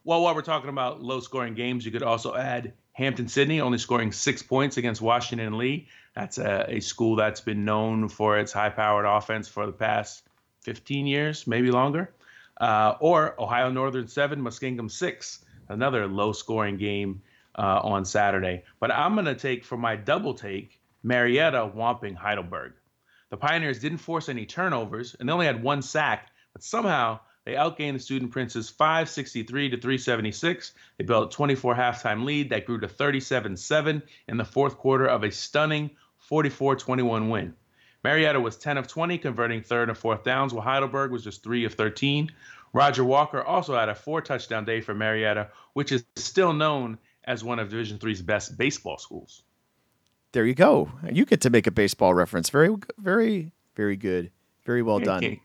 Well, 0.05 0.23
while 0.23 0.35
we're 0.35 0.43
talking 0.43 0.71
about 0.71 1.01
low 1.03 1.21
scoring 1.21 1.55
games, 1.55 1.87
you 1.87 1.93
could 1.93 2.03
also 2.03 2.35
add 2.35 2.73
Hampden-Sydney 2.93 3.61
only 3.61 3.79
scoring 3.79 4.11
six 4.11 4.43
points 4.43 4.77
against 4.77 5.01
Washington 5.01 5.47
and 5.47 5.57
Lee. 5.57 5.87
That's 6.15 6.39
a, 6.39 6.67
a 6.69 6.81
school 6.81 7.17
that's 7.17 7.41
been 7.41 7.65
known 7.65 8.09
for 8.09 8.39
its 8.39 8.53
high 8.53 8.71
powered 8.71 9.07
offense 9.07 9.47
for 9.49 9.65
the 9.65 9.73
past 9.73 10.25
15 10.63 11.07
years, 11.07 11.47
maybe 11.47 11.71
longer. 11.71 12.13
Uh, 12.61 12.97
or 13.01 13.41
Ohio 13.41 13.71
Northern 13.71 14.09
7, 14.09 14.41
Muskingum 14.41 14.91
6, 14.91 15.45
another 15.69 16.07
low 16.07 16.33
scoring 16.33 16.77
game 16.77 17.23
uh, 17.57 17.81
on 17.83 18.05
Saturday. 18.05 18.65
But 18.81 18.91
I'm 18.91 19.15
going 19.15 19.27
to 19.27 19.35
take 19.35 19.65
for 19.65 19.77
my 19.77 19.97
double 19.97 20.35
take 20.35 20.81
Marietta 21.03 21.71
whomping 21.75 22.17
Heidelberg. 22.17 22.73
The 23.31 23.37
Pioneers 23.37 23.79
didn't 23.79 23.99
force 23.99 24.29
any 24.29 24.47
turnovers 24.47 25.17
and 25.19 25.29
they 25.29 25.33
only 25.33 25.47
had 25.47 25.63
one 25.63 25.81
sack, 25.81 26.31
but 26.53 26.63
somehow 26.63 27.21
they 27.45 27.55
outgained 27.55 27.95
the 27.95 27.99
Student 27.99 28.31
Princes 28.31 28.71
563 28.71 29.71
to 29.71 29.77
376. 29.77 30.75
They 30.97 31.05
built 31.05 31.33
a 31.33 31.37
24 31.37 31.75
halftime 31.75 32.25
lead 32.25 32.51
that 32.51 32.67
grew 32.67 32.79
to 32.79 32.89
37 32.89 33.57
7 33.57 34.03
in 34.29 34.37
the 34.37 34.45
fourth 34.45 34.79
quarter 34.79 35.07
of 35.07 35.25
a 35.25 35.31
stunning 35.31 35.91
44 36.19 36.77
21 36.77 37.29
win. 37.31 37.55
Marietta 38.05 38.41
was 38.41 38.57
10 38.57 38.79
of 38.79 38.89
20, 38.89 39.19
converting 39.19 39.63
third 39.63 39.89
and 39.89 39.99
fourth 39.99 40.25
downs, 40.25 40.53
while 40.53 40.65
Heidelberg 40.65 41.13
was 41.13 41.23
just 41.23 41.43
3 41.43 41.65
of 41.65 41.75
13. 41.75 42.31
Roger 42.73 43.05
Walker 43.05 43.43
also 43.43 43.77
had 43.77 43.89
a 43.89 43.95
four 43.95 44.21
touchdown 44.21 44.65
day 44.65 44.81
for 44.81 44.95
Marietta, 44.95 45.49
which 45.75 45.93
is 45.93 46.05
still 46.17 46.53
known 46.53 46.99
as 47.25 47.45
one 47.45 47.59
of 47.59 47.69
Division 47.69 47.99
Three's 47.99 48.23
best 48.23 48.57
baseball 48.57 48.99
schools. 48.99 49.43
There 50.33 50.47
you 50.47 50.55
go. 50.55 50.91
You 51.13 51.25
get 51.25 51.43
to 51.43 51.51
make 51.51 51.67
a 51.67 51.71
baseball 51.71 52.15
reference. 52.15 52.51
Very, 52.51 52.75
very, 52.99 53.53
very 53.77 53.97
good. 53.97 54.31
Very 54.65 54.83
well 54.83 54.99
done 55.01 55.41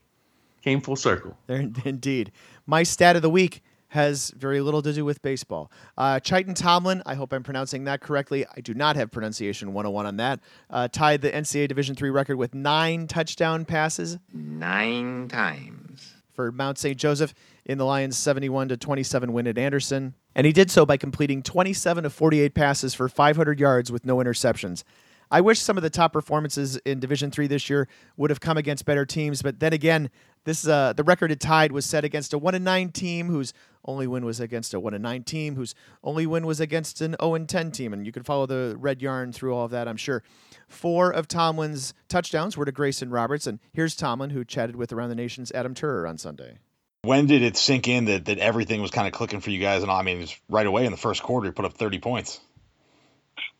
came 0.61 0.81
full 0.81 0.95
circle. 0.95 1.37
There, 1.47 1.69
indeed. 1.85 2.31
My 2.65 2.83
stat 2.83 3.15
of 3.15 3.21
the 3.21 3.29
week 3.29 3.63
has 3.89 4.31
very 4.31 4.59
little 4.59 4.81
to 4.81 4.91
do 4.91 5.05
with 5.05 5.21
baseball. 5.21 5.71
Uh, 5.97 6.19
Chiton 6.19 6.53
Tomlin, 6.53 7.01
I 7.05 7.15
hope 7.15 7.31
I'm 7.31 7.43
pronouncing 7.43 7.85
that 7.85 8.01
correctly. 8.01 8.45
I 8.45 8.59
do 8.59 8.73
not 8.73 8.97
have 8.97 9.11
pronunciation 9.11 9.73
101 9.73 10.05
on 10.05 10.17
that. 10.17 10.41
Uh, 10.69 10.87
tied 10.89 11.21
the 11.21 11.31
NCAA 11.31 11.69
Division 11.69 11.95
three 11.95 12.09
record 12.09 12.35
with 12.35 12.53
nine 12.53 13.07
touchdown 13.07 13.63
passes. 13.63 14.17
Nine 14.33 15.29
times. 15.29 16.15
For 16.33 16.51
Mount 16.51 16.77
St. 16.77 16.97
Joseph 16.97 17.33
in 17.65 17.77
the 17.77 17.85
Lions' 17.85 18.17
71 18.17 18.67
to 18.69 18.77
27 18.77 19.33
win 19.33 19.47
at 19.47 19.57
Anderson. 19.57 20.13
And 20.35 20.45
he 20.45 20.53
did 20.53 20.69
so 20.69 20.85
by 20.85 20.97
completing 20.97 21.41
27 21.41 22.05
of 22.05 22.13
48 22.13 22.53
passes 22.53 22.93
for 22.93 23.09
500 23.09 23.59
yards 23.59 23.91
with 23.91 24.05
no 24.05 24.17
interceptions. 24.17 24.83
I 25.29 25.41
wish 25.41 25.59
some 25.59 25.77
of 25.77 25.83
the 25.83 25.89
top 25.89 26.13
performances 26.13 26.77
in 26.77 26.99
Division 26.99 27.31
Three 27.31 27.47
this 27.47 27.69
year 27.69 27.87
would 28.15 28.29
have 28.29 28.39
come 28.39 28.57
against 28.57 28.85
better 28.85 29.05
teams, 29.05 29.41
but 29.41 29.59
then 29.59 29.73
again, 29.73 30.09
this 30.45 30.65
uh, 30.67 30.93
the 30.93 31.03
record 31.03 31.31
it 31.31 31.39
tied 31.39 31.71
was 31.71 31.85
set 31.85 32.05
against 32.05 32.33
a 32.33 32.37
one 32.37 32.55
and 32.55 32.63
nine 32.63 32.91
team 32.91 33.27
whose 33.27 33.53
only 33.83 34.07
win 34.07 34.23
was 34.25 34.39
against 34.39 34.73
a 34.73 34.79
one 34.79 34.93
and 34.93 35.03
nine 35.03 35.23
team 35.23 35.55
whose 35.55 35.75
only 36.03 36.25
win 36.25 36.45
was 36.45 36.59
against 36.59 37.01
an 37.01 37.15
zero 37.21 37.35
and 37.35 37.49
ten 37.49 37.71
team, 37.71 37.93
and 37.93 38.05
you 38.05 38.11
can 38.11 38.23
follow 38.23 38.45
the 38.45 38.75
red 38.79 39.01
yarn 39.01 39.33
through 39.33 39.53
all 39.53 39.65
of 39.65 39.71
that, 39.71 39.87
I'm 39.87 39.97
sure. 39.97 40.23
Four 40.67 41.11
of 41.11 41.27
Tomlin's 41.27 41.93
touchdowns 42.07 42.55
were 42.55 42.65
to 42.65 42.71
Grayson 42.71 43.09
Roberts, 43.09 43.47
and 43.47 43.59
here's 43.73 43.95
Tomlin 43.95 44.29
who 44.29 44.45
chatted 44.45 44.75
with 44.75 44.93
Around 44.93 45.09
the 45.09 45.15
Nation's 45.15 45.51
Adam 45.51 45.73
Turer 45.73 46.07
on 46.07 46.17
Sunday. 46.17 46.59
When 47.03 47.25
did 47.25 47.41
it 47.41 47.55
sink 47.55 47.87
in 47.87 48.05
that, 48.05 48.25
that 48.25 48.37
everything 48.37 48.81
was 48.81 48.91
kind 48.91 49.07
of 49.07 49.13
clicking 49.13 49.39
for 49.39 49.49
you 49.49 49.59
guys? 49.59 49.81
And 49.83 49.91
I 49.91 50.01
mean, 50.01 50.17
it 50.17 50.21
was 50.21 50.39
right 50.49 50.65
away 50.65 50.85
in 50.85 50.91
the 50.91 50.97
first 50.97 51.23
quarter, 51.23 51.47
you 51.47 51.53
put 51.53 51.65
up 51.65 51.73
30 51.73 51.99
points. 51.99 52.39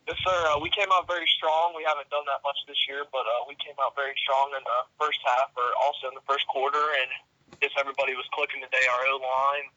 Yes, 0.08 0.16
sir. 0.24 0.40
Uh, 0.48 0.56
we 0.56 0.72
came 0.72 0.88
out 0.88 1.04
very 1.06 1.28
strong. 1.36 1.76
We 1.76 1.84
haven't 1.84 2.08
done 2.08 2.24
that 2.32 2.40
much 2.40 2.56
this 2.64 2.80
year, 2.88 3.04
but 3.12 3.28
uh, 3.28 3.44
we 3.44 3.52
came 3.60 3.76
out 3.76 3.92
very 3.92 4.16
strong 4.24 4.56
in 4.56 4.64
the 4.64 4.80
first 4.96 5.20
half, 5.20 5.52
or 5.52 5.68
also 5.84 6.08
in 6.08 6.16
the 6.16 6.24
first 6.24 6.48
quarter, 6.48 6.80
and 6.80 7.60
just 7.60 7.76
everybody 7.76 8.16
was 8.16 8.24
clicking 8.32 8.64
today. 8.64 8.80
Our 8.88 9.04
O 9.12 9.20
line, 9.20 9.68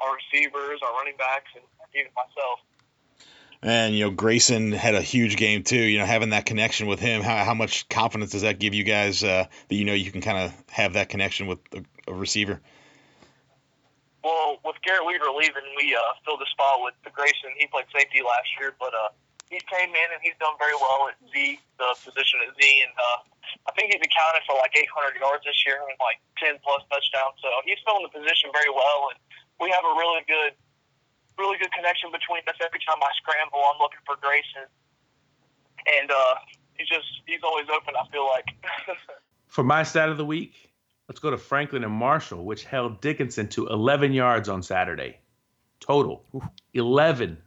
our 0.00 0.16
receivers, 0.16 0.80
our 0.80 0.88
running 0.96 1.20
backs, 1.20 1.52
and 1.52 1.68
even 1.92 2.08
myself. 2.16 2.64
And 3.60 3.94
you 3.94 4.08
know, 4.08 4.10
Grayson 4.10 4.72
had 4.72 4.94
a 4.94 5.02
huge 5.02 5.36
game 5.36 5.64
too. 5.64 5.84
You 5.84 5.98
know, 5.98 6.08
having 6.08 6.30
that 6.30 6.46
connection 6.48 6.86
with 6.86 7.00
him, 7.00 7.20
how, 7.20 7.44
how 7.44 7.54
much 7.54 7.86
confidence 7.88 8.32
does 8.32 8.40
that 8.40 8.58
give 8.58 8.72
you 8.72 8.84
guys 8.84 9.22
uh, 9.22 9.44
that 9.68 9.74
you 9.74 9.84
know 9.84 9.92
you 9.92 10.10
can 10.10 10.22
kind 10.22 10.48
of 10.48 10.64
have 10.72 10.94
that 10.94 11.10
connection 11.10 11.46
with 11.46 11.60
a, 11.76 11.84
a 12.08 12.14
receiver? 12.14 12.58
Well, 14.24 14.60
with 14.64 14.76
Garrett 14.80 15.04
Weaver 15.04 15.28
leaving, 15.36 15.68
we 15.76 15.94
uh, 15.94 16.00
filled 16.24 16.40
the 16.40 16.48
spot 16.48 16.80
with 16.80 16.94
Grayson. 17.12 17.52
He 17.58 17.66
played 17.66 17.84
safety 17.92 18.24
last 18.24 18.48
year, 18.58 18.72
but 18.80 18.94
uh, 18.94 19.12
he 19.50 19.60
came 19.68 19.92
in 19.92 20.08
and 20.12 20.20
he's 20.24 20.36
done 20.40 20.56
very 20.56 20.76
well 20.80 21.12
at 21.12 21.16
Z, 21.28 21.60
the 21.76 21.88
position 22.00 22.40
at 22.48 22.56
Z, 22.56 22.62
and 22.64 22.94
uh, 22.96 23.18
I 23.68 23.70
think 23.76 23.92
he's 23.92 24.00
accounted 24.00 24.42
for 24.48 24.56
like 24.56 24.72
800 24.72 25.20
yards 25.20 25.44
this 25.44 25.58
year 25.68 25.80
and 25.84 25.96
like 26.00 26.18
10 26.40 26.60
plus 26.64 26.80
touchdowns. 26.88 27.36
So 27.44 27.48
he's 27.68 27.80
filling 27.84 28.04
the 28.08 28.12
position 28.12 28.48
very 28.56 28.72
well, 28.72 29.12
and 29.12 29.18
we 29.60 29.68
have 29.68 29.84
a 29.84 29.94
really 29.94 30.24
good, 30.24 30.56
really 31.36 31.60
good 31.60 31.72
connection 31.76 32.08
between 32.08 32.42
us. 32.48 32.56
Every 32.60 32.80
time 32.82 32.98
I 32.98 33.10
scramble, 33.20 33.60
I'm 33.68 33.78
looking 33.78 34.02
for 34.08 34.16
Grayson, 34.16 34.66
and 36.00 36.08
uh, 36.08 36.34
he's 36.80 36.88
just 36.88 37.08
he's 37.28 37.44
always 37.44 37.68
open. 37.68 37.94
I 37.94 38.04
feel 38.08 38.26
like. 38.26 38.48
For 39.54 39.62
my 39.62 39.84
stat 39.84 40.08
of 40.08 40.18
the 40.18 40.24
week, 40.24 40.72
let's 41.06 41.20
go 41.20 41.30
to 41.30 41.38
Franklin 41.38 41.84
and 41.84 41.92
Marshall, 41.92 42.44
which 42.44 42.64
held 42.64 43.00
Dickinson 43.00 43.46
to 43.50 43.68
11 43.68 44.12
yards 44.12 44.48
on 44.48 44.64
Saturday. 44.64 45.20
Total 45.78 46.24
11. 46.72 47.38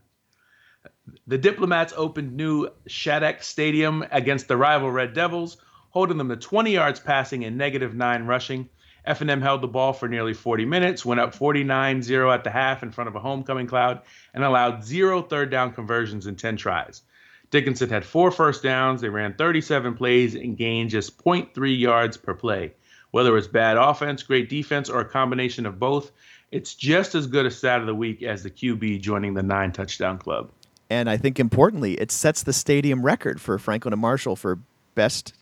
The 1.27 1.37
Diplomats 1.37 1.93
opened 1.95 2.35
new 2.35 2.69
Shadek 2.87 3.43
Stadium 3.43 4.05
against 4.11 4.47
the 4.47 4.57
rival 4.57 4.91
Red 4.91 5.13
Devils, 5.13 5.57
holding 5.89 6.17
them 6.17 6.29
to 6.29 6.35
20 6.35 6.71
yards 6.71 6.99
passing 6.99 7.43
and 7.45 7.57
negative 7.57 7.93
nine 7.93 8.25
rushing. 8.25 8.69
F&M 9.05 9.41
held 9.41 9.61
the 9.61 9.67
ball 9.67 9.93
for 9.93 10.09
nearly 10.09 10.33
40 10.33 10.65
minutes, 10.65 11.05
went 11.05 11.21
up 11.21 11.33
49-0 11.33 12.33
at 12.33 12.43
the 12.43 12.49
half 12.49 12.83
in 12.83 12.91
front 12.91 13.07
of 13.07 13.15
a 13.15 13.21
homecoming 13.21 13.67
crowd, 13.67 14.01
and 14.33 14.43
allowed 14.43 14.83
zero 14.83 15.21
third 15.21 15.49
down 15.49 15.71
conversions 15.71 16.27
in 16.27 16.35
10 16.35 16.57
tries. 16.57 17.03
Dickinson 17.51 17.89
had 17.89 18.03
four 18.03 18.31
first 18.31 18.63
downs. 18.63 18.99
They 18.99 19.09
ran 19.09 19.33
37 19.33 19.95
plays 19.95 20.35
and 20.35 20.57
gained 20.57 20.89
just 20.89 21.17
0.3 21.17 21.79
yards 21.79 22.17
per 22.17 22.33
play. 22.33 22.73
Whether 23.11 23.37
it's 23.37 23.47
bad 23.47 23.77
offense, 23.77 24.23
great 24.23 24.49
defense, 24.49 24.89
or 24.89 24.99
a 24.99 25.05
combination 25.05 25.65
of 25.65 25.79
both, 25.79 26.11
it's 26.51 26.75
just 26.75 27.15
as 27.15 27.27
good 27.27 27.45
a 27.45 27.51
stat 27.51 27.79
of 27.79 27.87
the 27.87 27.95
week 27.95 28.23
as 28.23 28.43
the 28.43 28.49
QB 28.49 28.99
joining 29.01 29.33
the 29.33 29.43
nine 29.43 29.71
touchdown 29.71 30.17
club. 30.17 30.51
And 30.89 31.09
I 31.09 31.17
think 31.17 31.39
importantly, 31.39 31.93
it 31.95 32.11
sets 32.11 32.43
the 32.43 32.53
stadium 32.53 33.03
record 33.03 33.41
for 33.41 33.57
Franklin 33.57 33.93
and 33.93 34.01
Marshall 34.01 34.35
for 34.35 34.59
best 34.95 35.33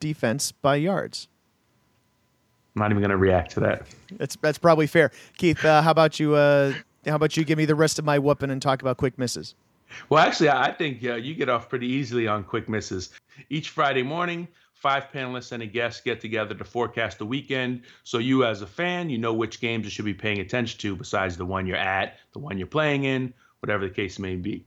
defense 0.00 0.52
by 0.52 0.76
yards. 0.76 1.28
I'm 2.74 2.80
not 2.80 2.90
even 2.90 3.00
going 3.00 3.10
to 3.10 3.16
react 3.16 3.52
to 3.52 3.60
that. 3.60 3.86
That's 4.12 4.36
that's 4.36 4.58
probably 4.58 4.86
fair. 4.86 5.12
Keith, 5.36 5.64
uh, 5.64 5.82
how 5.82 5.90
about 5.90 6.18
you? 6.18 6.34
Uh, 6.34 6.72
how 7.06 7.16
about 7.16 7.36
you 7.36 7.44
give 7.44 7.58
me 7.58 7.66
the 7.66 7.74
rest 7.74 7.98
of 7.98 8.04
my 8.04 8.18
whooping 8.18 8.50
and 8.50 8.60
talk 8.60 8.82
about 8.82 8.96
quick 8.96 9.18
misses? 9.18 9.54
Well, 10.08 10.24
actually, 10.24 10.48
I 10.48 10.72
think 10.72 11.04
uh, 11.04 11.14
you 11.14 11.34
get 11.34 11.48
off 11.48 11.68
pretty 11.68 11.86
easily 11.86 12.26
on 12.26 12.42
quick 12.42 12.68
misses. 12.68 13.10
Each 13.48 13.68
Friday 13.68 14.02
morning, 14.02 14.48
five 14.72 15.04
panelists 15.12 15.52
and 15.52 15.62
a 15.62 15.66
guest 15.66 16.04
get 16.04 16.20
together 16.20 16.54
to 16.54 16.64
forecast 16.64 17.18
the 17.18 17.26
weekend. 17.26 17.82
So 18.02 18.18
you, 18.18 18.44
as 18.44 18.62
a 18.62 18.66
fan, 18.66 19.08
you 19.08 19.18
know 19.18 19.32
which 19.32 19.60
games 19.60 19.84
you 19.84 19.90
should 19.90 20.04
be 20.04 20.14
paying 20.14 20.40
attention 20.40 20.80
to 20.80 20.96
besides 20.96 21.36
the 21.36 21.46
one 21.46 21.66
you're 21.66 21.76
at, 21.76 22.18
the 22.32 22.38
one 22.38 22.58
you're 22.58 22.66
playing 22.66 23.04
in, 23.04 23.32
whatever 23.60 23.86
the 23.86 23.94
case 23.94 24.18
may 24.18 24.36
be. 24.36 24.64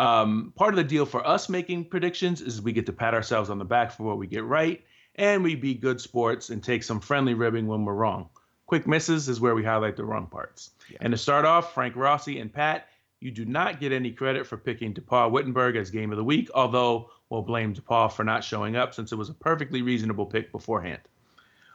Um, 0.00 0.54
part 0.56 0.72
of 0.72 0.76
the 0.76 0.84
deal 0.84 1.04
for 1.04 1.26
us 1.26 1.50
making 1.50 1.84
predictions 1.84 2.40
is 2.40 2.62
we 2.62 2.72
get 2.72 2.86
to 2.86 2.92
pat 2.92 3.12
ourselves 3.12 3.50
on 3.50 3.58
the 3.58 3.66
back 3.66 3.92
for 3.92 4.04
what 4.04 4.16
we 4.16 4.26
get 4.26 4.44
right, 4.44 4.82
and 5.16 5.44
we 5.44 5.54
be 5.54 5.74
good 5.74 6.00
sports 6.00 6.48
and 6.48 6.64
take 6.64 6.82
some 6.82 7.00
friendly 7.00 7.34
ribbing 7.34 7.66
when 7.66 7.84
we're 7.84 7.92
wrong. 7.92 8.30
Quick 8.64 8.86
misses 8.86 9.28
is 9.28 9.42
where 9.42 9.54
we 9.54 9.62
highlight 9.62 9.96
the 9.96 10.04
wrong 10.04 10.26
parts. 10.26 10.70
Yeah. 10.90 10.98
And 11.02 11.10
to 11.10 11.18
start 11.18 11.44
off, 11.44 11.74
Frank 11.74 11.96
Rossi 11.96 12.40
and 12.40 12.50
Pat, 12.50 12.88
you 13.20 13.30
do 13.30 13.44
not 13.44 13.78
get 13.78 13.92
any 13.92 14.10
credit 14.10 14.46
for 14.46 14.56
picking 14.56 14.94
DePauw 14.94 15.30
Wittenberg 15.30 15.76
as 15.76 15.90
game 15.90 16.12
of 16.12 16.16
the 16.16 16.24
week, 16.24 16.48
although 16.54 17.10
we'll 17.28 17.42
blame 17.42 17.74
DePauw 17.74 18.10
for 18.10 18.24
not 18.24 18.42
showing 18.42 18.76
up 18.76 18.94
since 18.94 19.12
it 19.12 19.16
was 19.16 19.28
a 19.28 19.34
perfectly 19.34 19.82
reasonable 19.82 20.24
pick 20.24 20.50
beforehand. 20.50 21.00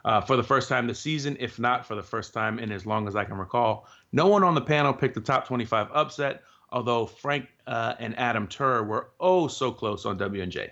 Uh, 0.04 0.22
for 0.22 0.36
the 0.36 0.44
first 0.44 0.68
time 0.68 0.88
this 0.88 1.00
season, 1.00 1.38
if 1.40 1.60
not 1.60 1.86
for 1.86 1.94
the 1.94 2.02
first 2.02 2.34
time 2.34 2.58
in 2.58 2.72
as 2.72 2.88
long 2.88 3.08
as 3.08 3.16
I 3.16 3.24
can 3.24 3.38
recall, 3.38 3.88
no 4.14 4.26
one 4.28 4.44
on 4.44 4.56
the 4.56 4.62
panel 4.62 4.94
picked 4.94 5.14
the 5.14 5.22
top 5.22 5.48
25 5.48 5.90
upset, 5.94 6.42
although 6.72 7.06
Frank 7.06 7.48
uh, 7.68 7.96
and 8.00 8.18
Adam 8.18 8.48
Turer 8.48 8.86
were 8.86 9.10
oh 9.20 9.48
so 9.48 9.72
close 9.72 10.06
on 10.06 10.18
W&J. 10.18 10.72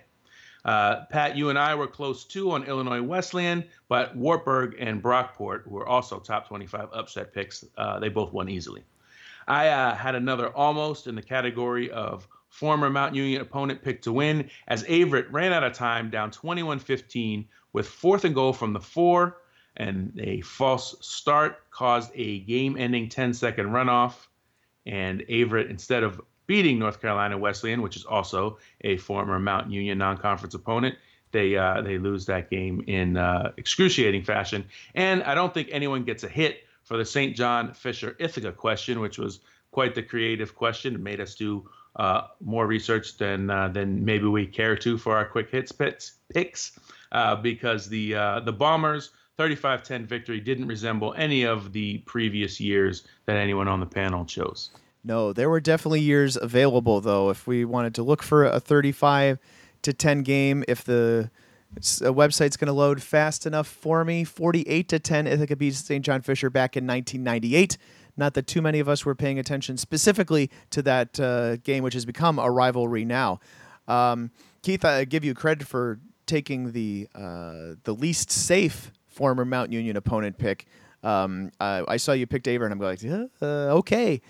Uh, 0.64 1.04
Pat, 1.10 1.36
you 1.36 1.50
and 1.50 1.58
I 1.58 1.74
were 1.74 1.86
close 1.86 2.24
too 2.24 2.52
on 2.52 2.64
Illinois 2.64 3.02
Wesleyan, 3.02 3.64
but 3.88 4.16
Wartburg 4.16 4.76
and 4.78 5.02
Brockport 5.02 5.66
were 5.66 5.86
also 5.86 6.18
top 6.18 6.48
25 6.48 6.88
upset 6.92 7.34
picks. 7.34 7.64
Uh, 7.76 7.98
they 7.98 8.08
both 8.08 8.32
won 8.32 8.48
easily. 8.48 8.82
I 9.46 9.68
uh, 9.68 9.94
had 9.94 10.14
another 10.14 10.48
almost 10.48 11.06
in 11.06 11.14
the 11.14 11.22
category 11.22 11.90
of 11.90 12.26
former 12.48 12.88
Mount 12.88 13.14
Union 13.14 13.42
opponent 13.42 13.82
picked 13.82 14.04
to 14.04 14.12
win 14.12 14.48
as 14.68 14.84
Averett 14.84 15.30
ran 15.30 15.52
out 15.52 15.64
of 15.64 15.74
time 15.74 16.08
down 16.08 16.30
21 16.30 16.78
15 16.78 17.46
with 17.72 17.86
fourth 17.86 18.24
and 18.24 18.34
goal 18.34 18.52
from 18.52 18.72
the 18.72 18.80
four, 18.80 19.38
and 19.76 20.18
a 20.22 20.40
false 20.42 20.94
start 21.00 21.68
caused 21.70 22.10
a 22.14 22.38
game 22.40 22.76
ending 22.78 23.08
10 23.08 23.34
second 23.34 23.66
runoff. 23.66 24.28
And 24.86 25.20
Averett, 25.28 25.70
instead 25.70 26.02
of 26.02 26.20
beating 26.46 26.78
North 26.78 27.00
Carolina 27.00 27.38
Wesleyan, 27.38 27.82
which 27.82 27.96
is 27.96 28.04
also 28.04 28.58
a 28.82 28.96
former 28.98 29.38
Mount 29.38 29.70
Union 29.70 29.98
non-conference 29.98 30.54
opponent. 30.54 30.96
They 31.32 31.56
uh, 31.56 31.82
they 31.82 31.98
lose 31.98 32.26
that 32.26 32.48
game 32.48 32.84
in 32.86 33.16
uh, 33.16 33.52
excruciating 33.56 34.22
fashion, 34.22 34.64
and 34.94 35.22
I 35.24 35.34
don't 35.34 35.52
think 35.52 35.68
anyone 35.72 36.04
gets 36.04 36.22
a 36.22 36.28
hit 36.28 36.64
for 36.84 36.96
the 36.96 37.04
St. 37.04 37.34
John 37.34 37.72
Fisher 37.72 38.14
Ithaca 38.20 38.52
question, 38.52 39.00
which 39.00 39.18
was 39.18 39.40
quite 39.72 39.96
the 39.96 40.02
creative 40.02 40.54
question. 40.54 40.94
It 40.94 41.00
made 41.00 41.20
us 41.20 41.34
do 41.34 41.68
uh, 41.96 42.28
more 42.40 42.68
research 42.68 43.16
than 43.16 43.50
uh, 43.50 43.68
than 43.68 44.04
maybe 44.04 44.26
we 44.26 44.46
care 44.46 44.76
to 44.76 44.96
for 44.96 45.16
our 45.16 45.24
quick 45.24 45.50
hits 45.50 45.72
pits, 45.72 46.12
picks, 46.32 46.78
uh, 47.10 47.34
because 47.34 47.88
the 47.88 48.14
uh, 48.14 48.40
the 48.40 48.52
Bombers. 48.52 49.10
35-10 49.38 50.06
victory 50.06 50.40
didn't 50.40 50.66
resemble 50.66 51.14
any 51.16 51.44
of 51.44 51.72
the 51.72 51.98
previous 51.98 52.60
years 52.60 53.04
that 53.26 53.36
anyone 53.36 53.68
on 53.68 53.80
the 53.80 53.86
panel 53.86 54.24
chose. 54.24 54.70
No, 55.02 55.32
there 55.32 55.50
were 55.50 55.60
definitely 55.60 56.00
years 56.00 56.36
available 56.36 57.00
though. 57.00 57.30
If 57.30 57.46
we 57.46 57.64
wanted 57.64 57.94
to 57.96 58.02
look 58.02 58.22
for 58.22 58.44
a 58.44 58.60
35 58.60 59.38
to 59.82 59.92
10 59.92 60.22
game, 60.22 60.64
if 60.68 60.84
the 60.84 61.30
website's 61.74 62.56
going 62.56 62.66
to 62.66 62.72
load 62.72 63.02
fast 63.02 63.46
enough 63.46 63.66
for 63.66 64.04
me, 64.04 64.24
48 64.24 64.88
to 64.88 64.98
10, 64.98 65.26
Ithaca 65.26 65.56
beats 65.56 65.78
St. 65.78 66.04
John 66.04 66.22
Fisher 66.22 66.48
back 66.48 66.76
in 66.76 66.86
1998. 66.86 67.76
Not 68.16 68.34
that 68.34 68.46
too 68.46 68.62
many 68.62 68.78
of 68.78 68.88
us 68.88 69.04
were 69.04 69.14
paying 69.14 69.38
attention 69.38 69.76
specifically 69.76 70.50
to 70.70 70.82
that 70.82 71.18
uh, 71.18 71.56
game, 71.56 71.82
which 71.82 71.94
has 71.94 72.04
become 72.04 72.38
a 72.38 72.50
rivalry 72.50 73.04
now. 73.04 73.40
Um, 73.88 74.30
Keith, 74.62 74.84
I 74.84 75.04
give 75.04 75.24
you 75.24 75.34
credit 75.34 75.66
for 75.66 75.98
taking 76.26 76.72
the 76.72 77.08
uh, 77.14 77.74
the 77.82 77.92
least 77.92 78.30
safe 78.30 78.92
former 79.14 79.44
Mount 79.44 79.72
Union 79.72 79.96
opponent 79.96 80.36
pick. 80.36 80.66
Um, 81.02 81.50
I 81.60 81.96
saw 81.96 82.12
you 82.12 82.26
picked 82.26 82.48
Aver, 82.48 82.64
and 82.64 82.72
I'm 82.72 82.78
like, 82.78 83.00
uh, 83.04 83.44
okay 83.78 84.20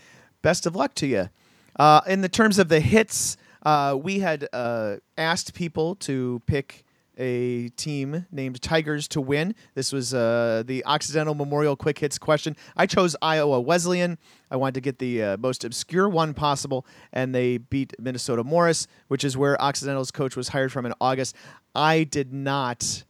best 0.45 0.67
of 0.67 0.77
luck 0.77 0.95
to 0.95 1.07
you. 1.09 1.29
Uh, 1.77 2.03
in 2.07 2.21
the 2.21 2.29
terms 2.29 2.61
of 2.61 2.69
the 2.69 2.79
hits, 2.79 3.37
uh, 3.65 3.99
we 4.01 4.21
had 4.21 4.47
uh, 4.53 4.97
asked 5.19 5.55
people 5.55 5.97
to 5.97 6.41
pick 6.47 6.85
a 7.17 7.69
team 7.71 8.27
named 8.31 8.61
Tigers 8.61 9.09
to 9.09 9.21
win. 9.21 9.55
This 9.75 9.93
was 9.93 10.13
uh, 10.13 10.65
the 10.67 10.85
Occidental 10.85 11.35
Memorial 11.35 11.77
Quick 11.77 11.99
Hits 11.99 12.19
question. 12.19 12.57
I 12.77 12.87
chose 12.87 13.17
Iowa 13.23 13.61
Wesleyan. 13.61 14.19
I 14.51 14.57
wanted 14.57 14.75
to 14.75 14.81
get 14.81 14.99
the 14.99 15.23
uh, 15.23 15.37
most 15.39 15.65
obscure 15.65 16.09
one 16.09 16.35
possible, 16.35 16.85
and 17.13 17.35
they 17.35 17.59
beat 17.59 17.95
Minnesota 17.99 18.45
Morris, 18.45 18.87
which 19.09 19.25
is 19.25 19.37
where 19.37 19.61
Occidental's 19.63 20.11
coach 20.11 20.37
was 20.37 20.49
hired 20.49 20.73
from 20.73 20.87
in 20.87 20.93
August. 21.01 21.35
I 21.75 22.05
did 22.05 22.33
not 22.33 23.05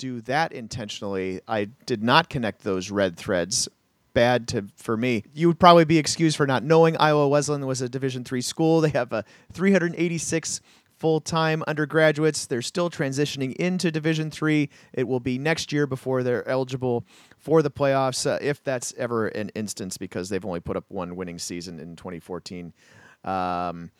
do 0.00 0.22
that 0.22 0.52
intentionally. 0.52 1.40
I 1.46 1.66
did 1.84 2.02
not 2.02 2.30
connect 2.30 2.62
those 2.62 2.90
red 2.90 3.16
threads 3.16 3.68
bad 4.14 4.48
to 4.48 4.64
for 4.76 4.96
me. 4.96 5.22
You 5.34 5.46
would 5.48 5.60
probably 5.60 5.84
be 5.84 5.98
excused 5.98 6.36
for 6.36 6.46
not 6.46 6.64
knowing 6.64 6.96
Iowa 6.96 7.28
Wesleyan 7.28 7.66
was 7.66 7.82
a 7.82 7.88
Division 7.88 8.24
three 8.24 8.40
school. 8.40 8.80
They 8.80 8.88
have 8.88 9.12
a 9.12 9.24
386 9.52 10.62
full-time 10.96 11.62
undergraduates. 11.66 12.46
They're 12.46 12.62
still 12.62 12.90
transitioning 12.90 13.54
into 13.56 13.90
Division 13.90 14.30
three. 14.30 14.70
It 14.94 15.06
will 15.06 15.20
be 15.20 15.38
next 15.38 15.70
year 15.70 15.86
before 15.86 16.22
they're 16.22 16.48
eligible 16.48 17.04
for 17.38 17.62
the 17.62 17.70
playoffs, 17.70 18.28
uh, 18.28 18.38
if 18.40 18.64
that's 18.64 18.94
ever 18.96 19.28
an 19.28 19.50
instance, 19.50 19.98
because 19.98 20.30
they've 20.30 20.44
only 20.44 20.60
put 20.60 20.76
up 20.76 20.84
one 20.88 21.14
winning 21.14 21.38
season 21.38 21.78
in 21.78 21.94
2014. 21.94 22.72
Um, 23.22 23.90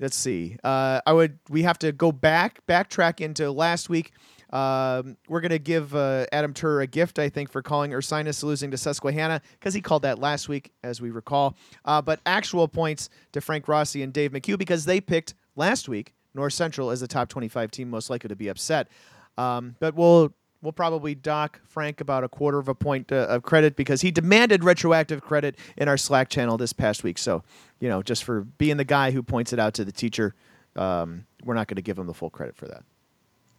let's 0.00 0.16
see. 0.16 0.56
Uh, 0.64 1.00
I 1.06 1.12
would. 1.12 1.38
We 1.48 1.62
have 1.62 1.78
to 1.78 1.92
go 1.92 2.10
back, 2.10 2.66
backtrack 2.66 3.20
into 3.20 3.50
last 3.52 3.88
week. 3.88 4.12
Um, 4.54 5.16
we're 5.28 5.40
going 5.40 5.50
to 5.50 5.58
give 5.58 5.96
uh, 5.96 6.26
Adam 6.30 6.54
Turer 6.54 6.84
a 6.84 6.86
gift, 6.86 7.18
I 7.18 7.28
think, 7.28 7.50
for 7.50 7.60
calling 7.60 7.90
Ursinus 7.90 8.44
losing 8.44 8.70
to 8.70 8.76
Susquehanna 8.76 9.42
because 9.58 9.74
he 9.74 9.80
called 9.80 10.02
that 10.02 10.20
last 10.20 10.48
week, 10.48 10.72
as 10.84 11.00
we 11.02 11.10
recall. 11.10 11.56
Uh, 11.84 12.00
but 12.00 12.20
actual 12.24 12.68
points 12.68 13.10
to 13.32 13.40
Frank 13.40 13.66
Rossi 13.66 14.02
and 14.02 14.12
Dave 14.12 14.30
McHugh 14.30 14.56
because 14.56 14.84
they 14.84 15.00
picked 15.00 15.34
last 15.56 15.88
week 15.88 16.14
North 16.34 16.52
Central 16.52 16.90
as 16.90 17.00
the 17.00 17.08
top 17.08 17.28
25 17.28 17.72
team 17.72 17.90
most 17.90 18.10
likely 18.10 18.28
to 18.28 18.36
be 18.36 18.46
upset. 18.46 18.88
Um, 19.36 19.74
but 19.80 19.96
we'll 19.96 20.32
we'll 20.62 20.72
probably 20.72 21.14
dock 21.16 21.60
Frank 21.66 22.00
about 22.00 22.24
a 22.24 22.28
quarter 22.28 22.58
of 22.58 22.68
a 22.68 22.74
point 22.74 23.10
uh, 23.12 23.26
of 23.26 23.42
credit 23.42 23.76
because 23.76 24.00
he 24.00 24.12
demanded 24.12 24.62
retroactive 24.64 25.20
credit 25.20 25.58
in 25.76 25.88
our 25.88 25.96
Slack 25.96 26.28
channel 26.30 26.56
this 26.56 26.72
past 26.72 27.02
week. 27.02 27.18
So, 27.18 27.42
you 27.80 27.88
know, 27.88 28.02
just 28.02 28.24
for 28.24 28.42
being 28.42 28.78
the 28.78 28.84
guy 28.84 29.10
who 29.10 29.22
points 29.22 29.52
it 29.52 29.58
out 29.58 29.74
to 29.74 29.84
the 29.84 29.92
teacher, 29.92 30.34
um, 30.76 31.26
we're 31.44 31.54
not 31.54 31.66
going 31.68 31.76
to 31.76 31.82
give 31.82 31.98
him 31.98 32.06
the 32.06 32.14
full 32.14 32.30
credit 32.30 32.56
for 32.56 32.66
that. 32.66 32.84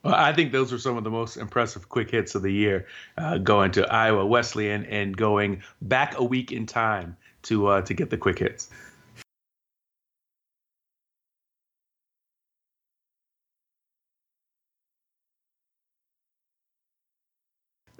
Well, 0.06 0.14
I 0.14 0.34
think 0.34 0.51
those 0.51 0.72
were 0.72 0.78
some 0.78 0.97
of 0.97 1.03
the 1.03 1.10
most 1.10 1.36
impressive 1.36 1.89
quick 1.89 2.12
hits 2.12 2.36
of 2.36 2.43
the 2.43 2.51
year, 2.51 2.86
uh, 3.18 3.39
going 3.39 3.72
to 3.72 3.91
Iowa 3.91 4.24
Wesleyan 4.24 4.86
and 4.86 5.18
going 5.18 5.64
back 5.82 6.20
a 6.20 6.24
week 6.24 6.51
in 6.51 6.68
time 6.68 7.18
to 7.43 7.66
uh, 7.68 7.82
to 7.82 7.93
get 7.95 8.12
the 8.12 8.18
quick 8.18 8.38
hits. 8.38 8.70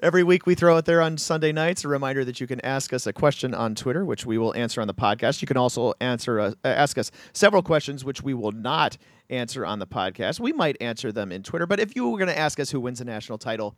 Every 0.04 0.24
week 0.24 0.46
we 0.46 0.54
throw 0.54 0.78
it 0.78 0.86
there 0.86 1.02
on 1.02 1.18
Sunday 1.18 1.52
nights. 1.52 1.84
A 1.84 1.88
reminder 1.88 2.24
that 2.26 2.40
you 2.40 2.46
can 2.46 2.64
ask 2.64 2.94
us 2.94 3.08
a 3.08 3.14
question 3.14 3.56
on 3.56 3.74
Twitter, 3.74 4.06
which 4.06 4.28
we 4.28 4.38
will 4.38 4.54
answer 4.54 4.80
on 4.80 4.88
the 4.88 4.94
podcast. 4.94 5.42
You 5.42 5.48
can 5.48 5.58
also 5.58 5.94
answer 6.00 6.40
uh, 6.40 6.54
ask 6.64 7.00
us 7.00 7.10
several 7.34 7.64
questions, 7.64 8.06
which 8.06 8.22
we 8.22 8.36
will 8.36 8.52
not 8.52 8.98
answer 9.30 9.66
on 9.66 9.80
the 9.80 9.88
podcast. 9.88 10.40
We 10.40 10.54
might 10.54 10.78
answer 10.82 11.12
them 11.12 11.32
in 11.32 11.44
Twitter, 11.44 11.66
but 11.66 11.80
if 11.80 11.96
you 11.96 12.10
were 12.10 12.18
going 12.18 12.30
to 12.30 12.38
ask 12.38 12.60
us 12.60 12.72
who 12.72 12.80
wins 12.80 13.02
a 13.02 13.06
national 13.06 13.38
title, 13.38 13.76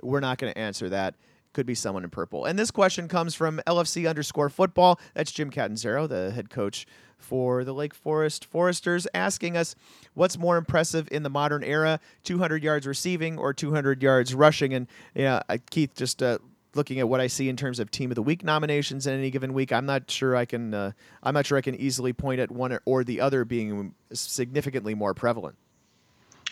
we're 0.00 0.20
not 0.20 0.38
going 0.38 0.52
to 0.52 0.58
answer 0.58 0.88
that. 0.90 1.14
Could 1.52 1.66
be 1.66 1.76
someone 1.76 2.02
in 2.02 2.10
purple. 2.10 2.46
And 2.46 2.58
this 2.58 2.72
question 2.72 3.06
comes 3.06 3.36
from 3.36 3.60
LFC 3.64 4.08
underscore 4.08 4.48
football. 4.48 4.98
That's 5.14 5.30
Jim 5.30 5.50
Catanzaro, 5.50 6.08
the 6.08 6.32
head 6.32 6.50
coach 6.50 6.84
for 7.16 7.62
the 7.62 7.72
Lake 7.72 7.94
Forest 7.94 8.44
Foresters, 8.44 9.06
asking 9.14 9.56
us 9.56 9.76
what's 10.14 10.36
more 10.36 10.56
impressive 10.56 11.08
in 11.12 11.22
the 11.22 11.30
modern 11.30 11.62
era 11.62 12.00
200 12.24 12.62
yards 12.62 12.86
receiving 12.88 13.38
or 13.38 13.52
200 13.54 14.02
yards 14.02 14.34
rushing. 14.34 14.74
And 14.74 14.88
yeah, 15.14 15.42
Keith, 15.70 15.94
just 15.94 16.22
uh, 16.22 16.38
looking 16.76 17.00
at 17.00 17.08
what 17.08 17.20
I 17.20 17.26
see 17.26 17.48
in 17.48 17.56
terms 17.56 17.78
of 17.78 17.90
team 17.90 18.10
of 18.10 18.14
the 18.14 18.22
week 18.22 18.44
nominations 18.44 19.06
in 19.06 19.14
any 19.14 19.30
given 19.30 19.54
week, 19.54 19.72
I'm 19.72 19.86
not 19.86 20.10
sure 20.10 20.36
I 20.36 20.44
can. 20.44 20.74
Uh, 20.74 20.92
I'm 21.22 21.34
not 21.34 21.46
sure 21.46 21.58
I 21.58 21.60
can 21.60 21.74
easily 21.74 22.12
point 22.12 22.40
at 22.40 22.50
one 22.50 22.78
or 22.84 23.04
the 23.04 23.20
other 23.20 23.44
being 23.44 23.94
significantly 24.12 24.94
more 24.94 25.14
prevalent. 25.14 25.56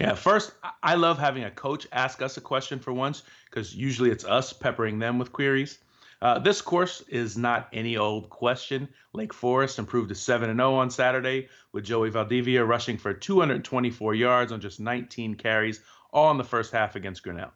Yeah, 0.00 0.14
first, 0.14 0.52
I 0.82 0.94
love 0.94 1.18
having 1.18 1.44
a 1.44 1.50
coach 1.50 1.86
ask 1.92 2.22
us 2.22 2.36
a 2.36 2.40
question 2.40 2.78
for 2.78 2.92
once 2.92 3.22
because 3.44 3.74
usually 3.74 4.10
it's 4.10 4.24
us 4.24 4.52
peppering 4.52 4.98
them 4.98 5.18
with 5.18 5.32
queries. 5.32 5.78
Uh, 6.22 6.38
this 6.38 6.62
course 6.62 7.02
is 7.08 7.36
not 7.36 7.68
any 7.72 7.96
old 7.96 8.30
question. 8.30 8.88
Lake 9.12 9.34
Forest 9.34 9.80
improved 9.80 10.08
to 10.08 10.14
7 10.14 10.48
0 10.56 10.74
on 10.74 10.88
Saturday, 10.88 11.48
with 11.72 11.84
Joey 11.84 12.10
Valdivia 12.10 12.64
rushing 12.64 12.96
for 12.96 13.12
224 13.12 14.14
yards 14.14 14.52
on 14.52 14.60
just 14.60 14.78
19 14.78 15.34
carries, 15.34 15.80
all 16.12 16.30
in 16.30 16.38
the 16.38 16.44
first 16.44 16.72
half 16.72 16.94
against 16.94 17.24
Grinnell. 17.24 17.52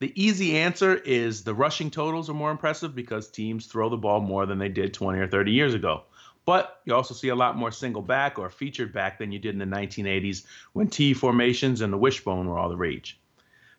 The 0.00 0.12
easy 0.18 0.56
answer 0.56 0.94
is 0.94 1.44
the 1.44 1.54
rushing 1.54 1.90
totals 1.90 2.30
are 2.30 2.34
more 2.34 2.50
impressive 2.50 2.94
because 2.94 3.30
teams 3.30 3.66
throw 3.66 3.90
the 3.90 3.98
ball 3.98 4.20
more 4.20 4.46
than 4.46 4.56
they 4.56 4.70
did 4.70 4.94
20 4.94 5.18
or 5.18 5.28
30 5.28 5.52
years 5.52 5.74
ago. 5.74 6.04
But 6.46 6.80
you 6.86 6.94
also 6.94 7.12
see 7.12 7.28
a 7.28 7.34
lot 7.34 7.58
more 7.58 7.70
single 7.70 8.00
back 8.00 8.38
or 8.38 8.48
featured 8.48 8.94
back 8.94 9.18
than 9.18 9.30
you 9.30 9.38
did 9.38 9.52
in 9.52 9.58
the 9.58 9.76
1980s 9.76 10.44
when 10.72 10.88
T 10.88 11.12
formations 11.12 11.82
and 11.82 11.92
the 11.92 11.98
wishbone 11.98 12.48
were 12.48 12.58
all 12.58 12.70
the 12.70 12.78
rage. 12.78 13.20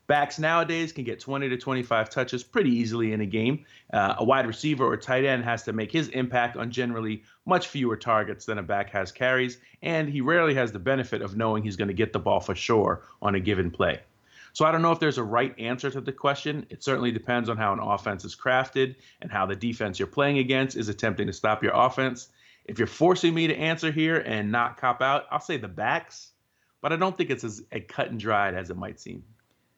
Backs 0.05 0.37
nowadays 0.37 0.91
can 0.91 1.05
get 1.05 1.19
20 1.19 1.49
to 1.49 1.57
25 1.57 2.11
touches 2.11 2.43
pretty 2.43 2.69
easily 2.69 3.13
in 3.13 3.21
a 3.21 3.25
game. 3.25 3.65
Uh, 3.91 4.13
a 4.19 4.23
wide 4.23 4.45
receiver 4.45 4.85
or 4.85 4.97
tight 4.97 5.25
end 5.25 5.43
has 5.43 5.63
to 5.63 5.73
make 5.73 5.91
his 5.91 6.09
impact 6.09 6.55
on 6.55 6.69
generally 6.69 7.23
much 7.47 7.67
fewer 7.67 7.97
targets 7.97 8.45
than 8.45 8.59
a 8.59 8.63
back 8.63 8.91
has 8.91 9.11
carries, 9.11 9.57
and 9.81 10.07
he 10.07 10.21
rarely 10.21 10.53
has 10.53 10.71
the 10.71 10.77
benefit 10.77 11.23
of 11.23 11.35
knowing 11.35 11.63
he's 11.63 11.77
going 11.77 11.87
to 11.87 11.95
get 11.95 12.13
the 12.13 12.19
ball 12.19 12.41
for 12.41 12.53
sure 12.53 13.01
on 13.23 13.33
a 13.33 13.39
given 13.39 13.71
play. 13.71 14.01
So 14.53 14.65
I 14.65 14.71
don't 14.71 14.81
know 14.81 14.91
if 14.91 14.99
there's 14.99 15.17
a 15.17 15.23
right 15.23 15.57
answer 15.59 15.89
to 15.91 16.01
the 16.01 16.11
question. 16.11 16.65
It 16.69 16.83
certainly 16.83 17.11
depends 17.11 17.49
on 17.49 17.57
how 17.57 17.73
an 17.73 17.79
offense 17.79 18.25
is 18.25 18.35
crafted 18.35 18.95
and 19.21 19.31
how 19.31 19.45
the 19.45 19.55
defense 19.55 19.99
you're 19.99 20.07
playing 20.07 20.39
against 20.39 20.75
is 20.75 20.89
attempting 20.89 21.27
to 21.27 21.33
stop 21.33 21.63
your 21.63 21.73
offense. 21.73 22.29
If 22.65 22.77
you're 22.77 22.87
forcing 22.87 23.33
me 23.33 23.47
to 23.47 23.55
answer 23.55 23.91
here 23.91 24.17
and 24.17 24.51
not 24.51 24.77
cop 24.77 25.01
out, 25.01 25.25
I'll 25.31 25.39
say 25.39 25.57
the 25.57 25.67
backs, 25.67 26.31
but 26.81 26.93
I 26.93 26.95
don't 26.95 27.17
think 27.17 27.29
it's 27.29 27.43
as 27.43 27.63
cut 27.87 28.11
and 28.11 28.19
dried 28.19 28.53
as 28.53 28.69
it 28.69 28.77
might 28.77 28.99
seem 28.99 29.23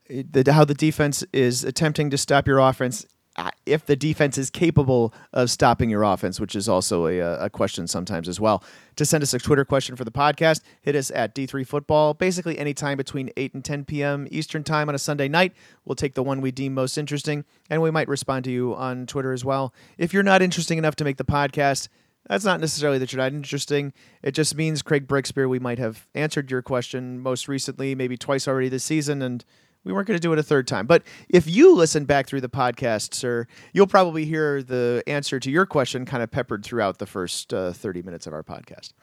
the, 0.09 0.51
how 0.51 0.65
the 0.65 0.73
defense 0.73 1.23
is 1.33 1.63
attempting 1.63 2.09
to 2.09 2.17
stop 2.17 2.47
your 2.47 2.59
offense 2.59 3.05
Uh, 3.35 3.49
if 3.65 3.85
the 3.87 3.95
defense 3.95 4.37
is 4.37 4.51
capable 4.51 5.11
of 5.33 5.49
stopping 5.49 5.89
your 5.89 6.03
offense, 6.03 6.39
which 6.39 6.55
is 6.55 6.69
also 6.69 7.07
a, 7.07 7.19
uh, 7.19 7.45
a, 7.45 7.49
question 7.49 7.87
sometimes 7.87 8.29
as 8.29 8.39
well. 8.39 8.63
To 8.97 9.05
send 9.05 9.23
us 9.23 9.33
a 9.33 9.39
Twitter 9.39 9.65
question 9.65 9.95
for 9.95 10.03
the 10.03 10.11
podcast, 10.11 10.61
hit 10.83 10.95
us 10.95 11.09
at 11.09 11.33
D3 11.33 11.65
Football. 11.65 12.13
Basically, 12.13 12.59
anytime 12.59 12.95
between 12.95 13.31
8 13.35 13.55
and 13.55 13.65
10 13.65 13.85
p.m. 13.85 14.27
Eastern 14.29 14.63
Time 14.63 14.87
on 14.87 14.93
a 14.93 14.99
Sunday 14.99 15.27
night. 15.27 15.53
We'll 15.83 15.95
take 15.95 16.13
the 16.13 16.21
one 16.21 16.41
we 16.41 16.51
deem 16.51 16.75
most 16.75 16.95
interesting, 16.95 17.43
and 17.71 17.81
we 17.81 17.89
might 17.89 18.07
respond 18.07 18.45
to 18.45 18.51
you 18.51 18.75
on 18.75 19.07
Twitter 19.07 19.33
as 19.33 19.43
well. 19.43 19.73
If 19.97 20.13
you're 20.13 20.21
not 20.21 20.43
interesting 20.43 20.77
enough 20.77 20.95
to 20.97 21.03
make 21.03 21.17
the 21.17 21.25
podcast, 21.25 21.87
that's 22.29 22.45
not 22.45 22.59
necessarily 22.59 22.99
that 22.99 23.11
you're 23.11 23.21
not 23.21 23.33
interesting. 23.33 23.93
It 24.21 24.33
just 24.33 24.55
means, 24.55 24.83
Craig 24.83 25.07
Brickspear, 25.07 25.49
we 25.49 25.59
might 25.59 25.79
have 25.79 26.07
answered 26.13 26.51
your 26.51 26.61
question 26.61 27.19
most 27.19 27.47
recently, 27.47 27.95
maybe 27.95 28.15
twice 28.15 28.47
already 28.47 28.69
this 28.69 28.83
season, 28.83 29.23
and– 29.23 29.43
we 29.83 29.91
weren't 29.91 30.07
going 30.07 30.17
to 30.17 30.21
do 30.21 30.31
it 30.33 30.39
a 30.39 30.43
third 30.43 30.67
time. 30.67 30.87
But 30.87 31.03
if 31.29 31.47
you 31.47 31.75
listen 31.75 32.05
back 32.05 32.27
through 32.27 32.41
the 32.41 32.49
podcast, 32.49 33.13
sir, 33.13 33.47
you'll 33.73 33.87
probably 33.87 34.25
hear 34.25 34.63
the 34.63 35.03
answer 35.07 35.39
to 35.39 35.51
your 35.51 35.65
question 35.65 36.05
kind 36.05 36.23
of 36.23 36.31
peppered 36.31 36.63
throughout 36.63 36.99
the 36.99 37.05
first 37.05 37.53
uh, 37.53 37.73
30 37.73 38.01
minutes 38.01 38.27
of 38.27 38.33
our 38.33 38.43
podcast. 38.43 38.93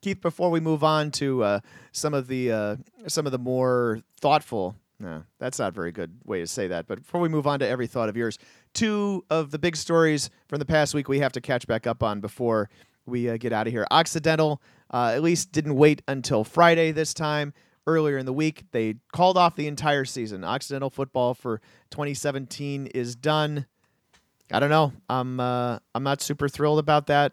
Keith, 0.00 0.20
before 0.20 0.50
we 0.50 0.60
move 0.60 0.82
on 0.82 1.10
to 1.12 1.42
uh, 1.42 1.60
some 1.92 2.14
of 2.14 2.26
the 2.26 2.52
uh, 2.52 2.76
some 3.06 3.26
of 3.26 3.32
the 3.32 3.38
more 3.38 4.00
thoughtful, 4.20 4.76
no, 4.98 5.22
that's 5.38 5.58
not 5.58 5.68
a 5.68 5.72
very 5.72 5.92
good 5.92 6.18
way 6.24 6.40
to 6.40 6.46
say 6.46 6.68
that. 6.68 6.86
But 6.86 7.00
before 7.00 7.20
we 7.20 7.28
move 7.28 7.46
on 7.46 7.58
to 7.60 7.68
every 7.68 7.86
thought 7.86 8.08
of 8.08 8.16
yours, 8.16 8.38
two 8.72 9.24
of 9.30 9.50
the 9.50 9.58
big 9.58 9.76
stories 9.76 10.30
from 10.48 10.58
the 10.58 10.64
past 10.64 10.94
week 10.94 11.08
we 11.08 11.20
have 11.20 11.32
to 11.32 11.40
catch 11.40 11.66
back 11.66 11.86
up 11.86 12.02
on 12.02 12.20
before 12.20 12.70
we 13.06 13.28
uh, 13.28 13.36
get 13.36 13.52
out 13.52 13.66
of 13.66 13.72
here. 13.72 13.86
Occidental 13.90 14.62
uh, 14.92 15.12
at 15.14 15.22
least 15.22 15.52
didn't 15.52 15.74
wait 15.76 16.02
until 16.08 16.44
Friday 16.44 16.92
this 16.92 17.12
time 17.12 17.52
earlier 17.86 18.18
in 18.18 18.26
the 18.26 18.32
week. 18.32 18.64
They 18.72 18.96
called 19.12 19.36
off 19.36 19.56
the 19.56 19.66
entire 19.66 20.04
season. 20.04 20.44
Occidental 20.44 20.90
football 20.90 21.34
for 21.34 21.60
2017 21.90 22.86
is 22.88 23.16
done. 23.16 23.66
I 24.52 24.60
don't 24.60 24.70
know. 24.70 24.92
I'm 25.08 25.40
uh, 25.40 25.78
I'm 25.94 26.02
not 26.02 26.20
super 26.20 26.48
thrilled 26.48 26.78
about 26.78 27.06
that. 27.06 27.32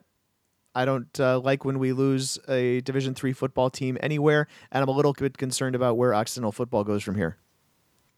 I 0.75 0.85
don't 0.85 1.19
uh, 1.19 1.39
like 1.39 1.65
when 1.65 1.79
we 1.79 1.91
lose 1.91 2.37
a 2.47 2.81
Division 2.81 3.15
three 3.15 3.33
football 3.33 3.71
team 3.71 3.97
anywhere, 4.01 4.47
and 4.71 4.83
I'm 4.83 4.89
a 4.89 4.91
little 4.91 5.13
bit 5.13 5.37
concerned 5.37 5.75
about 5.75 5.97
where 5.97 6.13
Occidental 6.13 6.51
football 6.51 6.83
goes 6.83 7.01
from 7.01 7.15
here. 7.15 7.37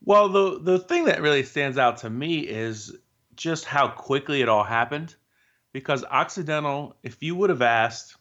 Well, 0.03 0.27
the 0.27 0.59
the 0.59 0.79
thing 0.79 1.05
that 1.05 1.21
really 1.21 1.43
stands 1.43 1.77
out 1.77 1.97
to 1.97 2.09
me 2.09 2.39
is 2.39 2.93
just 3.35 3.63
how 3.63 3.87
quickly 3.87 4.41
it 4.41 4.49
all 4.49 4.63
happened. 4.63 5.15
Because 5.71 6.03
Occidental, 6.03 6.95
if 7.03 7.21
you 7.21 7.35
would 7.35 7.49
have 7.49 7.61
asked, 7.61 8.17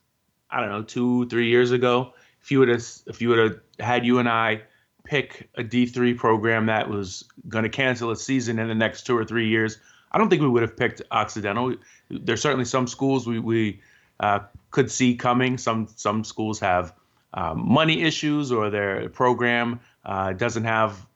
I 0.51 0.61
don't 0.61 0.69
know, 0.69 0.83
two, 0.83 1.27
three 1.29 1.49
years 1.49 1.73
ago, 1.73 2.13
if 2.49 2.53
you 2.53 2.61
would 2.61 2.69
have 2.69 2.85
if 3.07 3.21
you 3.21 3.29
would 3.29 3.39
have 3.39 3.61
had 3.79 4.07
you 4.07 4.19
and 4.19 4.27
I 4.27 4.63
pick 5.05 5.51
a 5.57 5.63
D3 5.63 6.17
program 6.17 6.65
that 6.65 6.89
was 6.89 7.25
going 7.47 7.65
to 7.65 7.69
cancel 7.69 8.11
its 8.11 8.25
season 8.25 8.59
in 8.59 8.69
the 8.69 8.75
next 8.75 9.03
two 9.03 9.15
or 9.15 9.23
three 9.23 9.49
years, 9.49 9.79
I 10.13 10.19
don't 10.19 10.31
think 10.31 10.41
we 10.41 10.49
would 10.49 10.63
have 10.63 10.75
picked 10.75 11.03
Occidental. 11.11 11.77
There's 12.09 12.41
certainly 12.41 12.65
some 12.65 12.87
schools 12.87 13.27
we 13.27 13.39
we 13.39 13.83
uh, 14.21 14.39
could 14.71 14.91
see 14.91 15.15
coming. 15.15 15.59
Some 15.59 15.89
some 15.95 16.25
schools 16.25 16.59
have 16.61 16.95
um, 17.35 17.71
money 17.71 18.03
issues 18.03 18.51
or 18.51 18.71
their 18.71 19.11
program 19.11 19.81
uh, 20.07 20.33
doesn't 20.33 20.65
have 20.65 21.07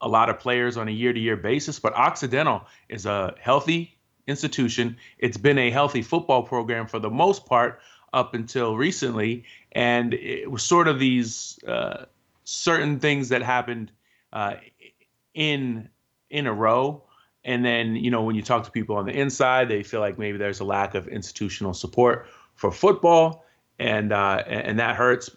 a 0.00 0.08
lot 0.08 0.30
of 0.30 0.38
players 0.38 0.76
on 0.76 0.86
a 0.86 0.92
year-to-year 0.92 1.38
basis. 1.38 1.80
But 1.80 1.92
Occidental 1.94 2.62
is 2.88 3.04
a 3.04 3.34
healthy 3.40 3.98
institution. 4.28 4.96
It's 5.18 5.38
been 5.38 5.58
a 5.58 5.72
healthy 5.72 6.02
football 6.02 6.44
program 6.44 6.86
for 6.86 7.00
the 7.00 7.10
most 7.10 7.46
part 7.46 7.80
up 8.12 8.34
until 8.34 8.76
recently, 8.76 9.44
and 9.72 10.14
it 10.14 10.50
was 10.50 10.62
sort 10.62 10.88
of 10.88 10.98
these 10.98 11.58
uh, 11.66 12.04
certain 12.44 12.98
things 12.98 13.28
that 13.28 13.42
happened 13.42 13.92
uh, 14.32 14.54
in 15.34 15.88
in 16.30 16.46
a 16.46 16.52
row. 16.52 17.02
And 17.44 17.64
then, 17.64 17.96
you 17.96 18.10
know, 18.10 18.22
when 18.22 18.36
you 18.36 18.42
talk 18.42 18.64
to 18.64 18.70
people 18.70 18.96
on 18.96 19.06
the 19.06 19.12
inside, 19.12 19.68
they 19.68 19.82
feel 19.82 20.00
like 20.00 20.18
maybe 20.18 20.36
there's 20.36 20.60
a 20.60 20.64
lack 20.64 20.94
of 20.94 21.08
institutional 21.08 21.72
support 21.72 22.26
for 22.54 22.70
football, 22.70 23.44
and 23.78 24.12
uh, 24.12 24.42
and 24.46 24.78
that 24.78 24.96
hurts. 24.96 25.30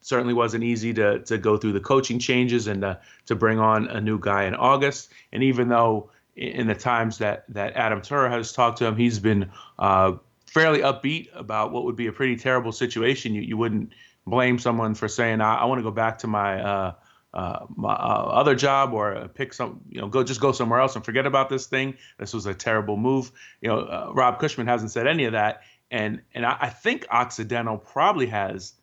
Certainly 0.00 0.34
wasn't 0.34 0.64
easy 0.64 0.92
to 0.94 1.20
to 1.20 1.38
go 1.38 1.56
through 1.56 1.72
the 1.72 1.80
coaching 1.80 2.18
changes 2.18 2.66
and 2.66 2.82
to, 2.82 3.00
to 3.26 3.34
bring 3.34 3.58
on 3.58 3.88
a 3.88 4.00
new 4.00 4.18
guy 4.18 4.44
in 4.44 4.54
August. 4.54 5.10
And 5.32 5.42
even 5.42 5.68
though 5.68 6.10
in 6.36 6.66
the 6.66 6.74
times 6.74 7.18
that 7.18 7.44
that 7.48 7.74
Adam 7.76 8.00
Turer 8.00 8.30
has 8.30 8.52
talked 8.52 8.78
to 8.78 8.86
him, 8.86 8.96
he's 8.96 9.18
been 9.18 9.50
uh, 9.78 10.12
fairly 10.54 10.78
upbeat 10.78 11.28
about 11.34 11.72
what 11.72 11.84
would 11.84 11.96
be 11.96 12.06
a 12.06 12.12
pretty 12.12 12.36
terrible 12.36 12.72
situation. 12.72 13.34
You 13.34 13.42
you 13.42 13.56
wouldn't 13.56 13.92
blame 14.26 14.58
someone 14.58 14.94
for 14.94 15.08
saying 15.08 15.40
I, 15.40 15.56
I 15.56 15.64
want 15.66 15.80
to 15.80 15.82
go 15.82 15.90
back 15.90 16.18
to 16.18 16.26
my 16.28 16.62
uh, 16.62 16.92
uh, 17.34 17.66
my 17.76 17.92
uh, 17.92 18.28
other 18.32 18.54
job 18.54 18.94
or 18.94 19.28
pick 19.34 19.52
some 19.52 19.80
you 19.90 20.00
know 20.00 20.08
go 20.08 20.22
just 20.22 20.40
go 20.40 20.52
somewhere 20.52 20.80
else 20.80 20.94
and 20.94 21.04
forget 21.04 21.26
about 21.26 21.48
this 21.48 21.66
thing. 21.66 21.94
This 22.18 22.32
was 22.32 22.46
a 22.46 22.54
terrible 22.54 22.96
move. 22.96 23.32
You 23.60 23.68
know, 23.68 23.80
uh, 23.80 24.12
Rob 24.14 24.38
Cushman 24.38 24.68
hasn't 24.68 24.92
said 24.92 25.06
any 25.08 25.24
of 25.24 25.32
that, 25.32 25.62
and 25.90 26.22
and 26.34 26.46
I, 26.46 26.56
I 26.60 26.68
think 26.68 27.06
Occidental 27.10 27.76
probably 27.76 28.26
has 28.26 28.74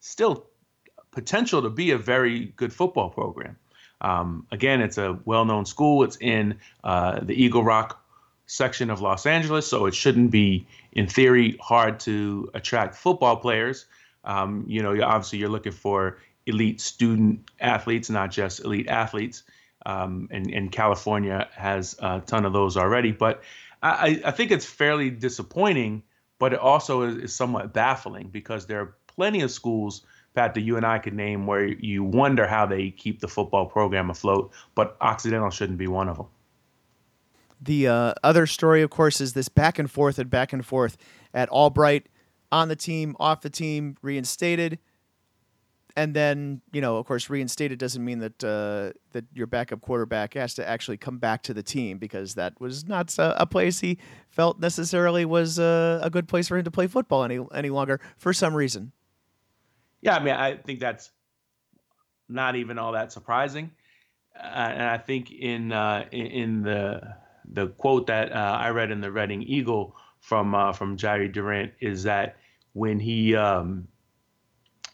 still 0.00 0.46
potential 1.10 1.62
to 1.62 1.70
be 1.70 1.90
a 1.90 1.98
very 1.98 2.46
good 2.56 2.72
football 2.72 3.10
program. 3.10 3.56
Um, 4.00 4.46
again, 4.50 4.80
it's 4.80 4.98
a 4.98 5.20
well-known 5.24 5.64
school. 5.64 6.02
It's 6.02 6.16
in 6.20 6.58
uh, 6.82 7.20
the 7.22 7.34
Eagle 7.34 7.62
Rock 7.62 8.02
section 8.46 8.90
of 8.90 9.00
Los 9.00 9.26
Angeles, 9.26 9.66
so 9.66 9.86
it 9.86 9.94
shouldn't 9.94 10.30
be, 10.30 10.66
in 10.92 11.06
theory, 11.06 11.56
hard 11.60 12.00
to 12.00 12.50
attract 12.54 12.94
football 12.94 13.36
players. 13.36 13.86
Um, 14.24 14.64
you 14.68 14.82
know, 14.82 15.02
obviously 15.02 15.38
you're 15.38 15.48
looking 15.48 15.72
for 15.72 16.18
elite 16.46 16.80
student 16.80 17.50
athletes, 17.60 18.10
not 18.10 18.30
just 18.30 18.60
elite 18.60 18.88
athletes. 18.88 19.42
Um, 19.84 20.28
and, 20.30 20.48
and 20.52 20.70
California 20.70 21.48
has 21.54 21.96
a 21.98 22.22
ton 22.24 22.44
of 22.44 22.52
those 22.52 22.76
already. 22.76 23.10
But 23.10 23.42
I, 23.82 24.20
I 24.24 24.30
think 24.30 24.52
it's 24.52 24.66
fairly 24.66 25.10
disappointing, 25.10 26.04
but 26.38 26.52
it 26.52 26.60
also 26.60 27.02
is, 27.02 27.16
is 27.16 27.34
somewhat 27.34 27.72
baffling 27.72 28.28
because 28.28 28.66
there 28.66 28.80
are 28.80 28.94
plenty 29.08 29.40
of 29.40 29.50
schools 29.50 30.02
Pat, 30.34 30.54
that 30.54 30.62
you 30.62 30.76
and 30.76 30.86
I 30.86 30.98
could 30.98 31.14
name 31.14 31.46
where 31.46 31.66
you 31.66 32.04
wonder 32.04 32.46
how 32.46 32.64
they 32.66 32.90
keep 32.90 33.20
the 33.20 33.28
football 33.28 33.66
program 33.66 34.08
afloat, 34.10 34.52
but 34.74 34.96
Occidental 35.00 35.50
shouldn't 35.50 35.78
be 35.78 35.88
one 35.88 36.08
of 36.08 36.16
them. 36.16 36.26
The 37.62 37.88
uh, 37.88 38.14
other 38.24 38.46
story, 38.46 38.82
of 38.82 38.90
course, 38.90 39.20
is 39.20 39.34
this 39.34 39.48
back 39.48 39.78
and 39.78 39.90
forth 39.90 40.18
and 40.18 40.28
back 40.28 40.52
and 40.52 40.66
forth 40.66 40.96
at 41.32 41.48
Albright 41.50 42.08
on 42.50 42.68
the 42.68 42.76
team, 42.76 43.16
off 43.20 43.40
the 43.40 43.50
team, 43.50 43.96
reinstated 44.02 44.78
and 45.96 46.14
then 46.14 46.60
you 46.72 46.80
know, 46.80 46.96
of 46.96 47.06
course, 47.06 47.28
reinstated 47.28 47.78
doesn't 47.78 48.04
mean 48.04 48.20
that 48.20 48.44
uh, 48.44 48.92
that 49.12 49.24
your 49.34 49.46
backup 49.46 49.80
quarterback 49.80 50.34
has 50.34 50.54
to 50.54 50.68
actually 50.68 50.96
come 50.96 51.18
back 51.18 51.42
to 51.44 51.54
the 51.54 51.62
team 51.62 51.98
because 51.98 52.34
that 52.34 52.58
was 52.60 52.86
not 52.86 53.16
a, 53.18 53.42
a 53.42 53.46
place 53.46 53.80
he 53.80 53.98
felt 54.28 54.60
necessarily 54.60 55.24
was 55.24 55.58
uh, 55.58 56.00
a 56.02 56.10
good 56.10 56.28
place 56.28 56.48
for 56.48 56.56
him 56.56 56.64
to 56.64 56.70
play 56.70 56.86
football 56.86 57.24
any 57.24 57.44
any 57.54 57.70
longer 57.70 58.00
for 58.16 58.32
some 58.32 58.54
reason. 58.54 58.92
Yeah, 60.00 60.16
I 60.16 60.22
mean, 60.22 60.34
I 60.34 60.56
think 60.56 60.80
that's 60.80 61.10
not 62.28 62.56
even 62.56 62.78
all 62.78 62.92
that 62.92 63.12
surprising, 63.12 63.70
uh, 64.36 64.46
and 64.46 64.82
I 64.82 64.98
think 64.98 65.30
in 65.30 65.72
uh, 65.72 66.06
in 66.10 66.62
the 66.62 67.16
the 67.52 67.68
quote 67.68 68.06
that 68.06 68.32
uh, 68.32 68.58
I 68.60 68.70
read 68.70 68.90
in 68.90 69.00
the 69.00 69.10
Reading 69.10 69.42
Eagle 69.42 69.96
from 70.20 70.54
uh, 70.54 70.72
from 70.72 70.96
Jari 70.96 71.32
Durant 71.32 71.72
is 71.80 72.04
that 72.04 72.36
when 72.72 72.98
he 72.98 73.36
um, 73.36 73.88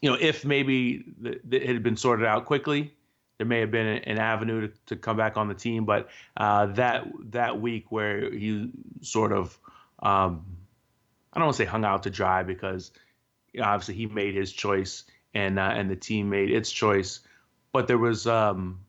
you 0.01 0.11
know, 0.11 0.17
if 0.21 0.45
maybe 0.45 1.05
the, 1.21 1.41
the, 1.45 1.57
it 1.57 1.75
had 1.75 1.83
been 1.83 1.97
sorted 1.97 2.27
out 2.27 2.47
quickly, 2.47 2.95
there 3.39 3.47
may 3.47 3.61
have 3.61 3.71
been 3.71 3.87
an 3.87 4.19
avenue 4.19 4.69
to, 4.69 4.75
to 4.87 4.97
come 4.97 5.17
back 5.17 5.37
on 5.37 5.49
the 5.49 5.55
team. 5.55 5.85
But 5.85 6.09
uh, 6.37 6.67
that 6.67 7.07
that 7.31 7.61
week 7.61 7.91
where 7.91 8.31
he 8.31 8.71
sort 9.01 9.33
of, 9.33 9.59
um, 10.01 10.45
I 11.33 11.39
don't 11.39 11.47
want 11.47 11.57
to 11.57 11.63
say 11.63 11.69
hung 11.69 11.85
out 11.85 12.05
to 12.05 12.11
dry 12.11 12.43
because 12.43 12.91
you 13.53 13.61
know, 13.61 13.67
obviously 13.67 13.95
he 13.95 14.07
made 14.07 14.35
his 14.35 14.53
choice 14.53 15.05
and 15.35 15.59
uh, 15.59 15.73
and 15.75 15.91
the 15.91 15.97
team 15.97 16.31
made 16.31 16.51
its 16.51 16.71
choice. 16.71 17.21
But 17.73 17.87
there 17.87 17.99
was, 17.99 18.27
um, 18.27 18.81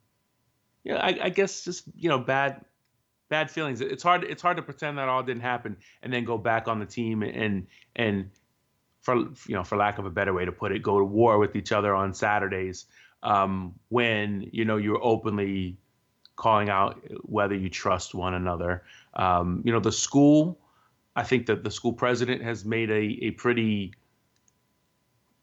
know, 0.85 0.97
I, 0.97 1.17
I 1.23 1.29
guess 1.29 1.63
just 1.63 1.83
you 1.95 2.09
know 2.09 2.19
bad 2.19 2.63
bad 3.29 3.49
feelings. 3.49 3.81
It's 3.81 4.03
hard 4.03 4.23
it's 4.23 4.41
hard 4.41 4.57
to 4.57 4.63
pretend 4.63 4.97
that 4.97 5.07
all 5.07 5.23
didn't 5.23 5.43
happen 5.43 5.77
and 6.03 6.11
then 6.11 6.25
go 6.25 6.37
back 6.37 6.67
on 6.67 6.79
the 6.79 6.85
team 6.85 7.23
and 7.23 7.67
and 7.95 8.29
for 9.01 9.15
you 9.15 9.55
know, 9.55 9.63
for 9.63 9.77
lack 9.77 9.97
of 9.97 10.05
a 10.05 10.09
better 10.09 10.33
way 10.33 10.45
to 10.45 10.51
put 10.51 10.71
it, 10.71 10.83
go 10.83 10.99
to 10.99 11.05
war 11.05 11.39
with 11.39 11.55
each 11.55 11.71
other 11.71 11.95
on 11.95 12.13
Saturdays 12.13 12.85
um, 13.23 13.73
when 13.89 14.49
you 14.51 14.65
know 14.65 14.77
you're 14.77 15.03
openly 15.03 15.77
calling 16.35 16.69
out 16.69 17.01
whether 17.23 17.55
you 17.55 17.69
trust 17.69 18.13
one 18.13 18.33
another. 18.33 18.83
Um, 19.13 19.61
you 19.65 19.71
know, 19.71 19.79
the 19.79 19.91
school. 19.91 20.59
I 21.15 21.23
think 21.23 21.47
that 21.47 21.63
the 21.63 21.71
school 21.71 21.91
president 21.91 22.43
has 22.43 22.63
made 22.63 22.89
a, 22.89 23.25
a 23.25 23.31
pretty 23.31 23.93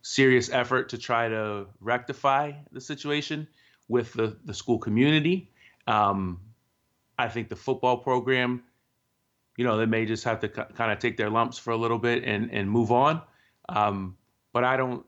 serious 0.01 0.49
effort 0.49 0.89
to 0.91 0.99
try 0.99 1.29
to 1.29 1.67
rectify 1.81 2.53
the 2.73 2.81
situation 2.81 3.47
with 3.89 4.13
the, 4.15 4.37
the 4.45 4.55
school 4.55 4.79
community. 4.79 5.51
Um, 5.87 6.41
I 7.19 7.29
think 7.29 7.49
the 7.49 7.57
football 7.57 7.99
program, 7.99 8.63
you 9.57 9.65
know, 9.65 9.79
they 9.79 9.87
may 9.87 10.05
just 10.05 10.25
have 10.25 10.41
to 10.41 10.49
kind 10.49 10.93
of 10.93 10.99
take 10.99 11.17
their 11.17 11.31
lumps 11.31 11.59
for 11.59 11.71
a 11.71 11.77
little 11.77 11.99
bit 11.99 12.25
and, 12.25 12.51
and 12.51 12.71
move 12.71 12.93
on. 12.93 13.23
Um, 13.69 14.17
but 14.53 14.65
I 14.65 14.77
don't. 14.77 15.05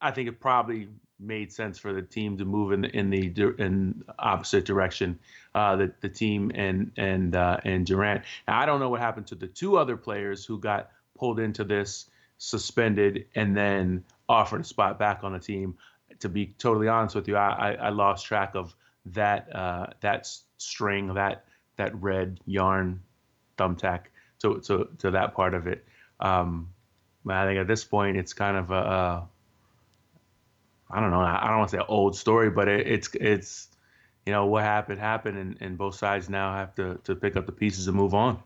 I 0.00 0.10
think 0.10 0.28
it 0.28 0.40
probably 0.40 0.88
made 1.20 1.52
sense 1.52 1.78
for 1.78 1.92
the 1.92 2.02
team 2.02 2.36
to 2.38 2.44
move 2.44 2.72
in 2.72 2.80
the 2.82 2.96
in 2.96 3.10
the 3.10 3.54
in 3.58 4.02
opposite 4.18 4.64
direction. 4.64 5.18
Uh, 5.54 5.76
the 5.76 5.92
the 6.00 6.08
team 6.08 6.50
and 6.54 6.90
and 6.96 7.36
uh, 7.36 7.58
and 7.64 7.86
Durant. 7.86 8.24
Now, 8.48 8.58
I 8.58 8.66
don't 8.66 8.80
know 8.80 8.88
what 8.88 9.00
happened 9.00 9.26
to 9.28 9.34
the 9.34 9.46
two 9.46 9.76
other 9.76 9.96
players 9.96 10.44
who 10.44 10.58
got 10.58 10.90
pulled 11.16 11.38
into 11.38 11.64
this, 11.64 12.10
suspended, 12.38 13.26
and 13.34 13.56
then 13.56 14.04
offered 14.28 14.62
a 14.62 14.64
spot 14.64 14.98
back 14.98 15.22
on 15.22 15.32
the 15.32 15.38
team. 15.38 15.76
To 16.20 16.28
be 16.28 16.54
totally 16.58 16.88
honest 16.88 17.14
with 17.14 17.28
you, 17.28 17.36
I, 17.36 17.50
I, 17.50 17.72
I 17.74 17.88
lost 17.90 18.26
track 18.26 18.54
of 18.54 18.74
that 19.06 19.54
uh, 19.54 19.86
that 20.00 20.28
string 20.58 21.14
that 21.14 21.44
that 21.76 21.94
red 22.00 22.40
yarn 22.46 23.02
thumbtack 23.58 24.04
to 24.40 24.60
to 24.60 24.88
to 24.98 25.10
that 25.12 25.34
part 25.34 25.54
of 25.54 25.66
it. 25.66 25.84
Um, 26.20 26.68
I 27.28 27.44
think 27.46 27.60
at 27.60 27.68
this 27.68 27.84
point 27.84 28.16
it's 28.16 28.32
kind 28.32 28.56
of 28.56 28.70
a, 28.70 28.74
a 28.74 29.28
I 30.90 31.00
don't 31.00 31.10
know. 31.10 31.20
I 31.20 31.46
don't 31.48 31.58
want 31.58 31.70
to 31.70 31.76
say 31.78 31.82
old 31.88 32.16
story, 32.16 32.50
but 32.50 32.68
it, 32.68 32.86
it's 32.86 33.08
it's 33.14 33.68
you 34.26 34.32
know 34.32 34.46
what 34.46 34.62
happened 34.62 35.00
happened, 35.00 35.38
and, 35.38 35.56
and 35.60 35.78
both 35.78 35.94
sides 35.94 36.28
now 36.28 36.54
have 36.54 36.74
to 36.76 37.00
to 37.04 37.14
pick 37.14 37.36
up 37.36 37.46
the 37.46 37.52
pieces 37.52 37.88
and 37.88 37.96
move 37.96 38.14
on. 38.14 38.42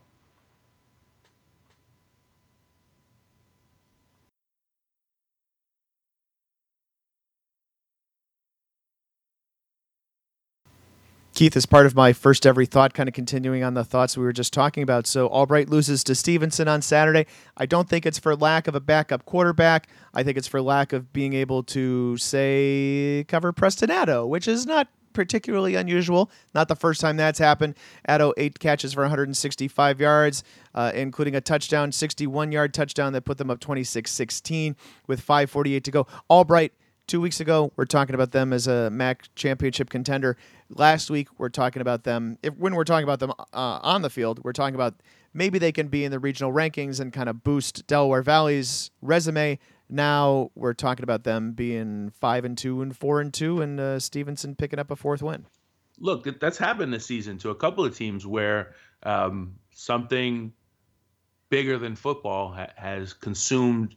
Keith, 11.37 11.55
as 11.55 11.67
part 11.67 11.85
of 11.85 11.93
my 11.93 12.13
first 12.13 12.47
every 12.47 12.65
thought, 12.65 12.95
kind 12.95 13.07
of 13.07 13.13
continuing 13.13 13.63
on 13.63 13.75
the 13.75 13.83
thoughts 13.83 14.17
we 14.17 14.23
were 14.23 14.33
just 14.33 14.51
talking 14.51 14.81
about. 14.81 15.05
So 15.05 15.27
Albright 15.27 15.69
loses 15.69 16.03
to 16.05 16.15
Stevenson 16.15 16.67
on 16.67 16.81
Saturday. 16.81 17.27
I 17.55 17.67
don't 17.67 17.87
think 17.87 18.07
it's 18.07 18.17
for 18.17 18.35
lack 18.35 18.67
of 18.67 18.73
a 18.73 18.79
backup 18.79 19.23
quarterback. 19.23 19.87
I 20.15 20.23
think 20.23 20.39
it's 20.39 20.47
for 20.47 20.63
lack 20.63 20.93
of 20.93 21.13
being 21.13 21.33
able 21.33 21.61
to 21.65 22.17
say 22.17 23.23
cover 23.27 23.53
Preston 23.53 23.89
Addo, 23.89 24.27
which 24.27 24.47
is 24.47 24.65
not 24.65 24.87
particularly 25.13 25.75
unusual. 25.75 26.31
Not 26.55 26.69
the 26.69 26.75
first 26.75 27.01
time 27.01 27.17
that's 27.17 27.37
happened. 27.37 27.75
Addo 28.09 28.33
eight 28.35 28.57
catches 28.57 28.93
for 28.93 29.03
165 29.03 30.01
yards, 30.01 30.43
uh, 30.73 30.91
including 30.95 31.35
a 31.35 31.41
touchdown, 31.41 31.91
61 31.91 32.51
yard 32.51 32.73
touchdown 32.73 33.13
that 33.13 33.25
put 33.25 33.37
them 33.37 33.51
up 33.51 33.59
26-16 33.59 34.75
with 35.05 35.21
5:48 35.21 35.83
to 35.83 35.91
go. 35.91 36.07
Albright 36.31 36.73
Two 37.07 37.21
weeks 37.21 37.39
ago, 37.39 37.71
we're 37.77 37.85
talking 37.85 38.15
about 38.15 38.31
them 38.31 38.51
as 38.51 38.67
a 38.67 38.89
MAC 38.89 39.33
championship 39.33 39.89
contender. 39.89 40.35
Last 40.69 41.09
week, 41.09 41.29
we're 41.37 41.49
talking 41.49 41.81
about 41.81 42.03
them. 42.03 42.37
If 42.43 42.55
when 42.57 42.75
we're 42.75 42.83
talking 42.83 43.03
about 43.03 43.19
them 43.19 43.31
uh, 43.31 43.79
on 43.81 44.01
the 44.01 44.09
field, 44.09 44.43
we're 44.43 44.53
talking 44.53 44.75
about 44.75 44.95
maybe 45.33 45.59
they 45.59 45.71
can 45.71 45.87
be 45.87 46.03
in 46.03 46.11
the 46.11 46.19
regional 46.19 46.51
rankings 46.51 46.99
and 46.99 47.13
kind 47.13 47.29
of 47.29 47.43
boost 47.43 47.87
Delaware 47.87 48.21
Valley's 48.21 48.91
resume. 49.01 49.59
Now 49.89 50.51
we're 50.55 50.73
talking 50.73 51.03
about 51.03 51.23
them 51.23 51.53
being 51.53 52.09
five 52.09 52.43
and 52.43 52.57
two 52.57 52.81
and 52.81 52.95
four 52.95 53.21
and 53.21 53.33
two, 53.33 53.61
and 53.61 53.79
uh, 53.79 53.99
Stevenson 53.99 54.55
picking 54.55 54.79
up 54.79 54.91
a 54.91 54.95
fourth 54.95 55.21
win. 55.21 55.45
Look, 55.99 56.39
that's 56.39 56.57
happened 56.57 56.93
this 56.93 57.05
season 57.05 57.37
to 57.39 57.49
a 57.49 57.55
couple 57.55 57.85
of 57.85 57.95
teams 57.95 58.27
where 58.27 58.73
um, 59.03 59.55
something 59.71 60.51
bigger 61.49 61.77
than 61.77 61.95
football 61.95 62.51
ha- 62.51 62.73
has 62.75 63.13
consumed 63.13 63.95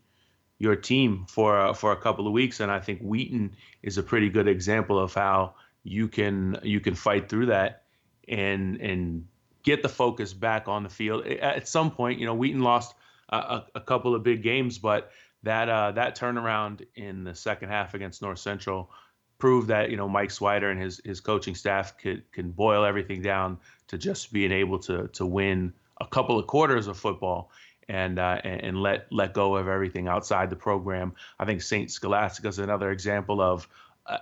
your 0.59 0.77
team 0.77 1.27
for 1.29 1.59
uh, 1.59 1.73
for 1.73 1.91
a 1.93 1.97
couple 1.97 2.27
of 2.27 2.33
weeks. 2.33 2.61
And 2.61 2.71
I 2.71 2.79
think 2.79 3.01
Wheaton 3.01 3.57
is 3.83 3.99
a 3.99 4.03
pretty 4.03 4.29
good 4.29 4.47
example 4.47 4.99
of 4.99 5.13
how 5.15 5.55
you 5.83 6.09
can 6.09 6.59
you 6.63 6.81
can 6.81 6.95
fight 6.95 7.29
through 7.29 7.47
that 7.47 7.85
and 8.29 8.81
and 8.81 9.27
get 9.63 9.83
the 9.83 9.89
focus 9.89 10.33
back 10.33 10.69
on 10.69 10.83
the 10.83 10.89
field. 10.89 11.27
At 11.27 11.69
some 11.69 11.91
point, 11.91 12.19
you 12.19 12.27
know, 12.27 12.35
Wheaton 12.35 12.63
lost 12.63 12.95
a, 13.29 13.63
a 13.75 13.81
couple 13.81 14.15
of 14.15 14.23
big 14.23 14.43
games, 14.43 14.79
but 14.79 15.11
that 15.43 15.69
uh, 15.69 15.93
that 15.93 16.17
turnaround 16.17 16.87
in 16.97 17.25
the 17.25 17.35
second 17.35 17.69
half 17.69 17.95
against 17.95 18.23
North 18.23 18.39
Central 18.39 18.91
proved 19.39 19.69
that 19.69 19.91
you 19.91 19.97
know 19.97 20.09
Mike 20.09 20.31
Swider 20.31 20.71
and 20.71 20.81
his 20.81 21.01
his 21.05 21.21
coaching 21.21 21.55
staff 21.55 21.97
could 21.99 22.31
can 22.33 22.51
boil 22.51 22.85
everything 22.85 23.23
down 23.23 23.59
to 23.89 23.99
just 23.99 24.33
being 24.33 24.53
able 24.53 24.79
to 24.81 25.09
to 25.09 25.27
win 25.27 25.73
a 26.01 26.07
couple 26.07 26.39
of 26.39 26.47
quarters 26.47 26.87
of 26.87 26.97
football 26.99 27.51
and 27.89 28.19
uh, 28.19 28.39
and 28.45 28.81
let 28.81 29.07
let 29.11 29.35
go 29.35 29.57
of 29.57 29.67
everything 29.67 30.09
outside 30.09 30.51
the 30.51 30.57
program. 30.57 31.13
I 31.39 31.45
think 31.45 31.63
Saint 31.63 31.91
Scholastica 31.91 32.49
is 32.49 32.59
another 32.59 32.91
example 32.91 33.41
of 33.41 33.69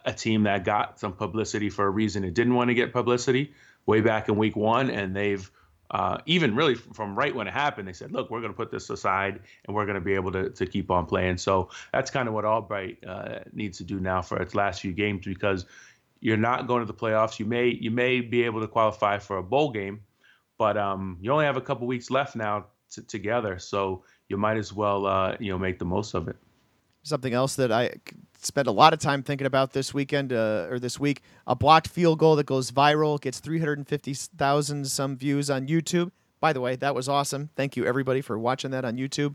a, 0.04 0.12
team 0.12 0.42
that 0.42 0.64
got 0.64 0.98
some 1.00 1.12
publicity 1.12 1.70
for 1.70 1.86
a 1.86 1.90
reason 1.90 2.24
it 2.24 2.34
didn't 2.34 2.54
want 2.54 2.68
to 2.68 2.74
get 2.74 2.92
publicity 2.92 3.52
way 3.86 4.00
back 4.00 4.28
in 4.28 4.36
week 4.36 4.54
one, 4.54 4.90
and 4.90 5.16
they've 5.16 5.50
uh, 5.90 6.18
even 6.26 6.54
really 6.54 6.74
from 6.74 7.16
right 7.16 7.34
when 7.34 7.48
it 7.48 7.54
happened, 7.54 7.88
they 7.88 7.94
said, 7.94 8.12
"Look, 8.12 8.30
we're 8.30 8.40
going 8.40 8.52
to 8.52 8.56
put 8.56 8.70
this 8.70 8.90
aside, 8.90 9.40
and 9.64 9.74
we're 9.74 9.86
going 9.86 9.94
to 9.94 10.02
be 10.02 10.14
able 10.14 10.30
to 10.32 10.50
to 10.50 10.66
keep 10.66 10.90
on 10.90 11.06
playing." 11.06 11.38
So 11.38 11.70
that's 11.92 12.10
kind 12.10 12.28
of 12.28 12.34
what 12.34 12.44
Albright 12.44 12.98
uh, 13.06 13.40
needs 13.52 13.78
to 13.78 13.84
do 13.84 13.98
now 13.98 14.20
for 14.20 14.40
its 14.40 14.54
last 14.54 14.82
few 14.82 14.92
games 14.92 15.24
because 15.24 15.64
you're 16.20 16.36
not 16.36 16.66
going 16.66 16.80
to 16.80 16.86
the 16.86 16.98
playoffs. 16.98 17.38
You 17.38 17.46
may 17.46 17.68
you 17.68 17.90
may 17.90 18.20
be 18.20 18.42
able 18.42 18.60
to 18.60 18.68
qualify 18.68 19.18
for 19.18 19.38
a 19.38 19.42
bowl 19.42 19.70
game, 19.70 20.02
but 20.58 20.76
um, 20.76 21.16
you 21.22 21.32
only 21.32 21.46
have 21.46 21.56
a 21.56 21.62
couple 21.62 21.86
weeks 21.86 22.10
left 22.10 22.36
now 22.36 22.66
t- 22.90 23.02
together. 23.02 23.58
So 23.58 24.04
you 24.28 24.36
might 24.36 24.58
as 24.58 24.74
well, 24.74 25.06
uh, 25.06 25.36
you 25.40 25.50
know, 25.50 25.58
make 25.58 25.78
the 25.78 25.86
most 25.86 26.12
of 26.12 26.28
it. 26.28 26.36
Something 27.02 27.32
else 27.32 27.56
that 27.56 27.72
I 27.72 27.94
spent 28.44 28.68
a 28.68 28.72
lot 28.72 28.92
of 28.92 28.98
time 28.98 29.22
thinking 29.22 29.46
about 29.46 29.72
this 29.72 29.92
weekend 29.92 30.32
uh, 30.32 30.66
or 30.70 30.78
this 30.78 30.98
week: 30.98 31.22
a 31.46 31.54
blocked 31.54 31.88
field 31.88 32.18
goal 32.18 32.36
that 32.36 32.46
goes 32.46 32.70
viral, 32.70 33.20
gets 33.20 33.40
350,000 33.40 34.86
some 34.86 35.16
views 35.16 35.50
on 35.50 35.66
YouTube. 35.66 36.10
By 36.40 36.52
the 36.52 36.60
way, 36.60 36.76
that 36.76 36.94
was 36.94 37.08
awesome. 37.08 37.50
Thank 37.56 37.76
you 37.76 37.84
everybody 37.84 38.20
for 38.20 38.38
watching 38.38 38.70
that 38.70 38.84
on 38.84 38.96
YouTube. 38.96 39.34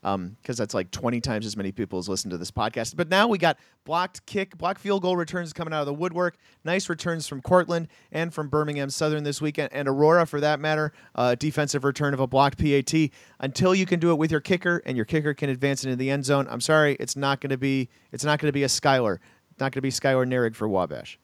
Because 0.00 0.14
um, 0.14 0.36
that's 0.44 0.74
like 0.74 0.90
20 0.90 1.20
times 1.20 1.44
as 1.44 1.56
many 1.56 1.72
people 1.72 1.98
as 1.98 2.08
listen 2.08 2.30
to 2.30 2.38
this 2.38 2.50
podcast. 2.50 2.94
But 2.96 3.08
now 3.08 3.26
we 3.26 3.36
got 3.36 3.58
blocked 3.84 4.24
kick, 4.26 4.56
blocked 4.56 4.80
field 4.80 5.02
goal 5.02 5.16
returns 5.16 5.52
coming 5.52 5.74
out 5.74 5.80
of 5.80 5.86
the 5.86 5.94
woodwork. 5.94 6.36
Nice 6.64 6.88
returns 6.88 7.26
from 7.26 7.42
Cortland 7.42 7.88
and 8.12 8.32
from 8.32 8.48
Birmingham 8.48 8.90
Southern 8.90 9.24
this 9.24 9.40
weekend, 9.40 9.70
and 9.72 9.88
Aurora 9.88 10.26
for 10.26 10.40
that 10.40 10.60
matter. 10.60 10.92
Uh, 11.14 11.34
defensive 11.34 11.84
return 11.84 12.14
of 12.14 12.20
a 12.20 12.26
blocked 12.26 12.58
PAT. 12.58 13.10
Until 13.40 13.74
you 13.74 13.86
can 13.86 13.98
do 13.98 14.12
it 14.12 14.16
with 14.16 14.30
your 14.30 14.40
kicker, 14.40 14.82
and 14.86 14.96
your 14.96 15.06
kicker 15.06 15.34
can 15.34 15.50
advance 15.50 15.84
into 15.84 15.96
the 15.96 16.10
end 16.10 16.24
zone. 16.24 16.46
I'm 16.48 16.60
sorry, 16.60 16.96
it's 17.00 17.16
not 17.16 17.40
going 17.40 17.50
to 17.50 17.58
be. 17.58 17.88
It's 18.12 18.24
not 18.24 18.38
going 18.38 18.48
to 18.48 18.52
be 18.52 18.64
a 18.64 18.68
Skylar. 18.68 19.18
Not 19.58 19.72
going 19.72 19.78
to 19.78 19.80
be 19.82 19.90
Skylar 19.90 20.26
Narig 20.26 20.54
for 20.54 20.68
Wabash. 20.68 21.18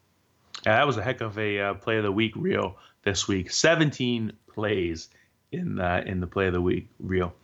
Yeah, 0.66 0.76
that 0.76 0.86
was 0.86 0.96
a 0.96 1.02
heck 1.02 1.20
of 1.20 1.38
a 1.38 1.60
uh, 1.60 1.74
play 1.74 1.98
of 1.98 2.04
the 2.04 2.12
week 2.12 2.32
reel 2.34 2.76
this 3.04 3.28
week. 3.28 3.50
17 3.50 4.32
plays 4.52 5.10
in 5.52 5.78
uh, 5.78 6.02
in 6.06 6.20
the 6.20 6.26
play 6.26 6.46
of 6.46 6.52
the 6.52 6.60
week 6.60 6.88
reel. 6.98 7.34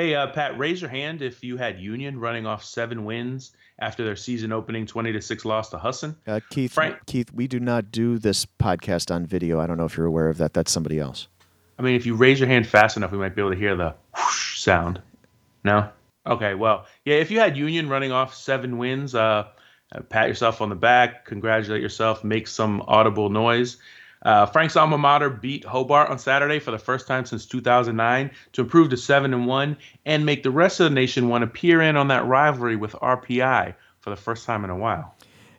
Hey, 0.00 0.14
uh, 0.14 0.28
Pat, 0.28 0.58
raise 0.58 0.80
your 0.80 0.88
hand 0.88 1.20
if 1.20 1.44
you 1.44 1.58
had 1.58 1.78
Union 1.78 2.18
running 2.18 2.46
off 2.46 2.64
seven 2.64 3.04
wins 3.04 3.52
after 3.80 4.02
their 4.02 4.16
season 4.16 4.50
opening 4.50 4.86
20 4.86 5.12
to 5.12 5.20
6 5.20 5.44
loss 5.44 5.68
to 5.68 5.76
Husson. 5.76 6.16
Uh, 6.26 6.40
Keith, 6.48 6.72
Frank, 6.72 6.96
Keith, 7.04 7.30
we 7.34 7.46
do 7.46 7.60
not 7.60 7.92
do 7.92 8.16
this 8.16 8.46
podcast 8.46 9.14
on 9.14 9.26
video. 9.26 9.60
I 9.60 9.66
don't 9.66 9.76
know 9.76 9.84
if 9.84 9.98
you're 9.98 10.06
aware 10.06 10.30
of 10.30 10.38
that. 10.38 10.54
That's 10.54 10.72
somebody 10.72 10.98
else. 10.98 11.28
I 11.78 11.82
mean, 11.82 11.96
if 11.96 12.06
you 12.06 12.14
raise 12.14 12.40
your 12.40 12.48
hand 12.48 12.66
fast 12.66 12.96
enough, 12.96 13.12
we 13.12 13.18
might 13.18 13.34
be 13.34 13.42
able 13.42 13.50
to 13.50 13.58
hear 13.58 13.76
the 13.76 13.94
whoosh 14.16 14.58
sound. 14.58 15.02
No? 15.64 15.90
Okay, 16.26 16.54
well, 16.54 16.86
yeah, 17.04 17.16
if 17.16 17.30
you 17.30 17.38
had 17.38 17.58
Union 17.58 17.90
running 17.90 18.10
off 18.10 18.34
seven 18.34 18.78
wins, 18.78 19.14
uh, 19.14 19.48
uh 19.92 20.00
pat 20.08 20.28
yourself 20.28 20.62
on 20.62 20.70
the 20.70 20.76
back, 20.76 21.26
congratulate 21.26 21.82
yourself, 21.82 22.24
make 22.24 22.46
some 22.46 22.82
audible 22.88 23.28
noise. 23.28 23.76
Uh, 24.22 24.44
Frank's 24.46 24.76
alma 24.76 24.98
mater 24.98 25.30
beat 25.30 25.64
Hobart 25.64 26.10
on 26.10 26.18
Saturday 26.18 26.58
for 26.58 26.70
the 26.70 26.78
first 26.78 27.06
time 27.06 27.24
since 27.24 27.46
2009 27.46 28.30
to 28.52 28.60
improve 28.60 28.90
to 28.90 28.96
seven 28.96 29.32
and 29.32 29.46
one 29.46 29.76
and 30.04 30.26
make 30.26 30.42
the 30.42 30.50
rest 30.50 30.78
of 30.80 30.84
the 30.84 30.94
nation 30.94 31.28
want 31.28 31.42
to 31.42 31.46
peer 31.46 31.80
in 31.80 31.96
on 31.96 32.08
that 32.08 32.26
rivalry 32.26 32.76
with 32.76 32.92
RPI 32.92 33.74
for 34.00 34.10
the 34.10 34.16
first 34.16 34.44
time 34.44 34.64
in 34.64 34.70
a 34.70 34.76
while. 34.76 35.14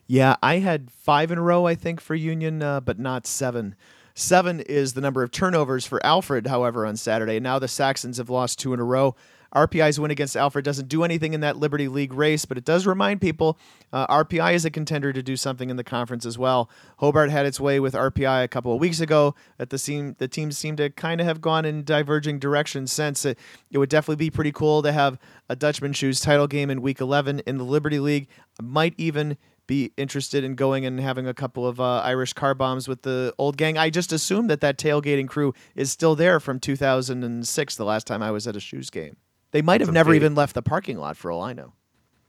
Yeah, 0.06 0.36
I 0.42 0.58
had 0.58 0.90
five 0.90 1.32
in 1.32 1.38
a 1.38 1.42
row, 1.42 1.66
I 1.66 1.74
think, 1.74 2.00
for 2.00 2.14
Union, 2.14 2.62
uh, 2.62 2.80
but 2.80 2.98
not 2.98 3.26
seven. 3.26 3.74
Seven 4.14 4.60
is 4.60 4.92
the 4.92 5.00
number 5.00 5.22
of 5.22 5.30
turnovers 5.30 5.86
for 5.86 6.04
Alfred, 6.04 6.46
however, 6.46 6.84
on 6.84 6.96
Saturday. 6.96 7.40
Now 7.40 7.58
the 7.58 7.68
Saxons 7.68 8.18
have 8.18 8.28
lost 8.28 8.58
two 8.58 8.74
in 8.74 8.80
a 8.80 8.84
row. 8.84 9.16
RPI's 9.54 10.00
win 10.00 10.10
against 10.10 10.36
Alfred 10.36 10.64
doesn't 10.64 10.88
do 10.88 11.04
anything 11.04 11.34
in 11.34 11.40
that 11.40 11.56
Liberty 11.56 11.88
League 11.88 12.14
race, 12.14 12.44
but 12.44 12.56
it 12.56 12.64
does 12.64 12.86
remind 12.86 13.20
people 13.20 13.58
uh, 13.92 14.06
RPI 14.24 14.54
is 14.54 14.64
a 14.64 14.70
contender 14.70 15.12
to 15.12 15.22
do 15.22 15.36
something 15.36 15.70
in 15.70 15.76
the 15.76 15.84
conference 15.84 16.24
as 16.24 16.38
well. 16.38 16.70
Hobart 16.98 17.30
had 17.30 17.46
its 17.46 17.60
way 17.60 17.78
with 17.78 17.94
RPI 17.94 18.44
a 18.44 18.48
couple 18.48 18.72
of 18.72 18.80
weeks 18.80 19.00
ago. 19.00 19.34
That 19.58 19.70
the 19.70 19.78
team 19.78 20.16
the 20.18 20.28
teams 20.28 20.56
seem 20.56 20.76
to 20.76 20.90
kind 20.90 21.20
of 21.20 21.26
have 21.26 21.40
gone 21.40 21.64
in 21.64 21.84
diverging 21.84 22.38
directions 22.38 22.92
since. 22.92 23.24
It, 23.24 23.38
it 23.70 23.78
would 23.78 23.90
definitely 23.90 24.16
be 24.16 24.30
pretty 24.30 24.52
cool 24.52 24.82
to 24.82 24.92
have 24.92 25.18
a 25.48 25.56
Dutchman 25.56 25.92
Shoes 25.92 26.20
title 26.20 26.46
game 26.46 26.70
in 26.70 26.80
Week 26.80 27.00
11 27.00 27.40
in 27.40 27.58
the 27.58 27.64
Liberty 27.64 27.98
League. 27.98 28.28
Might 28.60 28.94
even 28.96 29.36
be 29.66 29.92
interested 29.96 30.44
in 30.44 30.54
going 30.54 30.84
and 30.84 31.00
having 31.00 31.26
a 31.26 31.34
couple 31.34 31.66
of 31.66 31.80
uh, 31.80 32.00
Irish 32.00 32.32
car 32.32 32.54
bombs 32.54 32.88
with 32.88 33.02
the 33.02 33.32
old 33.38 33.56
gang. 33.56 33.78
I 33.78 33.90
just 33.90 34.12
assume 34.12 34.48
that 34.48 34.60
that 34.60 34.76
tailgating 34.76 35.28
crew 35.28 35.54
is 35.74 35.90
still 35.90 36.16
there 36.16 36.40
from 36.40 36.58
2006, 36.58 37.76
the 37.76 37.84
last 37.84 38.06
time 38.06 38.22
I 38.22 38.30
was 38.30 38.46
at 38.46 38.56
a 38.56 38.60
shoes 38.60 38.90
game. 38.90 39.16
They 39.52 39.62
might 39.62 39.80
have 39.80 39.92
never 39.92 40.14
even 40.14 40.34
left 40.34 40.54
the 40.54 40.62
parking 40.62 40.98
lot 40.98 41.16
for 41.16 41.30
all 41.30 41.42
I 41.42 41.52
know. 41.52 41.74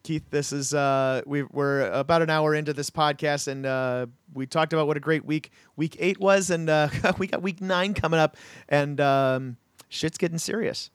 Keith, 0.04 0.30
this 0.30 0.52
is 0.52 0.74
uh, 0.74 1.22
we, 1.26 1.44
we're 1.44 1.90
about 1.92 2.22
an 2.22 2.30
hour 2.30 2.54
into 2.54 2.74
this 2.74 2.90
podcast, 2.90 3.48
and 3.48 3.66
uh, 3.66 4.06
we 4.34 4.46
talked 4.46 4.74
about 4.74 4.86
what 4.86 4.98
a 4.98 5.00
great 5.00 5.24
week 5.24 5.52
week 5.78 5.96
eight 6.00 6.20
was, 6.20 6.50
and 6.50 6.70
uh, 6.70 6.90
we 7.18 7.28
got 7.28 7.42
week 7.42 7.62
nine 7.62 7.94
coming 7.94 8.20
up, 8.20 8.36
and 8.68 9.00
um, 9.00 9.56
shit's 9.88 10.18
getting 10.18 10.38
serious. 10.38 10.92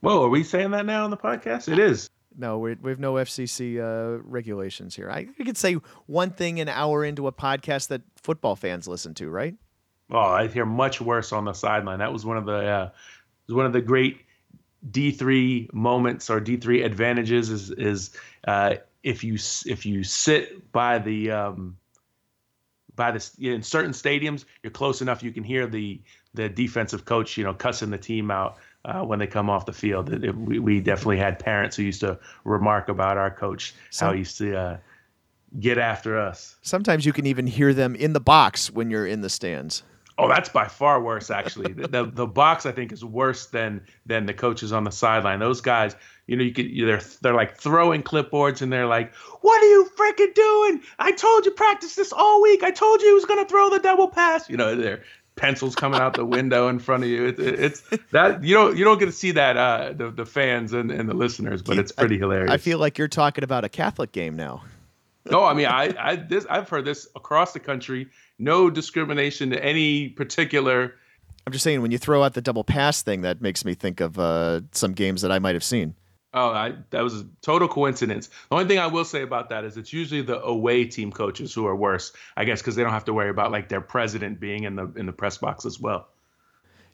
Whoa, 0.00 0.24
are 0.24 0.30
we 0.30 0.42
saying 0.42 0.70
that 0.70 0.86
now 0.86 1.04
on 1.04 1.10
the 1.10 1.18
podcast? 1.18 1.70
It 1.70 1.78
is. 1.78 2.08
No, 2.34 2.58
we 2.58 2.76
we 2.80 2.90
have 2.90 2.98
no 2.98 3.14
FCC 3.14 3.78
uh, 3.78 4.22
regulations 4.22 4.96
here. 4.96 5.10
I, 5.10 5.28
I 5.38 5.44
could 5.44 5.58
say 5.58 5.74
one 6.06 6.30
thing 6.30 6.60
an 6.60 6.70
hour 6.70 7.04
into 7.04 7.26
a 7.26 7.32
podcast 7.32 7.88
that 7.88 8.00
football 8.16 8.56
fans 8.56 8.88
listen 8.88 9.12
to, 9.14 9.28
right? 9.28 9.54
Oh, 10.10 10.18
I 10.18 10.48
hear 10.48 10.64
much 10.64 11.02
worse 11.02 11.30
on 11.32 11.44
the 11.44 11.52
sideline. 11.52 11.98
That 11.98 12.12
was 12.12 12.24
one 12.24 12.38
of 12.38 12.46
the 12.46 12.52
uh, 12.52 12.90
was 13.46 13.54
one 13.54 13.66
of 13.66 13.74
the 13.74 13.82
great 13.82 14.22
D3 14.88 15.72
moments 15.72 16.30
or 16.30 16.40
D3 16.40 16.84
advantages 16.84 17.50
is 17.50 17.70
is 17.70 18.10
uh, 18.46 18.76
if 19.02 19.24
you 19.24 19.34
if 19.66 19.84
you 19.84 20.04
sit 20.04 20.72
by 20.72 20.98
the 20.98 21.30
um, 21.30 21.76
by 22.96 23.10
the 23.10 23.30
in 23.38 23.62
certain 23.62 23.92
stadiums, 23.92 24.44
you're 24.62 24.70
close 24.70 25.02
enough 25.02 25.22
you 25.22 25.32
can 25.32 25.44
hear 25.44 25.66
the 25.66 26.00
the 26.34 26.48
defensive 26.48 27.04
coach, 27.04 27.36
you 27.36 27.44
know, 27.44 27.54
cussing 27.54 27.90
the 27.90 27.98
team 27.98 28.30
out 28.30 28.58
uh, 28.84 29.02
when 29.02 29.18
they 29.18 29.26
come 29.26 29.50
off 29.50 29.66
the 29.66 29.72
field. 29.72 30.12
It, 30.12 30.24
it, 30.24 30.36
we, 30.36 30.58
we 30.58 30.80
definitely 30.80 31.18
had 31.18 31.38
parents 31.38 31.76
who 31.76 31.82
used 31.82 32.00
to 32.00 32.18
remark 32.44 32.88
about 32.88 33.16
our 33.16 33.30
coach 33.30 33.74
Some, 33.90 34.06
how 34.06 34.12
he 34.12 34.20
used 34.20 34.38
to 34.38 34.56
uh, 34.56 34.76
get 35.58 35.78
after 35.78 36.18
us. 36.18 36.56
Sometimes 36.62 37.04
you 37.04 37.12
can 37.12 37.26
even 37.26 37.46
hear 37.46 37.74
them 37.74 37.94
in 37.94 38.12
the 38.12 38.20
box 38.20 38.70
when 38.70 38.90
you're 38.90 39.06
in 39.06 39.20
the 39.20 39.30
stands. 39.30 39.82
Oh, 40.18 40.28
that's 40.28 40.48
by 40.48 40.66
far 40.66 41.00
worse. 41.02 41.30
Actually, 41.30 41.72
the, 41.72 41.88
the, 41.88 42.04
the 42.04 42.26
box 42.26 42.66
I 42.66 42.72
think 42.72 42.92
is 42.92 43.04
worse 43.04 43.46
than 43.46 43.82
than 44.06 44.26
the 44.26 44.34
coaches 44.34 44.72
on 44.72 44.84
the 44.84 44.90
sideline. 44.90 45.38
Those 45.38 45.60
guys, 45.60 45.96
you 46.26 46.36
know, 46.36 46.44
you 46.44 46.52
could 46.52 46.70
they're 46.76 47.00
they're 47.22 47.34
like 47.34 47.56
throwing 47.56 48.02
clipboards 48.02 48.60
and 48.62 48.72
they're 48.72 48.86
like, 48.86 49.14
"What 49.40 49.62
are 49.62 49.66
you 49.66 49.90
freaking 49.96 50.34
doing? 50.34 50.82
I 50.98 51.12
told 51.12 51.46
you 51.46 51.52
practice 51.52 51.94
this 51.94 52.12
all 52.12 52.42
week. 52.42 52.62
I 52.62 52.70
told 52.70 53.00
you 53.00 53.08
he 53.08 53.14
was 53.14 53.24
gonna 53.24 53.46
throw 53.46 53.70
the 53.70 53.78
double 53.78 54.08
pass." 54.08 54.48
You 54.50 54.56
know, 54.56 54.76
their 54.76 55.02
pencils 55.36 55.74
coming 55.74 56.00
out 56.00 56.14
the 56.14 56.24
window 56.24 56.68
in 56.68 56.78
front 56.78 57.02
of 57.02 57.08
you. 57.08 57.26
It, 57.26 57.38
it, 57.38 57.60
it's 57.60 57.82
that 58.12 58.44
you 58.44 58.54
don't 58.54 58.76
you 58.76 58.84
don't 58.84 58.98
get 58.98 59.06
to 59.06 59.12
see 59.12 59.32
that 59.32 59.56
uh, 59.56 59.92
the 59.94 60.10
the 60.10 60.26
fans 60.26 60.72
and, 60.72 60.90
and 60.90 61.08
the 61.08 61.14
listeners, 61.14 61.62
but 61.62 61.78
it's 61.78 61.92
pretty 61.92 62.16
I, 62.16 62.18
hilarious. 62.18 62.50
I 62.50 62.58
feel 62.58 62.78
like 62.78 62.98
you're 62.98 63.08
talking 63.08 63.42
about 63.42 63.64
a 63.64 63.68
Catholic 63.68 64.12
game 64.12 64.36
now. 64.36 64.62
no, 65.30 65.44
I 65.44 65.54
mean 65.54 65.66
I 65.66 65.94
I 65.98 66.16
this 66.16 66.46
I've 66.48 66.68
heard 66.68 66.84
this 66.84 67.08
across 67.16 67.52
the 67.52 67.60
country 67.60 68.08
no 68.40 68.70
discrimination 68.70 69.50
to 69.50 69.64
any 69.64 70.08
particular. 70.08 70.94
I'm 71.46 71.52
just 71.52 71.64
saying 71.64 71.82
when 71.82 71.90
you 71.90 71.98
throw 71.98 72.22
out 72.22 72.34
the 72.34 72.42
double 72.42 72.64
pass 72.64 73.02
thing, 73.02 73.22
that 73.22 73.40
makes 73.40 73.64
me 73.64 73.74
think 73.74 74.00
of 74.00 74.18
uh, 74.18 74.62
some 74.72 74.92
games 74.92 75.22
that 75.22 75.30
I 75.30 75.38
might 75.38 75.54
have 75.54 75.64
seen. 75.64 75.94
Oh, 76.32 76.50
I, 76.50 76.74
that 76.90 77.02
was 77.02 77.22
a 77.22 77.26
total 77.42 77.66
coincidence. 77.66 78.28
The 78.28 78.56
only 78.56 78.66
thing 78.66 78.78
I 78.78 78.86
will 78.86 79.04
say 79.04 79.22
about 79.22 79.48
that 79.48 79.64
is 79.64 79.76
it's 79.76 79.92
usually 79.92 80.22
the 80.22 80.40
away 80.42 80.84
team 80.84 81.10
coaches 81.10 81.52
who 81.52 81.66
are 81.66 81.74
worse, 81.74 82.12
I 82.36 82.44
guess, 82.44 82.60
because 82.60 82.76
they 82.76 82.84
don't 82.84 82.92
have 82.92 83.06
to 83.06 83.12
worry 83.12 83.30
about 83.30 83.50
like 83.50 83.68
their 83.68 83.80
president 83.80 84.38
being 84.38 84.62
in 84.62 84.76
the 84.76 84.92
in 84.94 85.06
the 85.06 85.12
press 85.12 85.38
box 85.38 85.66
as 85.66 85.80
well. 85.80 86.08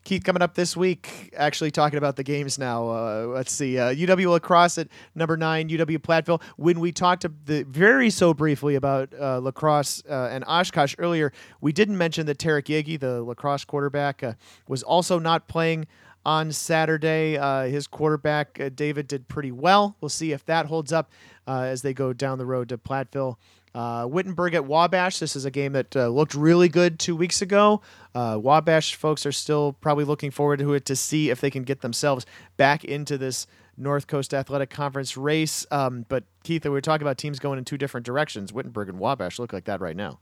Keith, 0.07 0.23
coming 0.23 0.41
up 0.41 0.55
this 0.55 0.77
week, 0.77 1.35
actually 1.37 1.73
talking 1.73 1.99
about 1.99 2.15
the 2.15 2.23
games 2.23 2.61
now. 2.61 2.89
Uh, 2.89 3.27
let's 3.27 3.51
see. 3.51 3.77
Uh, 3.77 3.93
UW 3.93 4.31
La 4.31 4.39
Crosse 4.39 4.79
at 4.79 4.87
number 5.17 5.37
nine, 5.37 5.69
UW 5.69 5.99
Platteville. 5.99 6.41
When 6.57 6.79
we 6.79 6.93
talked 6.93 7.27
the, 7.45 7.65
very 7.65 8.11
so 8.11 8.33
briefly 8.33 8.77
about 8.77 9.13
uh, 9.13 9.41
La 9.41 9.51
Crosse 9.51 10.05
uh, 10.09 10.29
and 10.31 10.45
Oshkosh 10.47 10.95
earlier, 11.01 11.33
we 11.61 11.73
didn't 11.73 11.99
mention 11.99 12.25
that 12.27 12.39
Tarek 12.39 12.67
Yagi, 12.67 13.01
the 13.01 13.21
La 13.21 13.35
Crosse 13.35 13.65
quarterback, 13.65 14.23
uh, 14.23 14.35
was 14.69 14.85
also 14.85 15.19
not 15.19 15.49
playing 15.49 15.89
on 16.25 16.53
Saturday. 16.53 17.37
Uh, 17.37 17.65
his 17.65 17.89
quarterback, 17.89 18.61
David, 18.77 19.09
did 19.09 19.27
pretty 19.27 19.51
well. 19.51 19.97
We'll 20.01 20.09
see 20.09 20.31
if 20.31 20.45
that 20.45 20.67
holds 20.67 20.93
up 20.93 21.11
as 21.49 21.83
they 21.83 21.93
go 21.93 22.13
down 22.13 22.39
the 22.39 22.47
road 22.47 22.69
to 22.69 22.79
Platteville. 22.79 23.39
Uh, 23.77 24.07
Wittenberg 24.07 24.55
at 24.55 24.65
Wabash. 24.65 25.19
This 25.19 25.37
is 25.37 25.45
a 25.45 25.51
game 25.51 25.73
that 25.73 25.95
uh, 25.95 26.09
looked 26.09 26.35
really 26.35 26.71
good 26.71 26.99
two 26.99 27.15
weeks 27.15 27.43
ago. 27.43 27.83
Uh, 28.15 28.39
Wabash 28.41 28.95
folks 28.95 29.27
are 29.27 29.33
still 29.33 29.75
probably 29.75 30.05
looking 30.05 30.31
forward 30.31 30.61
to 30.61 30.73
it 30.73 30.87
to 30.87 30.97
see 30.97 31.29
if 31.29 31.43
they 31.43 31.51
can 31.51 31.63
get 31.63 31.83
themselves 31.83 32.25
back 32.57 32.85
into 32.85 33.19
this 33.19 33.47
North 33.77 34.07
Coast 34.07 34.33
Athletic 34.33 34.71
Conference 34.71 35.19
race. 35.19 35.67
Um, 35.71 36.07
but 36.09 36.25
Keith, 36.43 36.65
we 36.65 36.71
were 36.71 36.81
talking 36.81 37.03
about 37.03 37.19
teams 37.19 37.39
going 37.39 37.59
in 37.59 37.67
two 37.67 37.77
different 37.77 38.07
directions. 38.07 38.51
Wittenberg 38.51 38.89
and 38.89 38.99
Wabash 38.99 39.39
look 39.39 39.53
like 39.53 39.67
that 39.67 39.83
right 39.83 39.95
now. 39.97 40.21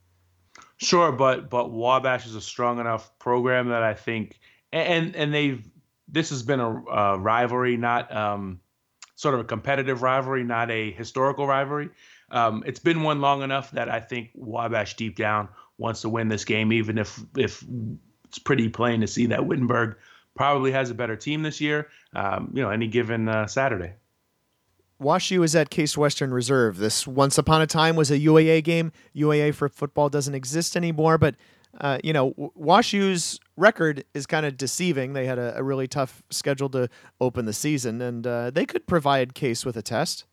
Sure, 0.78 1.12
but 1.12 1.48
but 1.48 1.70
Wabash 1.70 2.26
is 2.26 2.34
a 2.34 2.40
strong 2.40 2.80
enough 2.80 3.16
program 3.20 3.68
that 3.68 3.84
I 3.84 3.94
think, 3.94 4.40
and 4.72 5.14
and 5.14 5.32
they've 5.32 5.64
this 6.08 6.30
has 6.30 6.42
been 6.42 6.60
a, 6.60 7.18
rivalry, 7.18 7.76
not 7.76 8.14
um, 8.14 8.60
sort 9.16 9.34
of 9.34 9.40
a 9.40 9.44
competitive 9.44 10.02
rivalry, 10.02 10.44
not 10.44 10.70
a 10.70 10.90
historical 10.92 11.46
rivalry 11.46 11.90
um, 12.30 12.62
it's 12.66 12.80
been 12.80 13.02
one 13.02 13.20
long 13.20 13.42
enough 13.42 13.70
that 13.70 13.88
I 13.88 14.00
think 14.00 14.30
Wabash 14.34 14.96
deep 14.96 15.16
down 15.16 15.48
wants 15.78 16.00
to 16.02 16.08
win 16.08 16.28
this 16.28 16.44
game, 16.44 16.72
even 16.72 16.98
if 16.98 17.20
if 17.36 17.64
it's 18.26 18.38
pretty 18.38 18.68
plain 18.68 19.00
to 19.00 19.06
see 19.06 19.26
that 19.26 19.46
Wittenberg 19.46 19.96
probably 20.34 20.72
has 20.72 20.90
a 20.90 20.94
better 20.94 21.16
team 21.16 21.42
this 21.42 21.60
year. 21.60 21.88
Um, 22.14 22.50
you 22.52 22.62
know, 22.62 22.70
any 22.70 22.88
given 22.88 23.28
uh, 23.28 23.46
Saturday. 23.46 23.92
WashU 25.00 25.44
is 25.44 25.54
at 25.54 25.70
Case 25.70 25.96
Western 25.96 26.32
Reserve. 26.32 26.78
This 26.78 27.06
once 27.06 27.36
upon 27.36 27.60
a 27.60 27.66
time 27.66 27.96
was 27.96 28.10
a 28.10 28.18
UAA 28.18 28.64
game. 28.64 28.92
UAA 29.14 29.54
for 29.54 29.68
football 29.68 30.08
doesn't 30.08 30.34
exist 30.34 30.76
anymore, 30.76 31.18
but 31.18 31.34
uh, 31.80 31.98
you 32.04 32.12
know, 32.12 32.32
WashU's 32.58 33.38
record 33.56 34.04
is 34.14 34.26
kind 34.26 34.46
of 34.46 34.56
deceiving. 34.56 35.12
They 35.12 35.26
had 35.26 35.38
a, 35.38 35.58
a, 35.58 35.62
really 35.62 35.88
tough 35.88 36.22
schedule 36.30 36.68
to 36.70 36.88
open 37.20 37.46
the 37.46 37.52
season, 37.52 38.00
and 38.00 38.26
uh, 38.26 38.50
they 38.50 38.66
could 38.66 38.86
provide 38.86 39.34
Case 39.34 39.64
with 39.64 39.76
a 39.76 39.82
test. 39.82 40.24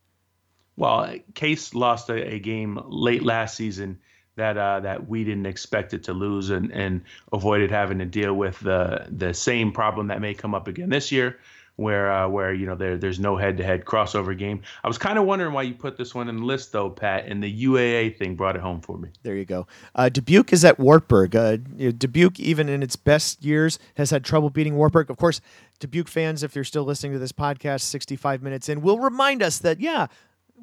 Well, 0.78 1.16
Case 1.34 1.74
lost 1.74 2.10
a, 2.10 2.34
a 2.36 2.40
game 2.40 2.80
late 2.88 3.24
last 3.24 3.56
season 3.56 4.00
that 4.36 4.58
uh, 4.58 4.80
that 4.82 5.08
we 5.08 5.24
didn't 5.24 5.46
expect 5.46 5.94
it 5.94 6.04
to 6.06 6.14
lose 6.14 6.50
and, 6.50 6.72
and 6.72 7.02
avoided 7.34 7.72
having 7.72 8.00
to 8.00 8.06
deal 8.06 8.34
with 8.34 8.60
the 8.60 9.08
the 9.10 9.34
same 9.34 9.72
problem 9.72 10.08
that 10.08 10.22
may 10.22 10.34
come 10.34 10.56
up 10.56 10.68
again 10.68 10.90
this 10.90 11.12
year, 11.12 11.40
where 11.82 12.12
uh, 12.12 12.28
where 12.28 12.54
you 12.54 12.66
know 12.66 12.76
there 12.76 12.98
there's 12.98 13.20
no 13.20 13.36
head-to-head 13.36 13.86
crossover 13.86 14.38
game. 14.38 14.62
I 14.84 14.88
was 14.88 14.98
kind 14.98 15.18
of 15.18 15.26
wondering 15.26 15.54
why 15.54 15.64
you 15.64 15.74
put 15.74 15.98
this 15.98 16.16
one 16.16 16.30
in 16.30 16.38
the 16.38 16.46
list 16.46 16.72
though, 16.72 16.90
Pat, 16.90 17.26
and 17.26 17.44
the 17.44 17.64
UAA 17.66 18.18
thing 18.18 18.36
brought 18.36 18.56
it 18.56 18.62
home 18.62 18.82
for 18.82 18.98
me. 18.98 19.10
There 19.24 19.36
you 19.36 19.46
go. 19.46 19.68
Uh, 19.96 20.10
Dubuque 20.10 20.54
is 20.54 20.64
at 20.64 20.80
Wartburg. 20.80 21.36
Uh, 21.36 21.58
Dubuque, 21.58 22.40
even 22.40 22.70
in 22.70 22.84
its 22.84 22.96
best 22.96 23.44
years, 23.44 23.80
has 23.96 24.12
had 24.12 24.24
trouble 24.24 24.50
beating 24.50 24.76
Wartburg. 24.76 25.10
Of 25.10 25.18
course, 25.18 25.42
Dubuque 25.80 26.08
fans, 26.08 26.44
if 26.44 26.56
you're 26.56 26.64
still 26.64 26.84
listening 26.84 27.14
to 27.14 27.20
this 27.20 27.32
podcast, 27.32 27.82
65 27.82 28.42
minutes 28.42 28.70
in, 28.70 28.82
will 28.82 29.00
remind 29.00 29.42
us 29.42 29.58
that 29.60 29.80
yeah, 29.80 30.08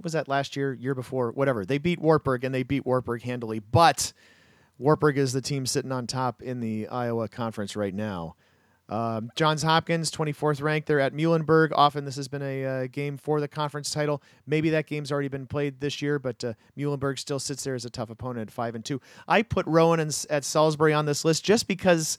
was 0.02 0.12
that 0.12 0.28
last 0.28 0.56
year, 0.56 0.72
year 0.72 0.94
before, 0.94 1.32
whatever. 1.32 1.64
They 1.64 1.78
beat 1.78 1.98
Wartburg 1.98 2.44
and 2.44 2.54
they 2.54 2.62
beat 2.62 2.86
Wartburg 2.86 3.22
handily, 3.22 3.58
but 3.58 4.12
Wartburg 4.78 5.18
is 5.18 5.32
the 5.32 5.40
team 5.40 5.66
sitting 5.66 5.92
on 5.92 6.06
top 6.06 6.40
in 6.42 6.60
the 6.60 6.88
Iowa 6.88 7.28
Conference 7.28 7.74
right 7.74 7.94
now. 7.94 8.36
Um, 8.88 9.30
Johns 9.36 9.62
Hopkins, 9.62 10.10
24th 10.10 10.62
ranked. 10.62 10.88
They're 10.88 11.00
at 11.00 11.12
Muhlenberg. 11.12 11.70
Often 11.74 12.04
this 12.06 12.16
has 12.16 12.28
been 12.28 12.42
a 12.42 12.64
uh, 12.64 12.86
game 12.86 13.18
for 13.18 13.40
the 13.40 13.48
conference 13.48 13.90
title. 13.90 14.22
Maybe 14.46 14.70
that 14.70 14.86
game's 14.86 15.12
already 15.12 15.28
been 15.28 15.46
played 15.46 15.80
this 15.80 16.00
year, 16.00 16.18
but 16.18 16.42
uh, 16.42 16.54
Muhlenberg 16.76 17.18
still 17.18 17.38
sits 17.38 17.64
there 17.64 17.74
as 17.74 17.84
a 17.84 17.90
tough 17.90 18.08
opponent 18.10 18.48
at 18.48 18.50
five 18.52 18.74
and 18.74 18.84
two. 18.84 19.00
I 19.26 19.42
put 19.42 19.66
Rowan 19.66 20.00
and, 20.00 20.26
at 20.30 20.44
Salisbury 20.44 20.94
on 20.94 21.04
this 21.04 21.24
list 21.24 21.44
just 21.44 21.68
because, 21.68 22.18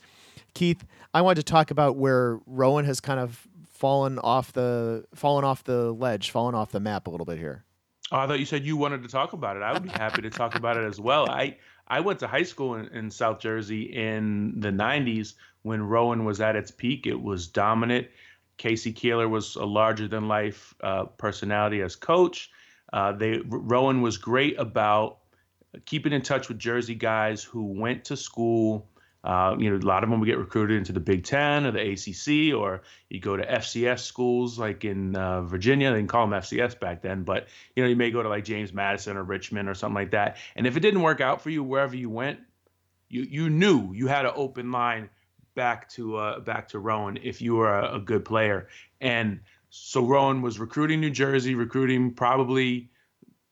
Keith, 0.54 0.86
I 1.14 1.22
wanted 1.22 1.46
to 1.46 1.52
talk 1.52 1.72
about 1.72 1.96
where 1.96 2.40
Rowan 2.46 2.86
has 2.86 3.00
kind 3.00 3.20
of 3.20 3.48
fallen 3.72 4.20
off 4.20 4.54
the 4.54 5.06
fallen 5.16 5.44
off 5.44 5.64
the 5.64 5.92
ledge, 5.94 6.30
fallen 6.30 6.54
off 6.54 6.72
the 6.72 6.80
map 6.80 7.08
a 7.08 7.10
little 7.10 7.26
bit 7.26 7.40
here. 7.40 7.64
Oh, 8.12 8.18
I 8.18 8.28
thought 8.28 8.40
you 8.40 8.46
said 8.46 8.66
you 8.66 8.76
wanted 8.76 9.04
to 9.04 9.10
talk 9.10 9.34
about 9.34 9.56
it. 9.56 9.62
I 9.62 9.72
would 9.72 9.84
be 9.84 9.90
happy 9.90 10.22
to 10.24 10.30
talk 10.30 10.56
about 10.56 10.78
it 10.78 10.84
as 10.84 11.00
well. 11.00 11.30
I 11.30 11.58
I 11.90 12.00
went 12.02 12.20
to 12.20 12.28
high 12.28 12.44
school 12.44 12.76
in, 12.76 12.88
in 12.88 13.12
South 13.12 13.40
Jersey 13.40 13.84
in 13.84 14.60
the 14.60 14.70
90s 14.70 15.34
when 15.64 15.82
Rowan 15.82 16.26
was 16.26 16.40
at 16.40 16.56
its 16.56 16.72
peak. 16.72 17.08
It 17.08 17.20
was 17.20 17.48
dominant. 17.48 18.08
K.C. 18.58 18.92
Keeler 18.92 19.28
was 19.28 19.56
a 19.56 19.66
larger 19.66 20.08
than 20.08 20.28
life 20.28 20.76
uh, 20.82 21.06
personality 21.06 21.82
as 21.82 21.96
coach. 21.96 22.52
Uh, 22.92 23.14
they 23.14 23.40
Rowan 23.46 24.02
was 24.02 24.18
great 24.18 24.60
about 24.60 25.20
keeping 25.86 26.14
in 26.14 26.22
touch 26.22 26.50
with 26.50 26.60
Jersey 26.60 26.96
guys 26.96 27.44
who 27.44 27.64
went 27.64 28.06
to 28.06 28.18
school 28.18 28.90
uh, 29.24 29.56
you 29.60 29.70
know, 29.70 29.76
a 29.76 29.86
lot 29.86 30.04
of 30.04 30.10
them 30.10 30.20
would 30.20 30.26
get 30.26 30.38
recruited 30.38 30.78
into 30.78 30.94
the 30.94 31.00
Big 31.00 31.24
Ten 31.24 31.66
or 31.66 31.72
the 31.72 31.92
ACC, 31.92 32.58
or 32.58 32.84
you 33.10 33.20
go 33.20 33.36
to 33.36 33.46
FCS 33.46 34.00
schools 34.00 34.58
like 34.58 34.86
in 34.86 35.16
uh, 35.16 35.42
Virginia. 35.42 35.92
They 35.92 35.98
didn't 35.98 36.10
call 36.10 36.26
them 36.26 36.40
FCS 36.40 36.80
back 36.80 37.02
then, 37.02 37.24
but 37.24 37.48
you 37.76 37.84
know, 37.84 37.90
you 37.90 37.98
may 37.98 38.12
go 38.12 38.24
to 38.24 38.30
like 38.30 38.46
James 38.46 38.72
Madison 38.72 39.18
or 39.18 39.24
Richmond 39.24 39.68
or 39.68 39.74
something 39.74 39.96
like 39.96 40.12
that. 40.12 40.38
And 40.56 40.66
if 40.66 40.78
it 40.78 40.80
didn't 40.80 41.02
work 41.02 41.20
out 41.20 41.42
for 41.42 41.50
you 41.50 41.64
wherever 41.64 41.96
you 41.96 42.10
went, 42.10 42.40
you 43.10 43.24
you 43.24 43.50
knew 43.50 43.92
you 43.94 44.08
had 44.08 44.26
an 44.26 44.32
open 44.36 44.72
line 44.72 45.10
back 45.56 45.90
to 45.90 46.16
uh, 46.16 46.40
back 46.40 46.70
to 46.70 46.80
Rowan 46.80 47.20
if 47.22 47.42
you 47.42 47.56
were 47.56 47.74
a, 47.78 47.96
a 47.96 48.00
good 48.00 48.24
player. 48.24 48.70
And 49.02 49.42
so 49.70 50.06
Rowan 50.06 50.42
was 50.42 50.60
recruiting 50.60 51.02
New 51.02 51.10
Jersey, 51.10 51.56
recruiting 51.56 52.14
probably 52.14 52.90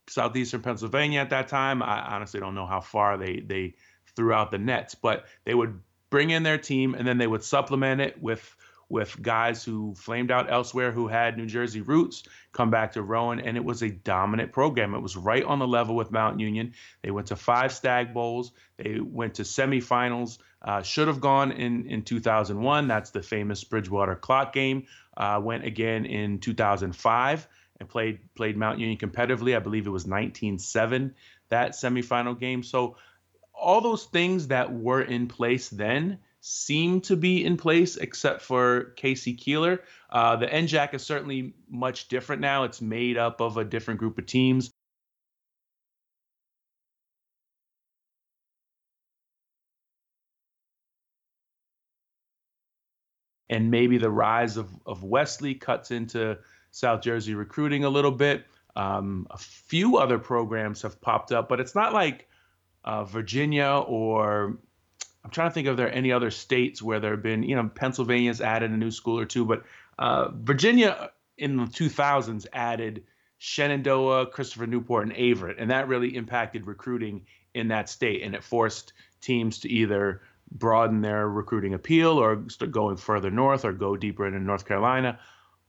southeastern 0.08 0.62
Pennsylvania 0.62 1.20
at 1.20 1.32
that 1.32 1.50
time. 1.50 1.84
I 1.84 2.16
honestly 2.16 2.40
don't 2.40 2.56
know 2.56 2.66
how 2.66 2.80
far 2.80 3.18
they 3.18 3.42
they 3.42 3.76
throughout 4.18 4.52
the 4.52 4.58
nets, 4.58 4.96
but 4.96 5.26
they 5.46 5.54
would 5.54 5.80
bring 6.10 6.32
in 6.32 6.44
their 6.44 6.58
team 6.58 6.96
and 6.96 7.08
then 7.08 7.18
they 7.18 7.28
would 7.28 7.44
supplement 7.44 8.02
it 8.02 8.22
with 8.22 8.54
with 8.90 9.22
guys 9.22 9.66
who 9.66 9.94
flamed 9.96 10.32
out 10.32 10.50
elsewhere 10.50 10.94
who 10.94 11.10
had 11.10 11.38
New 11.38 11.46
Jersey 11.46 11.82
roots 11.82 12.24
come 12.54 12.70
back 12.70 12.94
to 12.94 13.02
Rowan, 13.02 13.42
and 13.42 13.58
it 13.58 13.64
was 13.64 13.82
a 13.82 13.90
dominant 13.90 14.54
program. 14.54 14.96
It 14.96 15.02
was 15.02 15.18
right 15.18 15.44
on 15.44 15.60
the 15.60 15.68
level 15.68 15.94
with 15.94 16.10
Mount 16.10 16.40
Union. 16.40 16.74
They 17.04 17.12
went 17.12 17.28
to 17.28 17.36
five 17.36 17.74
Stagg 17.74 18.14
Bowls. 18.14 18.54
They 18.78 19.02
went 19.02 19.36
to 19.36 19.42
semifinals. 19.42 20.38
Uh, 20.62 20.84
should 20.84 21.10
have 21.10 21.20
gone 21.20 21.52
in 21.52 21.88
in 21.88 22.04
2001. 22.04 22.88
That's 22.88 23.10
the 23.10 23.22
famous 23.22 23.62
Bridgewater 23.66 24.16
clock 24.16 24.54
game. 24.54 24.88
Uh, 25.18 25.42
went 25.44 25.66
again 25.66 26.06
in 26.06 26.40
2005 26.40 27.48
and 27.82 27.90
played 27.90 28.20
played 28.36 28.56
Mount 28.56 28.80
Union 28.80 28.98
competitively. 28.98 29.54
I 29.54 29.60
believe 29.60 29.86
it 29.86 29.92
was 29.92 30.06
19-7 30.06 31.14
that 31.50 31.72
semifinal 31.72 32.40
game. 32.40 32.64
So 32.64 32.98
all 33.60 33.82
those 33.82 34.06
things 34.06 34.48
that 34.48 34.74
were 34.74 35.02
in 35.02 35.28
place 35.28 35.70
then 35.70 36.20
seem 36.42 37.02
to 37.02 37.16
be 37.16 37.44
in 37.44 37.58
place, 37.58 37.98
except 37.98 38.42
for 38.42 38.94
K.C. 38.96 39.34
Keeler. 39.34 39.82
Uh, 40.10 40.36
the 40.38 40.48
NJAC 40.48 40.94
is 40.94 41.04
certainly 41.04 41.54
much 41.70 42.08
different 42.08 42.42
now. 42.42 42.64
It's 42.64 42.82
made 42.82 43.18
up 43.18 43.42
of 43.42 43.58
a 43.58 43.66
different 43.66 44.00
group 44.00 44.18
of 44.18 44.26
teams. 44.26 44.72
And 53.50 53.72
maybe 53.72 53.98
the 53.98 54.12
rise 54.12 54.58
of, 54.58 54.70
of 54.86 55.04
Wesley 55.04 55.56
cuts 55.56 55.92
into 55.92 56.38
South 56.72 57.02
Jersey 57.02 57.34
recruiting 57.34 57.86
a 57.86 57.90
little 57.90 58.12
bit. 58.12 58.46
Um, 58.76 59.26
a 59.32 59.38
few 59.38 59.98
other 59.98 60.20
programs 60.20 60.82
have 60.84 61.02
popped 61.02 61.32
up, 61.32 61.50
but 61.50 61.60
it's 61.60 61.74
not 61.74 61.94
like 61.94 62.27
uh, 62.88 63.04
Virginia 63.04 63.84
or 63.86 64.58
I'm 65.24 65.30
trying 65.30 65.50
to 65.50 65.54
think 65.54 65.68
if 65.68 65.76
there 65.76 65.88
are 65.88 65.92
any 65.92 66.14
other 66.14 66.32
states 66.32 66.82
where 66.82 67.02
there 67.02 67.12
have 67.12 67.22
been, 67.22 67.44
you 67.44 67.58
know, 67.58 67.70
Pennsylvania's 67.76 68.40
added 68.40 68.72
a 68.72 68.78
new 68.78 68.92
school 68.92 69.20
or 69.20 69.26
two, 69.26 69.44
but 69.44 69.64
uh, 70.00 70.30
Virginia 70.32 71.12
in 71.38 71.58
the 71.58 71.66
2000s 71.66 72.46
added 72.54 73.04
Shenandoah, 73.40 74.28
Christopher 74.28 74.68
Newport, 74.68 75.06
and 75.06 75.16
Averett, 75.18 75.56
and 75.60 75.70
that 75.70 75.90
really 75.90 76.16
impacted 76.16 76.66
recruiting 76.66 77.26
in 77.54 77.68
that 77.68 77.90
state, 77.90 78.24
and 78.24 78.34
it 78.34 78.42
forced 78.42 78.94
teams 79.20 79.60
to 79.60 79.70
either 79.70 80.22
broaden 80.50 81.02
their 81.02 81.28
recruiting 81.28 81.74
appeal 81.74 82.12
or 82.12 82.46
start 82.48 82.72
going 82.72 82.96
further 82.96 83.30
north 83.30 83.66
or 83.66 83.74
go 83.74 83.98
deeper 83.98 84.26
into 84.26 84.40
North 84.40 84.66
Carolina. 84.66 85.20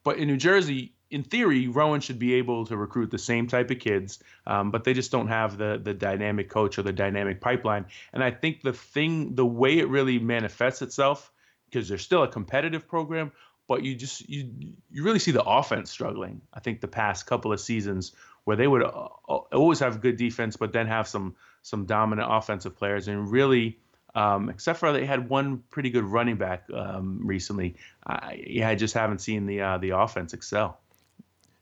But 0.04 0.18
in 0.18 0.28
New 0.28 0.36
Jersey, 0.36 0.92
in 1.10 1.22
theory, 1.22 1.68
Rowan 1.68 2.00
should 2.00 2.18
be 2.18 2.34
able 2.34 2.66
to 2.66 2.76
recruit 2.76 3.10
the 3.10 3.18
same 3.18 3.46
type 3.46 3.70
of 3.70 3.78
kids, 3.78 4.18
um, 4.46 4.70
but 4.70 4.84
they 4.84 4.92
just 4.92 5.10
don't 5.10 5.28
have 5.28 5.56
the 5.56 5.80
the 5.82 5.94
dynamic 5.94 6.50
coach 6.50 6.78
or 6.78 6.82
the 6.82 6.92
dynamic 6.92 7.40
pipeline. 7.40 7.86
And 8.12 8.22
I 8.22 8.30
think 8.30 8.62
the 8.62 8.72
thing, 8.72 9.34
the 9.34 9.46
way 9.46 9.78
it 9.78 9.88
really 9.88 10.18
manifests 10.18 10.82
itself, 10.82 11.32
because 11.66 11.88
they're 11.88 11.98
still 11.98 12.22
a 12.22 12.28
competitive 12.28 12.86
program, 12.86 13.32
but 13.66 13.82
you 13.82 13.94
just 13.94 14.28
you 14.28 14.50
you 14.90 15.02
really 15.02 15.18
see 15.18 15.30
the 15.30 15.42
offense 15.42 15.90
struggling. 15.90 16.42
I 16.52 16.60
think 16.60 16.80
the 16.80 16.88
past 16.88 17.26
couple 17.26 17.52
of 17.52 17.60
seasons 17.60 18.12
where 18.44 18.56
they 18.56 18.66
would 18.66 18.82
uh, 18.82 19.08
uh, 19.28 19.34
always 19.52 19.78
have 19.80 20.00
good 20.00 20.16
defense, 20.16 20.56
but 20.56 20.72
then 20.72 20.86
have 20.88 21.08
some 21.08 21.36
some 21.62 21.86
dominant 21.86 22.28
offensive 22.30 22.76
players, 22.76 23.08
and 23.08 23.30
really. 23.30 23.78
Um, 24.14 24.48
except 24.48 24.80
for 24.80 24.90
they 24.90 25.04
had 25.04 25.28
one 25.28 25.62
pretty 25.70 25.90
good 25.90 26.02
running 26.02 26.36
back 26.36 26.64
um, 26.74 27.20
recently. 27.22 27.76
I, 28.04 28.42
yeah, 28.48 28.68
I 28.68 28.74
just 28.74 28.94
haven't 28.94 29.20
seen 29.20 29.46
the 29.46 29.60
uh, 29.60 29.78
the 29.78 29.90
offense 29.90 30.32
excel. 30.32 30.80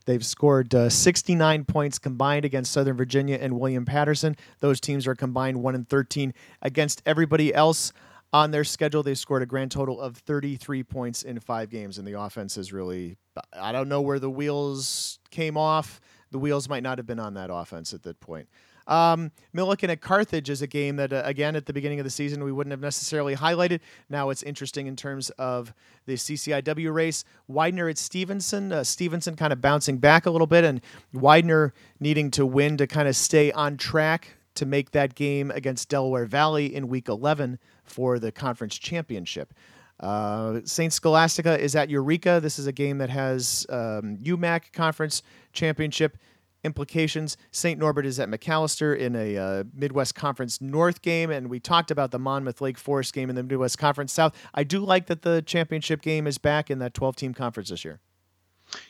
They've 0.06 0.24
scored 0.24 0.74
uh, 0.74 0.88
69 0.88 1.64
points 1.64 1.98
combined 1.98 2.44
against 2.44 2.72
Southern 2.72 2.96
Virginia 2.96 3.38
and 3.40 3.58
William 3.58 3.84
Paterson. 3.84 4.36
Those 4.60 4.80
teams 4.80 5.06
are 5.06 5.14
combined 5.14 5.62
1 5.62 5.74
and 5.74 5.88
13 5.88 6.32
against 6.62 7.02
everybody 7.04 7.52
else 7.52 7.92
on 8.32 8.52
their 8.52 8.64
schedule. 8.64 9.02
They 9.02 9.14
scored 9.14 9.42
a 9.42 9.46
grand 9.46 9.72
total 9.72 10.00
of 10.00 10.16
33 10.16 10.84
points 10.84 11.22
in 11.22 11.40
five 11.40 11.70
games, 11.70 11.98
and 11.98 12.06
the 12.06 12.18
offense 12.18 12.56
is 12.56 12.72
really. 12.72 13.18
I 13.52 13.72
don't 13.72 13.88
know 13.88 14.00
where 14.00 14.18
the 14.18 14.30
wheels 14.30 15.18
came 15.30 15.56
off. 15.56 16.00
The 16.30 16.38
wheels 16.38 16.68
might 16.68 16.82
not 16.82 16.98
have 16.98 17.06
been 17.06 17.20
on 17.20 17.34
that 17.34 17.50
offense 17.52 17.92
at 17.92 18.02
that 18.04 18.20
point. 18.20 18.48
Um, 18.86 19.32
Millikin 19.54 19.88
at 19.88 20.00
Carthage 20.00 20.48
is 20.48 20.62
a 20.62 20.66
game 20.66 20.96
that, 20.96 21.12
uh, 21.12 21.22
again, 21.24 21.56
at 21.56 21.66
the 21.66 21.72
beginning 21.72 21.98
of 21.98 22.04
the 22.04 22.10
season, 22.10 22.44
we 22.44 22.52
wouldn't 22.52 22.72
have 22.72 22.80
necessarily 22.80 23.34
highlighted. 23.34 23.80
Now 24.08 24.30
it's 24.30 24.42
interesting 24.42 24.86
in 24.86 24.96
terms 24.96 25.30
of 25.30 25.72
the 26.06 26.14
CCIW 26.14 26.92
race. 26.94 27.24
Widener 27.48 27.88
at 27.88 27.98
Stevenson. 27.98 28.72
Uh, 28.72 28.84
Stevenson 28.84 29.34
kind 29.36 29.52
of 29.52 29.60
bouncing 29.60 29.98
back 29.98 30.26
a 30.26 30.30
little 30.30 30.46
bit, 30.46 30.64
and 30.64 30.80
Widener 31.12 31.72
needing 31.98 32.30
to 32.32 32.46
win 32.46 32.76
to 32.76 32.86
kind 32.86 33.08
of 33.08 33.16
stay 33.16 33.50
on 33.52 33.76
track 33.76 34.36
to 34.54 34.66
make 34.66 34.92
that 34.92 35.14
game 35.14 35.50
against 35.50 35.88
Delaware 35.88 36.24
Valley 36.24 36.74
in 36.74 36.88
week 36.88 37.08
11 37.08 37.58
for 37.84 38.18
the 38.18 38.32
conference 38.32 38.76
championship. 38.78 39.52
Uh, 40.00 40.60
St. 40.64 40.92
Scholastica 40.92 41.58
is 41.58 41.74
at 41.74 41.88
Eureka. 41.88 42.40
This 42.42 42.58
is 42.58 42.66
a 42.66 42.72
game 42.72 42.98
that 42.98 43.10
has 43.10 43.66
um, 43.70 44.18
UMAC 44.18 44.72
conference 44.72 45.22
championship 45.52 46.18
implications. 46.64 47.36
St. 47.50 47.78
Norbert 47.78 48.06
is 48.06 48.18
at 48.18 48.28
Macalester 48.28 48.96
in 48.96 49.14
a 49.14 49.36
uh, 49.36 49.64
Midwest 49.74 50.14
Conference 50.14 50.60
North 50.60 51.02
game, 51.02 51.30
and 51.30 51.48
we 51.48 51.60
talked 51.60 51.90
about 51.90 52.10
the 52.10 52.18
Monmouth 52.18 52.60
Lake 52.60 52.78
Forest 52.78 53.14
game 53.14 53.30
in 53.30 53.36
the 53.36 53.42
Midwest 53.42 53.78
Conference 53.78 54.12
South. 54.12 54.34
I 54.54 54.64
do 54.64 54.80
like 54.80 55.06
that 55.06 55.22
the 55.22 55.42
championship 55.42 56.02
game 56.02 56.26
is 56.26 56.38
back 56.38 56.70
in 56.70 56.78
that 56.80 56.94
12 56.94 57.16
team 57.16 57.34
conference 57.34 57.70
this 57.70 57.84
year. 57.84 58.00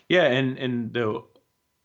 Yeah, 0.09 0.25
and 0.25 0.59
and 0.59 0.93
the 0.93 1.23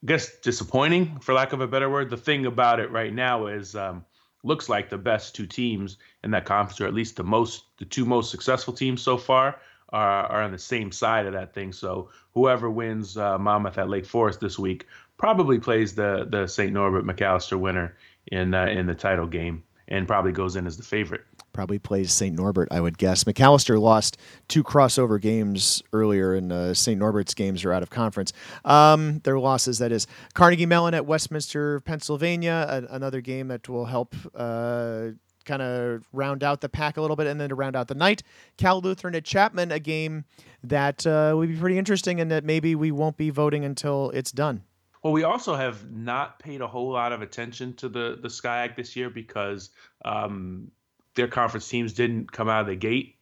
I 0.03 0.07
guess 0.07 0.39
disappointing, 0.39 1.19
for 1.19 1.33
lack 1.33 1.53
of 1.53 1.61
a 1.61 1.67
better 1.67 1.89
word. 1.89 2.09
The 2.09 2.17
thing 2.17 2.45
about 2.45 2.79
it 2.79 2.89
right 2.89 3.13
now 3.13 3.47
is 3.47 3.75
um, 3.75 4.05
looks 4.43 4.69
like 4.69 4.89
the 4.89 4.97
best 4.97 5.35
two 5.35 5.45
teams 5.45 5.97
in 6.23 6.31
that 6.31 6.45
conference, 6.45 6.81
or 6.81 6.87
at 6.87 6.93
least 6.93 7.17
the 7.17 7.23
most 7.23 7.65
the 7.77 7.85
two 7.85 8.05
most 8.05 8.31
successful 8.31 8.73
teams 8.73 9.01
so 9.01 9.17
far, 9.17 9.59
are, 9.91 10.25
are 10.25 10.41
on 10.41 10.51
the 10.51 10.57
same 10.57 10.91
side 10.91 11.25
of 11.25 11.33
that 11.33 11.53
thing. 11.53 11.71
So 11.71 12.09
whoever 12.33 12.69
wins 12.69 13.17
uh, 13.17 13.37
Monmouth 13.37 13.77
at 13.77 13.89
Lake 13.89 14.05
Forest 14.05 14.39
this 14.39 14.57
week 14.57 14.87
probably 15.21 15.59
plays 15.59 15.95
the 15.95 16.27
the 16.29 16.47
St. 16.47 16.73
Norbert 16.73 17.05
Macalester 17.05 17.57
winner 17.57 17.95
in 18.27 18.53
uh, 18.53 18.65
in 18.65 18.87
the 18.87 18.95
title 18.95 19.27
game 19.27 19.63
and 19.87 20.07
probably 20.07 20.31
goes 20.31 20.55
in 20.55 20.65
as 20.67 20.77
the 20.77 20.83
favorite. 20.83 21.21
probably 21.53 21.77
plays 21.77 22.13
St. 22.13 22.33
Norbert, 22.37 22.69
I 22.71 22.79
would 22.79 22.97
guess. 22.97 23.25
Macalester 23.25 23.79
lost 23.79 24.15
two 24.47 24.63
crossover 24.63 25.19
games 25.19 25.83
earlier, 25.91 26.33
and 26.33 26.51
uh, 26.51 26.73
St. 26.73 26.97
Norbert's 26.97 27.33
games 27.33 27.65
are 27.65 27.73
out 27.73 27.83
of 27.83 27.89
conference. 27.89 28.31
Um, 28.63 29.19
their 29.25 29.37
losses, 29.37 29.79
that 29.79 29.91
is. 29.91 30.07
Carnegie 30.33 30.65
Mellon 30.65 30.93
at 30.93 31.05
Westminster, 31.05 31.81
Pennsylvania, 31.81 32.65
a- 32.69 32.95
another 32.95 33.19
game 33.21 33.49
that 33.49 33.67
will 33.69 33.85
help. 33.85 34.15
Uh, 34.33 35.09
kind 35.43 35.61
of 35.63 36.05
round 36.13 36.43
out 36.43 36.61
the 36.61 36.69
pack 36.69 36.97
a 36.97 37.01
little 37.01 37.15
bit 37.15 37.25
and 37.25 37.41
then 37.41 37.49
to 37.49 37.55
round 37.55 37.75
out 37.75 37.87
the 37.87 37.95
night 37.95 38.21
cal 38.57 38.79
lutheran 38.79 39.15
at 39.15 39.25
chapman 39.25 39.71
a 39.71 39.79
game 39.79 40.23
that 40.63 41.05
uh, 41.07 41.33
would 41.35 41.49
be 41.49 41.55
pretty 41.55 41.79
interesting 41.79 42.21
and 42.21 42.29
that 42.29 42.45
maybe 42.45 42.75
we 42.75 42.91
won't 42.91 43.17
be 43.17 43.31
voting 43.31 43.65
until 43.65 44.11
it's 44.11 44.31
done 44.31 44.61
Well, 45.03 45.13
we 45.13 45.23
also 45.23 45.55
have 45.55 45.91
not 45.91 46.39
paid 46.39 46.61
a 46.61 46.67
whole 46.67 46.91
lot 46.91 47.11
of 47.11 47.21
attention 47.21 47.73
to 47.75 47.89
the 47.89 48.19
the 48.21 48.27
SCIAC 48.27 48.75
this 48.75 48.95
year 48.95 49.09
because 49.09 49.69
um, 50.05 50.71
their 51.15 51.27
conference 51.27 51.67
teams 51.67 51.93
didn't 51.93 52.31
come 52.31 52.49
out 52.49 52.61
of 52.61 52.67
the 52.67 52.75
gate 52.75 53.15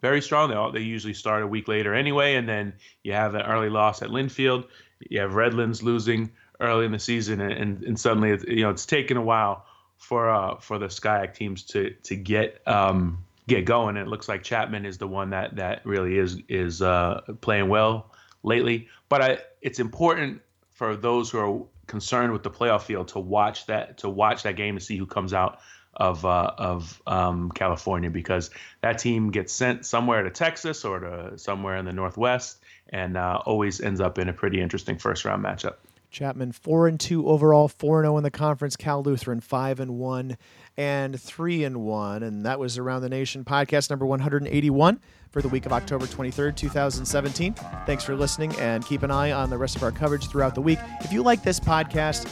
very 0.00 0.22
strong. 0.22 0.50
They 0.50 0.56
all, 0.56 0.72
they 0.72 0.80
usually 0.80 1.14
start 1.14 1.42
a 1.42 1.46
week 1.46 1.68
later 1.68 1.94
anyway, 1.94 2.34
and 2.34 2.48
then 2.48 2.72
you 3.02 3.12
have 3.12 3.34
an 3.34 3.42
early 3.42 3.68
loss 3.68 4.02
at 4.02 4.08
Linfield. 4.08 4.66
You 5.08 5.20
have 5.20 5.34
Redlands 5.34 5.82
losing 5.82 6.30
early 6.60 6.86
in 6.86 6.92
the 6.92 6.98
season, 6.98 7.40
and, 7.40 7.52
and, 7.52 7.84
and 7.84 8.00
suddenly 8.00 8.30
it's, 8.30 8.44
you 8.44 8.62
know 8.62 8.70
it's 8.70 8.86
taken 8.86 9.16
a 9.16 9.22
while 9.22 9.66
for 9.96 10.30
uh, 10.30 10.56
for 10.56 10.78
the 10.78 10.86
SCIAC 10.86 11.34
teams 11.34 11.62
to 11.64 11.90
to 12.02 12.16
get 12.16 12.66
um, 12.66 13.24
get 13.46 13.64
going. 13.64 13.96
And 13.96 14.06
it 14.06 14.10
looks 14.10 14.28
like 14.28 14.42
Chapman 14.42 14.86
is 14.86 14.98
the 14.98 15.08
one 15.08 15.30
that 15.30 15.56
that 15.56 15.84
really 15.84 16.18
is 16.18 16.38
is 16.48 16.82
uh, 16.82 17.20
playing 17.40 17.68
well 17.68 18.12
lately. 18.42 18.88
But 19.08 19.22
I, 19.22 19.38
it's 19.60 19.80
important 19.80 20.40
for 20.80 20.96
those 20.96 21.28
who 21.28 21.38
are 21.38 21.66
concerned 21.86 22.32
with 22.32 22.42
the 22.42 22.50
playoff 22.50 22.84
field 22.84 23.08
to 23.08 23.18
watch 23.18 23.66
that 23.66 23.98
to 23.98 24.08
watch 24.08 24.44
that 24.44 24.56
game 24.56 24.78
to 24.78 24.80
see 24.80 24.96
who 24.96 25.04
comes 25.04 25.34
out 25.34 25.60
of 25.94 26.24
uh, 26.24 26.52
of 26.56 27.02
um, 27.06 27.50
California 27.50 28.08
because 28.08 28.48
that 28.80 28.98
team 28.98 29.30
gets 29.30 29.52
sent 29.52 29.84
somewhere 29.84 30.22
to 30.22 30.30
Texas 30.30 30.86
or 30.86 31.00
to 31.00 31.36
somewhere 31.36 31.76
in 31.76 31.84
the 31.84 31.92
Northwest 31.92 32.62
and 32.88 33.18
uh, 33.18 33.42
always 33.44 33.82
ends 33.82 34.00
up 34.00 34.16
in 34.16 34.30
a 34.30 34.32
pretty 34.32 34.58
interesting 34.58 34.96
first 34.96 35.26
round 35.26 35.44
matchup. 35.44 35.74
Chapman 36.10 36.52
four 36.52 36.88
and 36.88 36.98
two 36.98 37.26
overall, 37.26 37.68
four 37.68 38.00
and 38.00 38.06
zero 38.06 38.16
in 38.16 38.22
the 38.22 38.30
conference. 38.30 38.76
Cal 38.76 39.02
Lutheran 39.02 39.40
five 39.40 39.80
and 39.80 39.98
one 39.98 40.36
and 40.76 41.20
three 41.20 41.64
and 41.64 41.78
one, 41.82 42.22
and 42.22 42.44
that 42.44 42.58
was 42.58 42.78
around 42.78 43.02
the 43.02 43.08
nation 43.08 43.44
podcast 43.44 43.90
number 43.90 44.04
one 44.04 44.20
hundred 44.20 44.42
and 44.42 44.52
eighty 44.52 44.70
one 44.70 45.00
for 45.30 45.40
the 45.40 45.48
week 45.48 45.66
of 45.66 45.72
October 45.72 46.06
twenty 46.06 46.30
third, 46.30 46.56
two 46.56 46.68
thousand 46.68 47.06
seventeen. 47.06 47.54
Thanks 47.86 48.04
for 48.04 48.16
listening, 48.16 48.54
and 48.56 48.84
keep 48.84 49.02
an 49.02 49.10
eye 49.10 49.32
on 49.32 49.50
the 49.50 49.58
rest 49.58 49.76
of 49.76 49.82
our 49.82 49.92
coverage 49.92 50.28
throughout 50.28 50.54
the 50.54 50.62
week. 50.62 50.78
If 51.00 51.12
you 51.12 51.22
like 51.22 51.42
this 51.42 51.60
podcast, 51.60 52.26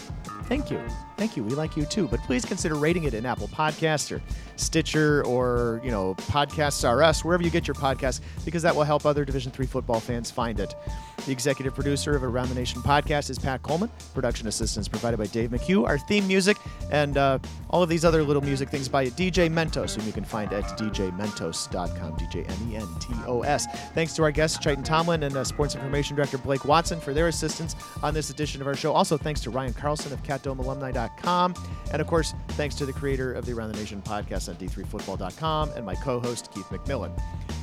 thank 0.45 0.71
you. 0.71 0.81
Thank 1.19 1.37
you. 1.37 1.43
We 1.43 1.51
like 1.57 1.77
you 1.77 1.85
too. 1.85 2.07
But 2.07 2.21
please 2.21 2.45
consider 2.45 2.77
rating 2.77 3.03
it 3.03 3.13
in 3.13 3.27
Apple 3.27 3.49
Podcasts 3.49 4.13
or 4.17 4.23
Stitcher 4.55 5.27
or, 5.27 5.81
you 5.83 5.91
know, 5.91 6.15
Podcasts 6.15 6.89
R 6.89 7.03
Us, 7.03 7.25
wherever 7.25 7.43
you 7.43 7.51
get 7.51 7.67
your 7.67 7.75
podcasts, 7.75 8.21
because 8.45 8.63
that 8.63 8.75
will 8.75 8.85
help 8.85 9.05
other 9.05 9.25
Division 9.25 9.51
Three 9.51 9.67
football 9.67 9.99
fans 9.99 10.31
find 10.31 10.61
it. 10.61 10.77
The 11.27 11.33
executive 11.33 11.75
producer 11.75 12.15
of 12.15 12.23
Around 12.23 12.51
the 12.51 12.55
Nation 12.55 12.81
podcast 12.83 13.31
is 13.31 13.39
Pat 13.39 13.63
Coleman. 13.63 13.91
Production 14.15 14.47
assistance 14.47 14.87
provided 14.87 15.17
by 15.17 15.27
Dave 15.27 15.51
McHugh. 15.51 15.85
Our 15.85 15.99
theme 15.99 16.27
music 16.29 16.57
and 16.93 17.19
uh, 17.19 17.41
all 17.71 17.83
of 17.83 17.89
these 17.89 18.05
other 18.05 18.23
little 18.23 18.41
music 18.41 18.71
things 18.71 18.89
by 18.89 19.07
DJ 19.07 19.53
Mentos, 19.53 19.97
whom 19.97 20.07
you 20.07 20.13
can 20.13 20.25
find 20.25 20.53
at 20.53 20.65
djmentos.com. 20.79 22.13
DJ 22.13 22.49
M 22.49 22.73
E 22.73 22.77
N 22.77 22.89
T 23.01 23.13
O 23.27 23.43
S. 23.43 23.67
Thanks 23.93 24.15
to 24.15 24.23
our 24.23 24.31
guests, 24.31 24.57
Chiton 24.59 24.85
Tomlin 24.85 25.25
and 25.25 25.37
uh, 25.37 25.43
Sports 25.43 25.75
Information 25.75 26.15
Director 26.15 26.39
Blake 26.39 26.65
Watson, 26.65 27.01
for 27.01 27.13
their 27.13 27.27
assistance 27.27 27.75
on 28.05 28.15
this 28.15 28.31
edition 28.31 28.61
of 28.61 28.69
our 28.69 28.77
show. 28.77 28.93
Also, 28.93 29.19
thanks 29.19 29.41
to 29.41 29.51
Ryan 29.51 29.75
Carlson 29.75 30.13
of 30.13 30.23
CatDomeAlumni.com. 30.23 31.08
And 31.93 32.01
of 32.01 32.07
course, 32.07 32.35
thanks 32.51 32.75
to 32.77 32.87
the 32.87 32.93
creator 32.93 33.33
of 33.33 33.47
the 33.47 33.53
Around 33.53 33.73
the 33.73 33.79
Nation 33.79 34.03
podcast 34.03 34.49
on 34.49 34.57
D3Football.com 34.57 35.71
and 35.71 35.85
my 35.85 35.95
co 35.95 36.21
host, 36.21 36.51
Keith 36.53 36.67
McMillan. 36.67 37.13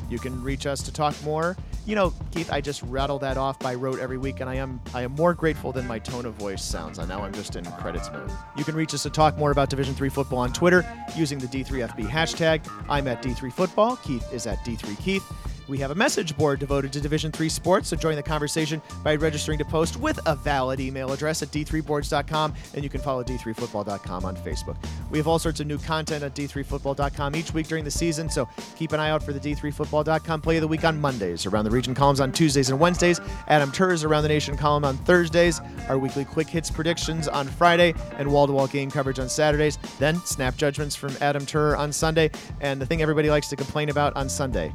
You 0.10 0.20
can 0.20 0.42
reach 0.44 0.66
us 0.66 0.82
to 0.84 0.92
talk 0.92 1.16
more. 1.24 1.58
You 1.86 1.96
know, 1.96 2.14
Keith, 2.32 2.52
I 2.52 2.62
just 2.62 2.82
rattle 2.84 3.20
that 3.20 3.38
off 3.38 3.60
by 3.60 3.76
rote 3.76 4.00
every 4.00 4.18
week, 4.18 4.40
and 4.40 4.50
I 4.50 4.56
am 4.56 4.82
I 4.94 5.02
am 5.04 5.12
more 5.14 5.34
grateful 5.34 5.72
than 5.72 5.88
my 5.88 6.00
tone 6.00 6.26
of 6.26 6.34
voice 6.36 6.64
sounds. 6.64 7.00
And 7.00 7.08
now 7.08 7.24
I'm 7.24 7.34
just 7.34 7.56
in 7.56 7.66
credits 7.74 8.12
mode. 8.12 8.32
You 8.56 8.64
can 8.64 8.76
reach 8.76 8.94
us 8.94 9.04
to 9.04 9.10
talk 9.10 9.38
more 9.38 9.52
about 9.52 9.70
Division 9.70 9.94
Three 9.94 10.10
football 10.10 10.40
on 10.40 10.54
Twitter 10.54 10.86
using 11.16 11.38
the 11.38 11.48
D3FB 11.48 12.08
hashtag. 12.08 12.68
I'm 12.90 13.08
at 13.08 13.22
D3 13.24 13.52
Football. 13.52 13.98
Keith 13.98 14.32
is 14.34 14.48
at 14.48 14.60
D3 14.60 14.98
Keith. 15.00 15.24
We 15.68 15.80
have 15.80 15.90
a 15.90 15.96
message 15.96 16.38
board 16.38 16.60
devoted 16.60 16.94
to 16.94 17.02
Division 17.02 17.32
3 17.32 17.50
sports, 17.50 17.90
so 17.90 17.96
join 17.96 18.16
the 18.16 18.24
conversation 18.24 18.82
by 19.04 19.16
registering 19.16 19.58
to 19.58 19.66
post 19.66 19.98
with 19.98 20.20
a 20.28 20.36
valid 20.36 20.80
email 20.80 21.12
address 21.12 21.42
at 21.42 21.50
d3boards.com, 21.50 22.54
and 22.76 22.84
you 22.84 22.90
can 22.90 23.02
follow 23.02 23.24
d3football.com 23.24 24.26
on 24.26 24.36
Facebook. 24.38 24.76
We 25.10 25.18
have 25.18 25.28
all 25.28 25.40
sorts 25.40 25.60
of 25.60 25.68
new 25.68 25.80
content 25.80 26.24
at 26.24 26.36
d3football.com 26.36 27.36
each 27.36 27.52
week 27.54 27.68
during 27.68 27.84
the 27.84 27.92
season, 27.92 28.30
so 28.30 28.48
keep 28.76 28.92
an 28.92 29.00
eye 29.00 29.10
out 29.10 29.24
for 29.24 29.34
the 29.34 29.40
d3football.com 29.40 30.42
play 30.42 30.58
of 30.58 30.62
the 30.62 30.68
week 30.68 30.84
on 30.84 31.02
Mondays, 31.02 31.48
around 31.48 31.66
the 31.66 31.72
region 31.72 31.96
columns 31.96 32.20
on 32.20 32.32
Tuesdays 32.32 32.70
and 32.70 32.80
Wednesdays, 32.80 33.20
Adam 33.48 33.72
Turer's 33.72 34.04
around 34.04 34.22
the 34.22 34.30
nation 34.30 34.56
column 34.56 34.86
on 34.86 34.98
Thursdays, 34.98 35.62
our 35.90 35.98
weekly 35.98 36.26
quick 36.26 36.48
hits 36.48 36.70
predictions 36.70 37.28
on 37.28 37.48
Friday, 37.48 37.96
and 38.20 38.32
wall-to-wall 38.32 38.68
game 38.68 38.92
coverage 38.92 39.18
on 39.18 39.28
Saturdays, 39.28 39.80
then 39.98 40.18
snap 40.26 40.56
judgments 40.58 40.96
from 40.96 41.16
Adam 41.22 41.44
Tur 41.44 41.76
on 41.76 41.92
Sunday, 41.92 42.30
and 42.62 42.80
the 42.80 42.86
thing 42.86 43.02
everybody 43.02 43.32
likes 43.32 43.48
to 43.48 43.56
complain 43.56 43.90
about 43.90 44.16
on 44.16 44.30
Sunday. 44.30 44.72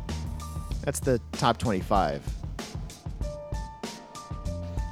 That's 0.83 1.01
the 1.01 1.21
top 1.33 1.59
25. 1.59 2.23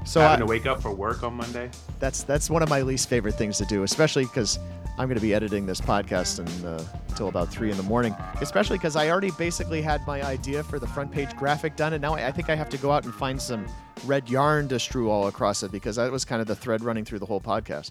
So 0.04 0.20
Having 0.20 0.36
I, 0.36 0.38
to 0.38 0.46
wake 0.46 0.66
up 0.66 0.80
for 0.80 0.90
work 0.90 1.22
on 1.22 1.34
Monday. 1.34 1.70
that's 2.00 2.22
that's 2.22 2.48
one 2.48 2.62
of 2.62 2.70
my 2.70 2.80
least 2.80 3.10
favorite 3.10 3.34
things 3.34 3.58
to 3.58 3.66
do, 3.66 3.82
especially 3.82 4.24
because 4.24 4.58
I'm 4.98 5.06
going 5.06 5.16
to 5.16 5.22
be 5.22 5.34
editing 5.34 5.66
this 5.66 5.82
podcast 5.82 6.38
and, 6.38 6.64
uh, 6.64 6.82
until 7.08 7.28
about 7.28 7.50
three 7.50 7.70
in 7.70 7.76
the 7.76 7.82
morning. 7.82 8.16
Especially 8.40 8.78
because 8.78 8.96
I 8.96 9.10
already 9.10 9.32
basically 9.32 9.82
had 9.82 10.04
my 10.06 10.22
idea 10.22 10.64
for 10.64 10.78
the 10.78 10.86
front 10.86 11.12
page 11.12 11.36
graphic 11.36 11.76
done, 11.76 11.92
and 11.92 12.00
now 12.00 12.14
I 12.14 12.28
I 12.28 12.32
think 12.32 12.48
I 12.48 12.54
have 12.54 12.70
to 12.70 12.78
go 12.78 12.90
out 12.90 13.04
and 13.04 13.12
find 13.12 13.40
some 13.40 13.66
red 14.06 14.30
yarn 14.30 14.66
to 14.68 14.78
strew 14.78 15.10
all 15.10 15.26
across 15.28 15.62
it 15.62 15.70
because 15.70 15.96
that 15.96 16.10
was 16.10 16.24
kind 16.24 16.40
of 16.40 16.46
the 16.46 16.56
thread 16.56 16.82
running 16.82 17.04
through 17.04 17.18
the 17.18 17.26
whole 17.26 17.40
podcast. 17.40 17.90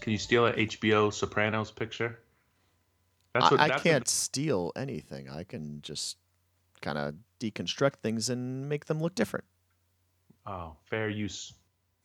Can 0.00 0.12
you 0.12 0.18
steal 0.18 0.46
a 0.46 0.52
HBO 0.52 1.12
Sopranos 1.12 1.72
picture? 1.72 2.20
I, 3.34 3.54
I 3.54 3.68
that's 3.68 3.82
can't 3.82 4.08
steal 4.08 4.72
anything. 4.76 5.28
I 5.28 5.42
can 5.42 5.80
just 5.82 6.16
kind 6.80 6.96
of 6.96 7.14
deconstruct 7.38 7.96
things 8.02 8.30
and 8.30 8.68
make 8.68 8.86
them 8.86 9.00
look 9.00 9.14
different. 9.14 9.44
oh, 10.46 10.76
fair 10.84 11.08
use. 11.08 11.52